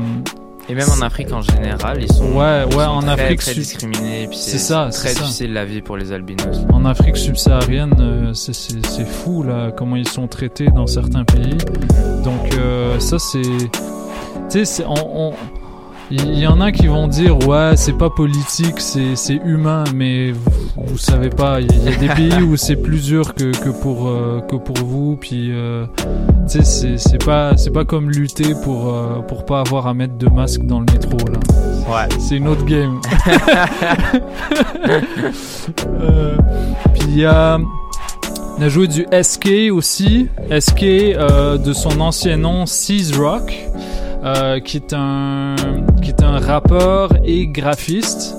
Et 0.67 0.75
même 0.75 0.89
en 0.89 1.01
Afrique 1.01 1.31
en 1.31 1.41
général, 1.41 1.99
ils 2.01 2.11
sont, 2.11 2.25
Ouais, 2.33 2.65
ils 2.69 2.75
ouais, 2.75 2.83
sont 2.83 2.89
en 2.91 2.99
très, 3.01 3.11
Afrique 3.11 3.39
très 3.39 3.53
discriminés. 3.53 4.27
C'est 4.33 4.57
ça, 4.57 4.89
très 4.91 5.09
ça. 5.13 5.21
difficile 5.21 5.53
la 5.53 5.63
vie 5.63 5.81
pour 5.81 5.95
les 5.95 6.11
albinos. 6.11 6.65
en 6.73 6.83
Afrique 6.83 7.15
subsaharienne, 7.15 7.93
euh, 8.01 8.33
c'est- 8.33 9.05
fou 9.05 9.43
là 9.43 9.71
comment 9.71 9.95
ils 9.95 10.07
sont 10.09 10.27
traités 10.27 10.67
dans 10.75 10.87
certains 10.87 11.23
pays. 11.23 11.57
Donc 12.25 12.53
euh, 12.57 12.99
ça 12.99 13.17
c'est, 13.19 13.41
tu 14.49 14.65
sais, 14.65 14.83
on- 14.87 15.27
on- 15.29 15.33
il 16.09 16.39
y 16.39 16.47
en 16.47 16.61
a 16.61 16.71
qui 16.71 16.87
vont 16.87 17.09
dire 17.09 17.37
ouais 17.49 17.73
c'est 17.75 17.91
pas 17.97 18.09
politique, 18.09 18.79
c'est 18.79 19.17
c'est 19.17 19.41
humain, 19.45 19.83
mais 19.93 20.31
vous, 20.31 20.39
vous 20.85 20.97
savez 20.97 21.29
pas, 21.29 21.59
il 21.59 21.67
y, 21.83 21.89
a- 21.89 21.95
des 21.97 22.07
pays 22.15 22.41
où 22.43 22.55
c'est 22.55 22.77
plus 22.77 23.03
dur 23.03 23.33
que, 23.33 23.51
que 23.51 23.69
pour 23.69 24.07
euh, 24.07 24.39
que 24.49 24.55
pour 24.55 24.77
vous, 24.77 25.17
puis 25.19 25.49
euh, 25.51 25.85
tu 26.49 26.59
sais 26.59 26.63
c'est 26.63 26.97
c'est 26.97 27.25
pas 27.25 27.57
c'est 27.57 27.71
pas 27.71 27.83
comme 27.83 28.09
lutter 28.09 28.53
pour 28.63 28.87
euh, 28.93 29.19
pour 29.27 29.43
pas 29.45 29.59
avoir 29.59 29.85
à 29.87 29.93
mettre 29.93 30.15
de 30.17 30.29
masque 30.29 30.61
dans 30.63 30.79
le 30.79 30.85
métro 30.85 31.17
là. 31.29 31.39
Ouais. 31.89 32.07
C'est 32.19 32.37
une 32.37 32.47
autre 32.49 32.65
game. 32.65 32.99
Puis 36.93 37.03
il 37.09 37.17
y 37.19 37.25
a. 37.25 37.57
On 38.59 38.61
a 38.63 38.69
joué 38.69 38.87
du 38.87 39.05
SK 39.21 39.71
aussi. 39.71 40.27
SK 40.59 40.81
de 40.83 41.73
son 41.73 41.99
ancien 42.01 42.37
nom 42.37 42.65
Seas 42.65 43.11
Rock, 43.17 43.53
euh, 44.35 44.59
qui 44.59 44.77
est 44.77 44.93
un 44.93 45.55
qui 46.01 46.09
est 46.09 46.23
un 46.23 46.39
rappeur 46.39 47.09
et 47.23 47.47
graphiste. 47.47 48.35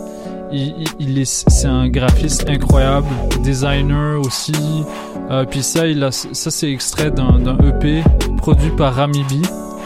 Il, 0.51 0.60
il- 0.78 0.86
il 0.98 1.19
est 1.19 1.24
c'est 1.48 1.66
un 1.69 1.89
graphiste 1.89 2.47
incroyable, 2.48 3.06
designer 3.43 4.19
aussi. 4.20 4.52
Euh, 5.31 5.44
puis 5.44 5.62
ça 5.62 5.86
il 5.86 6.02
a 6.05 6.10
ça 6.10 6.51
c'est 6.51 6.70
extrait 6.73 7.10
d'un 7.10 7.39
EP 7.69 8.02
produit 8.39 8.70
par 8.70 8.94
Rami 8.94 9.24
B 9.24 9.44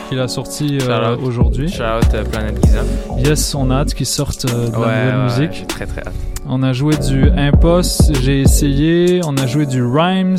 qu'il 0.08 0.20
a 0.20 0.28
sorti 0.28 0.78
euh, 0.82 1.16
aujourd'hui. 1.24 1.68
Shout 1.68 1.82
out 1.82 2.14
euh, 2.14 2.24
Planet 2.24 2.56
Giza. 2.64 2.80
Yes, 3.18 3.54
on 3.54 3.70
a 3.70 3.76
hâte 3.78 3.94
qu'ils 3.94 4.06
sortent 4.06 4.46
de 4.46 4.52
la 4.52 4.68
nouvelle 4.78 5.16
ouais, 5.16 5.22
musique. 5.24 5.52
j'ai 5.60 5.66
très 5.66 5.86
très 5.86 6.00
hâte. 6.02 6.12
On 6.48 6.62
a 6.62 6.72
joué 6.72 6.96
du 6.96 7.30
Impost, 7.30 8.12
j'ai 8.22 8.40
essayé. 8.42 9.20
On 9.24 9.36
a 9.36 9.46
joué 9.46 9.64
du 9.64 9.82
Rhymes, 9.84 10.36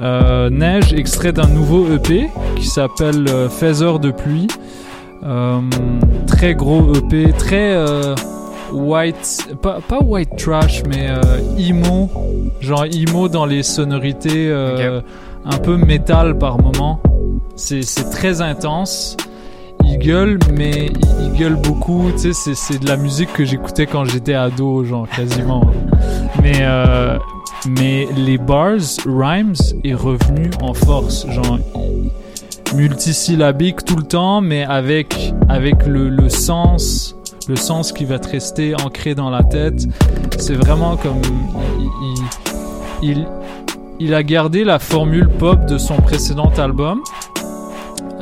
euh, 0.00 0.48
Neige, 0.50 0.92
extrait 0.94 1.32
d'un 1.32 1.48
nouveau 1.48 1.86
EP 1.92 2.28
qui 2.56 2.66
s'appelle 2.66 3.26
euh, 3.28 3.48
Faiseur 3.48 3.98
de 3.98 4.10
pluie. 4.12 4.46
Euh, 5.24 5.60
très 6.26 6.54
gros 6.54 6.94
EP, 6.94 7.32
très 7.32 7.74
euh, 7.74 8.14
white, 8.72 9.54
pas, 9.62 9.78
pas 9.86 10.00
white 10.02 10.36
trash, 10.36 10.82
mais 10.88 11.08
euh, 11.10 11.20
emo, 11.58 12.10
genre 12.60 12.84
emo 12.86 13.28
dans 13.28 13.46
les 13.46 13.62
sonorités 13.62 14.52
un 15.44 15.58
peu 15.58 15.76
métal 15.76 16.38
par 16.38 16.60
moment. 16.60 17.00
C'est 17.56 17.82
très 18.10 18.40
intense. 18.40 19.16
Il 19.84 19.98
gueule, 19.98 20.38
mais 20.54 20.90
il, 21.20 21.32
gueule 21.38 21.56
beaucoup. 21.56 22.04
Tu 22.12 22.18
sais, 22.18 22.32
c'est- 22.32 22.54
c'est 22.54 22.78
de 22.78 22.86
la 22.88 22.96
musique 22.96 23.32
que 23.32 23.44
j'écoutais 23.44 23.86
quand 23.86 24.04
j'étais 24.04 24.34
ado, 24.34 24.84
genre 24.84 25.08
quasiment. 25.08 25.62
Mais, 26.40 26.58
euh, 26.60 27.18
mais 27.68 28.06
les 28.16 28.38
bars, 28.38 28.78
rhymes, 29.06 29.54
est 29.84 29.94
revenu 29.94 30.50
en 30.62 30.72
force. 30.72 31.26
Genre, 31.30 31.58
multisyllabique 32.74 33.84
tout 33.84 33.96
le 33.96 34.02
temps, 34.02 34.40
mais 34.40 34.64
avec, 34.64 35.32
avec 35.48 35.86
le, 35.86 36.08
le 36.08 36.28
sens, 36.28 37.14
le 37.48 37.56
sens 37.56 37.92
qui 37.92 38.04
va 38.04 38.18
te 38.18 38.28
rester 38.28 38.74
ancré 38.84 39.14
dans 39.14 39.30
la 39.30 39.42
tête. 39.42 39.86
C'est 40.38 40.54
vraiment 40.54 40.96
comme. 40.96 41.20
il- 41.78 41.86
il- 42.08 42.22
il, 43.10 43.26
il 43.98 44.14
a 44.14 44.22
gardé 44.22 44.62
la 44.64 44.78
formule 44.78 45.28
pop 45.28 45.66
de 45.66 45.76
son 45.78 45.96
précédent 45.96 46.52
album, 46.56 47.00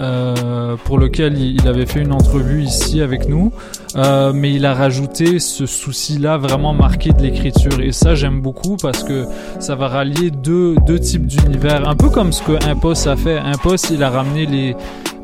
euh, 0.00 0.76
pour 0.84 0.98
lequel 0.98 1.38
il, 1.38 1.66
avait 1.68 1.86
fait 1.86 2.00
une 2.00 2.12
entrevue 2.12 2.62
ici 2.62 3.02
avec 3.02 3.28
nous, 3.28 3.52
euh, 3.96 4.32
mais 4.34 4.52
il 4.52 4.64
a 4.64 4.74
rajouté 4.74 5.38
ce 5.38 5.66
souci-là 5.66 6.36
vraiment 6.38 6.72
marqué 6.72 7.10
de 7.12 7.22
l'écriture, 7.22 7.80
et 7.80 7.92
ça 7.92 8.14
j'aime 8.14 8.40
beaucoup 8.40 8.76
parce 8.80 9.04
que 9.04 9.26
ça 9.58 9.74
va 9.74 9.88
rallier 9.88 10.30
deux, 10.30 10.76
deux 10.86 10.98
types 10.98 11.26
d'univers, 11.26 11.88
un 11.88 11.96
peu 11.96 12.08
comme 12.08 12.32
ce 12.32 12.42
que 12.42 12.52
Impost 12.66 13.06
a 13.06 13.16
fait. 13.16 13.38
Impost, 13.38 13.90
il 13.90 14.02
a 14.02 14.10
ramené 14.10 14.46
les 14.46 14.76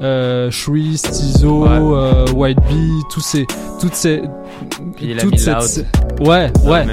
euh, 0.03 0.51
Shreeze, 0.51 1.03
Tizo, 1.03 1.67
euh, 1.67 2.27
White 2.35 2.59
Bee, 2.69 3.03
tous 3.11 3.21
ces, 3.21 3.47
toutes 3.81 3.95
ces, 3.95 4.21
Puis 4.97 5.07
il 5.13 5.21
a 5.21 5.25
mis 5.25 5.39
cette- 5.39 5.87
ouais, 6.21 6.51
dans 6.51 6.71
ouais. 6.71 6.85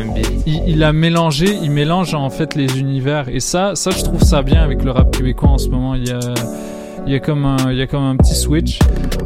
il 0.45 0.83
a 0.83 0.93
mélangé, 0.93 1.57
il 1.61 1.71
mélange 1.71 2.13
en 2.13 2.29
fait 2.29 2.55
les 2.55 2.79
univers 2.79 3.27
et 3.27 3.41
ça, 3.41 3.75
ça 3.75 3.91
je 3.91 4.03
trouve 4.03 4.23
ça 4.23 4.41
bien 4.41 4.61
avec 4.63 4.83
le 4.83 4.91
rap 4.91 5.11
québécois 5.11 5.49
en 5.49 5.57
ce 5.57 5.67
moment. 5.67 5.95
Il 5.95 6.07
y 6.07 6.11
a, 6.11 6.19
il 7.05 7.13
y 7.13 7.15
a 7.15 7.19
comme 7.19 7.45
un, 7.45 7.71
il 7.71 7.77
y 7.77 7.81
a 7.81 7.87
comme 7.87 8.03
un 8.03 8.15
petit 8.15 8.35
switch. 8.35 8.79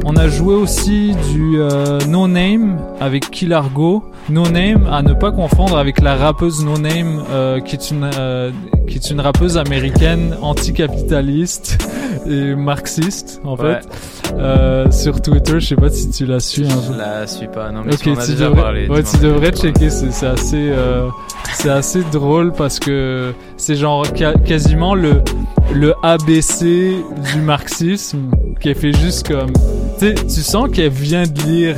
On 0.06 0.16
a 0.16 0.28
joué 0.30 0.54
aussi 0.56 1.14
du 1.34 1.60
euh, 1.60 2.00
No 2.08 2.28
Name 2.28 2.78
avec 3.00 3.30
Killargo. 3.30 4.04
No 4.30 4.44
Name 4.44 4.88
à 4.92 5.02
ne 5.02 5.14
pas 5.14 5.32
confondre 5.32 5.78
avec 5.78 6.02
la 6.02 6.16
rappeuse 6.16 6.64
No 6.64 6.78
Name 6.78 7.24
euh, 7.32 7.60
qui 7.60 7.76
est 7.76 7.92
une, 7.92 8.10
euh, 8.18 8.52
qui 8.88 8.96
est 8.96 9.10
une 9.10 9.20
rappeuse 9.22 9.58
américaine 9.58 10.36
anticapitaliste 10.42 11.78
et 12.30 12.56
marxiste 12.56 13.42
en 13.44 13.56
Ouais. 13.58 13.80
fait. 13.82 14.92
Sur 14.92 15.22
Twitter, 15.22 15.60
je 15.60 15.68
sais 15.70 15.76
pas 15.76 15.90
si 15.90 16.10
tu 16.10 16.26
l'as 16.26 16.40
su 16.40 16.64
un 16.66 16.68
peu. 16.68 16.94
Je 16.94 16.98
la 16.98 17.26
suis 17.28 17.48
pas, 17.48 17.72
non 17.72 17.82
mais 17.86 17.94
Ok, 17.94 18.02
tu 18.02 18.14
déjà 18.14 18.46
devrais, 18.50 18.62
parlé. 18.62 18.88
ouais, 18.88 19.04
tu 19.04 19.18
devrais 19.18 19.52
checker. 19.52 19.90
C'est 19.90 20.26
assez, 20.28 20.72
c'est 21.54 21.70
assez 21.70 22.04
drôle 22.12 22.52
parce 22.54 22.80
que 22.80 23.34
c'est 23.58 23.76
genre 23.76 24.06
ca- 24.16 24.36
quasiment 24.36 24.94
le 24.96 25.22
le 25.74 25.94
ABC 26.04 26.98
du 27.34 27.42
marxisme, 27.42 28.30
qui 28.62 28.74
fait 28.74 28.94
juste 28.94 29.28
comme, 29.28 29.52
tu 30.00 30.42
sens 30.42 30.70
qu'elle 30.72 30.92
vient 30.92 31.24
de 31.24 31.42
lire 31.44 31.76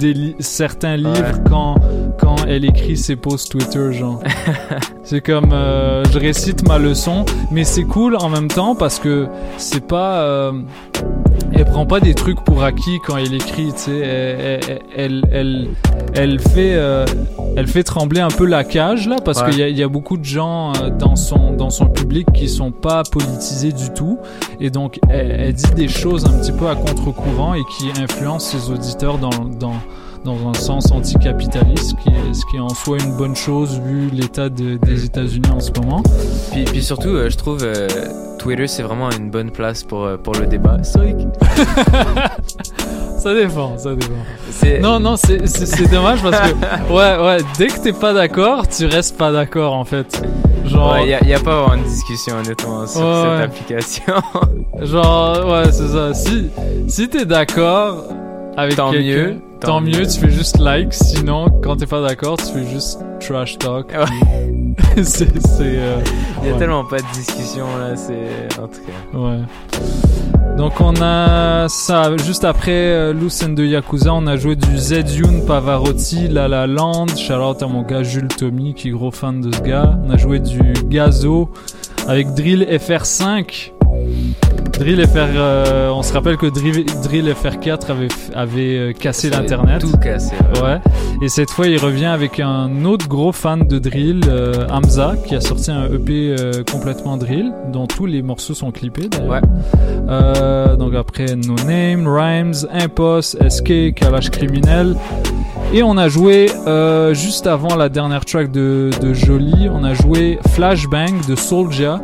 des 0.00 0.12
li- 0.12 0.36
certains 0.40 0.96
livres 0.96 1.42
quand 1.48 1.74
quand 2.18 2.36
elle 2.46 2.64
écrit 2.64 2.96
ses 2.96 3.16
posts 3.16 3.50
Twitter, 3.52 3.92
genre. 3.92 4.20
c'est 5.04 5.20
comme, 5.20 5.52
euh, 5.52 6.04
je 6.12 6.18
récite 6.18 6.66
ma 6.66 6.78
leçon, 6.78 7.24
mais 7.50 7.64
c'est 7.64 7.84
cool 7.84 8.16
en 8.16 8.28
même 8.28 8.48
temps 8.48 8.74
parce 8.74 8.98
que 8.98 9.26
c'est 9.56 9.86
pas, 9.86 10.20
euh, 10.22 10.52
elle 11.52 11.64
prend 11.64 11.86
pas 11.86 12.00
des 12.00 12.14
trucs 12.14 12.42
pour 12.44 12.62
acquis 12.62 12.98
quand 13.06 13.16
elle 13.16 13.32
écrit, 13.34 13.72
tu 13.72 13.78
sais. 13.78 14.60
Elle, 14.96 15.22
elle, 15.32 15.68
elle, 16.14 16.40
fait, 16.40 16.74
euh, 16.74 17.04
elle 17.56 17.66
fait 17.66 17.82
trembler 17.84 18.20
un 18.20 18.28
peu 18.28 18.44
la 18.46 18.64
cage 18.64 19.08
là, 19.08 19.16
parce 19.24 19.40
Ouais. 19.42 19.50
qu'il 19.50 19.58
y 19.60 19.62
a, 19.62 19.68
il 19.68 19.76
y 19.78 19.82
a 19.82 19.88
beaucoup 19.88 20.16
de 20.18 20.24
gens 20.24 20.72
dans 20.98 21.16
son 21.16 21.52
dans 21.52 21.70
son 21.70 21.86
public 21.86 22.26
qui 22.34 22.48
sont 22.48 22.70
pas 22.72 23.02
politisés 23.10 23.72
du 23.72 23.90
tout, 23.94 24.18
et 24.60 24.70
donc 24.70 24.98
elle, 25.08 25.30
elle 25.30 25.52
dit 25.54 25.70
des 25.74 25.88
choses 25.88 26.24
un 26.26 26.38
petit 26.38 26.52
peu 26.52 26.68
à 26.68 26.74
contre-courant 26.74 27.54
et 27.54 27.62
qui 27.78 27.90
influencent 28.02 28.46
ses 28.58 28.70
auditeurs 28.70 29.18
dans 29.18 29.30
dans 29.44 29.74
dans 30.28 30.48
un 30.48 30.54
sens 30.54 30.92
anticapitaliste, 30.92 31.90
ce 31.90 31.94
qui 32.02 32.08
est, 32.10 32.34
ce 32.34 32.44
qui 32.50 32.56
est 32.56 32.60
en 32.60 32.68
soi 32.68 32.98
une 33.02 33.16
bonne 33.16 33.34
chose 33.36 33.80
vu 33.86 34.08
l'état 34.12 34.48
de- 34.50 34.76
des 34.76 35.04
États-Unis 35.06 35.48
en 35.54 35.60
ce 35.60 35.70
moment. 35.80 36.02
Puis, 36.52 36.64
puis 36.64 36.82
surtout, 36.82 37.08
euh, 37.08 37.30
je 37.30 37.36
trouve 37.38 37.58
euh, 37.62 37.88
Twitter, 38.38 38.66
c'est 38.66 38.82
vraiment 38.82 39.10
une 39.10 39.30
bonne 39.30 39.50
place 39.50 39.82
pour, 39.84 40.04
euh, 40.04 40.16
pour 40.18 40.34
le 40.34 40.46
débat. 40.46 40.76
Ça 43.18 43.34
dépend, 43.34 43.76
ça 43.76 43.94
dépend. 43.96 44.80
Non, 44.80 45.00
non, 45.00 45.16
c'est 45.16 45.90
dommage 45.90 46.22
parce 46.22 46.38
que, 46.38 46.54
ouais, 46.92 47.24
ouais, 47.26 47.38
dès 47.58 47.66
que 47.66 47.80
t'es 47.82 47.92
pas 47.92 48.12
d'accord, 48.14 48.68
tu 48.68 48.86
restes 48.86 49.18
pas 49.18 49.32
d'accord 49.32 49.72
en 49.74 49.84
fait. 49.84 50.22
Genre, 50.64 50.98
Il 51.00 51.06
n'y 51.06 51.14
a, 51.14 51.24
y 51.24 51.34
a 51.34 51.40
pas 51.40 51.62
vraiment 51.64 51.82
de 51.82 51.88
discussion 51.88 52.36
honnêtement 52.36 52.86
sur 52.86 53.00
Ouais, 53.00 53.22
cette 53.22 53.38
ouais. 53.38 53.42
application. 53.42 54.14
genre, 54.82 55.46
ouais, 55.50 55.72
c'est 55.72 55.88
ça. 55.88 56.14
Si, 56.14 56.48
si 56.86 57.08
t'es 57.08 57.24
d'accord 57.24 58.04
avec 58.56 58.76
Tant 58.76 58.92
quelqu'un, 58.92 59.06
mieux, 59.30 59.36
tant, 59.60 59.80
mieux, 59.80 60.06
tu 60.06 60.18
fais 60.20 60.30
juste 60.30 60.58
like. 60.58 60.92
Sinon, 60.94 61.46
quand 61.62 61.76
t'es 61.76 61.86
pas 61.86 62.00
d'accord, 62.06 62.36
tu 62.36 62.46
fais 62.46 62.66
juste 62.70 63.00
trash 63.20 63.58
talk. 63.58 63.86
puis- 63.88 64.74
c'est, 65.04 65.38
c'est, 65.46 65.60
euh, 65.62 65.96
Il 66.42 66.46
y 66.46 66.50
a 66.50 66.52
ouais. 66.52 66.58
tellement 66.58 66.84
pas 66.84 66.98
de 66.98 67.06
discussion 67.14 67.66
là, 67.78 67.96
c'est. 67.96 68.60
En 68.60 68.66
tout 68.68 68.80
cas. 68.86 69.18
Ouais. 69.18 69.38
Donc 70.56 70.80
on 70.80 70.94
a 71.00 71.68
ça 71.68 72.16
juste 72.26 72.44
après 72.44 72.72
euh, 72.72 73.14
and 73.46 73.50
de 73.50 73.64
Yakuza, 73.64 74.12
on 74.12 74.26
a 74.26 74.36
joué 74.36 74.56
du 74.56 74.76
Zedune 74.76 75.44
Pavarotti, 75.46 76.26
La 76.26 76.48
La 76.48 76.66
Land, 76.66 77.06
shout 77.16 77.34
out 77.34 77.62
à 77.62 77.66
mon 77.68 77.82
gars 77.82 78.02
Jules 78.02 78.26
Tommy 78.26 78.74
qui 78.74 78.88
est 78.88 78.90
gros 78.90 79.12
fan 79.12 79.40
de 79.40 79.54
ce 79.54 79.60
gars. 79.60 79.96
On 80.04 80.10
a 80.10 80.16
joué 80.16 80.40
du 80.40 80.60
Gazo 80.86 81.50
avec 82.08 82.34
Drill 82.34 82.64
FR5. 82.64 83.70
Drill 84.78 85.04
FR, 85.06 85.16
euh, 85.16 85.90
on 85.90 86.02
se 86.02 86.12
rappelle 86.12 86.36
que 86.36 86.46
Drill, 86.46 86.86
Drill 87.02 87.28
FR4 87.32 87.90
avait, 87.90 88.08
avait 88.34 88.78
euh, 88.78 88.92
cassé 88.92 89.28
l'internet. 89.28 89.80
tout 89.80 89.96
cassé, 89.98 90.34
ouais. 90.54 90.62
Ouais. 90.62 90.80
Et 91.20 91.28
cette 91.28 91.50
fois, 91.50 91.66
il 91.66 91.78
revient 91.78 92.06
avec 92.06 92.38
un 92.38 92.84
autre 92.84 93.08
gros 93.08 93.32
fan 93.32 93.66
de 93.66 93.78
drill, 93.78 94.20
euh, 94.28 94.66
Hamza, 94.70 95.14
qui 95.26 95.34
a 95.34 95.40
sorti 95.40 95.70
un 95.72 95.86
EP 95.86 96.36
euh, 96.38 96.62
complètement 96.70 97.16
drill, 97.16 97.52
dont 97.72 97.86
tous 97.86 98.06
les 98.06 98.22
morceaux 98.22 98.54
sont 98.54 98.70
clippés 98.70 99.08
d'ailleurs. 99.08 99.42
Ouais. 99.42 100.76
Donc 100.76 100.94
après 100.94 101.34
No 101.34 101.54
Name, 101.66 102.06
Rhymes, 102.06 102.66
Impost, 102.72 103.36
SK, 103.48 103.94
Kalash 103.94 104.30
Criminel. 104.30 104.94
Et 105.74 105.82
on 105.82 105.98
a 105.98 106.08
joué, 106.08 106.50
euh, 106.66 107.12
juste 107.12 107.46
avant 107.46 107.76
la 107.76 107.90
dernière 107.90 108.24
track 108.24 108.50
de, 108.50 108.88
de 109.02 109.12
Jolie, 109.12 109.68
on 109.70 109.84
a 109.84 109.92
joué 109.92 110.38
Flashbang 110.54 111.26
de 111.28 111.36
Soulja, 111.36 112.00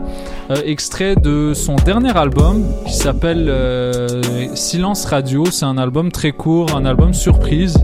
euh, 0.50 0.56
extrait 0.66 1.16
de 1.16 1.54
son 1.54 1.76
dernier 1.76 2.14
album 2.16 2.64
qui 2.86 2.92
s'appelle 2.92 3.46
euh, 3.48 4.54
Silence 4.54 5.06
Radio. 5.06 5.46
C'est 5.46 5.64
un 5.64 5.78
album 5.78 6.12
très 6.12 6.32
court, 6.32 6.76
un 6.76 6.84
album 6.84 7.14
surprise. 7.14 7.78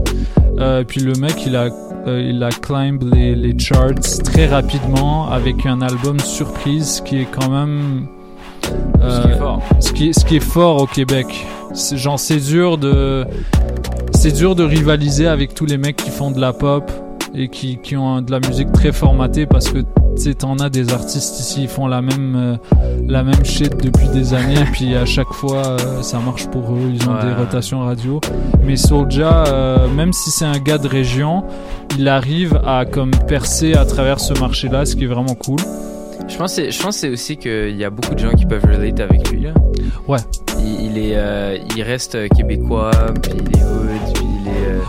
Euh, 0.59 0.85
puis 0.85 1.01
le 1.01 1.15
mec, 1.15 1.47
il 1.47 1.57
a, 1.57 1.69
il 2.07 2.43
a 2.43 2.51
climb 2.51 3.03
les, 3.15 3.35
les 3.35 3.59
charts 3.59 3.95
très 4.25 4.47
rapidement 4.47 5.31
avec 5.31 5.65
un 5.65 5.81
album 5.81 6.21
surprise 6.21 7.03
qui 7.05 7.23
est 7.23 7.29
quand 7.31 7.49
même. 7.49 8.07
Ce 8.63 9.23
qui 9.23 9.29
est 9.29 9.39
fort. 9.39 9.63
Ce 9.81 9.93
qui, 9.93 10.15
ce 10.15 10.25
qui 10.25 10.37
est 10.37 10.41
fort 10.41 10.83
au 10.83 10.87
Québec. 10.87 11.47
Genre, 11.95 12.19
c'est 12.19 12.41
dur 12.41 12.77
de. 12.77 13.25
C'est 14.13 14.33
dur 14.33 14.55
de 14.55 14.65
rivaliser 14.65 15.27
avec 15.27 15.55
tous 15.55 15.65
les 15.65 15.79
mecs 15.79 15.97
qui 15.97 16.11
font 16.11 16.31
de 16.31 16.41
la 16.41 16.53
pop 16.53 16.93
et 17.35 17.49
qui, 17.49 17.79
qui 17.79 17.97
ont 17.97 18.21
de 18.23 18.31
la 18.31 18.41
musique 18.41 18.73
très 18.73 18.93
formatée 18.93 19.47
parce 19.47 19.69
que 19.71 19.79
tu 20.17 20.23
sais, 20.23 20.35
t'en 20.35 20.57
as 20.59 20.69
des 20.69 20.93
artistes 20.93 21.39
ici, 21.39 21.63
ils 21.63 21.69
font 21.69 21.87
la 21.87 22.03
même, 22.03 22.35
euh, 22.37 22.57
la 23.07 23.23
même 23.23 23.45
shit 23.45 23.73
depuis 23.83 24.09
des 24.09 24.35
années, 24.35 24.65
puis 24.73 24.95
à 24.97 25.05
chaque 25.07 25.33
fois 25.33 25.65
euh, 25.67 26.03
ça 26.03 26.19
marche 26.19 26.47
pour 26.49 26.73
eux, 26.73 26.91
ils 26.93 27.09
ont 27.09 27.15
Ouais. 27.15 27.25
des 27.27 27.33
rotations 27.33 27.81
radio. 27.81 28.21
Mais 28.65 28.77
Soulja, 28.77 29.45
euh, 29.47 29.89
même 29.89 30.13
si 30.13 30.31
c'est 30.31 30.45
un 30.45 30.59
gars 30.59 30.79
de 30.79 30.89
région, 30.89 31.45
il 31.99 32.09
arrive 32.09 32.61
à 32.67 32.85
comme 32.85 33.13
percer 33.29 33.75
à 33.75 33.85
travers 33.85 34.19
ce 34.21 34.35
marché-là, 34.39 34.85
ce 34.85 34.97
qui 34.97 35.05
est 35.05 35.09
vraiment 35.09 35.35
cool. 35.35 35.59
Je 36.29 36.37
pense, 36.37 36.57
que 36.57 36.71
je 36.71 36.83
pense 36.83 36.95
que 36.97 37.01
c'est 37.01 37.09
aussi 37.11 37.37
qu'il 37.37 37.77
y 37.77 37.85
a 37.85 37.91
beaucoup 37.91 38.15
de 38.15 38.19
gens 38.21 38.31
qui 38.33 38.47
peuvent 38.47 38.65
relate 38.65 39.01
avec 39.01 39.31
lui 39.31 39.43
là. 39.43 39.51
Ouais. 40.07 40.19
Il, 40.59 40.87
il 40.97 40.99
est, 40.99 41.17
il 41.77 41.83
reste 41.83 42.29
québécois, 42.31 42.91
puis 43.23 43.33
il 43.35 43.59
est 43.59 43.63
hood, 43.65 44.13
puis 44.15 44.25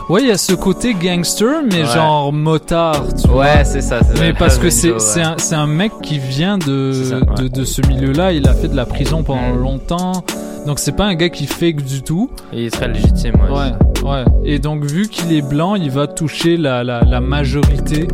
Ouais, 0.10 0.22
il 0.24 0.28
y 0.28 0.32
a 0.32 0.38
ce 0.38 0.54
côté 0.54 0.94
gangster, 0.94 1.62
mais 1.72 1.82
Ouais. 1.82 1.86
genre 1.94 2.32
motard, 2.34 3.04
tu 3.16 3.28
Ouais, 3.30 3.34
vois. 3.56 3.64
c'est 3.64 3.82
ça, 3.82 4.00
c'est 4.04 4.18
ça. 4.18 4.24
Mais 4.24 4.34
parce 4.34 4.58
que 4.58 4.70
c'est 4.70 4.92
un, 5.22 5.36
c'est 5.38 5.56
un 5.56 5.68
mec 5.68 5.92
qui 6.02 6.18
vient 6.20 6.58
de, 6.58 6.92
C'est 6.94 7.04
ça, 7.12 7.20
de, 7.22 7.44
ouais. 7.44 7.50
de 7.50 7.64
ce 7.64 7.82
milieu-là, 7.88 8.32
il 8.34 8.48
a 8.48 8.54
fait 8.54 8.68
de 8.68 8.76
la 8.76 8.86
prison 8.86 9.24
pendant 9.24 9.54
Mm. 9.56 9.62
longtemps, 9.62 10.24
donc 10.66 10.80
c'est 10.80 10.96
pas 10.96 11.06
un 11.06 11.16
gars 11.16 11.30
qui 11.30 11.46
fake 11.48 11.84
du 11.84 12.02
tout. 12.02 12.30
Il 12.54 12.66
est 12.66 12.70
très 12.70 12.88
légitime, 12.88 13.34
ouais. 13.50 13.58
Ouais, 14.04 14.10
ouais. 14.10 14.24
Et 14.44 14.60
donc 14.60 14.84
vu 14.86 15.08
qu'il 15.08 15.32
est 15.34 15.42
blanc, 15.48 15.76
il 15.76 15.90
va 15.92 16.08
toucher 16.08 16.58
la, 16.58 16.84
la, 16.84 17.02
la 17.02 17.22
majorité, 17.22 18.08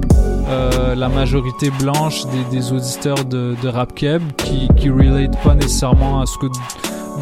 euh, 0.50 0.96
la 0.96 1.10
majorité 1.10 1.72
blanche 1.80 2.24
des, 2.28 2.58
des 2.58 2.72
auditeurs 2.72 3.26
de, 3.26 3.56
de 3.62 3.68
rap 3.68 3.94
keb 3.96 4.22
qui, 4.38 4.68
qui 4.78 4.90
relate 4.90 5.38
pas 5.44 5.56
nécessairement 5.56 6.22
à 6.22 6.26
ce 6.26 6.38
que 6.38 6.46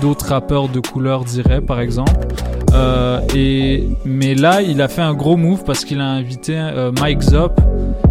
d'autres 0.06 0.28
rappeurs 0.30 0.70
de 0.70 0.80
couleur 0.80 1.24
diraient, 1.24 1.62
par 1.62 1.80
exemple. 1.80 2.12
Euh, 2.76 3.20
et 3.34 3.88
mais 4.06 4.36
là, 4.36 4.62
il 4.62 4.80
a 4.84 4.88
fait 4.88 5.02
un 5.02 5.16
gros 5.16 5.36
move 5.36 5.64
parce 5.64 5.84
qu'il 5.84 6.00
a 6.00 6.06
invité 6.08 6.54
euh, 6.56 6.92
Mike 7.02 7.22
Zop, 7.24 7.60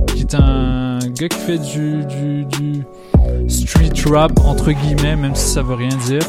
qui 0.09 0.23
est 0.23 0.35
un 0.35 0.99
gars 0.99 1.29
qui 1.29 1.39
fait 1.39 1.59
du, 1.59 2.05
du, 2.07 2.45
du 2.47 2.85
street 3.49 3.93
rap 4.12 4.33
entre 4.45 4.73
guillemets, 4.73 5.15
même 5.15 5.37
si 5.37 5.47
ça 5.55 5.62
veut 5.62 5.75
rien 5.77 5.97
dire. 6.09 6.23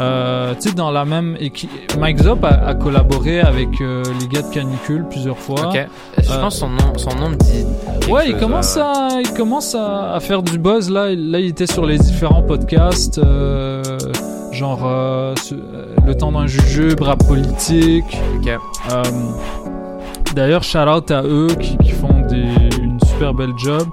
Euh, 0.00 0.54
tu 0.60 0.68
sais, 0.68 0.74
dans 0.76 0.92
la 0.92 1.04
même 1.04 1.36
équipe, 1.40 1.70
Mike 1.98 2.18
Zop 2.22 2.44
a, 2.44 2.50
a 2.68 2.74
collaboré 2.76 3.40
avec 3.40 3.68
euh, 3.80 4.04
les 4.20 4.28
gars 4.28 4.42
de 4.42 4.54
Canicule 4.54 5.04
plusieurs 5.10 5.38
fois. 5.38 5.70
Ok. 5.70 5.86
Je 6.22 6.30
Euh, 6.30 6.40
pense 6.40 6.58
son 6.58 6.68
nom, 6.68 6.92
son 6.96 7.10
nom 7.16 7.30
me 7.30 7.34
dit. 7.34 7.64
Ouais, 8.08 8.28
il 8.28 8.36
commence 8.36 8.76
à, 8.76 9.08
il 9.20 9.32
commence 9.32 9.74
à, 9.74 10.12
à 10.14 10.20
faire 10.20 10.42
du 10.44 10.56
buzz 10.56 10.88
là. 10.88 11.06
Là, 11.16 11.40
il 11.40 11.46
était 11.48 11.66
sur 11.66 11.84
les 11.84 11.98
différents 11.98 12.42
podcasts, 12.42 13.18
euh, 13.18 13.82
genre 14.58 14.80
euh, 14.84 15.34
euh, 15.52 15.86
le 16.06 16.14
temps 16.16 16.32
d'un 16.32 16.46
jujube, 16.46 17.00
rap 17.00 17.24
politique. 17.26 18.18
Euh, 18.90 19.02
D'ailleurs, 20.34 20.62
shout 20.62 20.78
out 20.78 21.10
à 21.10 21.22
eux 21.22 21.48
qui, 21.58 21.76
qui 21.78 21.90
font 21.92 22.20
des, 22.28 22.44
une 22.82 22.98
super 23.06 23.32
belle 23.34 23.52
job. 23.56 23.86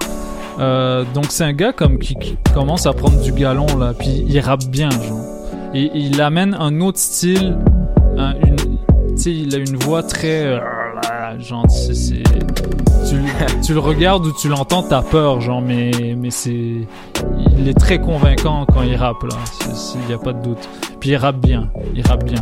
Euh, 0.60 1.04
donc 1.14 1.26
c'est 1.30 1.44
un 1.44 1.54
gars 1.54 1.74
comme 1.74 1.98
qui, 1.98 2.16
qui 2.16 2.38
commence 2.54 2.86
à 2.86 2.94
prendre 2.94 3.20
du 3.22 3.32
galon 3.32 3.66
là, 3.78 3.94
puis 3.98 4.24
il 4.28 4.40
rappe 4.40 4.66
bien, 4.66 4.90
genre. 4.90 5.20
Et 5.74 5.92
il 5.94 6.22
amène 6.22 6.56
un 6.60 6.80
autre 6.82 7.00
style, 7.00 7.58
un- 8.18 8.34
une, 8.36 8.56
tu 8.56 9.18
sais, 9.18 9.32
il 9.32 9.54
a 9.56 9.58
une 9.58 9.76
voix 9.76 10.04
très, 10.04 10.60
genre, 11.40 11.66
tu, 11.68 13.18
tu 13.64 13.74
le 13.74 13.80
regardes 13.80 14.26
ou 14.26 14.32
tu 14.32 14.50
l'entends, 14.50 14.84
t'as 14.84 15.02
peur, 15.02 15.42
genre, 15.42 15.62
mais, 15.62 16.16
mais 16.18 16.32
c'est, 16.32 16.88
il 17.58 17.68
est 17.68 17.78
très 17.80 18.00
convaincant 18.00 18.66
quand 18.66 18.84
il 18.84 18.96
rappe 18.96 19.24
là, 19.24 19.38
il 19.96 20.12
y 20.12 20.14
a 20.14 20.18
pas 20.18 20.34
de 20.34 20.42
doute. 20.42 20.70
Puis 21.00 21.12
il 21.12 21.16
rappe 21.18 21.38
bien, 21.38 21.70
il 21.94 22.06
rappe 22.06 22.24
bien. 22.24 22.42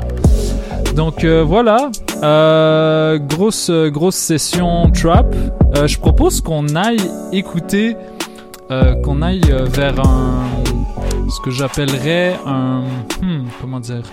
Donc 0.96 1.24
euh, 1.24 1.44
voilà, 1.44 1.90
euh, 2.24 3.18
grosse 3.18 3.72
grosse 3.72 4.16
session 4.16 4.92
trap. 4.92 5.34
Euh, 5.76 5.88
je 5.88 5.98
propose 5.98 6.42
qu'on 6.42 6.76
aille 6.76 7.10
écouter, 7.32 7.96
qu'on 9.04 9.22
aille 9.22 9.54
vers 9.70 10.00
un, 10.00 10.46
ce 11.30 11.40
que 11.42 11.52
j'appellerais 11.52 12.36
un, 12.46 12.82
hmm, 13.22 13.46
comment 13.62 13.80
dire, 13.80 14.04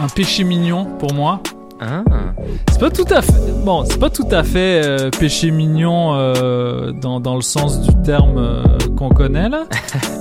un 0.00 0.08
péché 0.14 0.44
mignon 0.44 0.84
pour 0.98 1.14
moi. 1.14 1.40
Ah. 1.80 2.02
C'est 2.70 2.80
pas 2.80 2.90
tout 2.90 3.04
à 3.10 3.22
fait 3.22 3.32
bon, 3.64 3.84
c'est 3.88 3.98
pas 3.98 4.10
tout 4.10 4.26
à 4.30 4.42
fait 4.42 4.82
euh, 4.84 5.10
péché 5.10 5.50
mignon 5.50 6.14
euh, 6.14 6.90
dans, 6.92 7.20
dans 7.20 7.34
le 7.36 7.42
sens 7.42 7.80
du 7.82 7.94
terme 8.02 8.38
euh, 8.38 8.62
qu'on 8.96 9.10
connaît 9.10 9.48
là, 9.48 9.64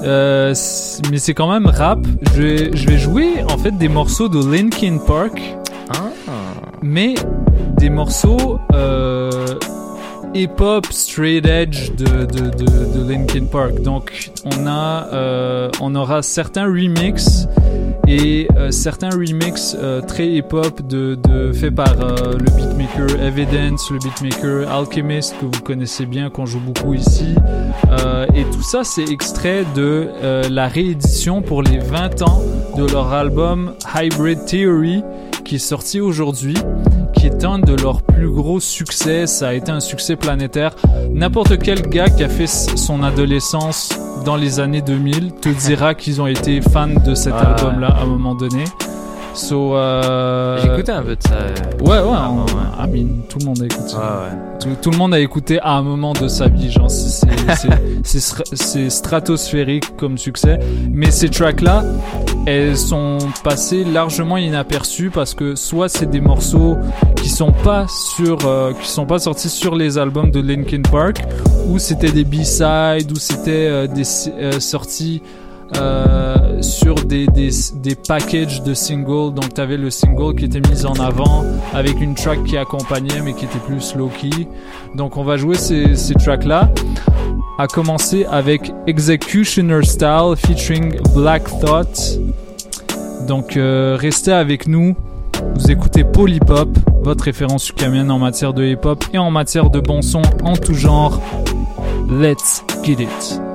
mais 1.11 1.17
c'est 1.17 1.33
quand 1.33 1.49
même 1.51 1.65
rap. 1.67 1.99
Je 2.35 2.41
vais, 2.41 2.71
je 2.75 2.87
vais 2.87 2.97
jouer 2.97 3.43
en 3.51 3.57
fait 3.57 3.71
des 3.77 3.89
morceaux 3.89 4.29
de 4.29 4.39
Linkin 4.51 4.97
Park, 5.05 5.41
Ah. 5.91 6.09
mais 6.81 7.15
des 7.77 7.89
morceaux 7.89 8.59
hip-hop 10.33 10.85
straight 10.91 11.45
edge 11.47 11.91
de, 11.97 12.25
de, 12.25 12.49
de, 12.49 12.99
de 12.99 13.09
Linkin 13.09 13.45
Park. 13.45 13.81
Donc 13.81 14.29
on 14.45 14.67
a, 14.67 15.69
on 15.81 15.95
aura 15.95 16.21
certains 16.21 16.65
remixes 16.65 17.47
et 18.07 18.47
euh, 18.55 18.71
certains 18.71 19.09
remixes 19.09 19.75
euh, 19.77 20.01
très 20.01 20.27
hip-hop 20.27 20.81
de, 20.81 21.15
de 21.15 21.51
faits 21.51 21.75
par 21.75 21.99
euh, 21.99 22.33
le 22.33 22.49
beatmaker 22.55 23.21
Evidence, 23.21 23.91
le 23.91 23.99
beatmaker 23.99 24.71
Alchemist 24.71 25.35
que 25.39 25.45
vous 25.45 25.61
connaissez 25.63 26.05
bien, 26.05 26.29
qu'on 26.29 26.45
joue 26.45 26.59
beaucoup 26.59 26.93
ici. 26.93 27.35
Euh, 27.89 28.25
et 28.33 28.43
tout 28.45 28.63
ça, 28.63 28.83
c'est 28.83 29.09
extrait 29.09 29.65
de 29.75 30.07
la 30.49 30.67
réédition 30.67 31.41
pour 31.41 31.61
les 31.61 31.79
20 31.79 32.21
ans 32.21 32.41
de 32.77 32.85
leur 32.85 33.11
album 33.13 33.73
Hybrid 33.93 34.45
Theory 34.45 35.03
qui 35.47 35.55
est 35.55 35.59
sorti 35.59 36.01
aujourd'hui, 36.01 36.55
qui 37.13 37.25
est 37.25 37.45
un 37.45 37.57
de 37.57 37.73
leurs 37.81 38.01
plus 38.01 38.29
gros 38.29 38.59
succès. 38.59 39.27
Ça 39.27 39.47
a 39.49 39.53
été 39.53 39.71
un 39.71 39.79
succès 39.79 40.17
planétaire. 40.17 40.75
N'importe 41.09 41.57
quel 41.59 41.81
gars 41.83 42.09
qui 42.09 42.23
a 42.25 42.29
fait 42.29 42.47
son 42.47 43.01
adolescence 43.01 43.89
dans 44.25 44.35
les 44.35 44.59
années 44.59 44.81
2000 44.81 45.31
te 45.41 45.47
dira 45.67 45.95
qu'ils 45.95 46.21
ont 46.21 46.27
été 46.27 46.59
fans 46.59 46.87
de 47.05 47.15
cet 47.15 47.33
Ah, 47.37 47.53
album-là 47.55 47.87
à 47.87 48.03
un 48.03 48.07
moment 48.07 48.35
donné. 48.35 48.65
So, 49.33 49.75
euh... 49.75 50.59
J'écoutais 50.61 50.91
un 50.91 51.03
peu 51.03 51.15
de 51.15 51.21
ça. 51.23 51.33
euh, 51.35 51.53
Ouais, 51.81 51.89
ouais, 51.91 52.17
avant, 52.17 52.45
on- 52.45 52.83
I 52.83 52.89
mean, 52.89 53.07
tout 53.29 53.37
le 53.39 53.45
monde 53.45 53.61
a 53.61 53.65
écouté. 53.65 53.93
Ouais. 53.95 54.57
Tout, 54.59 54.69
tout 54.81 54.91
le 54.91 54.97
monde 54.97 55.13
a 55.13 55.19
écouté 55.19 55.59
à 55.61 55.73
un 55.77 55.81
moment 55.83 56.13
de 56.13 56.27
sa 56.27 56.47
vie, 56.47 56.71
genre 56.71 56.89
c'est 56.91 58.89
stratosphérique 58.89 59.95
comme 59.95 60.17
succès. 60.17 60.59
Mais 60.91 61.11
ces 61.11 61.29
tracks-là, 61.29 61.83
elles 62.47 62.77
sont 62.77 63.17
passées 63.43 63.83
largement 63.83 64.37
inaperçues 64.37 65.09
parce 65.09 65.33
que 65.33 65.55
soit 65.55 65.89
c'est 65.89 66.09
des 66.09 66.21
morceaux 66.21 66.77
qui 67.17 67.27
sont 67.27 67.51
pas 67.51 67.87
sur, 67.89 68.47
euh, 68.47 68.71
qui 68.71 68.89
sont 68.89 69.05
pas 69.05 69.19
sortis 69.19 69.49
sur 69.49 69.75
les 69.75 69.97
albums 69.97 70.31
de 70.31 70.39
Linkin 70.39 70.81
Park, 70.81 71.23
ou 71.67 71.77
c'était 71.77 72.11
des 72.11 72.23
B-sides, 72.23 73.11
ou 73.11 73.17
c'était 73.17 73.67
euh, 73.67 73.87
des 73.87 74.03
euh, 74.29 74.61
sorties 74.61 75.21
euh, 75.75 76.61
sur 76.61 76.95
des, 76.95 77.27
des, 77.27 77.49
des 77.75 77.95
packages 77.95 78.63
de 78.63 78.73
singles. 78.73 79.33
Donc, 79.33 79.53
tu 79.53 79.61
avais 79.61 79.77
le 79.77 79.89
single 79.89 80.35
qui 80.35 80.45
était 80.45 80.61
mis 80.61 80.85
en 80.85 80.93
avant 80.93 81.43
avec 81.73 81.99
une 81.99 82.15
track 82.15 82.43
qui 82.45 82.57
accompagnait 82.57 83.21
mais 83.23 83.33
qui 83.33 83.45
était 83.45 83.59
plus 83.59 83.95
low-key. 83.95 84.47
Donc, 84.95 85.17
on 85.17 85.23
va 85.23 85.37
jouer 85.37 85.55
ces, 85.55 85.95
ces 85.95 86.13
tracks-là. 86.13 86.71
À 87.59 87.67
commencer 87.67 88.25
avec 88.29 88.71
Executioner 88.85 89.83
Style 89.83 90.35
featuring 90.37 90.95
Black 91.15 91.43
Thought. 91.59 92.19
Donc, 93.27 93.57
euh, 93.57 93.97
restez 93.99 94.31
avec 94.31 94.67
nous. 94.67 94.95
Vous 95.55 95.71
écoutez 95.71 96.03
Polypop, 96.03 96.69
votre 97.01 97.23
référence 97.25 97.69
ukamienne 97.69 98.09
en 98.11 98.19
matière 98.19 98.53
de 98.53 98.63
hip-hop 98.63 99.03
et 99.13 99.17
en 99.17 99.31
matière 99.31 99.69
de 99.69 99.79
bon 99.79 100.01
son 100.01 100.21
en 100.43 100.55
tout 100.55 100.73
genre. 100.73 101.19
Let's 102.09 102.63
get 102.83 103.01
it. 103.03 103.46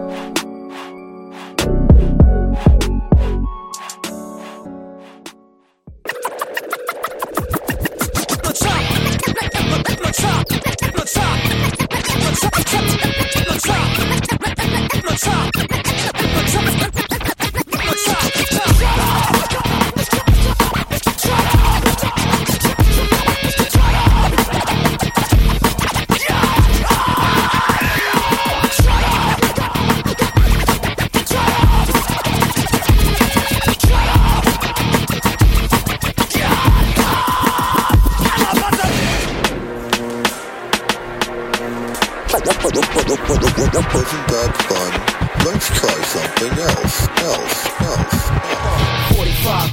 Hypnotize. 12.32 12.96
Hypnotize. 13.34 14.32
Hypnotize. 17.70 18.31
Wasn't 43.94 44.28
that 44.28 44.56
fun? 44.68 44.92
Let's 45.44 45.68
try 45.68 46.02
something 46.02 46.58
else, 46.58 47.08
else. 47.22 47.61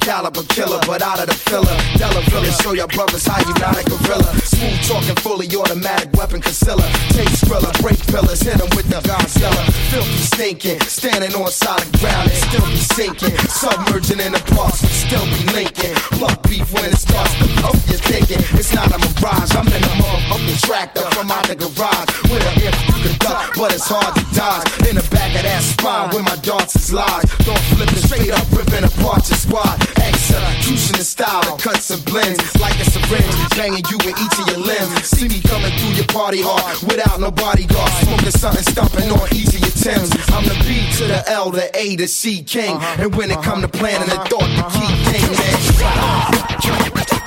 45 0.10 0.34
caliber 0.34 0.44
killer, 0.50 0.80
but 0.88 1.02
out 1.02 1.20
of 1.20 1.28
the 1.28 1.34
filler. 1.34 1.78
Della 1.98 2.22
Villa, 2.30 2.52
show 2.62 2.74
your 2.74 2.88
brothers 2.88 3.26
how 3.26 3.40
you 3.46 3.54
not 3.62 3.78
a 3.78 3.84
gorilla. 3.86 4.34
Smooth 4.42 4.82
talking, 4.88 5.16
fully 5.22 5.48
automatic 5.56 6.10
weapon 6.14 6.42
concealer. 6.42 6.90
Take 7.14 7.30
thriller, 7.46 7.72
break 7.82 8.00
pillars, 8.08 8.42
hit 8.42 8.60
'em 8.60 8.70
with 8.76 8.90
the 8.90 9.00
Godzilla. 9.06 9.64
Filthy 9.92 10.24
stinking, 10.34 10.82
standing 10.82 11.34
on 11.36 11.52
solid 11.52 11.92
ground 12.00 12.30
and 12.30 12.40
still 12.50 12.66
be 12.66 12.82
sinking. 12.98 13.38
Submerging 13.48 14.20
in 14.20 14.34
the 14.34 14.42
parks, 14.56 14.82
but 14.82 14.92
still 14.92 15.26
be 15.26 15.42
linking. 15.54 15.96
Love 16.20 16.42
beef 16.44 16.68
when 16.74 16.86
it 16.86 16.98
starts 16.98 17.34
to 17.40 17.48
poke 17.62 17.82
your 17.88 18.02
thinking. 18.10 18.42
It's 18.58 18.74
not 18.74 18.90
a 18.96 18.98
mirage, 18.98 19.56
I'm 19.56 19.68
in 19.68 19.84
a 19.84 19.94
motherfucking 20.02 20.62
tractor 20.66 21.06
from 21.14 21.32
out 21.32 21.48
the 21.48 21.56
garage. 21.56 22.10
With 22.30 22.50
a 22.50 22.52
if 22.68 22.76
you 22.88 22.96
could 23.04 23.20
duck, 23.20 23.54
but 23.56 23.74
it's 23.74 23.88
hard 23.88 24.16
to 24.16 24.24
dodge. 24.34 24.68
In 24.90 24.96
the 24.96 25.06
back 25.16 25.36
of 25.36 25.44
that 25.44 25.62
spine 25.62 26.10
where 26.12 26.24
my 26.24 26.38
darts 26.38 26.76
is 26.76 26.92
lodged. 26.92 27.30
Don't 27.46 27.64
flip 27.72 27.92
it 27.92 28.04
straight 28.08 28.32
up, 28.32 28.46
ripping 28.52 28.84
apart 28.84 29.30
your 29.30 29.38
squad. 29.38 29.99
Execution 30.02 30.96
in 30.98 31.04
style, 31.04 31.44
the 31.44 31.62
cuts 31.62 31.90
and 31.90 32.04
blends. 32.06 32.44
Like 32.60 32.80
a 32.80 32.86
syringe, 32.86 33.36
banging 33.56 33.86
you 33.92 33.98
in 34.08 34.16
each 34.16 34.38
of 34.40 34.48
your 34.48 34.62
limbs. 34.64 35.06
See 35.10 35.28
me 35.28 35.42
coming 35.42 35.72
through 35.80 35.96
your 35.96 36.08
party 36.08 36.42
hard 36.42 36.80
without 36.84 37.20
no 37.20 37.32
bodyguard, 37.32 37.92
smoking 38.04 38.32
something, 38.32 38.64
stomping 38.64 39.12
on 39.12 39.28
each 39.34 39.54
of 39.56 39.60
your 39.60 39.70
Timbs. 39.80 40.12
I'm 40.34 40.44
the 40.44 40.56
B 40.68 40.92
to 40.98 41.08
the 41.08 41.24
L, 41.30 41.52
the 41.52 41.72
A 41.74 41.96
to 41.96 42.08
C 42.08 42.44
king, 42.44 42.76
uh-huh. 42.76 43.04
and 43.04 43.16
when 43.16 43.32
it 43.32 43.42
come 43.42 43.62
to 43.62 43.70
planning, 43.70 44.10
the 44.10 44.16
uh-huh. 44.16 44.26
thought 44.26 44.42
the 44.42 44.64
key 44.76 44.86
uh-huh. 44.86 45.12
king, 45.12 45.30
digging 45.30 47.19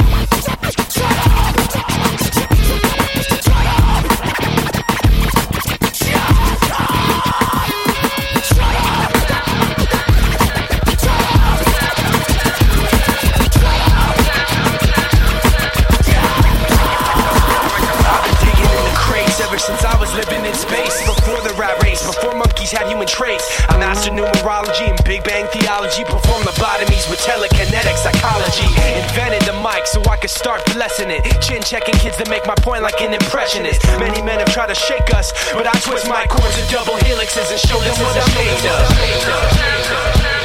since 19.63 19.85
I 19.87 19.95
was 20.03 20.11
living 20.19 20.43
in 20.45 20.55
space. 20.55 20.99
Before 21.07 21.39
the 21.47 21.55
rat 21.55 21.79
race, 21.83 22.03
before 22.03 22.35
monkeys 22.35 22.73
had 22.75 22.91
human 22.91 23.07
traits. 23.07 23.47
I 23.71 23.79
mastered 23.79 24.15
numerology 24.15 24.91
and 24.91 24.99
Big 25.05 25.23
Bang 25.23 25.47
theology. 25.55 26.03
Performed 26.03 26.47
lobotomies 26.51 27.07
with 27.07 27.23
telekinetic 27.23 27.95
psychology. 27.95 28.67
Invented 28.99 29.47
the 29.47 29.55
mic 29.63 29.87
so 29.87 30.03
I 30.11 30.17
could 30.19 30.35
start 30.35 30.67
blessing 30.75 31.11
it. 31.11 31.23
Chin 31.41 31.63
checking 31.63 31.95
kids 32.03 32.17
to 32.19 32.29
make 32.29 32.45
my 32.47 32.57
point 32.59 32.83
like 32.83 33.01
an 33.01 33.15
impressionist. 33.15 33.87
Many 34.03 34.21
men 34.23 34.41
have 34.43 34.53
tried 34.53 34.69
to 34.69 34.75
shake 34.75 35.15
us, 35.15 35.31
but 35.55 35.67
I 35.67 35.75
twist 35.79 36.09
my 36.09 36.27
cords 36.27 36.59
to 36.59 36.65
double 36.73 36.99
helixes 37.07 37.51
and 37.51 37.61
show 37.63 37.79
them 37.79 37.95
what 38.03 38.19
I'm 38.19 38.35
made 38.35 38.67
of. 38.67 40.42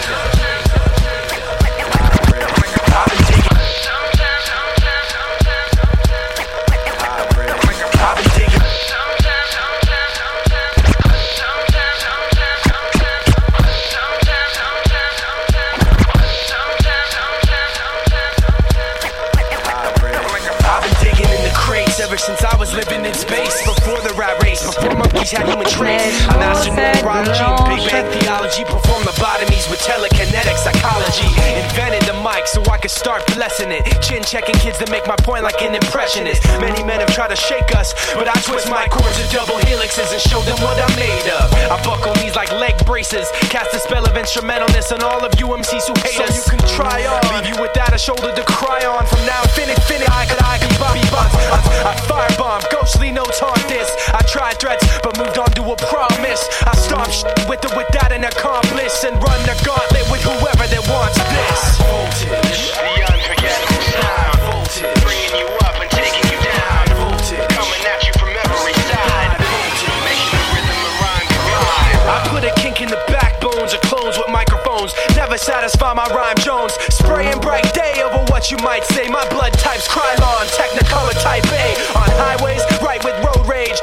Monkeys 25.27 25.37
had 25.37 25.47
human 25.47 25.67
traits. 25.67 26.27
I 26.27 26.37
mastered 26.37 26.73
numerology 26.73 27.43
and 27.43 27.67
Big 27.67 27.83
Bang 27.91 28.07
theology. 28.19 28.63
Performed 28.63 29.05
lobotomies 29.05 29.69
with 29.69 29.79
telekinetic 29.81 30.57
psychology. 30.57 31.27
Invented 31.67 32.03
the 32.07 32.15
mic 32.23 32.47
so 32.47 32.63
I 32.71 32.77
could 32.77 32.91
start 32.91 33.25
blessing 33.35 33.71
it. 33.71 33.83
Chin 34.01 34.23
checking 34.23 34.55
kids 34.55 34.77
to 34.79 34.87
make 34.91 35.07
my 35.07 35.15
point 35.17 35.43
like 35.43 35.61
an 35.61 35.75
impressionist. 35.75 36.43
Many 36.59 36.83
men 36.83 36.99
have 36.99 37.13
tried 37.13 37.29
to 37.29 37.35
shake 37.35 37.75
us, 37.75 37.93
but 38.15 38.27
I 38.27 38.35
twist 38.41 38.69
my 38.69 38.87
cords 38.87 39.17
to 39.19 39.25
double 39.33 39.59
helixes 39.67 40.11
and 40.11 40.21
show 40.21 40.41
them 40.41 40.57
what 40.63 40.77
I'm 40.79 40.95
made 40.95 41.27
of. 41.31 41.51
I 41.71 41.77
buckle 41.83 42.13
knees 42.23 42.35
like 42.35 42.51
leg 42.53 42.75
braces. 42.85 43.27
Cast 43.51 43.73
a 43.73 43.79
spell 43.79 44.05
of 44.05 44.13
instrumentalness 44.13 44.91
on 44.91 45.03
all 45.03 45.23
of 45.23 45.33
you 45.39 45.47
MCs 45.47 45.87
who 45.87 45.95
hate 46.03 46.19
us. 46.21 46.43
So 46.43 46.53
you 46.53 46.57
can 46.57 46.63
try 46.69 47.05
on. 47.05 47.19
Leave 47.35 47.55
you 47.55 47.61
without 47.61 47.93
a 47.93 47.99
shoulder 47.99 48.33
to 48.33 48.43
cry 48.43 48.85
on. 48.85 49.05
From 49.07 49.25
now 49.25 49.41
infinite, 49.43 49.81
finish, 49.83 50.07
I 50.09 50.25
could 50.25 50.41
I 50.43 50.57
could 50.59 50.73
Bobby 50.79 51.03
Bonds. 51.11 51.33
I, 51.51 51.59
I 51.89 51.93
firebomb, 52.07 52.63
ghostly 52.71 53.11
notes 53.11 53.41
on 53.41 53.57
this. 53.67 53.89
I 54.13 54.21
tried 54.23 54.59
threats, 54.59 54.85
but 55.01 55.16
moved 55.17 55.37
on 55.37 55.49
to 55.57 55.63
a 55.65 55.75
promise. 55.89 56.45
I 56.61 56.73
stop 56.77 57.09
with 57.49 57.65
or 57.65 57.73
without 57.75 58.11
an 58.13 58.23
accomplice 58.23 59.03
and 59.03 59.17
run 59.17 59.41
the 59.49 59.57
gauntlet 59.65 60.05
with 60.13 60.21
whoever 60.21 60.65
that 60.69 60.83
wants 60.85 61.17
this. 61.17 61.59
Voltage, 61.81 62.69
the 62.77 63.01
unforgettable 63.01 63.81
sound. 63.97 64.37
Voltage, 64.45 64.93
bringing 65.01 65.33
you 65.41 65.49
up 65.65 65.75
and 65.81 65.89
taking 65.89 66.21
you 66.29 66.37
down. 66.37 66.85
Voltage, 67.01 67.49
coming 67.49 67.83
at 67.89 67.99
you 68.05 68.13
from 68.21 68.29
every 68.29 68.77
side. 68.85 69.41
Voltage, 69.41 69.81
making 70.05 70.31
the 70.37 70.43
rhythm 70.53 70.77
and 70.85 70.95
rhyme 71.01 71.29
collide. 71.33 71.97
I 72.05 72.17
put 72.29 72.43
a 72.45 72.53
kink 72.61 72.77
in 72.85 72.89
the 72.93 73.01
backbones 73.09 73.73
of 73.73 73.81
clones 73.89 74.21
with 74.21 74.29
microphones. 74.29 74.93
Never 75.17 75.37
satisfy 75.41 75.97
my 75.97 76.05
rhyme 76.13 76.37
Jones. 76.37 76.77
Spraying 76.93 77.41
bright 77.41 77.65
day 77.73 78.05
over 78.05 78.21
what 78.29 78.53
you 78.53 78.57
might 78.61 78.85
say. 78.93 79.09
My 79.09 79.25
blood 79.33 79.53
types 79.57 79.89
crime 79.89 80.21
on 80.21 80.45
Technicolor 80.53 81.17
Type 81.25 81.47
A. 81.49 81.65
On 81.97 82.09
highways, 82.21 82.61
right 82.85 83.01
with 83.01 83.17
road 83.25 83.49
rage 83.49 83.81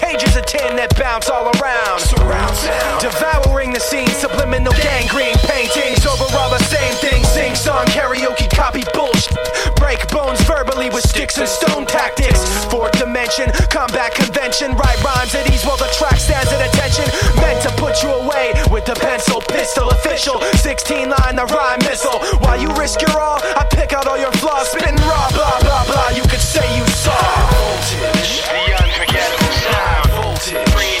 cages 0.00 0.34
of 0.36 0.46
tin 0.48 0.76
that 0.80 0.96
bounce 0.96 1.28
all 1.28 1.52
around. 1.60 2.00
Surround 2.00 2.56
sound. 2.56 3.04
Devouring 3.04 3.72
the 3.76 3.80
scene, 3.80 4.08
subliminal 4.16 4.72
gangrene 4.80 5.36
paintings 5.44 6.08
over 6.08 6.24
all 6.40 6.48
the 6.48 6.64
same 6.72 6.94
thing. 7.04 7.20
Sing 7.24 7.52
song, 7.54 7.84
karaoke, 7.92 8.48
copy 8.48 8.82
bullshit. 8.96 9.36
Break 9.76 10.00
bones 10.08 10.40
verbally 10.48 10.88
with 10.88 11.04
sticks 11.04 11.36
and 11.36 11.48
stone 11.48 11.84
tactics. 11.84 12.40
Fourth 12.72 12.96
dimension, 12.96 13.52
combat 13.68 14.16
convention. 14.16 14.72
Write 14.80 14.96
rhymes 15.04 15.36
at 15.36 15.44
ease 15.52 15.64
while 15.68 15.76
the 15.76 15.90
track 15.92 16.16
stands 16.16 16.48
at 16.48 16.64
attention. 16.64 17.04
Meant 17.36 17.60
to 17.68 17.70
put 17.76 18.00
you 18.02 18.08
away 18.08 18.56
with 18.72 18.88
the 18.88 18.96
pencil, 18.96 19.44
pistol 19.52 19.90
official. 19.90 20.40
16 20.64 21.12
line, 21.12 21.36
the 21.36 21.44
rhyme 21.52 21.80
missile. 21.84 22.18
While 22.40 22.56
you 22.56 22.72
risk 22.72 23.04
your 23.04 23.12
all, 23.20 23.40
I 23.44 23.68
pick 23.68 23.92
out 23.92 24.08
all 24.08 24.18
your 24.18 24.32
flaws. 24.40 24.72
Spitting 24.72 24.96
raw, 25.04 25.28
blah, 25.36 25.60
blah, 25.60 25.84
blah. 25.84 26.08
You 26.16 26.22
could 26.24 26.40
say 26.40 26.64
you 26.78 26.86
saw. 27.04 27.12
Voltage, 27.52 28.48
the 28.48 28.64
unforgettable. 28.80 29.39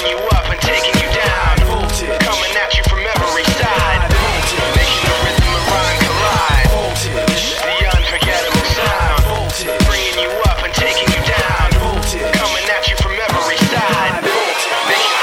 Voltage, 0.00 0.08
bringing 0.08 0.16
you 0.16 0.28
up 0.32 0.48
and 0.48 0.60
taking 0.60 0.96
you 0.96 1.08
down. 1.12 1.60
Voltage, 1.68 2.20
coming 2.24 2.56
at 2.56 2.72
you 2.72 2.82
from 2.88 3.00
every 3.04 3.44
side. 3.60 4.00
Voltage, 4.08 4.72
making 4.76 5.04
the 5.04 5.12
rhythm 5.20 5.52
and 5.52 5.66
rhyme 5.68 6.00
collide. 6.00 6.68
Voltage, 6.72 7.60
the 7.60 7.76
unforgettable 7.84 8.66
sound. 8.80 9.20
Voltage, 9.28 9.76
bringing 9.84 10.18
you 10.24 10.32
up 10.48 10.64
and 10.64 10.72
taking 10.72 11.08
you 11.12 11.20
down. 11.28 11.68
Voltage, 11.84 12.32
coming 12.32 12.66
at 12.72 12.88
you 12.88 12.96
from 12.96 13.12
every 13.12 13.58
side. 13.68 14.24
Voltage, 14.24 14.88
making 14.88 15.20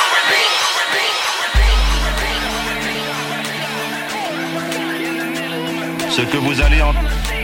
Ce 6.18 6.22
que 6.22 6.38
vous 6.38 6.62
allez 6.62 6.82
en... 6.82 6.94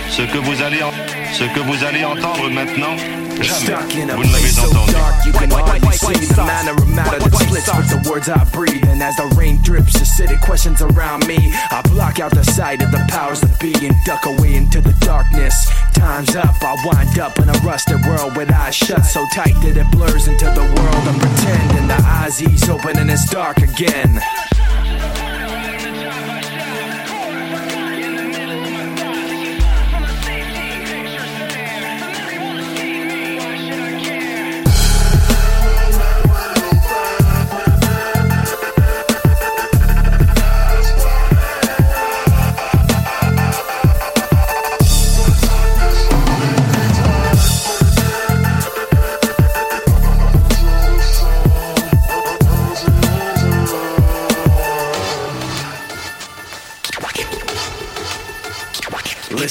Ce 0.09 0.21
que 0.21 0.37
vous 0.37 0.61
allez 0.61 0.83
en... 0.83 0.91
Ce 1.33 1.43
que 1.45 1.59
vous 1.59 1.83
allez 1.83 2.03
entendre 2.05 2.49
maintenant, 2.49 2.95
jamais 3.41 4.05
vous 4.05 4.23
ne 4.23 4.31
l'avez 4.31 4.59
entendu. 4.59 4.93
You 5.25 5.33
can 5.33 5.49
hardly 5.49 5.91
see 5.91 6.33
the 6.33 6.43
manner 6.43 6.73
of 6.73 6.87
matter 6.89 7.19
that 7.19 7.33
splits 7.33 7.69
with 7.75 7.89
the 7.89 8.09
words 8.09 8.29
I 8.29 8.43
breathe. 8.51 8.83
And 8.87 9.01
as 9.01 9.15
the 9.15 9.27
rain 9.37 9.61
drips, 9.61 9.93
acidic 9.97 10.41
questions 10.41 10.81
around 10.81 11.27
me, 11.27 11.37
I 11.71 11.81
block 11.89 12.19
out 12.19 12.31
the 12.31 12.43
sight 12.43 12.81
of 12.81 12.91
the 12.91 13.03
powers 13.09 13.41
that 13.41 13.59
be 13.59 13.73
and 13.85 13.95
duck 14.05 14.25
away 14.25 14.55
into 14.55 14.81
the 14.81 14.93
darkness. 14.99 15.55
Time's 15.93 16.35
up, 16.35 16.61
I 16.61 16.75
wind 16.85 17.19
up 17.19 17.39
in 17.39 17.49
a 17.49 17.57
rusted 17.63 18.05
world 18.05 18.35
with 18.35 18.51
eyes 18.51 18.75
shut 18.75 19.05
so 19.05 19.25
tight 19.33 19.55
that 19.63 19.77
it 19.77 19.89
blurs 19.91 20.27
into 20.27 20.45
the 20.45 20.65
world 20.75 21.03
and 21.07 21.19
pretend. 21.19 21.71
And 21.79 21.89
the 21.89 21.99
eyes 22.03 22.41
ease 22.41 22.69
open 22.69 22.97
and 22.97 23.09
it's 23.09 23.29
dark 23.29 23.57
again. 23.57 24.19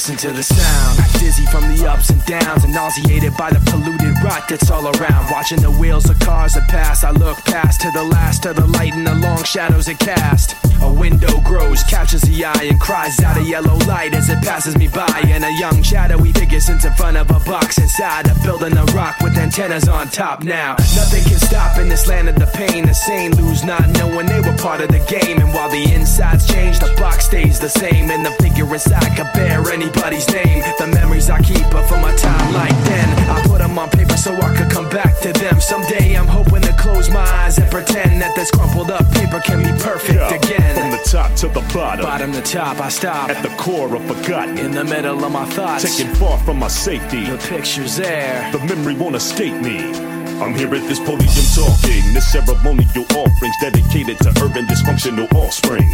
Listen 0.03 0.31
to 0.31 0.35
the 0.35 0.43
sound, 0.43 0.99
dizzy 1.17 1.45
from 1.45 1.63
the 1.73 1.89
ups 1.89 2.09
and 2.09 2.21
downs, 2.25 2.65
and 2.65 2.73
nauseated 2.73 3.37
by 3.37 3.49
the 3.51 3.71
polluted 3.71 4.21
rot 4.21 4.49
that's 4.49 4.69
all 4.69 4.85
around. 4.85 5.31
Watching 5.31 5.61
the 5.61 5.71
wheels 5.71 6.09
of 6.09 6.19
cars 6.19 6.55
that 6.55 6.67
pass, 6.67 7.05
I 7.05 7.11
look 7.11 7.37
past 7.45 7.79
to 7.81 7.91
the 7.91 8.03
last 8.03 8.45
of 8.45 8.57
the 8.57 8.67
light 8.67 8.91
and 8.91 9.07
the 9.07 9.15
long 9.15 9.41
shadows 9.45 9.87
it 9.87 9.99
cast. 9.99 10.57
A 10.81 10.91
window 10.91 11.39
grows, 11.45 11.83
catches 11.83 12.21
the 12.23 12.43
eye, 12.43 12.67
and 12.69 12.81
cries 12.81 13.17
out 13.21 13.37
a 13.37 13.43
yellow 13.43 13.77
light 13.87 14.13
as 14.13 14.27
it 14.27 14.43
passes 14.43 14.75
me 14.75 14.89
by. 14.89 15.23
And 15.27 15.45
a 15.45 15.53
young 15.53 15.81
shadowy 15.81 16.33
figure 16.33 16.59
sits 16.59 16.83
in 16.83 16.91
front 16.95 17.15
of 17.15 17.31
a 17.31 17.39
box 17.39 17.77
inside 17.77 18.27
a 18.27 18.35
building 18.43 18.75
a 18.75 18.83
rock 18.91 19.21
with 19.21 19.37
antennas 19.37 19.87
on 19.87 20.09
top. 20.09 20.43
Now 20.43 20.71
nothing 20.99 21.23
can 21.23 21.39
stop 21.39 21.77
in 21.77 21.87
this 21.87 22.07
land 22.07 22.27
of 22.27 22.35
the 22.35 22.47
pain. 22.47 22.87
The 22.87 22.93
sane 22.93 23.37
lose 23.37 23.63
not 23.63 23.87
knowing 23.91 24.25
they 24.25 24.41
were 24.41 24.57
part 24.57 24.81
of 24.81 24.89
the 24.89 24.99
game, 25.07 25.39
and 25.39 25.53
while 25.53 25.69
the 25.69 25.93
insides 25.93 26.45
change, 26.45 26.79
the 26.79 26.93
box 26.99 27.27
stays 27.27 27.57
the 27.57 27.69
same, 27.69 28.11
and 28.11 28.25
the 28.25 28.31
figure 28.43 28.67
inside 28.73 29.15
could 29.15 29.31
bear 29.31 29.61
anybody's 29.93 30.27
name. 30.33 30.63
The 30.77 30.87
memories 30.87 31.29
I 31.29 31.41
keep 31.41 31.65
are 31.73 31.87
from 31.87 32.03
a 32.03 32.15
time 32.15 32.53
like 32.53 32.77
then. 32.85 33.29
I 33.29 33.41
put 33.47 33.59
them 33.59 33.77
on 33.77 33.89
paper 33.89 34.17
so 34.17 34.33
I 34.35 34.55
could 34.55 34.71
come 34.71 34.89
back 34.89 35.19
to 35.21 35.31
them. 35.33 35.59
Someday 35.59 36.15
I'm 36.15 36.27
hoping 36.27 36.61
to 36.61 36.73
close 36.73 37.09
my 37.09 37.21
eyes 37.21 37.57
and 37.57 37.69
pretend 37.69 38.21
that 38.21 38.35
this 38.35 38.51
crumpled 38.51 38.91
up 38.91 39.09
paper 39.11 39.39
can 39.39 39.63
be 39.63 39.71
perfect 39.83 40.15
Yeah, 40.15 40.33
again. 40.35 40.75
From 40.75 40.91
the 40.91 41.03
top 41.09 41.35
to 41.37 41.47
the 41.47 41.61
bottom. 41.73 42.05
Bottom 42.05 42.31
to 42.33 42.41
top, 42.41 42.79
I 42.79 42.89
stop. 42.89 43.29
At 43.29 43.43
the 43.43 43.55
core 43.55 43.95
of 43.95 44.03
forgotten. 44.05 44.57
In 44.57 44.71
the 44.71 44.83
middle 44.83 45.23
of 45.23 45.31
my 45.31 45.45
thoughts. 45.45 45.83
Taken 45.97 46.13
far 46.15 46.37
from 46.39 46.59
my 46.59 46.67
safety. 46.67 47.25
The 47.25 47.37
picture's 47.37 47.95
there. 47.97 48.51
The 48.51 48.59
memory 48.59 48.95
won't 48.95 49.15
escape 49.15 49.61
me. 49.61 50.22
I'm 50.43 50.53
here 50.55 50.75
at 50.75 50.83
this 50.89 50.99
podium 50.99 51.31
talking. 51.55 52.03
This 52.11 52.27
ceremonial 52.27 53.07
offerings 53.15 53.55
dedicated 53.61 54.19
to 54.27 54.29
urban 54.43 54.67
dysfunctional 54.67 55.31
offspring. 55.31 55.87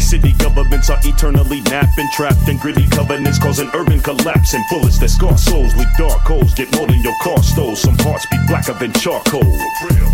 City 0.00 0.32
governments 0.38 0.88
are 0.88 0.98
eternally 1.04 1.60
napping, 1.68 2.08
trapped 2.14 2.48
in 2.48 2.56
gritty 2.56 2.88
covenants, 2.88 3.38
causing 3.38 3.68
urban 3.74 4.00
collapse. 4.00 4.54
And 4.54 4.64
bullets 4.70 4.98
that 4.98 5.10
scar 5.10 5.36
souls 5.36 5.76
with 5.76 5.88
dark 5.98 6.22
holes 6.22 6.54
get 6.54 6.74
more 6.74 6.86
than 6.86 7.02
your 7.02 7.14
car 7.20 7.42
stole. 7.42 7.76
Some 7.76 7.98
hearts 7.98 8.24
be 8.32 8.38
blacker 8.48 8.72
than 8.72 8.94
charcoal. 8.94 9.44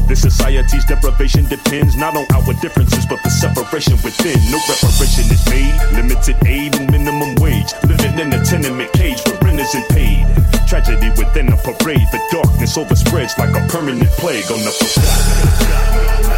This 0.08 0.22
society's 0.22 0.84
deprivation 0.84 1.46
depends 1.46 1.94
not 1.94 2.16
on 2.16 2.26
outward 2.34 2.58
differences, 2.60 3.06
but 3.06 3.22
the 3.22 3.30
separation 3.30 3.94
within. 4.02 4.42
No 4.50 4.58
reparation 4.66 5.30
is 5.30 5.46
made. 5.46 5.78
Limited 5.94 6.36
aid 6.44 6.74
and 6.74 6.90
minimum 6.90 7.36
wage. 7.36 7.70
Living 7.86 8.18
in 8.18 8.32
a 8.32 8.44
tenement 8.44 8.92
cage 8.92 9.22
where 9.24 9.38
rent 9.38 9.60
isn't 9.60 9.88
paid. 9.90 10.26
Tragedy 10.68 11.08
within 11.16 11.50
a 11.50 11.56
parade, 11.56 12.06
The 12.12 12.20
darkness 12.30 12.76
overspreads 12.76 13.38
like 13.38 13.56
a 13.56 13.66
permanent 13.68 14.10
plague 14.18 14.50
on 14.52 14.58
the 14.58 14.70
forgotten. 14.70 16.37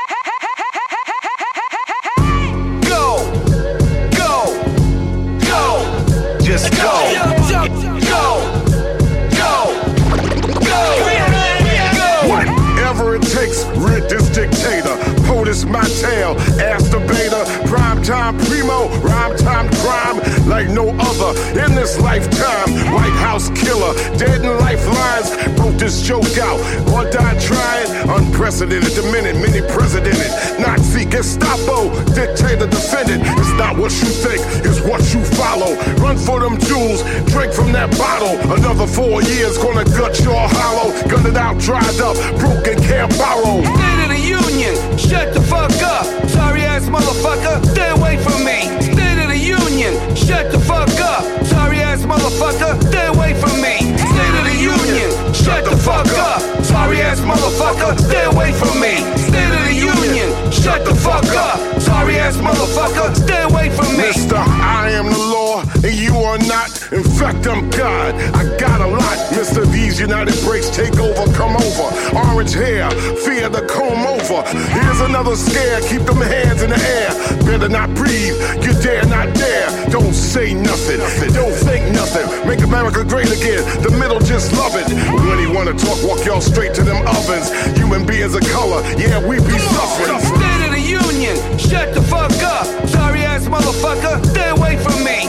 My 15.65 15.83
tail, 16.01 16.35
ask. 16.59 16.91
Prime 17.65 18.03
time 18.03 18.37
primo, 18.37 18.89
rhyme 18.99 19.35
time 19.37 19.69
crime 19.81 20.19
like 20.47 20.67
no 20.69 20.89
other 20.89 21.31
in 21.63 21.73
this 21.75 21.99
lifetime. 21.99 22.69
White 22.93 23.15
House 23.23 23.49
killer, 23.51 23.93
dead 24.17 24.43
in 24.43 24.57
lifelines. 24.59 25.31
Wrote 25.59 25.77
this 25.79 26.01
joke 26.01 26.37
out, 26.37 26.59
or 26.91 27.09
died 27.09 27.39
trying. 27.39 27.87
Unprecedented. 28.09 28.91
The 28.91 29.03
many 29.11 29.61
presidented. 29.71 30.31
Nazi, 30.59 31.05
Gestapo, 31.05 31.89
dictator, 32.13 32.67
defendant. 32.67 33.23
It's 33.39 33.53
not 33.53 33.77
what 33.77 33.91
you 33.91 34.09
think, 34.09 34.41
it's 34.65 34.81
what 34.81 35.01
you 35.13 35.23
follow. 35.39 35.75
Run 36.03 36.17
for 36.17 36.39
them 36.39 36.59
jewels, 36.59 37.03
drink 37.31 37.53
from 37.53 37.71
that 37.71 37.91
bottle. 37.97 38.35
Another 38.51 38.87
four 38.87 39.21
years, 39.23 39.57
gonna 39.57 39.85
gut 39.85 40.19
your 40.21 40.35
hollow. 40.35 40.91
Gun 41.07 41.25
it 41.25 41.37
out, 41.37 41.57
dried 41.59 41.99
up, 42.01 42.15
broken, 42.39 42.77
can't 42.83 43.11
borrow. 43.17 43.61
Shut 45.01 45.33
the 45.33 45.41
fuck 45.41 45.73
up. 45.81 46.05
Sorry 46.29 46.61
ass 46.61 46.85
motherfucker, 46.87 47.65
stay 47.73 47.89
away 47.89 48.17
from 48.17 48.43
me. 48.45 48.69
State 48.81 49.19
of 49.23 49.29
the 49.29 49.37
Union, 49.37 49.93
shut 50.15 50.51
the 50.51 50.59
fuck 50.59 50.89
up. 51.01 51.23
Sorry 51.45 51.79
ass 51.81 52.03
motherfucker, 52.03 52.71
stay 52.89 53.07
away 53.07 53.33
from 53.41 53.55
me. 53.61 53.75
State 53.97 54.35
of 54.39 54.45
the 54.45 54.57
Union, 54.57 55.09
shut 55.33 55.65
the 55.65 55.75
fuck 55.75 56.07
up. 56.17 56.41
Sorry 56.63 57.01
ass 57.01 57.19
motherfucker, 57.21 57.97
stay 57.99 58.25
away 58.25 58.51
from 58.53 58.79
me. 58.79 58.95
State 59.17 59.53
of 59.57 59.63
the 59.67 59.73
Union, 59.73 60.29
shut 60.51 60.85
the 60.85 60.95
fuck 60.95 61.25
up. 61.35 61.57
Sorry 61.81 62.17
ass 62.17 62.37
motherfucker, 62.37 63.15
stay 63.15 63.43
away 63.43 63.69
from 63.69 63.89
me. 63.97 64.07
Mister, 64.07 64.37
I 64.37 64.91
am 64.91 65.07
the 65.09 65.17
law, 65.17 65.63
and 65.83 65.95
you 65.95 66.15
are. 66.17 66.40
In 66.91 67.03
fact, 67.03 67.47
I'm 67.47 67.69
God. 67.69 68.15
I 68.35 68.43
got 68.57 68.81
a 68.81 68.87
lot. 68.87 69.17
Mister, 69.31 69.65
these 69.65 69.97
United 69.97 70.35
breaks 70.43 70.69
take 70.69 70.99
over, 70.99 71.23
come 71.31 71.55
over. 71.55 71.87
Orange 72.27 72.53
hair, 72.53 72.91
fear 73.23 73.47
the 73.47 73.63
comb 73.65 74.03
over. 74.05 74.43
Here's 74.75 74.99
another 74.99 75.37
scare, 75.37 75.79
keep 75.87 76.03
them 76.03 76.19
hands 76.19 76.63
in 76.63 76.69
the 76.69 76.75
air. 76.75 77.11
Better 77.47 77.69
not 77.69 77.95
breathe, 77.95 78.35
you 78.59 78.73
dare 78.83 79.05
not 79.07 79.33
dare. 79.33 79.71
Don't 79.89 80.13
say 80.13 80.53
nothing, 80.53 80.99
don't 81.31 81.55
think 81.63 81.95
nothing. 81.95 82.27
Make 82.45 82.59
America 82.59 83.05
great 83.05 83.31
again, 83.31 83.63
the 83.81 83.91
middle 83.91 84.19
just 84.19 84.51
love 84.53 84.75
it. 84.75 84.87
When 85.15 85.39
he 85.39 85.47
wanna 85.47 85.73
talk, 85.73 85.95
walk 86.03 86.25
y'all 86.25 86.41
straight 86.41 86.73
to 86.75 86.83
them 86.83 87.07
ovens. 87.07 87.55
Human 87.77 88.05
beings 88.05 88.35
of 88.35 88.43
color, 88.51 88.83
yeah, 88.99 89.25
we 89.25 89.37
be 89.39 89.57
suffering. 89.71 90.19
State 90.19 90.65
of 90.67 90.71
the 90.75 90.83
Union, 90.83 91.37
shut 91.57 91.93
the 91.93 92.01
fuck 92.01 92.35
up. 92.43 92.67
Sorry 92.89 93.23
ass 93.23 93.47
motherfucker, 93.47 94.25
stay 94.25 94.49
away 94.49 94.75
from 94.75 95.01
me. 95.05 95.20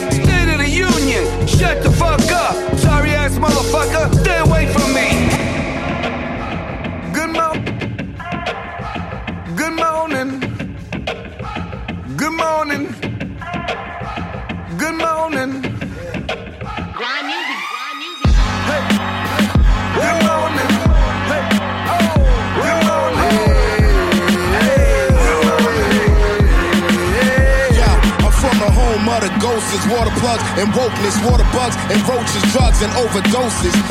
And 33.43 33.82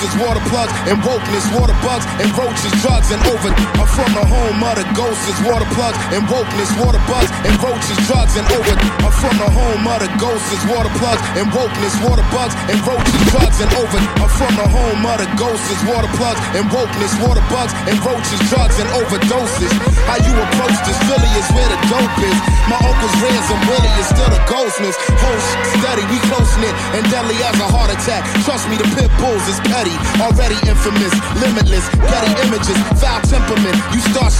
ghosts, 0.00 0.16
water 0.16 0.40
plugs 0.48 0.72
and 0.88 0.96
wokeness, 1.04 1.44
water 1.52 1.76
bugs 1.84 2.04
and 2.20 2.28
roaches, 2.36 2.72
drugs 2.80 3.10
and 3.12 3.20
over. 3.28 3.52
I'm 3.76 3.88
from 3.88 4.10
the 4.16 4.24
home 4.24 4.62
of 4.62 4.74
the 4.76 4.86
ghosts, 4.96 5.28
water 5.44 5.68
plugs 5.76 5.98
and 6.12 6.24
wokeness, 6.28 6.70
water 6.80 7.02
bugs 7.04 7.30
and 7.44 7.52
roaches, 7.60 7.98
drugs 8.08 8.36
and 8.36 8.46
over. 8.48 8.74
I'm 9.04 9.12
from 9.12 9.36
the 9.36 9.50
home 9.50 9.84
of 9.84 10.00
the 10.00 10.08
ghosts, 10.16 10.64
water 10.72 10.92
plugs 10.96 11.22
and 11.36 11.46
wokeness, 11.52 11.94
water 12.00 12.24
bugs 12.32 12.54
and 12.72 12.78
roaches, 12.86 13.20
drugs 13.32 13.58
and 13.60 13.72
over. 13.76 13.98
I'm 14.24 14.30
from 14.32 14.52
the 14.56 14.68
home 14.68 15.04
of 15.04 15.16
the 15.20 15.28
ghosts, 15.36 15.82
water 15.84 16.10
plugs 16.16 16.40
and 16.56 16.64
wokeness, 16.72 17.12
water 17.20 17.44
bugs 17.52 17.72
and 17.84 17.96
roaches, 18.00 18.40
drugs 18.48 18.76
and 18.80 18.88
overdoses. 18.96 19.72
How 20.08 20.16
you 20.16 20.32
approach 20.32 20.76
this 20.88 20.98
Philly 21.08 21.30
is 21.36 21.48
where 21.52 21.68
the 21.68 21.78
dope 21.92 22.18
is. 22.24 22.38
My 22.70 22.78
uncle's 22.80 23.16
and 23.20 23.62
Willie 23.68 23.94
is 23.98 24.06
still 24.06 24.30
ghostness. 24.50 24.96
Whole 25.18 25.40
shit 25.40 25.66
steady, 25.78 26.04
we 26.10 26.18
close 26.26 26.52
knit 26.58 26.74
and 26.94 27.02
deadly 27.10 27.38
as 27.46 27.56
a 27.62 27.68
heart 27.70 27.90
attack. 27.90 28.26
Trust 28.42 28.68
me, 28.68 28.76
the 28.76 28.88
pit 28.98 29.10
bulls 29.22 29.46
is 29.46 29.58
petty, 29.70 29.89
already 30.20 30.58
infamous, 30.68 31.14
limitless, 31.40 31.86
petty 31.96 32.32
images, 32.46 32.78
foul 33.00 33.20
temperament. 33.22 33.76
You 33.94 34.00
start 34.12 34.30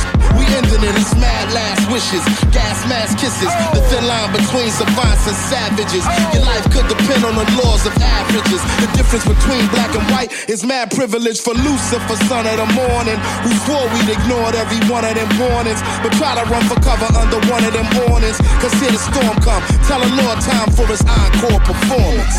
we 0.41 0.47
ending 0.57 0.83
it. 0.85 0.95
It's 0.97 1.15
mad 1.17 1.53
last 1.53 1.91
wishes, 1.91 2.23
gas 2.55 2.79
mask 2.89 3.19
kisses. 3.19 3.51
The 3.75 3.83
thin 3.91 4.07
line 4.07 4.31
between 4.33 4.71
savants 4.71 5.27
and 5.27 5.37
savages. 5.51 6.05
Your 6.33 6.45
life 6.49 6.65
could 6.71 6.87
depend 6.89 7.25
on 7.29 7.35
the 7.35 7.47
laws 7.61 7.85
of 7.87 7.93
averages. 7.99 8.63
The 8.81 8.89
difference 8.97 9.27
between 9.27 9.67
black 9.75 9.93
and 9.95 10.05
white 10.13 10.33
is 10.49 10.65
mad 10.65 10.91
privilege 10.91 11.41
for 11.41 11.55
Lucifer, 11.55 12.17
son 12.25 12.47
of 12.47 12.57
the 12.57 12.69
morning, 12.73 13.19
who 13.45 13.51
swore 13.67 13.87
we'd 13.93 14.09
ignored 14.09 14.55
every 14.55 14.81
one 14.89 15.05
of 15.05 15.15
them 15.15 15.31
warnings, 15.37 15.81
but 16.03 16.13
try 16.17 16.33
to 16.39 16.45
run 16.49 16.65
for 16.65 16.79
cover 16.81 17.09
under 17.17 17.41
one 17.51 17.65
of 17.65 17.73
them 17.73 17.89
awnings. 18.09 18.39
Cause 18.63 18.73
here 18.81 18.93
the 18.93 19.01
storm 19.01 19.37
come. 19.45 19.63
Tell 19.85 20.01
the 20.01 20.11
Lord 20.15 20.39
time 20.41 20.71
for 20.73 20.87
his 20.87 21.03
encore 21.05 21.61
performance. 21.61 22.39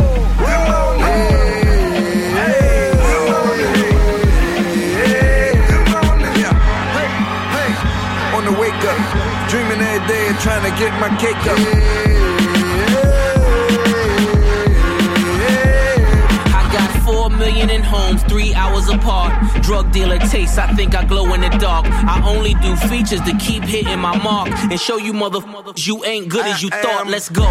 Good 5.69 5.91
morning. 5.91 6.35
On 8.35 8.45
the 8.45 8.53
wake 8.61 8.85
up, 8.85 9.01
dreaming 9.51 9.81
every 9.81 10.07
day 10.09 10.29
and 10.29 10.39
trying 10.39 10.63
to 10.63 10.79
get 10.79 10.93
my 11.01 11.09
cake 11.19 11.37
up. 11.47 11.59
I 11.59 12.20
million 17.61 17.81
in 17.81 17.83
homes, 17.83 18.23
three 18.25 18.55
hours 18.55 18.89
apart. 18.89 19.33
Drug 19.63 19.91
dealer 19.93 20.19
taste, 20.19 20.59
I 20.59 20.73
think 20.75 20.95
I 20.95 21.05
glow 21.05 21.33
in 21.35 21.41
the 21.41 21.49
dark. 21.59 21.87
I 21.87 22.23
only 22.25 22.55
do 22.55 22.77
features 22.89 23.21
to 23.23 23.37
keep 23.39 23.65
hitting 23.65 23.99
my 23.99 24.17
mark 24.23 24.49
and 24.71 24.81
show 24.81 24.97
you 24.97 25.13
motherfuckers 25.13 25.87
you 25.87 26.05
ain't 26.05 26.29
good 26.29 26.47
as 26.47 26.63
you 26.63 26.71
thought. 26.71 27.07
Let's 27.07 27.29
go. 27.29 27.47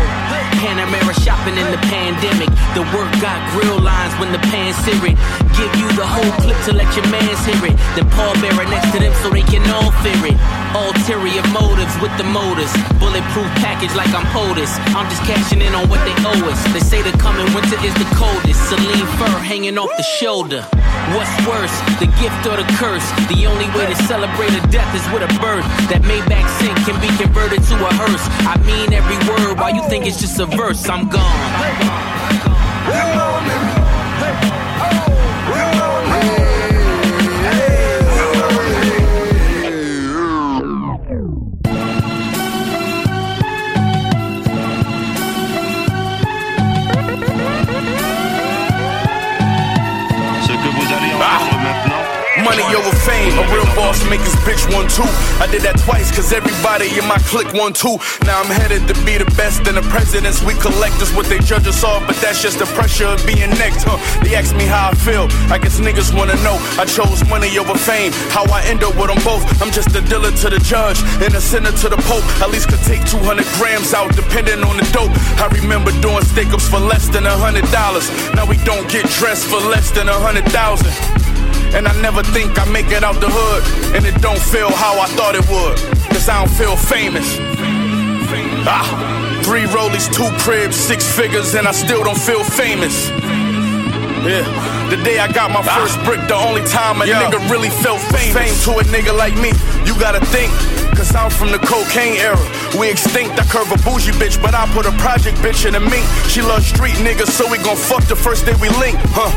Panamera 0.61 1.13
shopping 1.23 1.57
in 1.57 1.71
the 1.71 1.77
pandemic. 1.89 2.49
The 2.75 2.83
work 2.95 3.11
got 3.21 3.37
grill 3.53 3.79
lines 3.79 4.13
when 4.19 4.31
the 4.31 4.39
pan 4.49 4.73
sear 4.83 4.99
it. 5.05 5.17
Give 5.57 5.71
you 5.79 5.87
the 5.95 6.05
whole 6.05 6.31
clip 6.41 6.57
to 6.65 6.73
let 6.73 6.89
your 6.95 7.07
mans 7.09 7.45
hear 7.45 7.71
it. 7.71 7.77
Then 7.95 8.09
Paul 8.11 8.33
Bearer 8.41 8.65
next 8.69 8.91
to 8.93 8.99
them 8.99 9.13
so 9.21 9.29
they 9.29 9.43
can 9.43 9.63
all 9.69 9.91
fear 10.03 10.33
it. 10.33 10.37
Ulterior 10.75 11.41
motives 11.49 11.95
with 12.01 12.13
the 12.17 12.23
motors. 12.23 12.69
Bulletproof 13.01 13.49
package 13.57 13.93
like 13.95 14.13
I'm 14.13 14.25
POTUS. 14.29 14.77
I'm 14.93 15.09
just 15.09 15.23
cashing 15.23 15.61
in 15.61 15.73
on 15.73 15.89
what 15.89 16.01
they 16.05 16.13
owe 16.21 16.49
us. 16.49 16.61
They 16.73 16.79
say 16.79 17.01
the 17.01 17.15
coming 17.17 17.49
winter 17.53 17.77
is 17.81 17.93
the 17.95 18.05
coldest. 18.13 18.61
Celine 18.69 19.07
fur 19.17 19.37
hanging 19.41 19.77
off 19.77 19.89
the 19.97 20.03
shoulder. 20.03 20.61
What's 21.17 21.33
worse, 21.49 21.73
the 21.97 22.05
gift 22.21 22.45
or 22.45 22.57
the 22.57 22.67
curse? 22.77 23.05
The 23.33 23.47
only 23.47 23.65
way 23.73 23.89
to 23.89 23.95
celebrate 24.05 24.53
a 24.53 24.61
death 24.69 24.93
is 24.93 25.05
with 25.09 25.25
a 25.25 25.31
birth. 25.41 25.65
That 25.89 26.05
Maybach 26.05 26.47
sink 26.61 26.77
can 26.85 26.97
be 27.01 27.09
converted 27.17 27.63
to 27.63 27.75
a 27.75 27.91
hearse. 27.97 28.25
I 28.45 28.55
mean 28.61 28.93
every 28.93 29.17
word, 29.25 29.57
why 29.57 29.69
you 29.71 29.81
think 29.89 30.05
it's 30.05 30.19
just 30.21 30.39
a 30.39 30.45
verse? 30.45 30.87
I'm 30.87 31.09
gone. 31.09 31.49
Good 32.85 33.17
morning. 33.17 33.39
Ce 33.49 33.78
Money 52.49 52.65
over 52.73 52.89
fame, 53.05 53.37
a 53.37 53.45
real 53.53 53.69
boss 53.77 54.01
make 54.09 54.25
his 54.25 54.33
bitch 54.41 54.65
one 54.73 54.89
two. 54.89 55.05
I 55.37 55.45
did 55.53 55.61
that 55.69 55.77
twice 55.85 56.09
cause 56.09 56.33
everybody 56.33 56.89
in 56.97 57.05
my 57.05 57.21
clique 57.29 57.53
one 57.53 57.77
two. 57.77 58.01
Now 58.25 58.41
I'm 58.41 58.49
headed 58.49 58.89
to 58.89 58.97
be 59.05 59.21
the 59.21 59.29
best 59.37 59.69
and 59.69 59.77
the 59.77 59.85
presidents 59.93 60.41
we 60.41 60.57
collect 60.57 60.97
is 60.97 61.13
what 61.13 61.29
they 61.29 61.37
judge 61.45 61.69
us 61.69 61.85
off, 61.85 62.01
but 62.09 62.17
that's 62.17 62.41
just 62.41 62.57
the 62.57 62.65
pressure 62.73 63.05
of 63.05 63.21
being 63.21 63.53
next, 63.61 63.85
huh? 63.85 64.01
They 64.25 64.33
ask 64.33 64.57
me 64.57 64.65
how 64.65 64.89
I 64.89 64.95
feel, 64.97 65.29
I 65.53 65.61
guess 65.61 65.77
niggas 65.77 66.09
wanna 66.09 66.41
know. 66.41 66.57
I 66.81 66.89
chose 66.89 67.21
money 67.29 67.53
over 67.61 67.77
fame, 67.77 68.17
how 68.33 68.49
I 68.49 68.65
end 68.65 68.81
up 68.81 68.97
with 68.97 69.13
them 69.13 69.21
both. 69.21 69.45
I'm 69.61 69.69
just 69.69 69.93
a 69.93 70.01
dealer 70.01 70.33
to 70.33 70.47
the 70.49 70.57
judge 70.65 70.97
and 71.21 71.29
a 71.37 71.41
sinner 71.41 71.69
to 71.69 71.87
the 71.87 72.01
pope. 72.09 72.25
At 72.41 72.49
least 72.49 72.73
could 72.73 72.81
take 72.81 73.05
200 73.05 73.45
grams 73.61 73.93
out 73.93 74.09
depending 74.17 74.65
on 74.65 74.73
the 74.81 74.89
dope. 74.89 75.13
I 75.37 75.53
remember 75.53 75.93
doing 76.01 76.25
steak 76.25 76.49
ups 76.49 76.65
for 76.65 76.81
less 76.81 77.13
than 77.13 77.29
a 77.29 77.37
hundred 77.37 77.69
dollars. 77.69 78.09
Now 78.33 78.49
we 78.49 78.57
don't 78.65 78.89
get 78.89 79.05
dressed 79.21 79.45
for 79.45 79.61
less 79.69 79.93
than 79.93 80.09
a 80.09 80.17
hundred 80.17 80.49
thousand. 80.49 80.89
And 81.75 81.87
I 81.87 81.93
never 82.01 82.23
think 82.23 82.59
I 82.59 82.65
make 82.65 82.91
it 82.91 83.03
out 83.03 83.19
the 83.21 83.29
hood. 83.29 83.95
And 83.95 84.05
it 84.05 84.21
don't 84.21 84.39
feel 84.39 84.71
how 84.71 84.99
I 84.99 85.07
thought 85.17 85.35
it 85.35 85.45
would. 85.49 85.77
Cause 86.09 86.27
I 86.27 86.39
don't 86.39 86.51
feel 86.51 86.75
famous. 86.75 87.37
Ah, 88.67 88.85
three 89.43 89.65
rollies, 89.65 90.11
two 90.13 90.29
cribs, 90.43 90.75
six 90.75 91.05
figures, 91.05 91.55
and 91.55 91.67
I 91.67 91.71
still 91.71 92.03
don't 92.03 92.19
feel 92.19 92.43
famous. 92.43 93.09
Yeah, 94.19 94.43
the 94.89 94.97
day 95.01 95.17
I 95.19 95.31
got 95.31 95.49
my 95.49 95.63
first 95.63 95.95
brick, 96.03 96.19
the 96.27 96.35
only 96.35 96.61
time 96.67 97.01
a 97.01 97.05
nigga 97.05 97.39
really 97.49 97.69
felt 97.69 98.01
famous. 98.11 98.35
Fame 98.35 98.55
to 98.67 98.79
a 98.79 98.83
nigga 98.91 99.15
like 99.15 99.33
me, 99.39 99.55
you 99.87 99.97
gotta 99.97 100.19
think. 100.27 100.51
Cause 100.91 101.15
I'm 101.15 101.31
from 101.31 101.53
the 101.55 101.59
cocaine 101.59 102.19
era. 102.19 102.35
We 102.77 102.91
extinct, 102.91 103.39
I 103.39 103.45
curve 103.47 103.71
a 103.71 103.79
bougie 103.87 104.11
bitch, 104.19 104.35
but 104.41 104.53
I 104.53 104.67
put 104.75 104.85
a 104.85 104.91
project 104.99 105.37
bitch 105.39 105.65
in 105.65 105.75
a 105.75 105.79
mink. 105.79 106.03
She 106.27 106.41
loves 106.41 106.67
street 106.67 106.99
niggas, 106.99 107.31
so 107.31 107.49
we 107.49 107.57
gon' 107.63 107.77
fuck 107.77 108.03
the 108.11 108.15
first 108.15 108.45
day 108.45 108.53
we 108.59 108.67
link, 108.75 108.99
huh? 109.15 109.31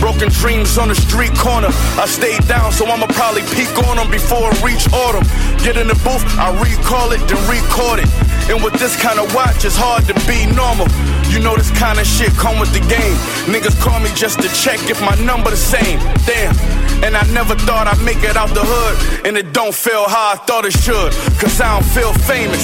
Broken 0.00 0.28
dreams 0.28 0.78
on 0.78 0.88
the 0.88 0.94
street 0.94 1.34
corner. 1.34 1.68
I 1.96 2.06
stayed 2.06 2.46
down, 2.46 2.72
so 2.72 2.86
I'ma 2.86 3.06
probably 3.08 3.42
peek 3.56 3.72
on 3.88 3.96
them 3.96 4.10
before 4.10 4.52
it 4.52 4.62
reach 4.62 4.86
autumn. 4.92 5.24
Get 5.64 5.76
in 5.76 5.88
the 5.88 5.98
booth, 6.04 6.24
I 6.38 6.52
recall 6.60 7.12
it, 7.12 7.20
then 7.28 7.40
record 7.48 8.00
it. 8.00 8.10
And 8.48 8.62
with 8.62 8.74
this 8.78 8.94
kind 9.00 9.18
of 9.18 9.34
watch, 9.34 9.64
it's 9.64 9.74
hard 9.74 10.06
to 10.06 10.14
be 10.28 10.46
normal. 10.54 10.86
You 11.32 11.40
know 11.40 11.56
this 11.56 11.70
kind 11.74 11.98
of 11.98 12.06
shit 12.06 12.30
come 12.38 12.60
with 12.60 12.72
the 12.72 12.80
game. 12.80 13.16
Niggas 13.50 13.74
call 13.82 13.98
me 13.98 14.10
just 14.14 14.40
to 14.40 14.48
check 14.54 14.78
if 14.88 15.00
my 15.02 15.16
number 15.24 15.50
the 15.50 15.56
same. 15.56 15.98
Damn. 16.24 16.54
And 17.02 17.16
I 17.16 17.26
never 17.32 17.56
thought 17.56 17.88
I'd 17.88 18.00
make 18.04 18.22
it 18.22 18.36
out 18.36 18.54
the 18.54 18.62
hood. 18.62 19.26
And 19.26 19.36
it 19.36 19.52
don't 19.52 19.74
feel 19.74 20.08
how 20.08 20.32
I 20.32 20.36
thought 20.46 20.64
it 20.64 20.72
should. 20.72 21.12
Cause 21.40 21.60
I 21.60 21.74
don't 21.74 21.88
feel 21.90 22.12
famous. 22.14 22.62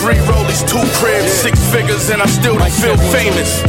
Three 0.00 0.16
rollies, 0.24 0.64
two 0.64 0.80
cribs, 0.96 1.30
six 1.30 1.60
figures, 1.70 2.08
and 2.08 2.22
I 2.22 2.26
still 2.26 2.56
don't 2.56 2.72
feel 2.72 2.96
famous. 3.12 3.60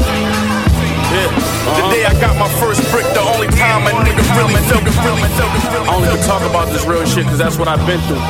Yeah. 1.11 1.27
The 1.75 1.83
day 1.91 2.05
I 2.05 2.13
got 2.19 2.37
my 2.39 2.47
first 2.59 2.79
brick, 2.91 3.05
the 3.13 3.19
only 3.19 3.47
time 3.47 3.83
a 3.83 3.91
nigga 3.99 4.23
really 4.39 4.55
felt 4.71 4.87
it, 4.87 4.95
really 5.03 5.27
felt 5.35 5.51
it. 5.51 5.89
I 5.89 5.95
only 5.95 6.07
can 6.07 6.23
talk 6.25 6.41
about 6.49 6.71
this 6.71 6.85
real 6.85 7.05
shit, 7.05 7.25
cause 7.25 7.37
that's 7.37 7.57
what 7.57 7.67
I've 7.67 7.85
been 7.85 7.99
through. 8.07 8.23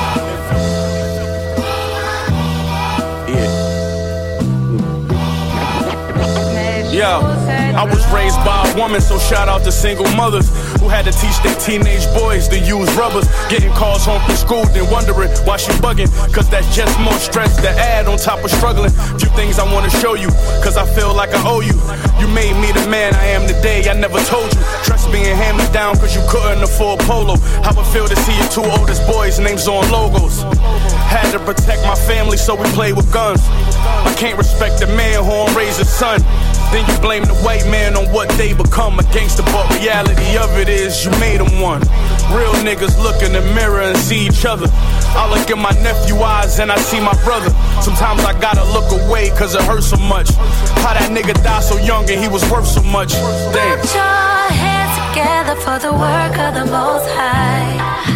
Yeah, 6.91 7.21
I 7.77 7.85
was 7.85 8.05
raised 8.11 8.35
by 8.43 8.67
a 8.67 8.75
woman, 8.77 8.99
so 8.99 9.17
shout 9.17 9.47
out 9.47 9.63
to 9.63 9.71
single 9.71 10.09
mothers 10.11 10.51
who 10.81 10.89
had 10.89 11.05
to 11.05 11.13
teach 11.13 11.37
their 11.45 11.53
teenage 11.61 12.09
boys 12.17 12.49
to 12.49 12.57
use 12.57 12.89
rubbers. 12.97 13.29
Getting 13.47 13.71
calls 13.71 14.03
home 14.03 14.19
from 14.25 14.35
school, 14.35 14.65
then 14.73 14.89
wondering 14.89 15.29
why 15.45 15.57
she 15.57 15.71
bugging. 15.77 16.09
Cause 16.33 16.49
that's 16.49 16.67
just 16.75 16.99
more 16.99 17.21
stress 17.21 17.55
to 17.61 17.69
add 17.69 18.07
on 18.07 18.17
top 18.17 18.43
of 18.43 18.49
struggling. 18.49 18.89
Few 19.21 19.29
things 19.37 19.59
I 19.59 19.65
wanna 19.71 19.93
show 20.01 20.15
you, 20.15 20.29
cause 20.65 20.75
I 20.77 20.85
feel 20.97 21.13
like 21.13 21.29
I 21.37 21.41
owe 21.45 21.61
you. 21.61 21.77
You 22.19 22.27
made 22.33 22.57
me 22.57 22.73
the 22.73 22.85
man 22.89 23.13
I 23.13 23.37
am 23.37 23.47
today, 23.47 23.87
I 23.87 23.93
never 23.93 24.19
told 24.25 24.49
you. 24.53 24.61
Trust 24.83 25.11
being 25.11 25.35
hand 25.37 25.57
me 25.57 25.65
down, 25.71 25.95
cause 26.01 26.15
you 26.15 26.23
couldn't 26.27 26.63
afford 26.63 26.99
polo. 27.01 27.37
How 27.61 27.77
it 27.77 27.87
feel 27.93 28.07
to 28.07 28.15
see 28.25 28.35
your 28.35 28.49
two 28.49 28.65
oldest 28.65 29.05
boys' 29.05 29.39
names 29.39 29.67
on 29.67 29.85
logos. 29.91 30.41
Had 31.13 31.29
to 31.31 31.39
protect 31.39 31.85
my 31.85 31.95
family, 31.95 32.37
so 32.37 32.55
we 32.55 32.65
played 32.73 32.97
with 32.97 33.11
guns. 33.13 33.41
I 33.45 34.13
can't 34.17 34.37
respect 34.37 34.79
the 34.79 34.87
man 34.87 35.23
who 35.23 35.29
don't 35.29 35.55
raise 35.55 35.77
his 35.77 35.89
son. 35.89 36.21
Then 36.71 36.87
you 36.87 36.97
blame 37.01 37.23
the 37.25 37.35
white 37.43 37.65
man 37.67 37.97
on 37.97 38.07
what 38.13 38.29
they 38.39 38.53
become 38.53 38.97
a 38.97 39.03
gangster, 39.11 39.43
but 39.43 39.67
reality 39.75 40.37
of 40.37 40.57
it 40.57 40.69
is 40.69 41.03
you 41.03 41.11
made 41.19 41.39
them 41.39 41.59
one. 41.59 41.81
Real 42.31 42.55
niggas 42.63 42.95
look 43.03 43.21
in 43.21 43.33
the 43.33 43.41
mirror 43.53 43.81
and 43.81 43.97
see 43.97 44.27
each 44.27 44.45
other. 44.45 44.67
I 45.13 45.27
look 45.29 45.49
in 45.49 45.59
my 45.59 45.71
nephew 45.83 46.15
eyes 46.15 46.59
and 46.59 46.71
I 46.71 46.77
see 46.77 47.01
my 47.01 47.13
brother. 47.23 47.49
Sometimes 47.81 48.23
I 48.23 48.39
gotta 48.39 48.63
look 48.71 48.89
away 49.03 49.29
cause 49.31 49.53
it 49.53 49.61
hurts 49.63 49.87
so 49.87 49.97
much. 49.97 50.29
How 50.79 50.93
that 50.93 51.11
nigga 51.11 51.33
died 51.43 51.63
so 51.63 51.77
young 51.77 52.09
and 52.09 52.19
he 52.19 52.29
was 52.29 52.43
worth 52.49 52.67
so 52.67 52.81
much. 52.83 53.11
Damn. 53.51 53.79
Put 53.79 53.93
your 53.93 54.47
hands 54.55 54.95
together 55.11 55.55
for 55.59 55.77
the 55.77 55.91
work 55.91 56.37
of 56.39 56.53
the 56.55 56.71
Most 56.71 57.07
High. 57.11 58.10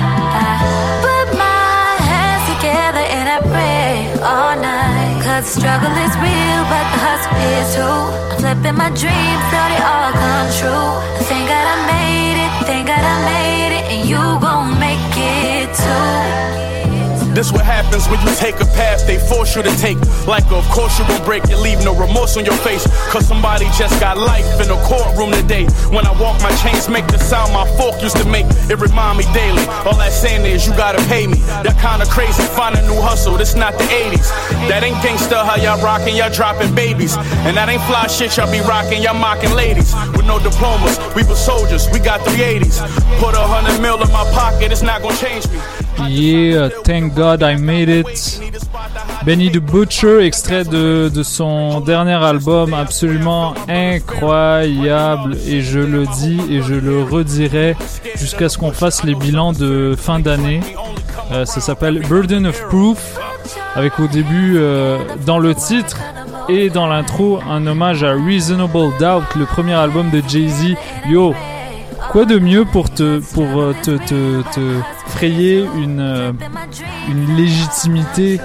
The 5.45 5.51
struggle 5.61 5.91
is 5.91 6.13
real, 6.17 6.61
but 6.73 6.85
the 6.91 6.99
hustle 7.05 7.38
is 7.53 7.76
too. 7.76 7.81
I'm 7.85 8.38
flipping 8.39 8.77
my 8.77 8.89
dreams 8.89 9.43
till 9.51 9.67
they 9.69 9.81
all 9.85 10.11
come 10.11 10.49
true. 10.57 10.89
Thank 11.30 11.45
God 11.49 11.65
I 11.73 11.77
made 11.93 12.38
it, 12.45 12.65
thank 12.65 12.88
God 12.88 13.03
I 13.13 13.17
made 13.30 13.73
it, 13.80 13.85
and 13.93 14.09
you 14.09 14.23
gon' 14.41 14.80
make 14.80 15.13
it 15.15 15.69
too. 15.76 16.64
This 17.35 17.51
what 17.51 17.65
happens 17.65 18.07
when 18.07 18.15
you 18.23 18.33
take 18.39 18.55
a 18.63 18.65
path 18.79 19.05
they 19.05 19.19
force 19.19 19.57
you 19.57 19.61
to 19.61 19.75
take. 19.75 19.99
Like, 20.25 20.49
of 20.55 20.63
course 20.71 20.97
you 20.97 21.05
gon' 21.05 21.19
break, 21.25 21.43
you 21.49 21.57
leave 21.57 21.83
no 21.83 21.93
remorse 21.93 22.37
on 22.37 22.45
your 22.45 22.55
face. 22.63 22.87
Cause 23.11 23.27
somebody 23.27 23.65
just 23.75 23.99
got 23.99 24.17
life 24.17 24.47
in 24.63 24.71
a 24.71 24.79
courtroom 24.87 25.33
today. 25.33 25.67
When 25.91 26.07
I 26.07 26.15
walk, 26.15 26.41
my 26.41 26.55
chains 26.63 26.87
make 26.87 27.05
the 27.07 27.19
sound 27.19 27.51
my 27.51 27.67
fork 27.75 28.01
used 28.01 28.15
to 28.23 28.25
make. 28.25 28.45
It 28.71 28.79
remind 28.79 29.17
me 29.17 29.25
daily. 29.33 29.67
All 29.83 29.99
that 29.99 30.13
saying 30.13 30.45
is 30.45 30.65
you 30.65 30.71
gotta 30.79 31.03
pay 31.11 31.27
me. 31.27 31.35
That 31.67 31.75
kinda 31.83 32.05
crazy, 32.07 32.41
find 32.55 32.73
a 32.77 32.81
new 32.87 33.01
hustle. 33.01 33.35
This 33.35 33.53
not 33.53 33.73
the 33.77 33.83
80s. 33.83 34.31
That 34.71 34.83
ain't 34.83 34.95
gangsta 35.03 35.43
how 35.43 35.59
y'all 35.59 35.83
rockin', 35.83 36.15
y'all 36.15 36.31
dropping 36.31 36.73
babies. 36.73 37.17
And 37.43 37.57
that 37.57 37.67
ain't 37.67 37.83
fly 37.83 38.07
shit 38.07 38.37
y'all 38.37 38.49
be 38.49 38.61
rockin', 38.61 39.01
y'all 39.01 39.13
mocking 39.13 39.51
ladies. 39.51 39.93
With 40.15 40.25
no 40.25 40.39
diplomas, 40.39 40.97
we 41.15 41.23
were 41.27 41.35
soldiers, 41.35 41.89
we 41.91 41.99
got 41.99 42.21
380s. 42.21 42.79
Put 43.19 43.35
a 43.35 43.43
hundred 43.43 43.81
mil 43.81 44.01
in 44.01 44.11
my 44.13 44.23
pocket, 44.31 44.71
it's 44.71 44.81
not 44.81 45.01
gonna 45.01 45.17
change 45.17 45.45
me. 45.49 45.59
Yeah, 46.07 46.69
thank 46.84 47.15
God 47.15 47.41
I 47.41 47.55
made 47.55 47.89
it. 47.89 48.41
Benny 49.26 49.49
the 49.49 49.59
Butcher, 49.59 50.22
extrait 50.22 50.63
de, 50.63 51.09
son 51.23 51.81
dernier 51.81 52.23
album 52.23 52.73
absolument 52.73 53.53
incroyable. 53.67 55.38
Et 55.47 55.61
je 55.61 55.80
le 55.80 56.05
dis 56.17 56.39
et 56.49 56.61
je 56.61 56.76
le 56.76 57.03
redirai 57.03 57.76
jusqu'à 58.15 58.49
ce 58.49 58.57
qu'on 58.57 58.72
fasse 58.72 59.03
les 59.03 59.15
bilans 59.15 59.53
de 59.53 59.95
fin 59.97 60.19
d'année. 60.19 60.61
Euh, 61.31 61.45
ça 61.45 61.59
s'appelle 61.59 62.01
Burden 62.07 62.45
of 62.47 62.61
Proof, 62.67 63.17
avec 63.76 63.99
au 63.99 64.07
début, 64.07 64.57
euh, 64.57 64.99
dans 65.26 65.39
le 65.39 65.55
titre 65.55 65.97
et 66.47 66.69
dans 66.69 66.85
l'intro, 66.85 67.39
un 67.49 67.65
hommage 67.65 68.03
à 68.03 68.13
Reasonable 68.13 68.91
Doubt, 68.99 69.35
le 69.35 69.45
premier 69.45 69.73
album 69.73 70.11
de 70.11 70.22
Jay-Z. 70.27 70.76
Yo, 71.09 71.34
quoi 72.15 72.23
de 72.23 72.39
mieux 72.39 72.63
pour 72.63 72.89
te 72.89 73.19
pour 73.33 73.59
euh, 73.59 73.75
te, 73.83 73.97
te, 73.97 74.41
te 74.53 74.79
frayer 75.07 75.65
une 75.75 75.99
euh, 75.99 76.31
une 77.09 77.35
légitimité 77.35 78.39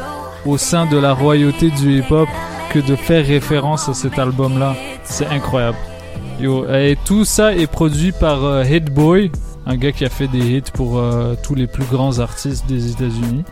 au 0.45 0.59
sein 0.59 0.87
de 0.87 0.99
la 0.99 1.13
royauté 1.13 1.71
du 1.71 2.01
hip-hop 2.01 2.29
que 2.71 2.81
de 2.81 2.97
faire 2.97 3.25
référence 3.25 3.89
à 3.89 3.95
cet 3.95 4.19
album-là? 4.19 4.75
C'est 5.05 5.29
incroyable. 5.29 5.77
Yo, 6.41 6.67
et 6.69 6.99
tout 7.05 7.25
ça 7.25 7.55
est 7.55 7.69
produit 7.69 8.11
par 8.11 8.45
euh, 8.45 8.65
Hit 8.65 8.93
Boy, 8.93 9.31
un 9.67 9.77
gars 9.77 9.93
qui 9.93 10.05
a 10.05 10.09
fait 10.09 10.27
des 10.27 10.57
hits 10.57 10.73
pour 10.75 10.99
euh, 10.99 11.37
tous 11.41 11.55
les 11.55 11.69
plus 11.69 11.85
grands 11.85 12.19
artistes 12.19 12.67
des 12.67 12.91
États-Unis. 12.91 13.45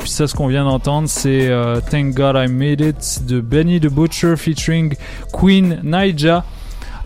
Puis 0.00 0.10
ça, 0.10 0.26
ce 0.26 0.34
qu'on 0.34 0.48
vient 0.48 0.64
d'entendre, 0.64 1.08
c'est 1.08 1.48
Thank 1.92 2.14
God 2.14 2.34
I 2.36 2.50
Made 2.50 2.80
It 2.80 3.20
de 3.24 3.40
Benny 3.40 3.78
the 3.78 3.86
Butcher 3.86 4.34
featuring 4.36 4.96
Queen 5.32 5.78
Naija. 5.84 6.42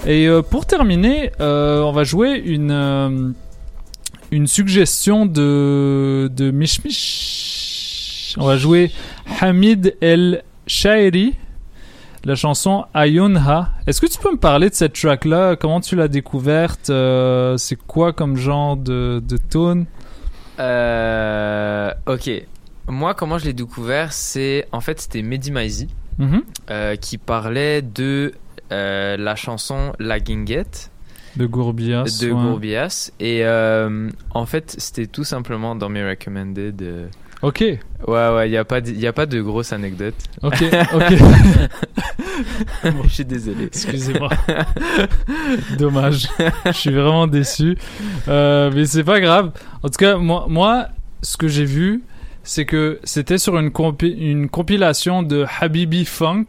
Et 0.06 0.26
euh, 0.26 0.42
pour 0.42 0.66
terminer, 0.66 1.30
euh, 1.40 1.80
on 1.82 1.92
va 1.92 2.04
jouer 2.04 2.32
une 2.44 2.70
euh, 2.70 3.30
une 4.30 4.46
suggestion 4.46 5.26
de 5.26 6.30
de 6.32 6.50
Mish 6.50 6.82
Mish. 6.84 8.34
On 8.38 8.46
va 8.46 8.56
jouer 8.56 8.90
Hamid 9.40 9.96
El 10.00 10.42
Shairi, 10.66 11.34
la 12.24 12.34
chanson 12.34 12.86
Ayunha. 12.94 13.72
Est-ce 13.86 14.00
que 14.00 14.06
tu 14.06 14.18
peux 14.18 14.30
me 14.32 14.38
parler 14.38 14.70
de 14.70 14.74
cette 14.74 14.94
track 14.94 15.24
là 15.26 15.56
Comment 15.56 15.80
tu 15.80 15.96
l'as 15.96 16.08
découverte? 16.08 16.88
Euh, 16.90 17.56
C'est 17.58 17.76
quoi 17.76 18.12
comme 18.12 18.36
genre 18.36 18.76
de 18.76 19.20
de 19.26 19.36
tune 19.50 19.84
Euh, 20.58 21.92
ok. 22.06 22.30
Moi, 22.88 23.14
comment 23.14 23.38
je 23.38 23.44
l'ai 23.44 23.52
découvert, 23.52 24.12
c'est 24.12 24.66
en 24.72 24.80
fait 24.80 25.00
c'était 25.00 25.22
Mehdi 25.22 25.50
Maizi 25.52 25.88
Mhm. 26.18 26.42
euh, 26.70 26.96
qui 26.96 27.16
parlait 27.18 27.80
de 27.82 28.32
euh, 28.72 29.16
la 29.16 29.36
chanson 29.36 29.92
La 29.98 30.20
Guinguette 30.20 30.90
De 31.36 31.46
Gourbias. 31.46 32.18
de 32.20 32.30
ouais. 32.30 32.32
Gourbias 32.42 33.10
et 33.20 33.44
euh, 33.44 34.08
en 34.30 34.46
fait 34.46 34.74
c'était 34.78 35.06
tout 35.06 35.24
simplement 35.24 35.74
dans 35.76 35.88
mes 35.88 36.08
recommended. 36.08 36.82
euh, 36.82 37.06
Ok. 37.42 37.60
Ouais 37.60 37.78
ouais, 38.06 38.48
il 38.50 38.52
y 38.52 38.56
a 38.58 38.64
pas 38.66 38.80
de- 38.82 38.90
y 38.92 39.06
a 39.06 39.12
pas 39.14 39.24
de 39.26 39.40
grosses 39.40 39.72
anecdotes. 39.72 40.14
Ok, 40.42 40.62
ok. 40.94 41.14
Je 43.04 43.08
suis 43.08 43.24
désolé. 43.24 43.64
Excusez-moi. 43.64 44.28
Dommage. 45.78 46.28
Je 46.66 46.72
suis 46.72 46.90
vraiment 46.90 47.26
déçu. 47.26 47.76
Euh, 48.28 48.70
mais 48.74 48.84
c'est 48.86 49.04
pas 49.04 49.20
grave. 49.20 49.52
En 49.82 49.88
tout 49.88 49.98
cas, 49.98 50.16
moi, 50.16 50.46
moi 50.48 50.88
ce 51.22 51.36
que 51.36 51.48
j'ai 51.48 51.64
vu, 51.64 52.02
c'est 52.42 52.64
que 52.64 52.98
c'était 53.04 53.38
sur 53.38 53.58
une, 53.58 53.68
compi- 53.70 54.16
une 54.18 54.48
compilation 54.48 55.22
de 55.22 55.44
Habibi 55.60 56.04
Funk, 56.04 56.46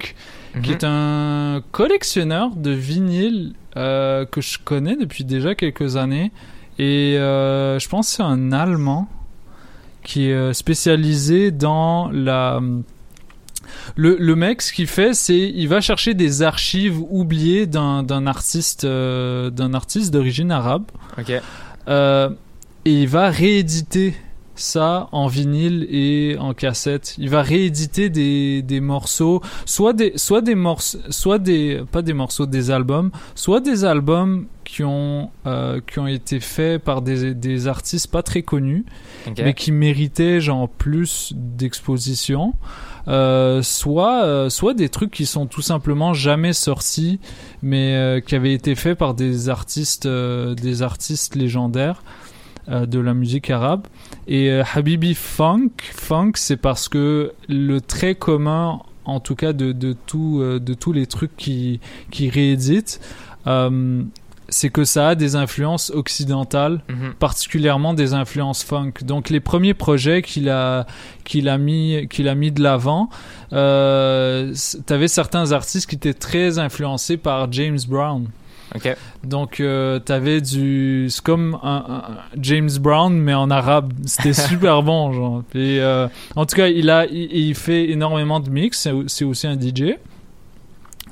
qui 0.63 0.71
est 0.71 0.83
un 0.83 1.61
collectionneur 1.71 2.55
de 2.55 2.71
vinyles 2.71 3.53
euh, 3.77 4.25
que 4.25 4.41
je 4.41 4.57
connais 4.63 4.95
depuis 4.97 5.23
déjà 5.23 5.55
quelques 5.55 5.95
années. 5.95 6.31
Et 6.77 7.17
euh, 7.17 7.79
je 7.79 7.87
pense 7.87 8.09
que 8.09 8.15
c'est 8.17 8.23
un 8.23 8.51
Allemand 8.51 9.07
qui 10.03 10.29
est 10.29 10.33
euh, 10.33 10.53
spécialisé 10.53 11.51
dans 11.51 12.09
la... 12.11 12.59
Le, 13.95 14.17
le 14.19 14.35
mec, 14.35 14.61
ce 14.61 14.73
qu'il 14.73 14.87
fait, 14.87 15.13
c'est 15.13 15.37
il 15.39 15.67
va 15.67 15.79
chercher 15.79 16.13
des 16.13 16.41
archives 16.41 16.99
oubliées 17.09 17.67
d'un 17.67 18.27
artiste 18.27 18.83
euh, 18.83 19.49
d'un 19.49 19.73
artiste 19.73 20.11
d'origine 20.11 20.51
arabe 20.51 20.83
Ok. 21.17 21.29
et 21.29 21.41
il 22.85 23.07
va 23.07 23.29
rééditer 23.29 24.13
ça 24.55 25.07
en 25.11 25.27
vinyle 25.27 25.87
et 25.89 26.37
en 26.39 26.53
cassette. 26.53 27.15
Il 27.17 27.29
va 27.29 27.41
rééditer 27.41 28.09
des, 28.09 28.61
des 28.61 28.79
morceaux, 28.79 29.41
soit 29.65 29.93
des, 29.93 30.13
soit 30.15 30.41
des 30.41 30.55
morceaux, 30.55 30.99
soit 31.09 31.39
des, 31.39 31.81
pas 31.91 32.01
des 32.01 32.13
morceaux, 32.13 32.45
des 32.45 32.71
albums, 32.71 33.11
soit 33.35 33.59
des 33.59 33.85
albums 33.85 34.47
qui 34.63 34.83
ont, 34.83 35.29
euh, 35.47 35.81
qui 35.85 35.99
ont 35.99 36.07
été 36.07 36.39
faits 36.39 36.81
par 36.81 37.01
des, 37.01 37.33
des 37.33 37.67
artistes 37.67 38.07
pas 38.09 38.23
très 38.23 38.41
connus, 38.41 38.85
mais 39.37 39.53
qui 39.53 39.71
méritaient 39.71 40.39
genre 40.39 40.69
plus 40.69 41.33
d'exposition. 41.35 42.53
Euh, 43.07 43.63
soit, 43.63 44.25
euh, 44.25 44.49
soit 44.49 44.75
des 44.75 44.87
trucs 44.87 45.09
qui 45.09 45.25
sont 45.25 45.47
tout 45.47 45.63
simplement 45.63 46.13
jamais 46.13 46.53
sortis, 46.53 47.19
mais 47.61 48.21
qui 48.25 48.35
avaient 48.35 48.53
été 48.53 48.75
faits 48.75 48.97
par 48.97 49.13
des 49.13 49.49
artistes, 49.49 50.07
des 50.07 50.81
artistes 50.81 51.35
légendaires 51.35 52.03
de 52.67 52.99
la 52.99 53.13
musique 53.13 53.49
arabe. 53.49 53.87
Et 54.27 54.49
euh, 54.51 54.63
Habibi 54.73 55.13
Funk, 55.15 55.69
funk, 55.93 56.33
c'est 56.35 56.57
parce 56.57 56.87
que 56.89 57.33
le 57.49 57.81
trait 57.81 58.15
commun, 58.15 58.79
en 59.05 59.19
tout 59.19 59.35
cas 59.35 59.51
de, 59.53 59.71
de, 59.71 59.95
tout, 60.05 60.39
euh, 60.41 60.59
de 60.59 60.73
tous 60.73 60.93
les 60.93 61.07
trucs 61.07 61.35
qui, 61.37 61.79
qui 62.11 62.29
rééditent, 62.29 62.99
euh, 63.47 64.03
c'est 64.53 64.69
que 64.69 64.83
ça 64.83 65.09
a 65.09 65.15
des 65.15 65.35
influences 65.37 65.91
occidentales, 65.91 66.81
Mhm. 66.89 67.13
particulièrement 67.17 67.93
des 67.93 68.13
influences 68.13 68.63
funk. 68.63 68.91
Donc 69.03 69.29
les 69.29 69.39
premiers 69.39 69.73
projets 69.73 70.21
qu'il 70.21 70.49
a 70.49 70.85
qu'il 71.23 71.47
a 71.47 71.57
mis 71.57 72.07
qu'il 72.09 72.27
a 72.27 72.35
mis 72.35 72.51
de 72.51 72.61
l'avant, 72.61 73.09
euh, 73.53 74.53
t'avais 74.85 75.07
certains 75.07 75.51
artistes 75.51 75.89
qui 75.89 75.95
étaient 75.95 76.13
très 76.13 76.59
influencés 76.59 77.17
par 77.17 77.51
James 77.51 77.79
Brown. 77.87 78.27
Donc 79.23 79.59
euh, 79.59 79.99
t'avais 79.99 80.39
du 80.41 81.07
c'est 81.09 81.21
comme 81.23 81.57
un, 81.63 81.83
un- 81.89 82.03
James 82.41 82.69
Brown 82.79 83.13
mais 83.13 83.33
en 83.33 83.49
arabe. 83.51 83.91
C'était 84.05 84.33
super 84.49 84.81
bon 84.83 85.11
genre. 85.13 85.43
Et 85.55 85.79
euh, 85.81 86.07
en 86.35 86.45
tout 86.45 86.55
cas 86.55 86.67
il 86.67 86.89
a 86.89 87.05
il, 87.05 87.31
il 87.33 87.55
fait 87.55 87.89
énormément 87.89 88.39
de 88.39 88.49
mix. 88.49 88.87
C'est 89.07 89.25
aussi 89.25 89.47
un 89.47 89.59
DJ. 89.59 89.95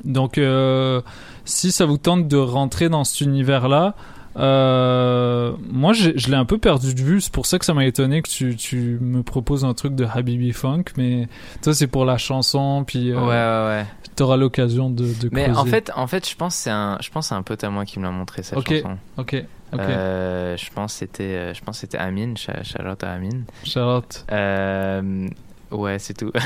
Donc, 0.05 0.37
euh, 0.37 1.01
si 1.43 1.73
ça 1.73 1.85
vous 1.85 1.97
tente 1.97 2.27
de 2.29 2.37
rentrer 2.37 2.87
dans 2.87 3.03
cet 3.03 3.19
univers-là, 3.21 3.95
euh, 4.39 5.51
moi, 5.71 5.91
je 5.93 6.09
l'ai 6.29 6.35
un 6.35 6.45
peu 6.45 6.57
perdu 6.57 6.93
de 6.95 7.01
vue. 7.01 7.19
C'est 7.21 7.31
pour 7.33 7.45
ça 7.45 7.59
que 7.59 7.65
ça 7.65 7.73
m'a 7.73 7.85
étonné 7.85 8.21
que 8.21 8.29
tu, 8.29 8.55
tu 8.55 8.97
me 9.01 9.21
proposes 9.23 9.65
un 9.65 9.73
truc 9.73 9.95
de 9.95 10.05
Habibi 10.05 10.51
Funk. 10.53 10.83
Mais 10.97 11.27
toi, 11.61 11.73
c'est 11.73 11.87
pour 11.87 12.05
la 12.05 12.17
chanson, 12.17 12.83
puis 12.87 13.11
euh, 13.11 13.19
Ouais, 13.19 13.27
ouais, 13.27 13.81
ouais. 13.81 13.85
t'auras 14.15 14.37
l'occasion 14.37 14.89
de, 14.89 15.03
de 15.05 15.29
Mais 15.31 15.49
en 15.49 15.53
creuser. 15.53 15.69
fait, 15.69 15.91
en 15.95 16.07
fait, 16.07 16.27
je 16.29 16.35
pense 16.35 16.55
que 16.55 16.61
c'est 16.63 16.69
un, 16.71 16.97
je 17.01 17.09
pense 17.09 17.25
que 17.25 17.29
c'est 17.29 17.35
un 17.35 17.43
pote 17.43 17.63
à 17.63 17.69
moi 17.69 17.85
qui 17.85 17.99
me 17.99 18.05
l'a 18.05 18.11
montré 18.11 18.41
cette 18.43 18.59
chanson. 18.59 18.97
ok, 19.17 19.35
ok. 19.73 19.79
Euh, 19.79 20.57
je 20.57 20.69
pense 20.73 20.93
que 20.93 20.99
c'était, 20.99 21.23
euh, 21.23 21.53
je 21.53 21.61
pense 21.61 21.77
que 21.77 21.81
c'était 21.81 21.97
Amine, 21.99 22.35
Cha- 22.37 22.63
Charlotte 22.63 23.03
à 23.03 23.11
Amine. 23.11 23.43
Charlotte. 23.63 24.25
Euh, 24.31 25.27
ouais, 25.71 25.99
c'est 25.99 26.15
tout. 26.15 26.31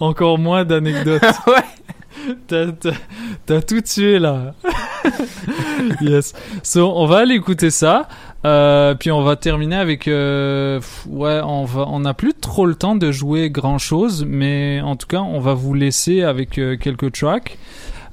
Encore 0.00 0.38
moins 0.38 0.64
d'anecdotes. 0.64 1.22
ouais. 1.46 1.64
T'as, 2.46 3.60
tout 3.62 3.80
tué 3.80 4.18
là. 4.18 4.54
yes. 6.00 6.34
So, 6.62 6.92
on 6.96 7.06
va 7.06 7.18
aller 7.18 7.34
écouter 7.34 7.70
ça. 7.70 8.08
Euh, 8.44 8.94
puis 8.94 9.10
on 9.10 9.22
va 9.22 9.36
terminer 9.36 9.76
avec. 9.76 10.08
euh, 10.08 10.80
ouais, 11.08 11.40
on 11.44 11.64
va. 11.64 11.84
On 11.88 12.00
n'a 12.00 12.14
plus 12.14 12.34
trop 12.34 12.66
le 12.66 12.74
temps 12.74 12.96
de 12.96 13.12
jouer 13.12 13.50
grand 13.50 13.78
chose, 13.78 14.24
mais 14.26 14.80
en 14.82 14.96
tout 14.96 15.06
cas, 15.06 15.20
on 15.20 15.40
va 15.40 15.54
vous 15.54 15.74
laisser 15.74 16.22
avec 16.22 16.58
euh, 16.58 16.76
quelques 16.76 17.12
tracks. 17.12 17.58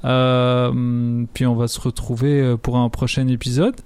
Puis 0.02 1.46
on 1.46 1.54
va 1.54 1.68
se 1.68 1.80
retrouver 1.80 2.56
pour 2.62 2.76
un 2.76 2.88
prochain 2.88 3.26
épisode. 3.28 3.76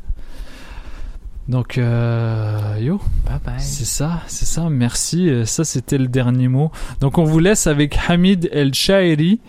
Donc, 1.49 1.77
euh, 1.77 2.77
yo. 2.81 3.01
Bye 3.27 3.39
bye. 3.45 3.55
C'est 3.59 3.85
ça, 3.85 4.21
c'est 4.27 4.47
ça, 4.47 4.69
merci. 4.71 5.29
Ça, 5.45 5.65
c'était 5.65 5.99
le 5.99 6.07
dernier 6.07 6.49
mot. 6.49 6.71
Donc, 7.01 7.19
on 7.19 7.25
vous 7.25 7.41
laisse 7.41 7.67
avec 7.67 7.99
Hamid 8.09 8.49
El 8.53 8.75
Shaeri. 8.75 9.41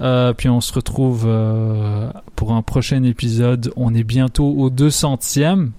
Euh, 0.00 0.32
puis 0.34 0.48
on 0.48 0.60
se 0.60 0.72
retrouve 0.72 1.24
euh, 1.26 2.10
pour 2.34 2.52
un 2.52 2.62
prochain 2.62 3.02
épisode. 3.02 3.72
On 3.76 3.94
est 3.94 4.04
bientôt 4.04 4.46
au 4.56 4.68
200e. 4.70 5.70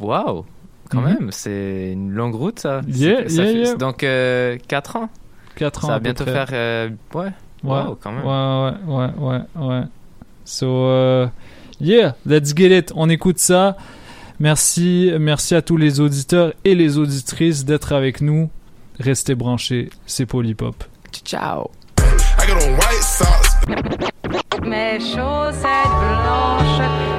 Waouh. 0.00 0.44
Quand 0.90 1.00
Mhm. 1.00 1.06
même, 1.06 1.28
c'est 1.30 1.92
une 1.92 2.10
longue 2.10 2.34
route 2.34 2.58
ça. 2.58 2.80
Yeah, 2.88 3.22
C'est- 3.22 3.28
ça 3.36 3.42
yeah, 3.44 3.52
fait- 3.52 3.58
yeah. 3.70 3.74
Donc 3.76 4.02
euh, 4.04 4.58
4 4.68 4.96
ans. 4.96 5.08
4 5.56 5.84
ans. 5.84 5.88
Ça 5.88 5.92
va 5.94 6.00
bientôt 6.00 6.24
près. 6.24 6.32
faire. 6.32 6.48
euh, 6.52 6.90
ouais. 7.14 7.24
Ouais, 7.64 7.80
Wow, 7.84 7.96
quand 8.02 8.10
même. 8.10 8.24
ouais, 8.24 8.94
ouais, 8.94 9.10
ouais, 9.16 9.40
ouais, 9.56 9.66
ouais. 9.68 9.82
So, 10.44 10.66
euh, 10.66 11.28
yeah, 11.80 12.16
let's 12.26 12.52
get 12.56 12.76
it. 12.76 12.92
On 12.96 13.08
écoute 13.08 13.38
ça. 13.38 13.76
Merci, 14.40 15.12
merci 15.20 15.54
à 15.54 15.62
tous 15.62 15.76
les 15.76 16.00
auditeurs 16.00 16.52
et 16.64 16.74
les 16.74 16.98
auditrices 16.98 17.64
d'être 17.64 17.92
avec 17.92 18.20
nous. 18.20 18.50
Restez 18.98 19.36
branchés, 19.36 19.90
c'est 20.06 20.26
Polypop. 20.26 20.82
Ciao. 21.24 21.70
I 22.00 22.46
got 22.48 22.54
on 22.60 22.72
white 22.72 23.02
socks. 23.02 23.51
Mes 24.64 24.98
chaussettes 24.98 25.90
blanches. 25.90 27.11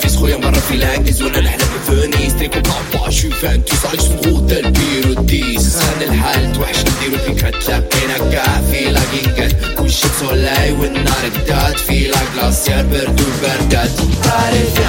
فيس 0.00 0.16
خويا 0.16 0.36
مرة 0.36 0.58
في 0.68 0.74
العكس 0.74 1.22
وأنا 1.22 1.40
نحلم 1.40 1.66
بفاني. 1.78 2.30
تريكو 2.30 2.60
بابا 2.60 3.10
شو 3.10 3.30
فانتوس 3.30 3.86
عليك 3.86 4.00
سمغوت 4.00 4.50
تلبيرو 4.50 5.22
ديس 5.22 5.60
سهل 5.62 6.02
الحال 6.02 6.52
توحش 6.52 6.76
نديرو 6.80 7.18
فيك 7.26 7.40
تلاقينا 7.40 8.18
كاع 8.32 8.60
في 8.72 8.84
لاكينكات 8.90 9.52
كل 9.78 9.90
شي 9.90 10.08
سولاي 10.20 10.72
والنار 10.72 11.24
قدات 11.34 11.78
في 11.78 12.08
لاكلاسيار 12.08 12.84
بردو 12.86 13.24
بردات 13.42 13.90
عارف 14.26 14.80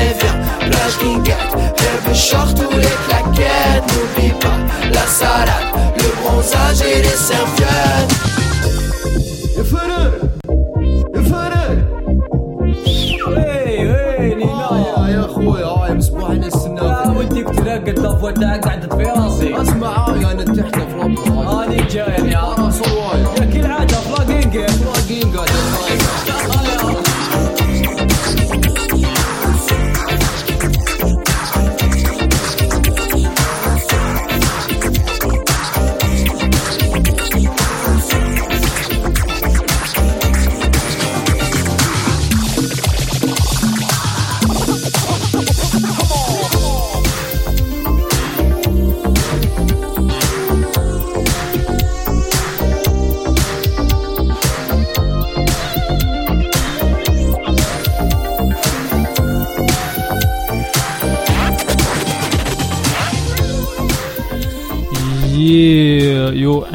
aller 0.00 0.14
vers 0.14 0.36
plage 0.70 0.98
guinguette. 1.02 2.14
Short 2.14 2.58
ou 2.58 2.76
les 2.76 2.96
claquettes 3.08 3.84
N'oublie 3.88 4.32
pas 4.40 4.58
la 4.92 5.06
salade. 5.06 5.70
Le 5.96 6.22
bronzage 6.22 6.82
et 6.82 7.02
les 7.02 7.08
serviettes. 7.08 8.19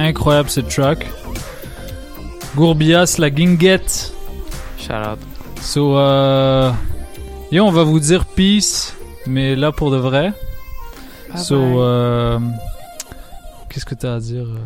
Incroyable 0.06 0.50
cette 0.50 0.70
track. 0.70 1.06
Gourbias, 2.56 3.16
la 3.20 3.30
guinguette. 3.30 4.14
Shout 4.78 4.94
out. 4.94 5.20
So, 5.62 5.98
euh, 5.98 6.72
yo, 7.52 7.66
on 7.66 7.72
va 7.72 7.84
vous 7.84 8.00
dire 8.00 8.26
peace, 8.26 8.96
mais 9.26 9.56
là 9.56 9.72
pour 9.72 9.92
de 9.92 9.98
vrai. 9.98 10.32
Bye 11.34 11.44
so, 11.44 11.60
bye. 11.60 11.74
euh, 11.78 12.40
qu'est-ce 13.70 13.86
que 13.86 13.96
t'as 13.96 14.16
à 14.16 14.20
dire? 14.20 14.46
euh? 14.46 14.58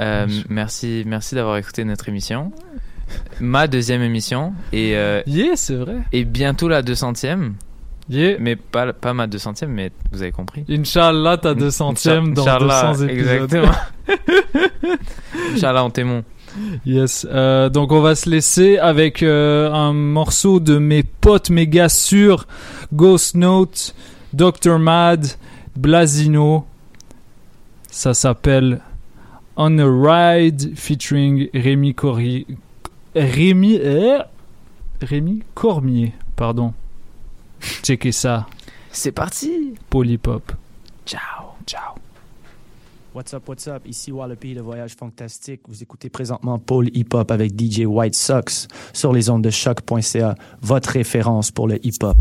Euh, 0.00 0.26
merci, 0.48 1.04
merci 1.06 1.34
d'avoir 1.34 1.56
écouté 1.56 1.84
notre 1.84 2.08
émission. 2.08 2.52
Ma 3.40 3.66
deuxième 3.66 4.02
émission 4.02 4.52
et 4.72 4.94
euh, 4.96 5.22
yeah, 5.26 5.56
c'est 5.56 5.74
vrai. 5.76 5.96
Et 6.12 6.24
bientôt 6.24 6.68
la 6.68 6.82
200e. 6.82 7.52
Yeah. 8.10 8.38
Mais 8.40 8.56
pas 8.56 8.92
pas 8.92 9.12
ma 9.12 9.26
200e, 9.26 9.66
mais 9.66 9.90
vous 10.12 10.22
avez 10.22 10.32
compris. 10.32 10.64
Inch'Allah, 10.68 11.36
ta 11.36 11.54
200ème 11.54 12.32
dans 12.32 12.42
Inch'Allah, 12.42 12.92
200 12.92 13.04
épisodes. 13.06 13.10
Exactement. 13.10 13.72
Inch'Allah, 15.54 15.84
on 15.84 15.90
témoin. 15.90 16.22
Yes. 16.86 17.26
Euh, 17.30 17.68
donc 17.68 17.92
on 17.92 18.00
va 18.00 18.14
se 18.14 18.28
laisser 18.28 18.78
avec 18.78 19.22
euh, 19.22 19.70
un 19.72 19.92
morceau 19.92 20.60
de 20.60 20.78
mes 20.78 21.02
potes 21.02 21.50
méga 21.50 21.88
sûrs, 21.88 22.46
Ghost 22.92 23.34
Note, 23.34 23.94
Dr. 24.32 24.78
Mad, 24.78 25.26
Blasino. 25.76 26.64
Ça 27.90 28.14
s'appelle 28.14 28.80
On 29.56 29.78
a 29.78 30.36
Ride 30.36 30.76
featuring 30.76 31.48
Rémi 31.54 31.94
Corrier. 31.94 32.46
Rémi, 33.14 33.78
euh, 33.82 34.18
Rémi 35.02 35.42
Cormier, 35.54 36.12
pardon. 36.36 36.72
Checkez 37.82 38.12
ça. 38.12 38.46
C'est 38.90 39.12
parti. 39.12 39.74
Polypop. 39.90 40.52
Ciao. 41.04 41.54
Ciao. 41.66 41.94
What's 43.14 43.34
up, 43.34 43.48
what's 43.48 43.66
up? 43.66 43.82
Ici 43.86 44.12
Wallopy, 44.12 44.54
le 44.54 44.60
voyage 44.60 44.94
fantastique. 44.94 45.62
Vous 45.66 45.82
écoutez 45.82 46.08
présentement 46.08 46.58
Paul 46.58 46.88
Hip 46.94 47.08
Hop 47.14 47.30
avec 47.30 47.58
DJ 47.58 47.80
White 47.80 48.14
Sox 48.14 48.68
sur 48.92 49.12
les 49.12 49.28
ondes 49.30 49.42
de 49.42 49.50
choc.ca, 49.50 50.34
votre 50.60 50.90
référence 50.90 51.50
pour 51.50 51.66
le 51.66 51.84
hip 51.84 52.02
hop. 52.02 52.16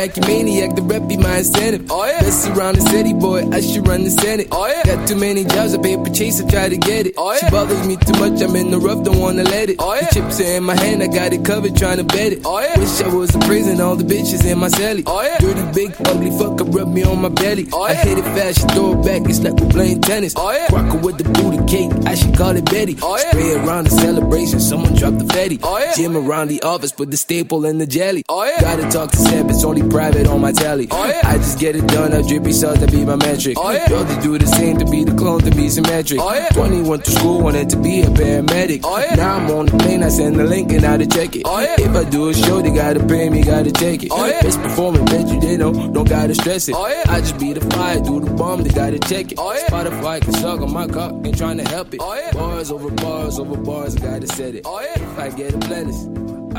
Maniac, 0.00 0.76
the 0.76 0.82
rep 0.82 1.06
be 1.08 1.18
my 1.18 1.38
incentive. 1.38 1.90
Oh, 1.90 2.06
yeah. 2.06 2.20
Let's 2.22 2.46
the 2.46 2.80
city, 2.88 3.12
boy, 3.12 3.50
I 3.50 3.60
should 3.60 3.86
run 3.86 4.04
the 4.04 4.10
Senate. 4.10 4.48
Oh, 4.50 4.66
yeah. 4.66 4.82
Got 4.82 5.06
too 5.06 5.14
many 5.14 5.44
jobs, 5.44 5.74
I 5.74 5.78
paper 5.78 6.08
chase, 6.08 6.40
I 6.40 6.48
try 6.48 6.70
to 6.70 6.78
get 6.78 7.06
it. 7.06 7.14
Oh, 7.18 7.32
yeah. 7.32 7.38
She 7.38 7.50
bothers 7.50 7.86
me 7.86 7.96
too 7.96 8.18
much, 8.18 8.40
I'm 8.40 8.56
in 8.56 8.70
the 8.70 8.78
rough, 8.78 9.04
don't 9.04 9.18
wanna 9.18 9.42
let 9.42 9.68
it. 9.68 9.76
Oh, 9.78 9.94
yeah. 9.94 10.08
The 10.08 10.14
chips 10.14 10.40
are 10.40 10.56
in 10.56 10.64
my 10.64 10.74
hand, 10.74 11.02
I 11.02 11.08
got 11.08 11.34
it 11.34 11.44
covered, 11.44 11.76
trying 11.76 11.98
to 11.98 12.04
bet 12.04 12.32
it. 12.32 12.40
Oh, 12.46 12.60
yeah. 12.60 12.78
Wish 12.78 13.02
I 13.02 13.08
was 13.14 13.34
in 13.34 13.42
prison, 13.42 13.80
all 13.80 13.94
the 13.94 14.04
bitches 14.04 14.42
in 14.50 14.58
my 14.58 14.68
celly. 14.68 15.02
Oh, 15.06 15.20
yeah. 15.20 15.36
Dirty, 15.38 15.64
big, 15.74 15.92
ugly 16.08 16.30
fucker, 16.30 16.74
rub 16.74 16.88
me 16.88 17.02
on 17.04 17.20
my 17.20 17.28
belly. 17.28 17.68
Oh, 17.70 17.86
yeah. 17.86 17.92
I 17.92 17.96
hit 17.96 18.16
it 18.16 18.24
fast, 18.24 18.60
she 18.60 18.66
throw 18.74 18.98
it 18.98 19.04
back, 19.04 19.28
it's 19.28 19.40
like 19.40 19.54
we're 19.60 19.68
playing 19.68 20.00
tennis. 20.00 20.32
Oh, 20.34 20.50
yeah. 20.50 20.72
Rockin' 20.72 21.02
with 21.02 21.18
the 21.18 21.24
booty 21.24 21.60
cake, 21.66 21.92
I 22.06 22.14
should 22.14 22.34
call 22.34 22.56
it 22.56 22.64
Betty. 22.64 22.96
Oh, 23.02 23.18
yeah. 23.18 23.30
Spray 23.30 23.52
around 23.52 23.84
the 23.84 23.90
celebration, 23.90 24.60
someone 24.60 24.94
drop 24.94 25.14
the 25.18 25.26
fatty. 25.26 25.58
Oh, 25.62 25.78
yeah. 25.78 25.92
Jim 25.94 26.16
around 26.16 26.48
the 26.48 26.62
office, 26.62 26.92
put 26.92 27.10
the 27.10 27.18
staple 27.18 27.66
in 27.66 27.76
the 27.76 27.86
jelly. 27.86 28.22
Oh, 28.28 28.44
yeah. 28.44 28.49
Gotta 28.60 28.88
talk 28.90 29.10
to 29.10 29.16
Sam, 29.16 29.48
it's 29.48 29.64
only 29.64 29.82
private 29.88 30.26
on 30.26 30.40
my 30.40 30.52
tally. 30.52 30.86
Oh, 30.90 31.06
yeah. 31.06 31.20
I 31.24 31.38
just 31.38 31.58
get 31.58 31.76
it 31.76 31.86
done, 31.88 32.12
I 32.12 32.22
drippy 32.22 32.52
sauce, 32.52 32.78
that 32.78 32.90
be 32.90 33.04
my 33.04 33.16
metric. 33.16 33.56
Oh, 33.58 33.70
yeah. 33.70 33.88
Y'all 33.90 34.04
just 34.04 34.20
do 34.20 34.38
the 34.38 34.46
same 34.46 34.78
to 34.78 34.84
be 34.84 35.04
the 35.04 35.14
clone, 35.14 35.40
to 35.40 35.50
be 35.50 35.68
symmetric. 35.68 36.20
Oh, 36.20 36.32
yeah. 36.32 36.48
20 36.50 36.82
went 36.82 37.04
to 37.06 37.10
school, 37.10 37.40
wanted 37.40 37.70
to 37.70 37.76
be 37.76 38.02
a 38.02 38.06
paramedic. 38.06 38.82
Oh, 38.84 38.98
yeah. 38.98 39.14
Now 39.14 39.36
I'm 39.36 39.50
on 39.50 39.66
the 39.66 39.76
plane, 39.78 40.02
I 40.02 40.08
send 40.08 40.36
the 40.36 40.44
link 40.44 40.72
and 40.72 40.84
I 40.84 40.98
to 40.98 41.06
check 41.06 41.36
it. 41.36 41.42
Oh, 41.44 41.60
yeah. 41.60 41.76
If 41.78 41.96
I 41.96 42.08
do 42.08 42.28
a 42.28 42.34
show, 42.34 42.60
they 42.60 42.70
gotta 42.70 43.04
pay 43.06 43.30
me, 43.30 43.42
gotta 43.42 43.72
take 43.72 44.02
it. 44.02 44.08
Oh, 44.12 44.26
yeah. 44.26 44.42
Best 44.42 44.60
performing, 44.60 45.04
bet 45.06 45.28
you 45.28 45.40
they 45.40 45.56
know, 45.56 45.72
don't 45.72 46.08
gotta 46.08 46.34
stress 46.34 46.68
it. 46.68 46.74
Oh, 46.76 46.86
yeah. 46.86 47.04
I 47.08 47.20
just 47.20 47.38
be 47.38 47.52
the 47.52 47.62
fire, 47.74 47.98
do 48.00 48.20
the 48.20 48.30
bomb, 48.30 48.62
they 48.62 48.70
gotta 48.70 48.98
check 48.98 49.32
it. 49.32 49.38
Oh, 49.38 49.52
yeah. 49.52 49.66
Spotify 49.68 50.20
can 50.20 50.34
suck 50.34 50.60
on 50.60 50.72
my 50.72 50.86
cock, 50.86 51.12
ain't 51.24 51.36
trying 51.36 51.56
to 51.58 51.68
help 51.68 51.94
it. 51.94 52.00
Oh, 52.02 52.14
yeah. 52.14 52.32
Bars 52.32 52.70
over 52.70 52.90
bars 52.90 53.38
over 53.38 53.56
bars, 53.56 53.96
I 53.96 54.00
gotta 54.00 54.26
set 54.26 54.54
it. 54.54 54.62
Oh, 54.66 54.80
yeah. 54.80 55.00
If 55.00 55.18
I 55.18 55.30
get 55.30 55.54
a 55.54 55.58
blemish, 55.58 55.96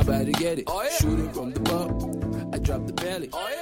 I 0.01 0.03
better 0.03 0.31
get 0.31 0.57
it. 0.57 0.63
Oh, 0.65 0.81
yeah. 0.81 0.89
Shoot 0.97 1.19
it 1.19 1.31
from 1.31 1.51
the 1.51 1.59
bump, 1.59 2.55
I 2.55 2.57
drop 2.57 2.87
the 2.87 2.93
belly. 2.93 3.29
Oh, 3.31 3.49
yeah. 3.53 3.60